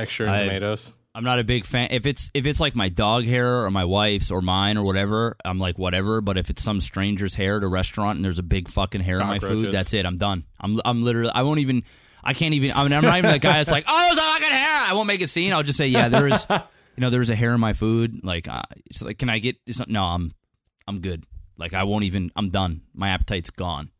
[0.00, 0.94] texture and I- tomatoes.
[1.16, 1.88] I'm not a big fan.
[1.92, 5.34] If it's if it's like my dog hair or my wife's or mine or whatever,
[5.42, 6.20] I'm like whatever.
[6.20, 9.18] But if it's some stranger's hair at a restaurant and there's a big fucking hair
[9.20, 9.72] in my food, Cockroaches.
[9.72, 10.04] that's it.
[10.04, 10.44] I'm done.
[10.60, 11.30] I'm I'm literally.
[11.34, 11.84] I won't even.
[12.22, 12.72] I can't even.
[12.72, 14.82] I mean, I'm not even the guy that's like, oh, there's a fucking hair.
[14.84, 15.54] I won't make a scene.
[15.54, 16.46] I'll just say, yeah, there is.
[16.50, 18.24] You know, there's a hair in my food.
[18.24, 19.56] Like, uh, it's like, can I get?
[19.66, 20.32] It's not, no, I'm
[20.86, 21.24] I'm good.
[21.56, 22.30] Like, I won't even.
[22.36, 22.82] I'm done.
[22.94, 23.90] My appetite's gone.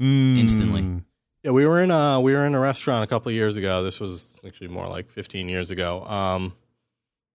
[0.00, 0.40] Mm.
[0.40, 1.02] Instantly.
[1.42, 3.82] Yeah, we were in a we were in a restaurant a couple of years ago.
[3.82, 6.02] This was actually more like 15 years ago.
[6.02, 6.54] Um,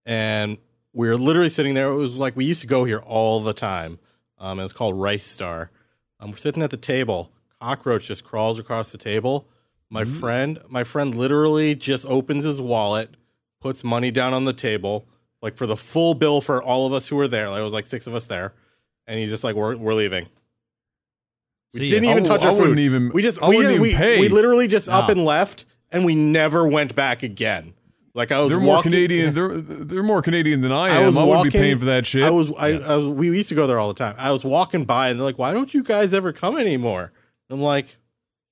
[0.05, 0.59] and
[0.93, 1.89] we were literally sitting there.
[1.89, 3.97] It was like we used to go here all the time.
[4.37, 5.71] Um, and it's called Rice Star.
[6.19, 7.31] Um, we're sitting at the table.
[7.59, 9.47] Cockroach just crawls across the table.
[9.89, 13.15] My friend, my friend, literally just opens his wallet,
[13.61, 15.07] puts money down on the table,
[15.41, 17.49] like for the full bill for all of us who were there.
[17.49, 18.53] Like it was like six of us there,
[19.07, 20.27] and he's just like, "We're we're leaving."
[21.75, 22.61] We See, didn't I even w- touch I our food.
[22.61, 24.19] wouldn't even- We just I we, wouldn't even we, pay.
[24.19, 27.73] we literally just up and left, and we never went back again.
[28.13, 29.33] Like I was They're more walking, Canadian.
[29.33, 31.17] They're they're more Canadian than I am.
[31.17, 32.23] I I, wouldn't be paying for that shit.
[32.23, 33.09] I was, I, I was.
[33.09, 34.15] We used to go there all the time.
[34.17, 37.11] I was walking by, and they're like, "Why don't you guys ever come anymore?"
[37.49, 37.97] I'm like,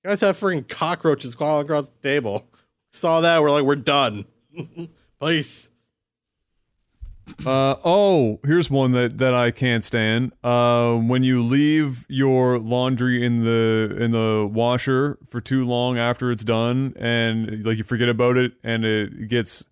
[0.04, 2.46] "You guys have freaking cockroaches crawling across the table."
[2.92, 4.26] Saw that, we're like, "We're done."
[5.18, 5.70] Please.
[7.46, 10.32] Uh, oh, here's one that, that I can't stand.
[10.42, 16.30] Uh, when you leave your laundry in the in the washer for too long after
[16.30, 19.64] it's done, and like you forget about it, and it gets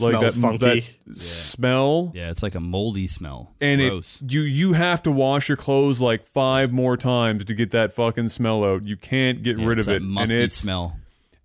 [0.00, 0.80] like that, funky.
[1.06, 3.54] that smell, Yeah, it's like a moldy smell.
[3.60, 4.20] and Gross.
[4.20, 7.92] it you you have to wash your clothes like five more times to get that
[7.92, 8.86] fucking smell out.
[8.86, 10.97] You can't get Yeah, rid it's of that it, and musty it's smell.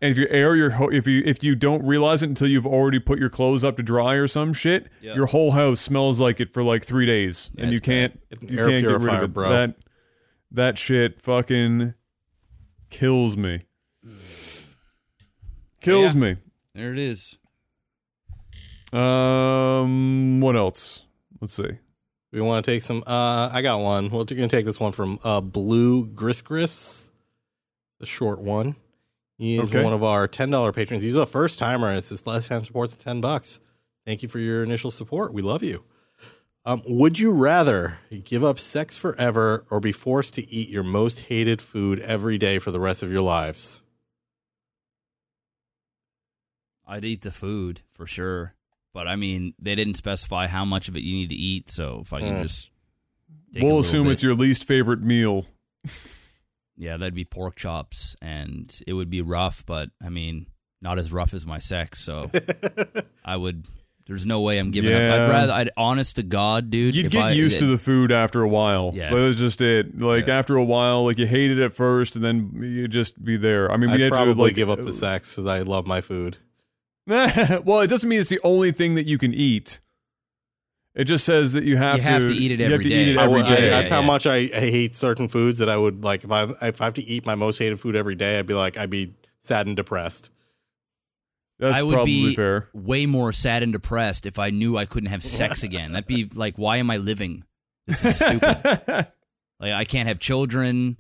[0.04, 2.68] And if you air your ho- if you if you don't realize it until you've
[2.68, 5.16] already put your clothes up to dry or some shit, Yeah.
[5.16, 8.52] your whole house smells like it for like three days, Yeah, and you can't Get
[8.52, 9.34] you air can't get rid of it.
[9.34, 9.50] bro.
[9.50, 9.76] That
[10.52, 11.94] that shit fucking
[12.90, 13.62] kills me.
[15.82, 16.22] Kills Yeah.
[16.22, 16.36] me.
[16.76, 17.38] There it is.
[18.92, 21.06] Um, what else?
[21.42, 21.80] Let's see.
[22.32, 23.04] We want to take some.
[23.06, 24.06] Uh, I got one.
[24.10, 27.12] We're going to take this one from uh, Blue Gris Gris,
[28.00, 28.76] the short one.
[29.38, 29.84] He is Okay.
[29.84, 31.04] one of our ten dollar patrons.
[31.04, 31.92] He's a first timer.
[31.94, 33.60] It's his last time support's ten bucks.
[34.06, 35.34] Thank you for your initial support.
[35.34, 35.86] We love you.
[36.66, 41.22] Um, would you rather give up sex forever or be forced to eat your most
[41.22, 43.82] hated food every day for the rest of your lives?
[46.86, 48.56] I'd eat the food for sure.
[48.94, 51.70] But I mean, they didn't specify how much of it you need to eat.
[51.72, 52.42] So if I can Mm.
[52.44, 52.70] just.
[53.54, 55.46] take we'll little assume bit- it's your least favorite meal.
[56.78, 60.48] Yeah, that'd be pork chops, and it would be rough, but I mean,
[60.82, 62.00] not as rough as my sex.
[62.00, 62.30] So
[63.26, 63.66] I would.
[64.06, 65.00] There's no way I'm giving up.
[65.00, 65.16] Yeah.
[65.16, 65.54] I'd rather.
[65.54, 66.94] I'd honest to God, dude.
[66.96, 68.92] You'd if get I- used to the food after a while.
[68.94, 69.14] Yeah.
[69.14, 69.98] That's just it.
[69.98, 70.38] Like Yeah.
[70.40, 73.72] after a while, like you hate it at first, and then you just be there.
[73.72, 75.62] I mean, we I'd had probably to like give up the uh, sex because I
[75.62, 76.38] love my food.
[77.06, 79.80] well, it doesn't mean it's the only thing that you can eat.
[80.96, 83.02] It just says that you have, You have to eat it you have to day.
[83.02, 83.70] eat it every I- day.
[83.70, 84.06] that's how yeah.
[84.08, 86.24] much I, I hate certain foods that I would like.
[86.24, 88.54] If I if I have to eat my most hated food every day, I'd be
[88.54, 90.30] like I'd be sad and depressed.
[91.60, 92.68] That's I would probably be fair.
[92.74, 95.94] way more sad and depressed if I knew I couldn't have sex again.
[95.94, 97.44] That'd be like, why am I living?
[97.88, 98.42] This is stupid.
[99.60, 100.98] like I can't have children.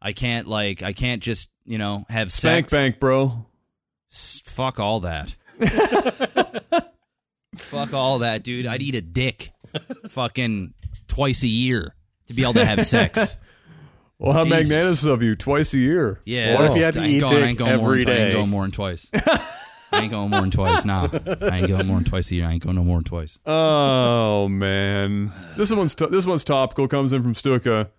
[0.00, 2.72] I can't like I can't just you know have Spank sex.
[2.72, 3.44] bank, bro.
[4.10, 5.34] S- fuck all that.
[7.58, 8.66] fuck all that, dude.
[8.66, 9.50] I'd eat a dick,
[10.08, 10.74] fucking
[11.08, 11.94] twice a year
[12.26, 13.36] to be able to have sex.
[14.16, 14.70] Well, how Jesus.
[14.70, 15.34] magnanimous of you!
[15.34, 16.20] Twice a year.
[16.24, 16.54] Yeah.
[16.54, 18.16] What if you had to I ain't eat going, I ain't going more every than,
[18.16, 19.10] I ain't going more than twice.
[19.12, 19.50] I
[19.92, 20.84] ain't going more than twice.
[20.84, 22.46] Nah, I ain't going more than twice a year.
[22.46, 23.38] I ain't going no more than twice.
[23.44, 26.86] Oh man, this one's t- this one's topical.
[26.86, 27.90] Comes in from Stuka,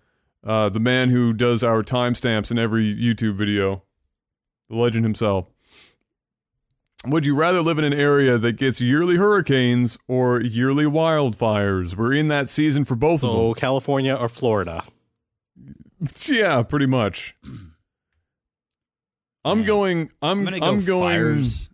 [0.42, 3.82] uh, the man who does our timestamps in every YouTube video,
[4.70, 5.46] the legend himself.
[7.04, 11.94] Would you rather live in an area that gets yearly hurricanes or yearly wildfires?
[11.96, 13.54] We're in that season for both So of them.
[13.54, 14.82] California or Florida?
[16.26, 17.36] yeah, pretty much.
[19.44, 19.66] I'm Man.
[19.66, 20.10] going.
[20.22, 20.38] I'm.
[20.40, 21.02] I'm gonna go I'm going.
[21.02, 21.70] fires.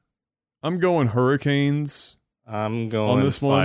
[0.62, 2.16] I'm going hurricanes.
[2.46, 3.60] I'm going this one?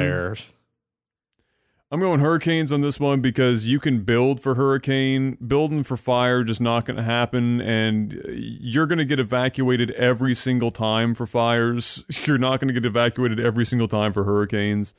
[1.89, 1.93] Fires.
[1.93, 6.43] I'm going hurricanes on this one because you can build for hurricane, building for fire
[6.43, 11.25] just not going to happen, and you're going to get evacuated every single time for
[11.25, 12.03] fires.
[12.25, 14.93] You're not going to get evacuated every single time for hurricanes.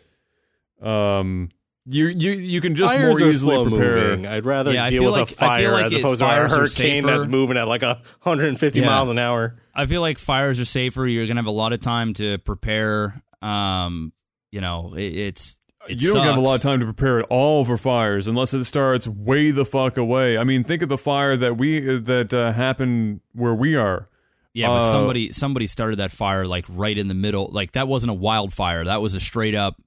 [0.83, 1.51] Um,
[1.91, 3.95] you you you can just Fires more are easily prepare.
[3.97, 4.27] moving.
[4.27, 6.49] I'd rather Yeah, deal with like- a I feel fire like as opposed to a
[6.49, 8.87] hurricane that's moving at like a 150 Yeah.
[8.87, 9.57] miles an hour.
[9.75, 11.07] I feel like fires are safer.
[11.07, 13.23] You're gonna have a lot of time to prepare.
[13.41, 14.13] Um,
[14.53, 15.59] you know, it, it's
[15.89, 18.55] it you don't have a lot of time to prepare at all for fires unless
[18.55, 20.37] it starts way the fuck away.
[20.39, 24.09] I mean, think of the fire that we that uh, happened where we are.
[24.55, 27.49] Yeah, but Uh, somebody somebody started that fire like right in the middle.
[27.53, 28.85] Like that wasn't a wildfire.
[28.85, 29.81] That was a straight up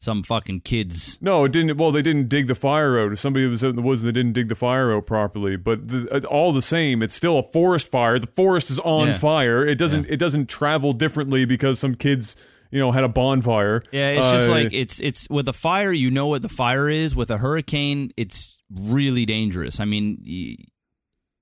[0.00, 1.18] some fucking kids.
[1.20, 1.76] No, it didn't.
[1.76, 3.18] Well, they didn't dig the fire out.
[3.18, 5.56] Somebody was out in the woods and they didn't dig the fire out properly.
[5.56, 8.18] But the, uh, all the same, it's still a forest fire.
[8.20, 9.16] The forest is on Yeah.
[9.18, 9.66] fire.
[9.66, 10.06] It doesn't.
[10.08, 12.36] It doesn't travel differently because some kids,
[12.70, 13.82] you know, had a bonfire.
[13.92, 15.92] Yeah, it's just Uh, like it's it's with a fire.
[15.92, 17.14] You know what the fire is.
[17.16, 19.80] With a hurricane, it's really dangerous.
[19.80, 20.22] I mean,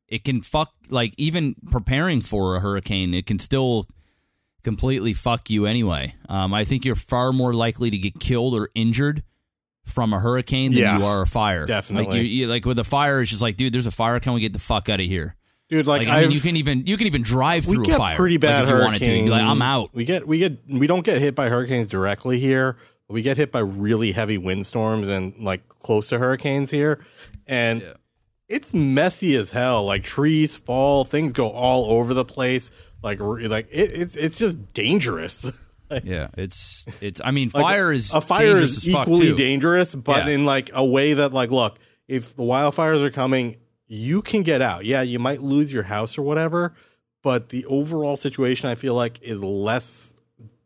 [0.08, 3.12] it can fuck like even preparing for a hurricane.
[3.14, 3.86] It can still
[4.62, 6.14] completely fuck you anyway.
[6.28, 9.22] Um, I think you're far more likely to get killed or injured
[9.84, 11.64] from a hurricane than Yeah, you are a fire.
[11.66, 12.06] definitely.
[12.08, 14.18] Like you, you like with a fire, it's just like, dude, there's a fire.
[14.18, 15.35] Can we get the fuck out of here?
[15.68, 18.16] Dude, like, Like, I mean, you can even you can even drive through a fire.
[18.16, 19.30] pretty bad like, if you wanted to.
[19.30, 19.90] like, I'm out.
[19.92, 22.76] We get we get we don't get hit by hurricanes directly here.
[23.08, 27.04] But we get hit by really heavy windstorms and like close to hurricanes here,
[27.46, 27.94] and
[28.48, 29.84] it's messy as hell.
[29.84, 32.70] Like trees fall, things go all over the place.
[33.02, 35.62] Like like it, it's it's just dangerous.
[35.88, 37.20] Like, Yeah, it's it's.
[37.22, 40.32] I mean, like, fire is a fire is equally dangerous, but Yeah.
[40.34, 41.78] in like a way that like look,
[42.08, 43.54] if the wildfires are coming,
[43.88, 44.84] you can get out.
[44.84, 46.72] Yeah, you might lose your house or whatever,
[47.22, 50.12] but the overall situation I feel like is less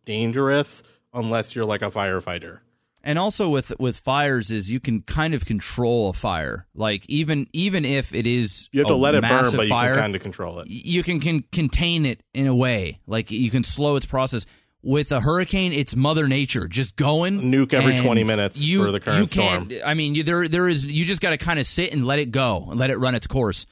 [0.05, 0.83] dangerous
[1.13, 2.61] unless you're like a firefighter.
[3.03, 6.67] and also with with fires is you can kind of control a fire.
[6.75, 9.95] Like even even if it is You have to let it burn, but you fire,
[9.95, 10.69] can kind of control it.
[10.69, 13.01] you can, can contain it in a way.
[13.07, 14.45] Like you can slow its process.
[14.83, 18.99] With a hurricane, it's Mother Nature just going Nuke every 20 minutes you, for the
[18.99, 19.83] current you can't, storm.
[19.85, 22.19] I mean, you, there there is you just got to kind of sit and let
[22.19, 23.67] it go and let it run its course.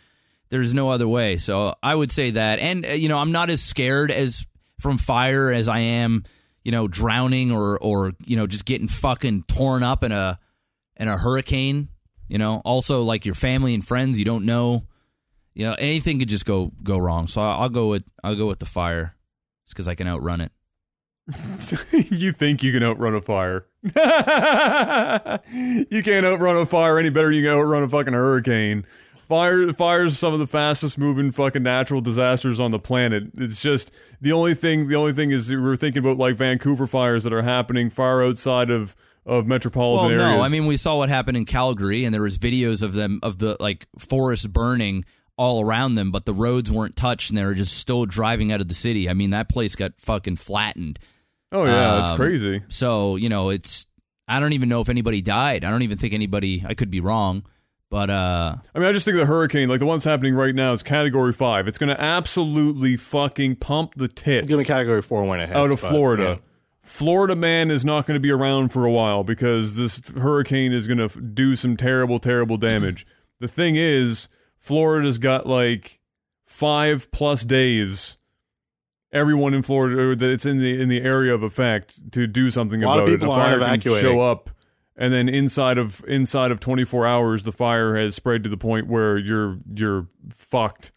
[0.50, 1.38] There's no other way.
[1.38, 4.46] So I would say that, and uh, you know, I'm not as scared as
[4.80, 6.24] from fire as I am,
[6.62, 10.38] you know, drowning or or you know just getting fucking torn up in a
[10.98, 11.88] in a hurricane.
[12.28, 14.84] You know, also like your family and friends, you don't know.
[15.54, 17.28] You know, anything could just go go wrong.
[17.28, 19.16] So I'll go with I'll go with the fire,
[19.64, 20.52] just because I can outrun it.
[22.10, 23.66] you think you can outrun a fire?
[23.84, 23.92] you
[26.02, 27.28] can't outrun a fire any better.
[27.28, 28.86] than You can outrun a fucking hurricane.
[29.28, 33.24] Fire, fires some of the fastest moving fucking natural disasters on the planet.
[33.36, 33.92] It's just
[34.22, 34.88] the only thing.
[34.88, 38.70] The only thing is we're thinking about like Vancouver fires that are happening far outside
[38.70, 40.38] of of metropolitan Well, areas.
[40.38, 43.20] no, I mean we saw what happened in Calgary, and there was videos of them
[43.22, 45.04] of the like forest burning
[45.36, 48.62] all around them, but the roads weren't touched, and they were just still driving out
[48.62, 49.10] of the city.
[49.10, 50.98] I mean, that place got fucking flattened.
[51.52, 52.62] Oh yeah, it's um, crazy.
[52.68, 53.86] So you know, it's
[54.26, 55.64] I don't even know if anybody died.
[55.64, 56.64] I don't even think anybody.
[56.66, 57.44] I could be wrong,
[57.90, 60.54] but uh, I mean, I just think of the hurricane, like the one's happening right
[60.54, 61.66] now, is Category Five.
[61.68, 64.46] It's going to absolutely fucking pump the tits.
[64.46, 65.56] Give me category four when it hits.
[65.56, 66.22] out of but, Florida.
[66.22, 66.36] yeah.
[66.82, 70.86] Florida man is not going to be around for a while because this hurricane is
[70.86, 73.06] going to f- do some terrible, terrible damage.
[73.40, 74.28] the thing is,
[74.58, 76.00] Florida's got like
[76.44, 78.16] five plus days.
[79.12, 82.82] Everyone in Florida that it's in the in the area of effect to do something
[82.82, 83.30] A lot of people it.
[83.30, 84.02] A aren't fire can evacuating.
[84.02, 84.50] show up,
[84.96, 88.86] and then inside of inside of 24 hours, the fire has spread to the point
[88.86, 90.92] where you're you're fucked.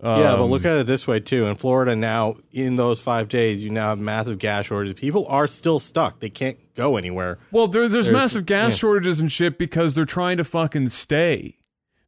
[0.00, 1.46] Yeah, but Um, look at it this way too.
[1.46, 4.94] In Florida now, in those five days, you now have massive gas shortages.
[4.94, 7.38] People are still stuck; they can't go anywhere.
[7.50, 8.76] Well, there, there's, There's- massive gas yeah.
[8.78, 11.56] shortages and shit because they're trying to fucking stay.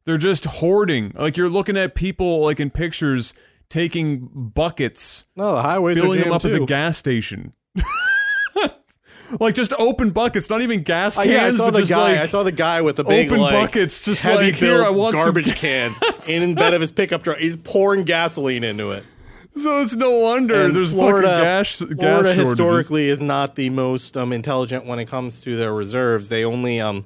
[0.05, 1.11] They're just hoarding.
[1.15, 3.33] Like you're looking at people like in pictures
[3.71, 7.53] taking buckets, No, the highways filling them up jammed at the gas station.
[9.39, 11.33] like just open buckets, not even gas Uh, cans.
[11.33, 12.11] yeah, I saw the guy.
[12.11, 14.83] like, I saw the guy with the big open like, buckets, just heavy like, here,
[14.83, 15.97] I want garbage cans
[16.29, 17.37] in bed of his pickup truck.
[17.37, 19.05] He's pouring gasoline into it.
[19.55, 22.47] So it's no wonder And there's Florida, fucking gas gas Florida shortages.
[22.47, 26.29] historically is not the most um, intelligent when it comes to their reserves.
[26.29, 27.05] They only um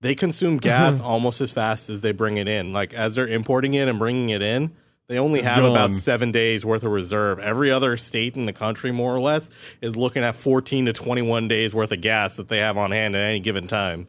[0.00, 2.72] they consume gas almost as fast as they bring it in.
[2.72, 4.70] Like as they're importing it and bringing it in,
[5.10, 7.40] they only It's have about seven days worth of reserve.
[7.40, 9.50] Every other state in the country, more or less,
[9.82, 13.16] is looking at fourteen to twenty-one days worth of gas that they have on hand
[13.16, 14.06] at any given time.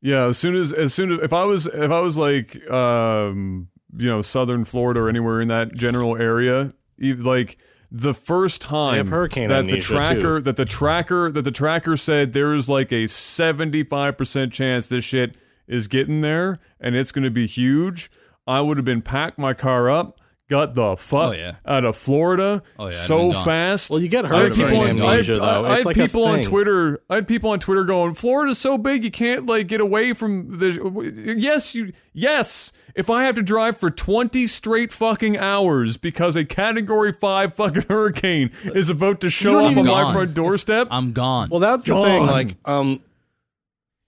[0.00, 3.68] Yeah, as soon as as soon as if I was if I was like um
[3.94, 7.58] you know southern Florida or anywhere in that general area, like
[7.90, 10.40] the first time that the tracker too.
[10.40, 14.86] that the tracker that the tracker said there is like a seventy five percent chance
[14.86, 15.36] this shit
[15.68, 18.10] is getting there and it's going to be huge.
[18.46, 21.56] I would have been packed my car up, got the fuck Oh, yeah.
[21.66, 23.88] out of Florida Oh, yeah, so fast.
[23.88, 25.64] Well, you get I hurt had people during on, I had, though.
[25.64, 26.42] I had like people on.
[26.42, 27.00] Twitter.
[27.08, 30.58] I had people on Twitter going, "Florida's so big, you can't like get away from
[30.58, 31.92] the." Yes, you.
[32.12, 37.54] Yes, if I have to drive for twenty straight fucking hours because a Category Five
[37.54, 41.48] fucking hurricane is about to show up on even- my front doorstep, I'm gone.
[41.48, 42.26] Well, that's the thing.
[42.26, 43.02] Like, um,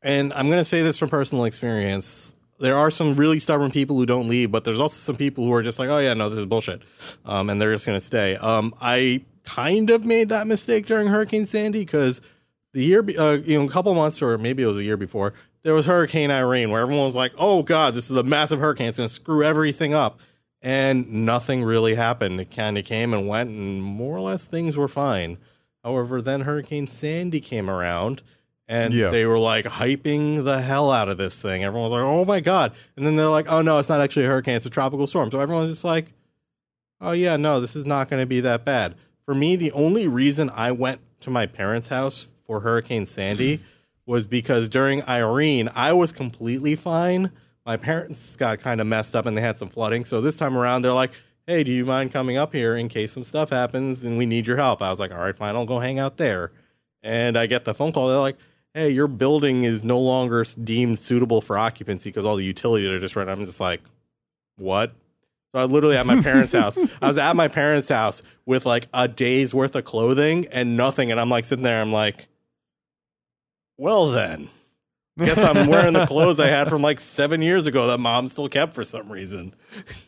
[0.03, 2.35] and I'm going to say this from personal experience.
[2.59, 5.53] There are some really stubborn people who don't leave, but there's also some people who
[5.53, 6.83] are just like, oh yeah, no, this is bullshit,
[7.25, 8.37] um, and they're just going to stay.
[8.37, 12.21] Um, I kind of made that mistake during Hurricane Sandy because
[12.73, 15.35] the year, uh, you know, a couple months or maybe it was a year before,
[15.63, 18.89] there was Hurricane Irene, where everyone was like, oh god, this is a massive hurricane,
[18.89, 20.21] it's going to screw everything up,
[20.63, 22.41] and nothing really happened.
[22.41, 25.39] It kind of came and went, and more or less things were fine.
[25.85, 28.23] However, then Hurricane Sandy came around
[28.69, 29.09] and Yeah.
[29.09, 31.63] they were like hyping the hell out of this thing.
[31.65, 32.73] Everyone was like, oh my God.
[32.97, 35.31] And then they're like, oh no, it's not actually a hurricane, it's a tropical storm.
[35.31, 36.13] So everyone's just like,
[37.01, 38.95] oh yeah, no, this is not going to be that bad.
[39.25, 43.61] For me, the only reason I went to my parents' house for Hurricane Sandy
[44.07, 47.33] was because during Irene, I was completely fine.
[47.65, 50.05] My parents got kind of messed up and they had some flooding.
[50.05, 51.11] So this time around, they're like,
[51.49, 54.47] hey, do you mind coming up here in case some stuff happens and we need
[54.47, 54.81] your help?
[54.83, 56.53] I was like, all right, fine, I'll go hang out there.
[57.03, 58.09] And I get the phone call.
[58.09, 58.37] They're like,
[58.77, 63.01] hey, your building is no longer deemed suitable for occupancy because all the utilities are
[63.01, 63.27] just right.
[63.27, 63.81] I'm just like,
[64.57, 64.93] what?
[65.53, 66.79] So I literally at my parents' house.
[67.01, 71.11] I was at my parents' house with like a day's worth of clothing and nothing.
[71.11, 72.29] And I'm like sitting there, I'm like,
[73.79, 74.51] well then.
[75.19, 78.51] Guess I'm wearing the clothes I had from like seven years ago that mom still
[78.51, 79.55] kept for some reason.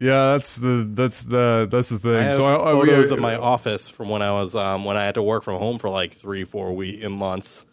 [0.00, 2.14] yeah, that's the that's the that's the thing.
[2.16, 4.96] I have so I, I, photos of my office from when I was um, when
[4.96, 7.64] I had to work from home for like three, four week in months.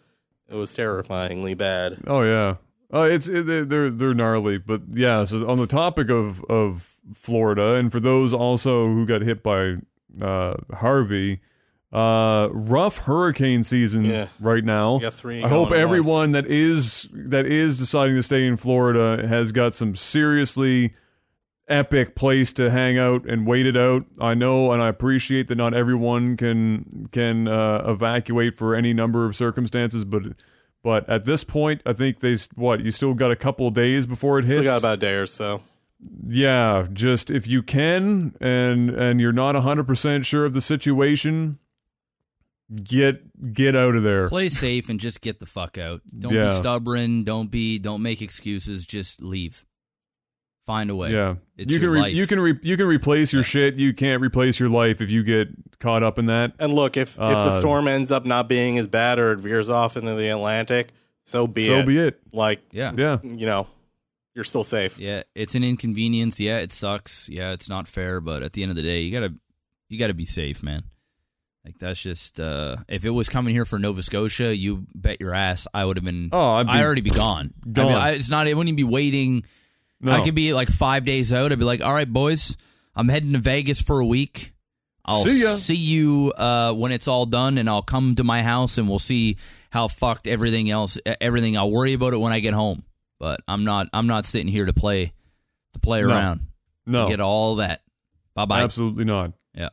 [0.48, 1.98] It was terrifyingly bad.
[2.06, 2.56] Oh yeah.
[2.92, 5.24] Uh, it's it, they're they're gnarly, but yeah.
[5.24, 9.76] So on the topic of of Florida, and for those also who got hit by
[10.20, 11.40] uh, Harvey,
[11.92, 14.28] uh, rough hurricane season Yeah.
[14.40, 14.98] right now.
[14.98, 19.50] Got three I hope everyone that is that is deciding to stay in Florida has
[19.50, 20.94] got some seriously
[21.68, 24.04] epic place to hang out and wait it out.
[24.20, 29.24] I know and I appreciate that not everyone can can uh, evacuate for any number
[29.26, 30.22] of circumstances, but
[30.82, 33.74] but at this point, I think they s- what you still got a couple of
[33.74, 34.52] days before it hits.
[34.60, 35.62] Still got about a day or so.
[36.28, 41.58] yeah, just if you can and and you're not hundred percent sure of the situation,
[42.84, 44.28] get get out of there.
[44.28, 46.02] Play safe and just get the fuck out.
[46.16, 46.44] Don't Yeah.
[46.46, 47.24] be stubborn.
[47.24, 47.80] Don't be.
[47.80, 48.86] Don't make excuses.
[48.86, 49.64] Just leave.
[50.66, 51.12] Find a way.
[51.12, 52.14] Yeah, It's you can your re- life.
[52.14, 53.76] you can re- you can replace your shit.
[53.76, 56.54] You can't replace your life if you get caught up in that.
[56.58, 59.38] And look, if if the Uh, storm ends up not being as bad or it
[59.38, 60.88] veers off into the Atlantic,
[61.24, 61.86] so be so it.
[61.86, 62.20] be it.
[62.32, 62.92] Like Yeah.
[62.96, 63.68] Yeah, you know,
[64.34, 64.98] you're still safe.
[64.98, 66.40] Yeah, it's an inconvenience.
[66.40, 67.28] Yeah, it sucks.
[67.28, 69.34] Yeah, it's not fair, but at the end of the day, you gotta
[69.88, 70.82] you gotta be safe, man.
[71.64, 75.32] Like that's just uh if it was coming here for Nova Scotia, you bet your
[75.32, 76.30] ass I would have been.
[76.32, 77.54] Oh, I'd be I already be gone.
[77.64, 77.86] I gone.
[77.86, 78.48] mean, I, it's not.
[78.48, 79.44] It wouldn't even be waiting.
[80.00, 80.12] No.
[80.12, 81.52] I could be like five days out.
[81.52, 82.56] I'd be like, all right, boys,
[82.94, 84.52] I'm heading to Vegas for a week.
[85.04, 85.54] I'll See ya.
[85.54, 88.98] see you uh, when it's all done, and I'll come to my house and we'll
[88.98, 89.36] see
[89.70, 90.98] how fucked everything else.
[91.20, 91.56] Everything.
[91.56, 92.82] I'll worry about it when I get home.
[93.20, 93.88] But I'm not.
[93.92, 95.12] I'm not sitting here to play
[95.74, 96.08] to play No.
[96.08, 96.40] around.
[96.86, 97.82] no, Get all that.
[98.34, 98.62] Bye bye.
[98.62, 99.32] absolutely not.
[99.54, 99.68] Yeah.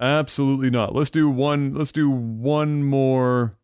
[0.00, 0.94] Absolutely not.
[0.94, 1.74] Let's do one.
[1.74, 3.57] Let's do one more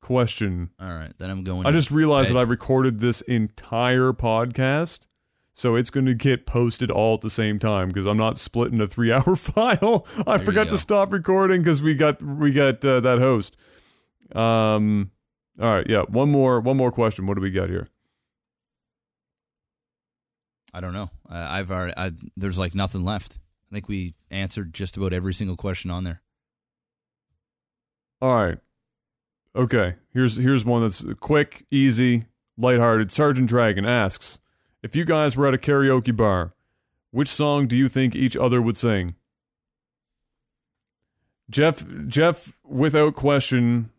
[0.00, 0.70] question.
[0.80, 1.66] All right, then I'm going.
[1.66, 2.36] I just realized bed.
[2.36, 5.06] that I recorded this entire podcast,
[5.52, 8.80] so it's going to get posted all at the same time because I'm not splitting
[8.80, 10.06] a three-hour file.
[10.26, 13.56] I you forgot to stop recording because we got we got uh, that host.
[14.34, 15.10] Um.
[15.60, 15.86] All right.
[15.88, 16.02] Yeah.
[16.08, 16.60] One more.
[16.60, 17.26] One more question.
[17.26, 17.88] What do we got here?
[20.72, 21.10] I don't know.
[21.28, 21.94] I, I've already.
[21.96, 23.38] I, there's like nothing left.
[23.70, 26.22] I think we answered just about every single question on there.
[28.22, 28.58] All right.
[29.54, 29.96] Okay.
[30.12, 32.24] Here's here's one that's quick, easy,
[32.56, 33.12] lighthearted.
[33.12, 34.38] Sergeant Dragon asks,
[34.82, 36.54] if you guys were at a karaoke bar,
[37.10, 39.14] which song do you think each other would sing?
[41.50, 43.90] Jeff Jeff without question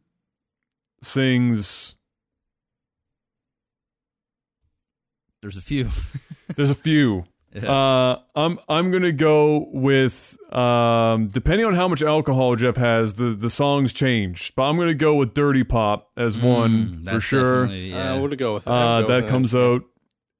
[1.02, 1.96] sings
[5.42, 5.90] There's a few.
[6.56, 7.26] there's a few.
[7.54, 7.70] Yeah.
[7.72, 13.32] Uh, I'm I'm gonna go with um, depending on how much alcohol Jeff has, the
[13.32, 14.56] the songs change.
[14.56, 17.62] But I'm gonna go with Dirty Pop as one Mm, for sure.
[17.66, 18.14] definitely- Yeah.
[18.14, 18.72] Uh, what to go with that?
[18.72, 19.82] Uh, Go that with comes out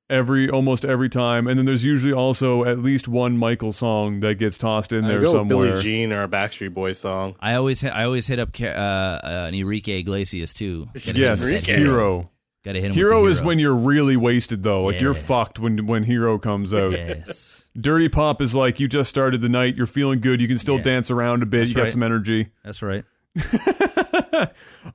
[0.10, 4.36] every almost every time, and then there's usually also at least one Michael song that
[4.36, 5.68] gets tossed in I there go with somewhere.
[5.72, 7.36] Billie Jean or a Backstreet Boys song.
[7.40, 10.88] I always hit, I always hit up uh, uh, an Enrique Iglesias too.
[11.06, 11.76] Yes, in Enrique.
[11.78, 12.30] hero.
[12.64, 12.94] Got to hit him.
[12.94, 13.48] Hero, with is the hero.
[13.48, 14.84] when you're really wasted though.
[14.86, 16.92] Like you're fucked when when Hero comes out.
[16.92, 20.58] Yes, Dirty Pop is like you just started the night, you're feeling good, you can
[20.60, 20.84] still Yeah.
[20.84, 22.50] dance around a bit, you got some energy.
[22.64, 23.04] that's right.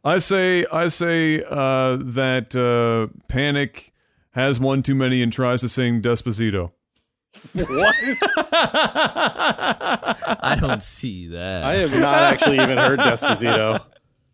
[0.05, 3.93] I say I say uh, that uh, Panic
[4.33, 6.71] has one too many and tries to sing Despacito.
[7.55, 7.95] What?
[10.41, 11.65] I don't see that.
[11.65, 13.85] I have not actually even heard Despacito.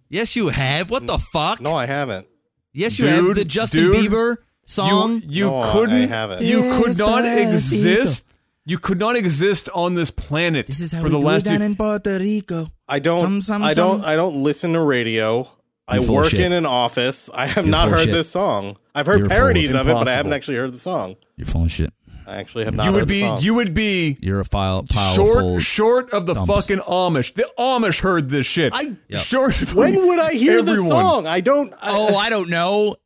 [0.08, 0.90] yes, you have.
[0.90, 1.60] What the fuck?
[1.60, 2.26] No, I haven't.
[2.72, 5.22] Yes, you Dude, have the Justin dude, Bieber song.
[5.22, 6.42] You you No, I couldn't haven't.
[6.42, 7.48] you could not Despacito.
[7.50, 8.32] exist.
[8.64, 11.46] You could not exist on this planet this is how for we the do last
[11.46, 12.68] it down in Puerto Rico.
[12.88, 13.20] I don't.
[13.20, 14.00] Some, some, I don't.
[14.00, 14.08] some.
[14.08, 15.48] I don't listen to radio.
[15.88, 17.28] I You're work in an office.
[17.34, 18.12] I have You're not heard shit.
[18.12, 18.76] this song.
[18.94, 21.16] I've heard You're full of parodies of it, but I haven't actually heard the song.
[21.36, 21.92] You're full of shit.
[22.32, 23.40] I actually have not you heard would the be song.
[23.42, 25.58] you would be You're a file, pile short full.
[25.60, 26.50] short of the dumps.
[26.52, 27.34] fucking Amish.
[27.34, 28.72] The Amish heard this shit.
[28.74, 29.20] I- Yep.
[29.20, 29.74] Short.
[29.74, 30.90] when would I hear the Everyone.
[30.90, 31.26] song?
[31.26, 31.72] I don't.
[31.74, 32.96] I, oh, I don't know.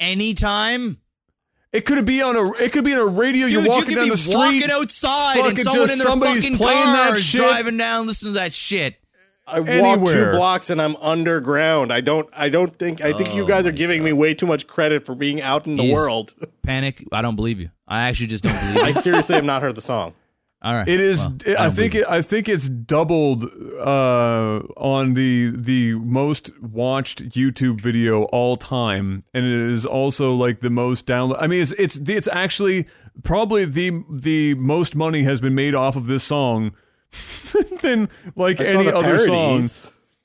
[0.00, 0.98] Anytime.
[1.72, 2.52] It could be on a.
[2.62, 3.46] It could be on a radio.
[3.46, 4.34] Dude, you're you walking could down be the street.
[4.36, 7.40] walking outside and fucking someone just in their somebody's fucking playing car that is shit.
[7.40, 8.96] driving down listening to that shit.
[9.46, 10.30] I walk Anywhere.
[10.32, 11.92] two blocks and I'm underground.
[11.92, 12.28] I don't.
[12.36, 13.02] I don't think.
[13.04, 15.66] I think you oh guys are giving me way too much credit for being out
[15.66, 16.34] in the He's- world.
[16.62, 17.04] Panic.
[17.12, 17.70] I don't believe you.
[17.86, 18.94] I actually just don't believe I you.
[18.94, 20.14] seriously have not heard the song.
[20.62, 20.88] All right.
[20.88, 21.26] It is.
[21.26, 21.94] Well, it- I, don't think.
[21.94, 29.24] It, I think it's doubled uh, on the the most watched YouTube video all time,
[29.34, 31.36] and it is also like the most download.
[31.38, 32.86] I mean, it's it's it's actually
[33.22, 36.74] probably the the most money has been made off of this song
[37.82, 39.68] than like I any the other song.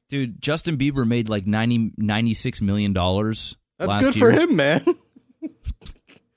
[0.07, 4.31] Dude, Justin Bieber made like 90, 96 million dollars That's last good year.
[4.31, 4.83] for him, man.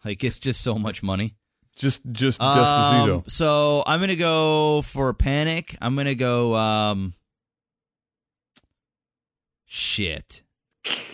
[0.04, 1.34] Like it's just so much money.
[1.76, 5.76] Just just Um, so I'm gonna go for Panic.
[5.80, 6.54] I'm gonna go.
[6.54, 7.14] um
[9.66, 10.42] Shit.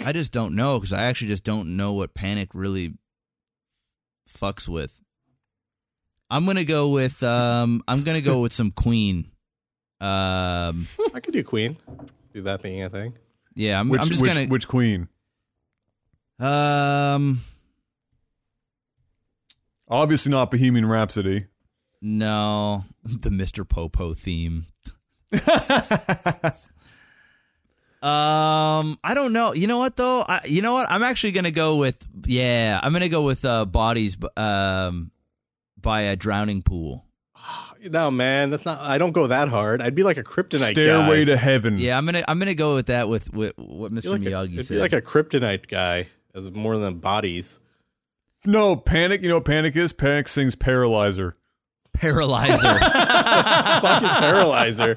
[0.05, 2.95] I just don't know because I actually just don't know what Panic really
[4.29, 5.01] fucks with.
[6.31, 7.23] I'm gonna go with.
[7.23, 9.31] um I'm gonna go with some Queen.
[10.01, 10.87] Um.
[11.15, 11.77] I could do Queen.
[12.33, 13.15] Do that being a thing.
[13.55, 14.47] Yeah, I'm, Which I'm just which, gonna.
[14.47, 15.09] which queen?
[16.39, 17.41] um.
[19.91, 21.47] Obviously not Bohemian Rhapsody.
[22.01, 23.69] No, the Mr.
[23.69, 24.67] Popo theme.
[28.03, 29.53] um, I don't know.
[29.53, 30.25] You know what though?
[30.29, 30.91] I, you know what?
[30.91, 32.79] I'm actually gonna go with yeah.
[32.83, 35.11] I'm gonna go with uh, bodies um
[35.81, 37.05] by a drowning pool.
[37.81, 38.81] No, man, that's not.
[38.81, 39.81] I don't go that hard.
[39.81, 41.33] I'd be like a kryptonite Stairway guy.
[41.33, 41.79] to Heaven.
[41.79, 44.11] Yeah, I'm gonna I'm gonna go with that with, with what Mr.
[44.11, 44.75] like a, Miyagi it'd said.
[44.75, 47.61] be like a kryptonite guy as more than bodies.
[48.49, 49.21] No, Panic.
[49.23, 49.93] You know what Panic is?
[49.93, 51.37] Panic sings Paralyzer.
[51.93, 52.79] paralyzer.
[52.81, 54.97] Fuck is paralyzer.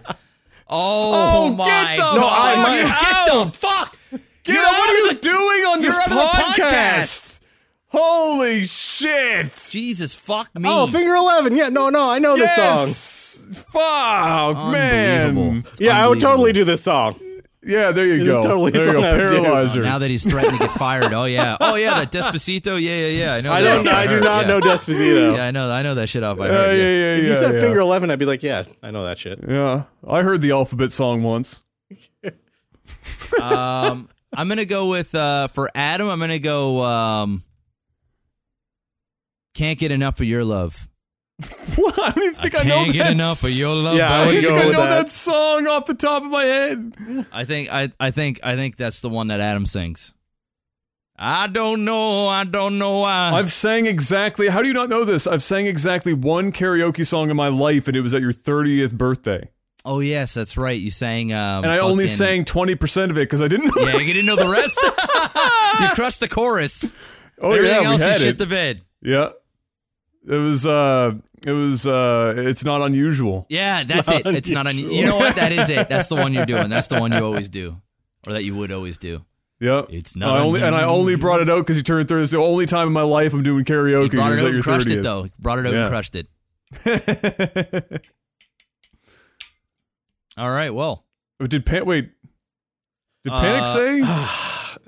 [0.70, 2.16] oh, Oh, my get the god!
[2.16, 3.46] No, I- You my- get out!
[3.46, 3.98] the fuck.
[4.44, 4.70] Get You're out!
[4.70, 7.42] out What are you the- doing on this you're out of the podcast?
[7.88, 9.68] Holy shit!
[9.70, 10.64] Jesus, fuck me.
[10.66, 11.58] Oh, Finger Eleven.
[11.58, 13.54] Yeah, no, no, I know this song.
[13.54, 15.66] Fuck, man.
[15.78, 17.20] Yeah, I would totally do this song.
[17.64, 18.42] Yeah, there you It is go.
[18.42, 19.02] totally there you go.
[19.02, 19.42] something I would do.
[19.44, 19.82] Paralyzer.
[19.84, 21.14] Now that he's threatening to get fired.
[21.14, 21.58] Oh yeah.
[21.60, 22.82] Oh yeah, that Despacito.
[22.82, 23.34] Yeah, yeah, yeah.
[23.36, 23.52] I know.
[23.54, 23.80] I don't.
[23.88, 24.48] off by I do not yeah.
[24.48, 25.36] know Despacito.
[25.36, 25.70] Yeah, I know.
[25.72, 26.70] I know that shit off by yeah, heart.
[26.70, 26.84] yeah, Yeah.
[26.88, 27.62] yeah, If you yeah, said yeah.
[27.62, 29.40] Finger Eleven, I'd be like, yeah, I know that shit.
[29.48, 31.62] Yeah, I heard the alphabet song once.
[33.40, 36.10] Um, I'm gonna go with uh for Adam.
[36.10, 36.82] I'm gonna go.
[36.82, 37.44] Um,
[39.54, 40.88] can't get enough of your love.
[41.76, 41.98] What?
[42.00, 43.96] I don't even think I, I know can't get that enough of your love.
[43.98, 44.48] Yeah, I I would don't baby.
[44.62, 44.90] think I know that.
[44.90, 47.26] that song off the top of my head.
[47.32, 50.14] I think I I think I think that's the one that Adam sings.
[51.24, 52.28] I don't know.
[52.28, 53.32] I don't know why.
[53.34, 54.48] I've sang exactly.
[54.50, 55.28] How do you not know this?
[55.28, 58.96] I've sang exactly one karaoke song in my life, and it was at your 30th
[58.96, 59.50] birthday.
[59.86, 60.80] oh yes, that's right.
[60.80, 61.32] You sang.
[61.32, 63.84] Um, And I only sang 20% of it because I didn't know.
[63.84, 64.78] Yeah, you didn't know the rest.
[65.82, 66.92] you crushed the chorus.
[67.40, 68.82] oh, Everything yeah, else we you had shit the bed.
[69.02, 69.30] yeah.
[70.28, 71.14] It was, uh,
[71.46, 73.46] it was, uh, it's not unusual.
[73.50, 74.26] Yeah, that's it.
[74.28, 74.78] It's not on.
[74.78, 75.36] You know what?
[75.38, 75.90] That is it.
[75.90, 76.70] That's the one you're doing.
[76.70, 77.82] That's the one you always do,
[78.28, 79.24] or that you would always do.
[79.60, 79.84] Yeah.
[79.90, 82.24] It's not I only, and I only brought it out because you turned 30.
[82.24, 84.14] It's the only time in my life I'm doing karaoke.
[84.14, 84.98] You brought is it out and crushed 30th.
[84.98, 85.28] it though.
[85.40, 85.80] Brought it out Yeah.
[85.82, 86.28] and crushed it.
[90.38, 90.74] All right.
[90.74, 91.06] Well,
[91.46, 92.12] Did Pan, wait,
[93.24, 94.02] did Panic Uh, say?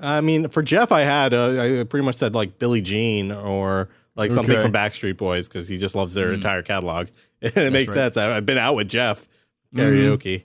[0.00, 3.90] I mean, for Jeff, I had uh, I pretty much said like Billie Jean or
[4.16, 6.34] like something from Backstreet Boys because he just loves their Mm.
[6.34, 7.08] entire catalog.
[7.42, 8.14] And it makes right.
[8.14, 8.16] sense.
[8.16, 9.28] I, I've been out with Jeff
[9.74, 9.80] Mm-hmm.
[9.80, 10.44] karaoke.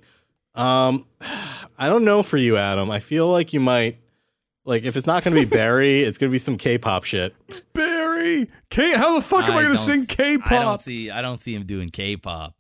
[0.59, 1.05] Um,
[1.77, 2.89] I don't know for you, Adam.
[2.91, 3.99] I feel like you might
[4.65, 7.33] like if it's not going to be Barry, it's going to be some K-pop shit.
[7.73, 8.49] Barry!
[8.69, 10.51] K, how the fuck am I, I going to sing K-pop?
[10.51, 11.09] I don't see.
[11.09, 12.53] I don't see him doing K-pop.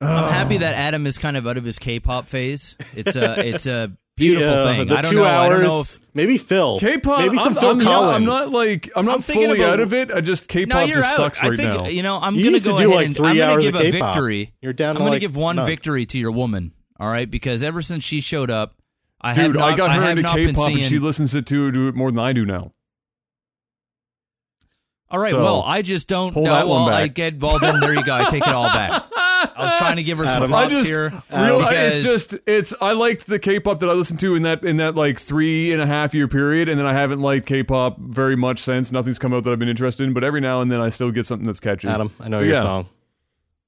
[0.00, 2.76] I'm happy that Adam is kind of out of his K-pop phase.
[2.94, 4.88] It's a it's a beautiful Yeah, thing.
[4.88, 5.24] The I don't two know.
[5.24, 5.46] hours.
[5.46, 6.78] I don't know if maybe Phil.
[6.80, 7.18] K-pop.
[7.20, 7.84] Maybe some I'm, Phil I'm Collins.
[7.84, 10.10] Not, I'm not like I'm not I'm thinking fully about- out of it.
[10.10, 11.16] I just K-pop you're just out.
[11.16, 11.86] sucks I right think now.
[11.88, 12.18] you know.
[12.20, 14.52] I'm You gonna go ahead like, and I'm gonna give a victory.
[14.60, 15.66] You're down I'm gonna like, give one none.
[15.66, 16.72] victory to your woman.
[17.00, 18.74] All right, because ever since she showed up,
[19.20, 20.98] I have Dude, not, I got her have into not been K-pop, and seeing- she
[20.98, 22.72] listens to to do it more than I do now.
[25.10, 26.34] All right, So, well, I just don't.
[26.34, 26.52] pull know.
[26.52, 27.14] that one well, I back.
[27.14, 27.40] get.
[27.40, 28.14] Well, then there you go.
[28.14, 29.04] I take it all back.
[29.58, 31.22] I was trying to give her some Adam, I props just here.
[31.30, 34.42] Uh, real, because- it's just it's I liked the K-pop that I listened to in
[34.42, 37.46] that in that like three and a half year period, and then I haven't liked
[37.46, 38.92] K-pop very much since.
[38.92, 41.10] Nothing's come out that I've been interested in, but every now and then I still
[41.10, 41.88] get something that's catchy.
[41.88, 42.62] Adam, I know But your yeah.
[42.62, 42.88] song.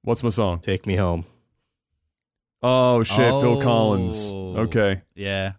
[0.02, 0.60] What's my song?
[0.60, 1.24] Take me home.
[2.62, 3.60] Oh shit, Phil Oh.
[3.60, 4.30] Collins.
[4.30, 5.52] Okay, yeah.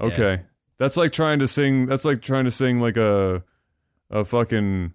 [0.00, 0.42] okay,
[0.76, 1.86] that's like trying to sing.
[1.86, 3.42] That's like trying to sing like a
[4.10, 4.92] a fucking.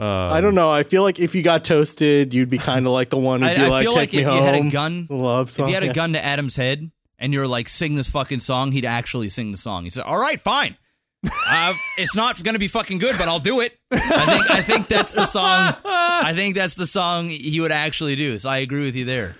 [0.00, 0.70] Uh, I don't know.
[0.70, 3.50] I feel like if you got toasted, you'd be kind of like the one who'd
[3.50, 5.48] I, be I like, feel "Take like me if home." you had a gun, Love
[5.50, 8.72] if you had a gun to Adam's head, and you're like, sing this fucking song,
[8.72, 9.84] he'd actually sing the song.
[9.84, 10.76] He said, "All right, fine."
[11.50, 13.78] uh, it's not going to be fucking good, but I'll do it.
[13.90, 15.74] I think I think that's the song.
[15.84, 18.38] I think that's the song he would actually do.
[18.38, 19.36] So I agree with you there.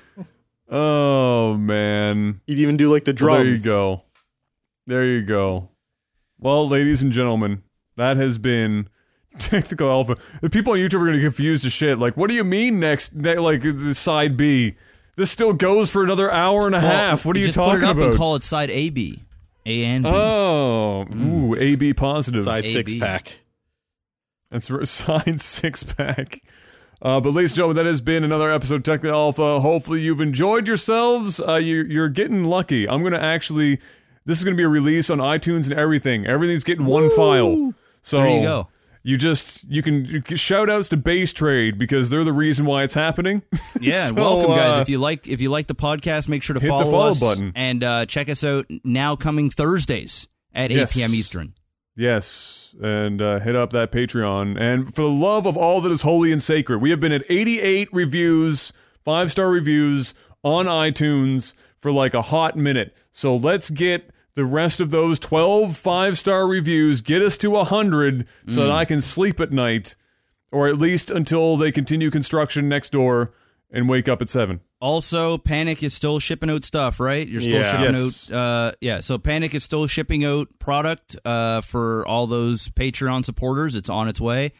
[0.69, 2.43] Oh man.
[2.47, 3.65] You'd even do like the Well, drums.
[3.65, 4.03] there you go.
[4.87, 5.71] There you go.
[6.39, 7.63] Well, ladies and gentlemen,
[7.97, 8.89] that has been
[9.51, 10.17] Technical Alpha.
[10.41, 11.99] The people on YouTube are going to confuse the shit.
[11.99, 13.15] Like, what do you mean next?
[13.15, 14.77] ne- Like, the side B?
[15.17, 17.27] This still goes for another hour and a half.
[17.27, 18.09] What are you just talking put it up about?
[18.11, 19.23] and call it side A B,
[19.67, 20.11] A and B.
[20.13, 22.45] oh, ooh, AB positive.
[22.45, 22.73] Side AB.
[22.73, 23.41] six pack.
[24.51, 26.41] That's right, side six pack.
[27.03, 29.61] Uh, but ladies and gentlemen, that has been another episode of Technical Alpha.
[29.61, 31.41] Hopefully you've enjoyed yourselves.
[31.41, 32.87] Uh, you, you're getting lucky.
[32.89, 33.79] I'm going to actually,
[34.27, 36.27] this is going to be a release on iTunes and everything.
[36.27, 37.73] Everything's getting one file.
[38.03, 38.69] So There you go.
[39.03, 42.67] You just you can, you can shout outs to Base Trade because they're the reason
[42.67, 43.43] why it's happening.
[43.81, 44.79] Yeah, So, welcome guys.
[44.79, 46.91] uh, If you like if you like the podcast, make sure to hit the follow,
[46.91, 47.53] follow us button.
[47.55, 50.95] and uh, check us out now coming Thursdays at Yes.
[50.95, 51.11] 8 p.m.
[51.15, 51.55] Eastern.
[51.97, 54.61] Yes, and uh, hit up that Patreon.
[54.61, 57.23] And for the love of all that is holy and sacred, we have been at
[57.29, 58.73] 88 reviews,
[59.05, 60.13] five star reviews
[60.43, 62.95] on iTunes for like a hot minute.
[63.13, 68.27] So let's get the rest of those 12 five star reviews, get us to 100
[68.49, 69.97] so that I can sleep at night,
[70.53, 73.33] or at least until they continue construction next door
[73.73, 74.61] and wake up at 7.
[74.81, 77.27] Also, Panic is still shipping out stuff, right?
[77.29, 77.71] You're still Yeah.
[77.71, 78.31] shipping Yes.
[78.33, 78.37] out.
[78.37, 83.77] Uh, yeah, so Panic is still shipping out product uh, for all those Patreon supporters.
[83.77, 84.53] It's on its way.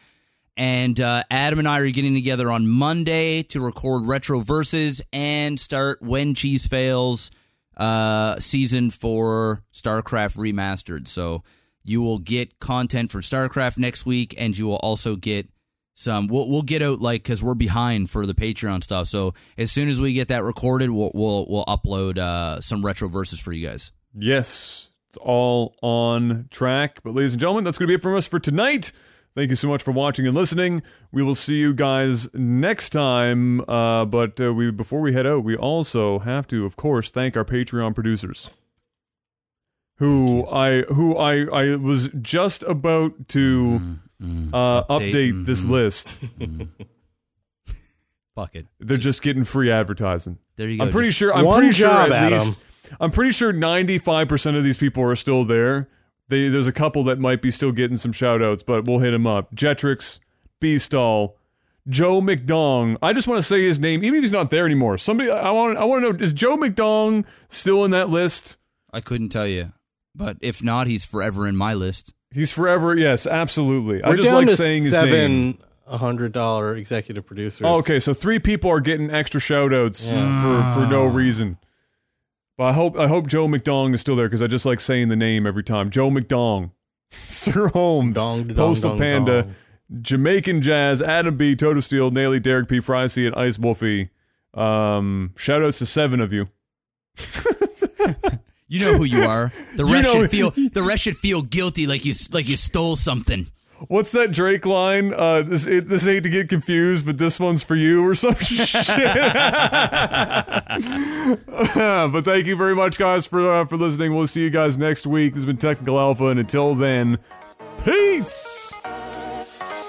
[0.57, 5.59] And uh, Adam and I are getting together on Monday to record Retro Verses and
[5.59, 7.31] start When Cheese Fails
[7.81, 11.07] uh, season for StarCraft Remastered.
[11.07, 11.43] So
[11.83, 15.49] you will get content for StarCraft next week, and you will also get
[15.95, 16.27] some.
[16.27, 19.07] We'll we'll get out like because we're behind for the Patreon stuff.
[19.07, 23.07] So as soon as we get that recorded, we'll we'll, we'll upload uh, some retro
[23.07, 23.91] verses for you guys.
[24.13, 26.99] Yes, it's all on track.
[27.03, 28.91] But, ladies and gentlemen, that's going to be it from us for tonight.
[29.33, 30.81] Thank you so much for watching and listening.
[31.11, 33.61] We will see you guys next time.
[33.61, 37.37] Uh, but uh, we before we head out, we also have to, of course, thank
[37.37, 38.49] our Patreon producers,
[39.95, 43.79] who I who I I was just about to
[44.21, 45.69] uh, Update, update this mhm.
[45.69, 46.21] list.
[48.35, 48.67] Fuck it.
[48.79, 50.39] They're just getting free advertising.
[50.55, 50.85] There you go.
[50.85, 51.33] I'm pretty Just- sure.
[51.33, 52.37] I'm pretty sure at Adam.
[52.39, 52.59] least.
[52.99, 55.87] I'm pretty sure 95 percent of these people are still there.
[56.31, 59.13] They, there's a couple that might be still getting some shout outs, but we'll hit
[59.13, 59.53] him up.
[59.53, 60.21] Jetrix,
[60.61, 61.33] Beastall,
[61.89, 62.95] Joe McDong.
[63.01, 64.97] I just want to say his name, even if he's not there anymore.
[64.97, 68.57] Somebody, I want, I want to know: is Joe McDong still in that list?
[68.93, 69.73] I couldn't tell you,
[70.15, 72.13] but if not, he's forever in my list.
[72.33, 72.95] He's forever.
[72.95, 74.01] Yes, absolutely.
[74.01, 75.57] I We're just down like to saying his name.
[75.57, 75.57] seven
[75.99, 77.65] hundred dollar executive producers.
[77.65, 81.57] Oh, okay, so three people are getting extra shout outs for, for no reason.
[82.57, 85.09] But I hope I hope Joe McDong is still there because I just like saying
[85.09, 85.89] the name every time.
[85.89, 86.71] Joe McDong.
[87.11, 89.55] Sir Holmes, Dong, dong, Postal dong, Panda, dong.
[90.01, 94.09] Jamaican Jazz, Adam B, Toto Steel, Naily, Derek P, Frycy, and Ice Wolfie.
[94.53, 96.47] Um, shout outs to seven of you.
[98.67, 99.51] You know who you are.
[99.75, 102.55] The You rest know- should feel the rest should feel guilty, like you like you
[102.55, 103.47] stole something.
[103.87, 105.13] What's that Drake line?
[105.13, 108.35] Uh, this it, this ain't to get confused, but this one's for you or some
[108.39, 108.67] shit.
[111.75, 114.15] but thank you very much, guys, for uh, for listening.
[114.15, 115.33] We'll see you guys next week.
[115.33, 117.17] This has been Technical Alpha, and until then,
[117.83, 118.73] peace.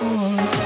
[0.03, 0.59] Bye.